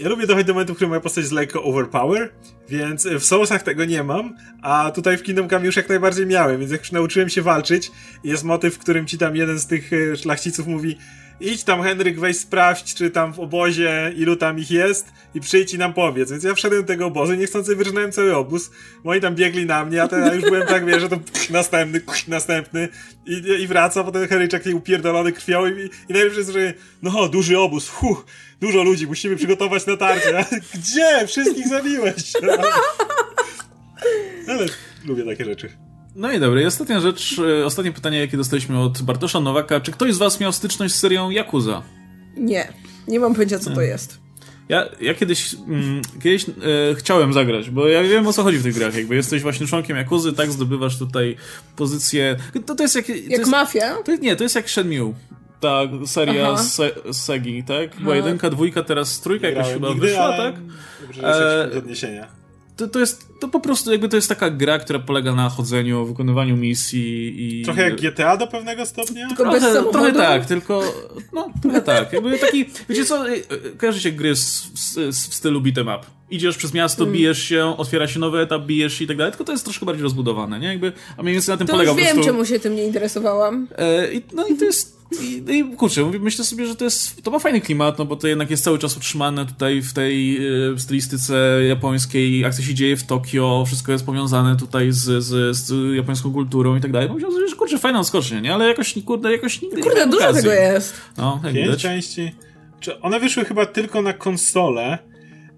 Ja 0.00 0.08
lubię 0.08 0.26
dochodzić 0.26 0.46
do 0.46 0.54
momentu, 0.54 0.72
w 0.72 0.76
którym 0.76 0.88
moja 0.88 1.00
postać 1.00 1.22
jest 1.22 1.32
lekko 1.32 1.62
overpower, 1.62 2.32
więc 2.68 3.06
w 3.06 3.24
Soulsach 3.24 3.62
tego 3.62 3.84
nie 3.84 4.02
mam, 4.02 4.36
a 4.62 4.90
tutaj 4.94 5.18
w 5.18 5.22
Kingdom 5.22 5.48
Come 5.48 5.66
już 5.66 5.76
jak 5.76 5.88
najbardziej 5.88 6.26
miałem, 6.26 6.60
więc 6.60 6.72
jak 6.72 6.80
już 6.80 6.92
nauczyłem 6.92 7.28
się 7.28 7.42
walczyć, 7.42 7.90
jest 8.24 8.44
motyw, 8.44 8.74
w 8.74 8.78
którym 8.78 9.06
ci 9.06 9.18
tam 9.18 9.36
jeden 9.36 9.58
z 9.58 9.66
tych 9.66 9.92
e, 9.92 10.16
szlachciców 10.16 10.66
mówi 10.66 10.98
idź 11.40 11.64
tam 11.64 11.82
Henryk, 11.82 12.20
weź 12.20 12.38
sprawdź, 12.38 12.94
czy 12.94 13.10
tam 13.10 13.32
w 13.32 13.40
obozie 13.40 14.12
ilu 14.16 14.36
tam 14.36 14.58
ich 14.58 14.70
jest 14.70 15.06
i 15.34 15.40
przyjdź 15.40 15.74
i 15.74 15.78
nam 15.78 15.94
powiedz. 15.94 16.30
Więc 16.30 16.44
ja 16.44 16.54
wszedłem 16.54 16.82
do 16.82 16.86
tego 16.86 17.06
obozu 17.06 17.34
niechcący 17.34 17.76
wyrżnąłem 17.76 18.12
cały 18.12 18.36
obóz. 18.36 18.70
Moi 19.04 19.20
tam 19.20 19.34
biegli 19.34 19.66
na 19.66 19.84
mnie, 19.84 20.02
a 20.02 20.08
to 20.08 20.16
ja 20.16 20.34
już 20.34 20.44
byłem 20.44 20.66
tak, 20.66 20.86
wiesz, 20.86 21.00
że 21.00 21.08
to 21.08 21.18
następny, 21.50 22.00
następny 22.28 22.88
i, 23.26 23.62
i 23.62 23.66
wraca, 23.66 24.04
potem 24.04 24.28
Henryczek 24.28 24.62
taki 24.62 24.74
upierdolony 24.74 25.32
krwią 25.32 25.66
i, 25.66 25.90
i 26.08 26.12
najlepsze 26.12 26.38
jest, 26.38 26.50
że 26.50 26.74
no, 27.02 27.28
duży 27.28 27.58
obóz, 27.58 27.88
huh, 27.88 28.24
dużo 28.60 28.82
ludzi, 28.82 29.06
musimy 29.06 29.36
przygotować 29.36 29.86
na 29.86 29.96
tarcie. 29.96 30.38
A 30.38 30.44
Gdzie? 30.74 31.26
Wszystkich 31.26 31.68
zabiłeś. 31.68 32.32
Ale 34.48 34.66
lubię 35.04 35.24
takie 35.24 35.44
rzeczy. 35.44 35.91
No 36.14 36.32
i 36.32 36.40
dobra, 36.40 36.60
i 36.62 36.64
ostatnia 36.66 37.00
rzecz, 37.00 37.36
e, 37.60 37.66
ostatnie 37.66 37.92
pytanie, 37.92 38.18
jakie 38.18 38.36
dostaliśmy 38.36 38.78
od 38.80 39.02
Bartosza 39.02 39.40
Nowaka. 39.40 39.80
Czy 39.80 39.92
ktoś 39.92 40.14
z 40.14 40.18
was 40.18 40.40
miał 40.40 40.52
styczność 40.52 40.94
z 40.94 40.98
serią 40.98 41.30
Yakuza? 41.30 41.82
Nie, 42.36 42.68
nie 43.08 43.20
mam 43.20 43.34
pojęcia 43.34 43.58
co 43.58 43.70
to 43.70 43.80
jest. 43.80 44.18
Ja, 44.68 44.88
ja 45.00 45.14
kiedyś, 45.14 45.54
mm, 45.68 46.02
kiedyś 46.22 46.48
e, 46.48 46.52
chciałem 46.94 47.32
zagrać, 47.32 47.70
bo 47.70 47.88
ja 47.88 48.02
wiem 48.02 48.26
o 48.26 48.32
co 48.32 48.42
chodzi 48.42 48.58
w 48.58 48.62
tych 48.62 48.74
grach. 48.74 48.96
Jakby 48.96 49.14
jesteś 49.14 49.42
właśnie 49.42 49.66
członkiem 49.66 49.96
Jakuzy, 49.96 50.32
tak 50.32 50.52
zdobywasz 50.52 50.98
tutaj 50.98 51.36
pozycję. 51.76 52.36
To, 52.66 52.74
to 52.74 52.82
jest 52.82 52.94
jak. 52.96 53.06
To 53.06 53.12
Jak 53.12 53.30
jest, 53.30 53.50
mafia? 53.50 53.94
to, 54.04 54.16
nie, 54.16 54.36
to 54.36 54.42
jest 54.42 54.54
jak 54.54 54.70
Shenmue. 54.70 55.14
Ta 55.60 55.80
seria 56.06 56.56
Se, 56.56 56.90
Segi, 57.12 57.64
tak? 57.64 57.96
Była 58.00 58.16
jedynka, 58.16 58.50
dwójka, 58.50 58.82
teraz 58.82 59.20
trójka 59.20 59.48
jakoś 59.48 59.72
chyba 59.72 59.88
nigdy, 59.88 60.06
wyszła, 60.06 60.22
ale 60.24 60.36
tak? 60.52 60.62
Dobrze, 61.02 61.20
że 61.22 61.70
E, 61.74 61.78
odniesienia. 61.78 62.41
To, 62.76 62.88
to 62.88 62.98
jest, 63.00 63.28
to 63.40 63.48
po 63.48 63.60
prostu 63.60 63.92
jakby 63.92 64.08
to 64.08 64.16
jest 64.16 64.28
taka 64.28 64.50
gra, 64.50 64.78
która 64.78 64.98
polega 64.98 65.34
na 65.34 65.48
chodzeniu, 65.48 66.06
wykonywaniu 66.06 66.56
misji 66.56 67.34
i... 67.60 67.64
Trochę 67.64 67.82
jak 67.82 67.96
GTA 68.00 68.36
do 68.36 68.46
pewnego 68.46 68.86
stopnia? 68.86 69.28
Tylko 69.28 69.44
bez 69.44 69.60
Trochę, 69.60 69.74
samochodu? 69.74 69.92
trochę 69.98 70.12
tak, 70.12 70.46
tylko. 70.46 70.82
No, 71.32 71.48
trochę 71.62 71.80
tak. 71.82 72.12
Jakby 72.12 72.38
taki. 72.38 72.64
Wiecie 72.88 73.04
co? 73.04 73.28
e, 73.30 73.34
Kojarzycie 73.78 74.12
gry 74.12 74.36
z, 74.36 74.70
z, 74.74 75.28
w 75.28 75.34
stylu 75.34 75.60
beat'em 75.60 75.96
up. 75.98 76.06
Idziesz 76.30 76.56
przez 76.56 76.74
miasto, 76.74 77.02
Mm. 77.04 77.12
bijesz 77.14 77.42
się, 77.42 77.74
otwiera 77.78 78.08
się 78.08 78.20
nowy 78.20 78.38
etap, 78.40 78.62
bijesz 78.62 78.94
się 78.94 79.04
i 79.04 79.08
tak 79.08 79.16
dalej, 79.16 79.32
tylko 79.32 79.44
to 79.44 79.52
jest 79.52 79.64
troszkę 79.64 79.86
bardziej 79.86 80.02
rozbudowane, 80.02 80.58
nie? 80.60 80.66
Jakby, 80.68 80.92
a 81.16 81.22
mniej 81.22 81.34
więcej 81.34 81.52
na 81.52 81.56
tym 81.56 81.66
To 81.66 81.72
polega 81.72 81.90
już 81.90 82.00
po 82.00 82.06
wiem, 82.06 82.14
prostu. 82.14 82.32
czemu 82.32 82.44
się 82.46 82.60
tym 82.60 82.76
nie 82.76 82.84
interesowałam. 82.84 83.68
E, 83.78 84.12
i, 84.14 84.22
no 84.34 84.46
i 84.46 84.56
to 84.56 84.64
jest. 84.64 85.01
I, 85.20 85.44
i 85.56 85.76
kurczę, 85.76 86.04
mówię- 86.04 86.18
myślę 86.18 86.44
sobie, 86.44 86.66
że 86.66 86.76
to 86.76 86.84
jest. 86.84 87.22
To 87.22 87.30
ma 87.30 87.38
fajny 87.38 87.60
klimat, 87.60 87.98
no 87.98 88.04
bo 88.04 88.16
to 88.16 88.26
jednak 88.28 88.50
jest 88.50 88.64
cały 88.64 88.78
czas 88.78 88.96
utrzymane 88.96 89.46
tutaj 89.46 89.82
w 89.82 89.92
tej 89.92 90.36
e, 90.74 90.78
stylistyce 90.78 91.62
japońskiej. 91.68 92.44
Akcja 92.44 92.64
się 92.64 92.74
dzieje 92.74 92.96
w 92.96 93.04
Tokio, 93.06 93.64
wszystko 93.66 93.92
jest 93.92 94.06
powiązane 94.06 94.56
tutaj 94.56 94.92
z, 94.92 95.24
z, 95.24 95.56
z 95.56 95.96
japońską 95.96 96.32
kulturą 96.32 96.76
i 96.76 96.80
tak 96.80 96.92
dalej. 96.92 97.08
Myślę 97.14 97.32
sobie, 97.32 97.48
że 97.48 97.56
kurczę, 97.56 97.78
fajna 97.78 98.04
skocznie, 98.04 98.40
nie? 98.40 98.54
Ale 98.54 98.68
jakoś, 98.68 98.94
kurde, 99.06 99.32
jakoś 99.32 99.62
nigdy 99.62 99.76
nie 99.76 99.82
Kurde, 99.82 100.06
dużo 100.06 100.18
okazji. 100.24 100.42
tego 100.42 100.54
jest. 100.54 100.94
No, 101.18 101.40
jak 101.44 101.52
Pięć 101.54 101.66
widać. 101.66 101.82
części. 101.82 102.32
Czy 102.80 103.00
one 103.00 103.20
wyszły 103.20 103.44
chyba 103.44 103.66
tylko 103.66 104.02
na 104.02 104.12
konsolę 104.12 104.98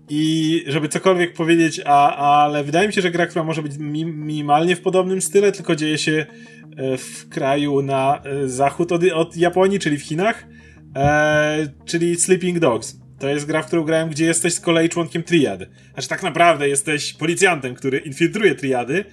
i 0.08 0.64
żeby 0.66 0.88
cokolwiek 0.88 1.32
powiedzieć, 1.32 1.80
a, 1.84 2.16
ale 2.16 2.64
wydaje 2.64 2.86
mi 2.88 2.94
się, 2.94 3.00
że 3.00 3.10
gra, 3.10 3.26
która 3.26 3.44
może 3.44 3.62
być 3.62 3.76
mi, 3.78 4.04
minimalnie 4.04 4.76
w 4.76 4.80
podobnym 4.80 5.22
style, 5.22 5.52
tylko 5.52 5.76
dzieje 5.76 5.98
się 5.98 6.26
e, 6.76 6.96
w 6.96 7.28
kraju 7.28 7.82
na 7.82 8.22
e, 8.24 8.48
zachód 8.48 8.92
od, 8.92 9.02
od 9.14 9.36
Japonii, 9.36 9.78
czyli 9.78 9.98
w 9.98 10.02
Chinach, 10.02 10.46
e, 10.96 11.68
czyli 11.84 12.16
Sleeping 12.16 12.58
Dogs. 12.58 12.98
To 13.18 13.28
jest 13.28 13.46
gra, 13.46 13.62
w 13.62 13.66
którą 13.66 13.82
grałem, 13.84 14.08
gdzie 14.08 14.24
jesteś 14.24 14.54
z 14.54 14.60
kolei 14.60 14.88
członkiem 14.88 15.22
triad. 15.22 15.60
Znaczy 15.92 16.08
tak 16.08 16.22
naprawdę 16.22 16.68
jesteś 16.68 17.12
policjantem, 17.12 17.74
który 17.74 17.98
infiltruje 17.98 18.54
triady, 18.54 19.04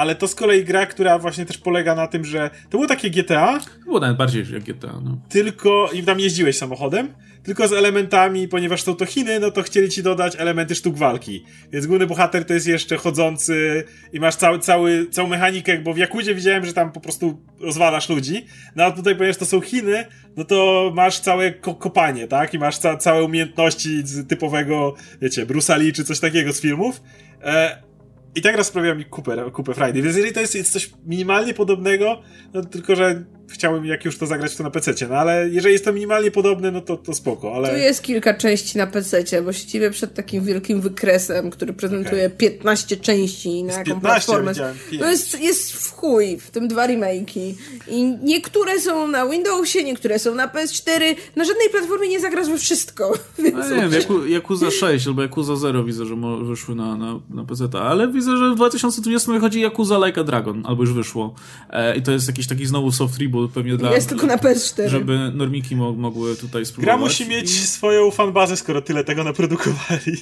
ale 0.00 0.14
to 0.14 0.28
z 0.28 0.34
kolei 0.34 0.64
gra, 0.64 0.86
która 0.86 1.18
właśnie 1.18 1.46
też 1.46 1.58
polega 1.58 1.94
na 1.94 2.06
tym, 2.06 2.24
że 2.24 2.50
to 2.64 2.70
było 2.70 2.86
takie 2.86 3.10
GTA, 3.10 3.60
Było 3.84 4.00
nawet 4.00 4.16
bardziej 4.16 4.44
jak 4.52 4.62
GTA, 4.62 5.00
no. 5.04 5.20
tylko 5.28 5.90
i 5.92 6.02
tam 6.02 6.20
jeździłeś 6.20 6.56
samochodem, 6.56 7.08
tylko 7.42 7.68
z 7.68 7.72
elementami, 7.72 8.48
ponieważ 8.48 8.82
są 8.82 8.94
to 8.94 9.06
Chiny, 9.06 9.40
no 9.40 9.50
to 9.50 9.62
chcieli 9.62 9.88
ci 9.88 10.02
dodać 10.02 10.36
elementy 10.38 10.74
sztuk 10.74 10.96
walki. 10.96 11.44
Więc 11.72 11.86
główny 11.86 12.06
bohater 12.06 12.44
to 12.44 12.54
jest 12.54 12.66
jeszcze 12.66 12.96
chodzący 12.96 13.84
i 14.12 14.20
masz 14.20 14.36
cały, 14.36 14.58
cały, 14.58 15.06
całą 15.10 15.28
mechanikę, 15.28 15.78
bo 15.78 15.94
w 15.94 15.98
Jakuzie 15.98 16.34
widziałem, 16.34 16.66
że 16.66 16.72
tam 16.72 16.92
po 16.92 17.00
prostu 17.00 17.42
rozwalasz 17.60 18.08
ludzi. 18.08 18.46
No 18.76 18.84
a 18.84 18.90
tutaj, 18.90 19.16
ponieważ 19.16 19.36
to 19.36 19.46
są 19.46 19.60
Chiny, 19.60 20.06
no 20.36 20.44
to 20.44 20.90
masz 20.94 21.20
całe 21.20 21.50
ko 21.52 21.74
kopanie, 21.74 22.26
tak? 22.28 22.54
I 22.54 22.58
masz 22.58 22.78
ca 22.78 22.96
całe 22.96 23.24
umiejętności 23.24 24.02
z 24.04 24.28
typowego, 24.28 24.94
wiecie, 25.22 25.46
Bruce 25.46 25.78
Lee 25.78 25.92
czy 25.92 26.04
coś 26.04 26.20
takiego 26.20 26.52
z 26.52 26.60
filmów. 26.60 27.02
E 27.42 27.89
i 28.34 28.42
tak 28.42 28.56
raz 28.56 28.66
sprawia 28.66 28.94
mi 28.94 29.04
kupę, 29.04 29.50
kupę 29.50 29.74
Friday, 29.74 30.02
więc 30.02 30.16
jeżeli 30.16 30.32
to 30.32 30.40
jest 30.40 30.72
coś 30.72 30.90
minimalnie 31.06 31.54
podobnego, 31.54 32.22
no 32.54 32.64
tylko, 32.64 32.96
że 32.96 33.24
chciałem 33.50 33.86
jak 33.86 34.04
już 34.04 34.18
to 34.18 34.26
zagrać 34.26 34.56
to 34.56 34.62
na 34.62 34.70
PC, 34.70 34.94
no 35.08 35.16
ale 35.16 35.48
jeżeli 35.48 35.72
jest 35.72 35.84
to 35.84 35.92
minimalnie 35.92 36.30
podobne, 36.30 36.70
no 36.70 36.80
to, 36.80 36.96
to 36.96 37.14
spoko, 37.14 37.54
ale... 37.54 37.68
Tu 37.68 37.76
jest 37.76 38.02
kilka 38.02 38.34
części 38.34 38.78
na 38.78 38.86
PC, 38.86 39.42
bo 39.42 39.52
siedzimy 39.52 39.90
przed 39.90 40.14
takim 40.14 40.44
wielkim 40.44 40.80
wykresem, 40.80 41.50
który 41.50 41.72
prezentuje 41.72 42.30
15 42.30 42.96
części 42.96 43.64
na 43.64 43.72
jaką 43.72 43.84
15 43.84 44.00
platformę. 44.00 44.54
To 44.98 45.10
jest, 45.10 45.40
jest 45.40 45.72
w 45.72 45.92
chuj, 45.92 46.38
w 46.38 46.50
tym 46.50 46.68
dwa 46.68 46.86
remake'i. 46.86 47.54
I 47.88 48.16
niektóre 48.22 48.80
są 48.80 49.08
na 49.08 49.26
Windowsie, 49.26 49.84
niektóre 49.84 50.18
są 50.18 50.34
na 50.34 50.48
PS4. 50.48 51.16
Na 51.36 51.44
żadnej 51.44 51.68
platformie 51.70 52.08
nie 52.08 52.20
zagrasz 52.20 52.48
we 52.48 52.58
wszystko. 52.58 53.12
Więc 53.38 53.56
No 53.56 53.76
nie 53.76 53.88
wiem, 53.88 53.92
Yaku, 53.92 54.26
Yakuza 54.26 54.70
6 54.70 55.06
albo 55.06 55.22
Yakuza 55.22 55.56
0 55.56 55.84
widzę, 55.84 56.06
że 56.06 56.16
wyszły 56.42 56.74
na, 56.74 56.96
na, 56.96 57.20
na 57.30 57.44
PC, 57.44 57.68
ale 57.82 58.08
widzę, 58.08 58.36
że 58.36 58.50
w 58.50 58.54
2020 58.54 59.32
wychodzi 59.32 59.60
Yakuza 59.60 60.06
Like 60.06 60.20
a 60.20 60.24
Dragon, 60.24 60.62
albo 60.66 60.82
już 60.82 60.92
wyszło. 60.92 61.34
E, 61.70 61.96
I 61.96 62.02
to 62.02 62.12
jest 62.12 62.28
jakiś 62.28 62.46
taki 62.46 62.66
znowu 62.66 62.92
soft 62.92 63.18
reboot 63.18 63.39
pewnie 63.48 63.76
dla... 63.76 63.94
jest 63.94 64.08
tylko 64.08 64.26
na 64.26 64.36
PS4. 64.36 64.88
Żeby 64.88 65.18
normiki 65.34 65.76
mo- 65.76 65.92
mogły 65.92 66.36
tutaj 66.36 66.66
spróbować. 66.66 66.84
Gra 66.84 66.96
musi 66.96 67.28
mieć 67.28 67.68
swoją 67.68 68.10
fanbazę, 68.10 68.56
skoro 68.56 68.82
tyle 68.82 69.04
tego 69.04 69.24
naprodukowali. 69.24 70.16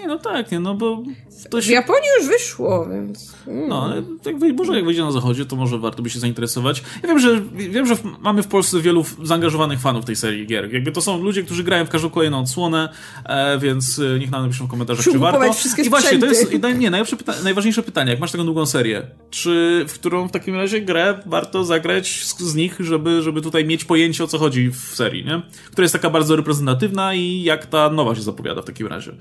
Nie, 0.00 0.06
no 0.06 0.18
tak, 0.18 0.52
nie, 0.52 0.60
no 0.60 0.74
bo 0.74 1.02
to 1.50 1.58
W 1.58 1.64
się... 1.64 1.72
Japonii 1.72 2.08
już 2.20 2.28
wyszło, 2.28 2.88
więc... 2.88 3.34
Mm. 3.46 3.68
No, 3.68 3.84
ale 3.84 4.02
wy- 4.38 4.52
może 4.52 4.76
jak 4.76 4.84
wyjdzie 4.84 5.02
na 5.02 5.12
zachodzie, 5.12 5.44
to 5.44 5.56
może 5.56 5.78
warto 5.78 6.02
by 6.02 6.10
się 6.10 6.20
zainteresować. 6.20 6.82
Ja 7.02 7.08
wiem, 7.08 7.18
że, 7.18 7.42
wiem, 7.54 7.86
że 7.86 7.96
w, 7.96 8.04
mamy 8.20 8.42
w 8.42 8.46
Polsce 8.46 8.80
wielu 8.80 9.04
zaangażowanych 9.22 9.80
fanów 9.80 10.04
tej 10.04 10.16
serii 10.16 10.46
gier. 10.46 10.72
Jakby 10.72 10.92
to 10.92 11.00
są 11.00 11.22
ludzie, 11.22 11.42
którzy 11.42 11.64
grają 11.64 11.84
w 11.84 11.88
każdą 11.88 12.10
kolejną 12.10 12.40
odsłonę, 12.40 12.88
e, 13.24 13.58
więc 13.58 13.98
e, 13.98 14.18
niech 14.18 14.30
nam 14.30 14.42
napiszą 14.42 14.66
w 14.66 14.70
komentarzach, 14.70 15.06
Muszą 15.06 15.12
czy 15.12 15.18
warto. 15.18 15.52
wszystkie 15.52 15.82
I 15.82 15.90
właśnie, 15.90 16.18
to 16.18 16.26
jest 16.26 16.52
nie, 16.78 16.90
najlepsze 16.90 17.16
pyta 17.16 17.34
najważniejsze 17.44 17.82
pytanie, 17.82 18.10
jak 18.10 18.20
masz 18.20 18.32
taką 18.32 18.44
długą 18.44 18.66
serię, 18.66 19.02
czy 19.30 19.84
w 19.88 19.94
którą 19.94 20.28
w 20.28 20.32
takim 20.32 20.54
razie 20.54 20.80
grę 20.80 21.20
warto 21.26 21.64
zagrać 21.64 22.24
z, 22.24 22.40
z 22.40 22.54
nich, 22.54 22.76
żeby, 22.80 23.22
żeby 23.22 23.42
tutaj 23.42 23.64
mieć 23.64 23.84
pojęcie 23.84 24.24
o 24.24 24.26
co 24.26 24.38
chodzi 24.38 24.70
w 24.70 24.76
serii, 24.76 25.24
nie? 25.24 25.42
Która 25.72 25.84
jest 25.84 25.92
taka 25.92 26.10
bardzo 26.10 26.36
reprezentatywna 26.36 27.14
i 27.14 27.42
jak 27.42 27.66
ta 27.66 27.90
nowa 27.90 28.14
się 28.14 28.22
zapowiada 28.22 28.62
w 28.62 28.64
takim 28.64 28.86
razie. 28.86 29.12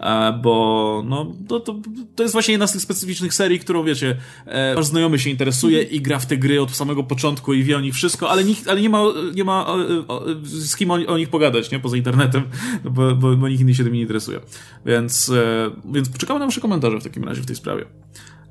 E, 0.00 0.27
bo 0.32 1.02
no, 1.06 1.32
to, 1.48 1.60
to, 1.60 1.80
to 2.16 2.22
jest 2.22 2.32
właśnie 2.32 2.52
jedna 2.52 2.66
z 2.66 2.72
tych 2.72 2.82
specyficznych 2.82 3.34
serii, 3.34 3.58
którą 3.58 3.84
wiecie, 3.84 4.16
e, 4.46 4.82
znajomy 4.82 5.18
się 5.18 5.30
interesuje 5.30 5.82
i 5.82 6.00
gra 6.00 6.18
w 6.18 6.26
te 6.26 6.36
gry 6.36 6.62
od 6.62 6.70
samego 6.70 7.04
początku 7.04 7.54
i 7.54 7.62
wie 7.62 7.76
o 7.76 7.80
nich 7.80 7.94
wszystko, 7.94 8.30
ale, 8.30 8.44
nikt, 8.44 8.68
ale 8.68 8.80
nie 8.80 8.90
ma, 8.90 9.04
nie 9.34 9.44
ma 9.44 9.66
o, 9.66 9.76
o, 10.08 10.24
z 10.42 10.76
kim 10.76 10.90
o, 10.90 10.94
o 10.94 11.18
nich 11.18 11.28
pogadać, 11.28 11.70
nie? 11.70 11.80
Poza 11.80 11.96
internetem, 11.96 12.42
bo, 12.84 13.14
bo, 13.14 13.36
bo 13.36 13.48
nikt 13.48 13.60
inny 13.60 13.74
się 13.74 13.84
tym 13.84 13.92
nie 13.92 14.00
interesuje. 14.00 14.40
Więc, 14.86 15.28
e, 15.28 15.70
więc 15.92 16.08
poczekamy 16.08 16.40
na 16.40 16.46
wasze 16.46 16.60
komentarze 16.60 17.00
w 17.00 17.04
takim 17.04 17.24
razie 17.24 17.42
w 17.42 17.46
tej 17.46 17.56
sprawie. 17.56 17.84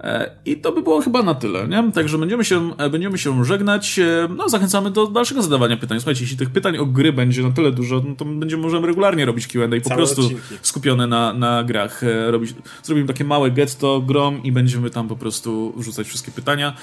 E, 0.01 0.29
I 0.45 0.57
to 0.57 0.71
by 0.71 0.81
było 0.81 1.01
chyba 1.01 1.23
na 1.23 1.35
tyle, 1.35 1.67
nie? 1.67 1.91
Także 1.91 2.17
będziemy 2.17 2.45
się, 2.45 2.71
e, 2.77 2.89
będziemy 2.89 3.17
się 3.17 3.45
żegnać. 3.45 3.99
E, 3.99 4.27
No, 4.37 4.49
zachęcamy 4.49 4.91
do 4.91 5.07
dalszego 5.07 5.41
zadawania 5.41 5.77
pytań. 5.77 5.99
Słuchajcie, 5.99 6.21
jeśli 6.21 6.37
tych 6.37 6.49
pytań 6.49 6.77
o 6.77 6.85
gry 6.85 7.13
będzie 7.13 7.43
na 7.43 7.51
tyle 7.51 7.71
dużo, 7.71 8.01
no 8.07 8.15
to 8.15 8.25
będziemy 8.25 8.63
możemy 8.63 8.87
regularnie 8.87 9.25
robić 9.25 9.47
Q&A 9.47 9.67
po 9.81 9.89
Całe 9.89 9.97
prostu 9.97 10.21
odcinki. 10.21 10.43
skupione 10.61 11.07
na, 11.07 11.33
na 11.33 11.63
grach. 11.63 12.01
Robić, 12.27 12.53
zrobimy 12.83 13.07
takie 13.07 13.23
małe 13.23 13.51
getto 13.51 14.01
grom 14.01 14.43
i 14.43 14.51
będziemy 14.51 14.89
tam 14.89 15.07
po 15.07 15.15
prostu 15.15 15.73
wrzucać 15.77 16.07
wszystkie 16.07 16.31
pytania. 16.31 16.73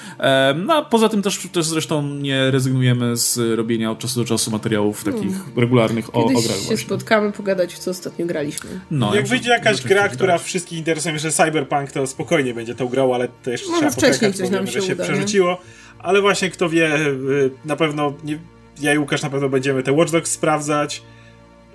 No, 0.66 0.74
a 0.74 0.82
poza 0.82 1.08
tym 1.08 1.22
też, 1.22 1.48
też 1.52 1.64
zresztą 1.66 2.08
nie 2.08 2.50
rezygnujemy 2.50 3.16
z 3.16 3.56
robienia 3.58 3.90
od 3.90 3.98
czasu 3.98 4.20
do 4.20 4.26
czasu 4.26 4.50
materiałów 4.50 5.04
takich 5.04 5.36
regularnych 5.56 6.08
o, 6.08 6.12
o 6.12 6.20
Hmm. 6.24 6.34
Kiedyś 6.34 6.46
grach 6.46 6.58
się 6.60 6.66
właśnie. 6.66 6.86
spotkamy, 6.86 7.32
pogadać, 7.32 7.74
w 7.74 7.78
co 7.78 7.90
ostatnio 7.90 8.26
graliśmy. 8.26 8.70
No, 8.90 9.14
Jak 9.14 9.24
ja 9.24 9.30
wyjdzie 9.30 9.50
jakaś 9.50 9.82
gra, 9.82 10.02
muszę 10.02 10.14
która 10.16 10.38
wszystkich 10.38 10.78
interesuje, 10.78 11.18
że 11.18 11.30
Cyberpunk 11.30 11.92
to 11.92 12.06
spokojnie 12.06 12.54
będzie 12.54 12.74
tą 12.74 12.88
grą 12.88 13.03
Ale 13.12 13.28
to 13.42 13.50
jeszcze 13.50 13.68
Może 13.68 13.80
trzeba 13.80 13.92
wcześniej 13.92 14.30
poczekać, 14.30 14.36
coś 14.36 14.50
nam 14.50 14.66
się 14.66 14.72
się 14.72 14.94
uda, 14.94 15.04
nie? 15.04 15.10
przerzuciło. 15.10 15.60
Ale 15.98 16.20
właśnie 16.20 16.50
kto 16.50 16.68
wie, 16.68 16.96
y, 16.96 17.50
na 17.64 17.76
pewno 17.76 18.14
nie, 18.24 18.38
ja 18.80 18.94
i 18.94 18.98
Łukasz 18.98 19.22
na 19.22 19.30
pewno 19.30 19.48
będziemy 19.48 19.82
te 19.82 19.92
Watch 19.92 20.12
Dogs 20.12 20.30
sprawdzać. 20.30 21.02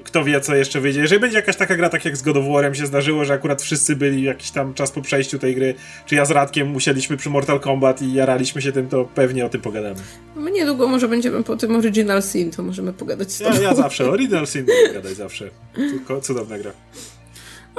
Kto 0.03 0.23
wie, 0.23 0.41
co 0.41 0.55
jeszcze 0.55 0.81
wyjdzie. 0.81 0.99
Jeżeli 0.99 1.21
będzie 1.21 1.37
jakaś 1.37 1.55
taka 1.55 1.75
gra, 1.75 1.89
tak 1.89 2.05
jak 2.05 2.17
z 2.17 2.21
God 2.21 2.37
of 2.37 2.43
War'em 2.45 2.73
się 2.73 2.85
zdarzyło, 2.85 3.25
że 3.25 3.33
akurat 3.33 3.61
wszyscy 3.61 3.95
byli 3.95 4.23
jakiś 4.23 4.51
tam 4.51 4.73
czas 4.73 4.91
po 4.91 5.01
przejściu 5.01 5.39
tej 5.39 5.55
gry, 5.55 5.75
czy 6.05 6.15
ja 6.15 6.25
z 6.25 6.31
Radkiem 6.31 6.67
musieliśmy 6.67 7.17
przy 7.17 7.29
Mortal 7.29 7.59
Kombat 7.59 8.01
i 8.01 8.13
jaraliśmy 8.13 8.61
się 8.61 8.71
tym, 8.71 8.87
to 8.87 9.05
pewnie 9.15 9.45
o 9.45 9.49
tym 9.49 9.61
pogadamy. 9.61 9.95
My 10.35 10.51
niedługo 10.51 10.87
może 10.87 11.07
będziemy 11.07 11.43
po 11.43 11.57
tym 11.57 11.75
Original 11.75 12.23
Sin, 12.23 12.51
to 12.51 12.63
możemy 12.63 12.93
pogadać 12.93 13.31
z 13.31 13.37
tobą. 13.37 13.55
Ja, 13.55 13.61
ja 13.61 13.75
zawsze, 13.75 14.09
Original 14.09 14.47
Sin 14.47 14.65
będę 14.65 14.93
gadać 14.93 15.17
zawsze. 15.17 15.49
Tylko 15.75 16.21
cudowna 16.21 16.57
gra. 16.57 16.71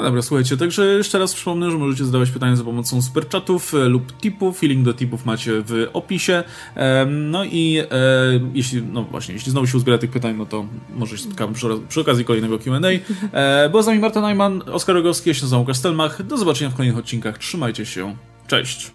No 0.01 0.07
dobra, 0.07 0.23
słuchajcie, 0.23 0.57
także 0.57 0.85
jeszcze 0.87 1.19
raz 1.19 1.35
przypomnę, 1.35 1.71
że 1.71 1.79
możecie 1.79 2.05
zadawać 2.05 2.31
pytania 2.31 2.57
za 2.57 2.65
pomocą 2.65 3.03
superchatów 3.03 3.75
e, 3.75 3.85
lub 3.85 4.17
tipów. 4.21 4.63
Link 4.63 4.85
do 4.85 4.95
tipów 4.95 5.27
macie 5.27 5.53
w 5.67 5.89
opisie. 5.93 6.43
Em, 6.75 7.31
No 7.31 7.45
i 7.45 7.79
e, 7.79 7.87
jeśli, 8.55 8.83
no 8.83 9.03
właśnie, 9.03 9.35
jeśli 9.35 9.53
znowu 9.53 9.67
się 9.67 9.77
uzbiera 9.77 9.99
tych 9.99 10.11
pytań, 10.11 10.35
no 10.37 10.47
to 10.47 10.65
może 10.95 11.19
się 11.19 11.23
spotkamy 11.25 11.55
przy, 11.55 11.67
przy 11.89 12.01
okazji 12.01 12.25
kolejnego 12.25 12.59
Q&A. 12.59 12.79
E, 13.33 13.69
Była 13.71 13.83
z 13.83 13.87
nami 13.87 13.99
Marta 13.99 14.21
Najman, 14.21 14.63
Oskar 14.73 14.95
Rogowski, 14.97 15.31
ja 15.31 15.35
się 15.35 15.43
nazywam 15.43 15.61
Łukasz. 15.61 15.79
Do 16.25 16.37
zobaczenia 16.37 16.71
w 16.71 16.75
kolejnych 16.75 16.99
odcinkach. 16.99 17.39
Trzymajcie 17.39 17.87
się. 17.87 18.17
Cześć! 18.47 18.89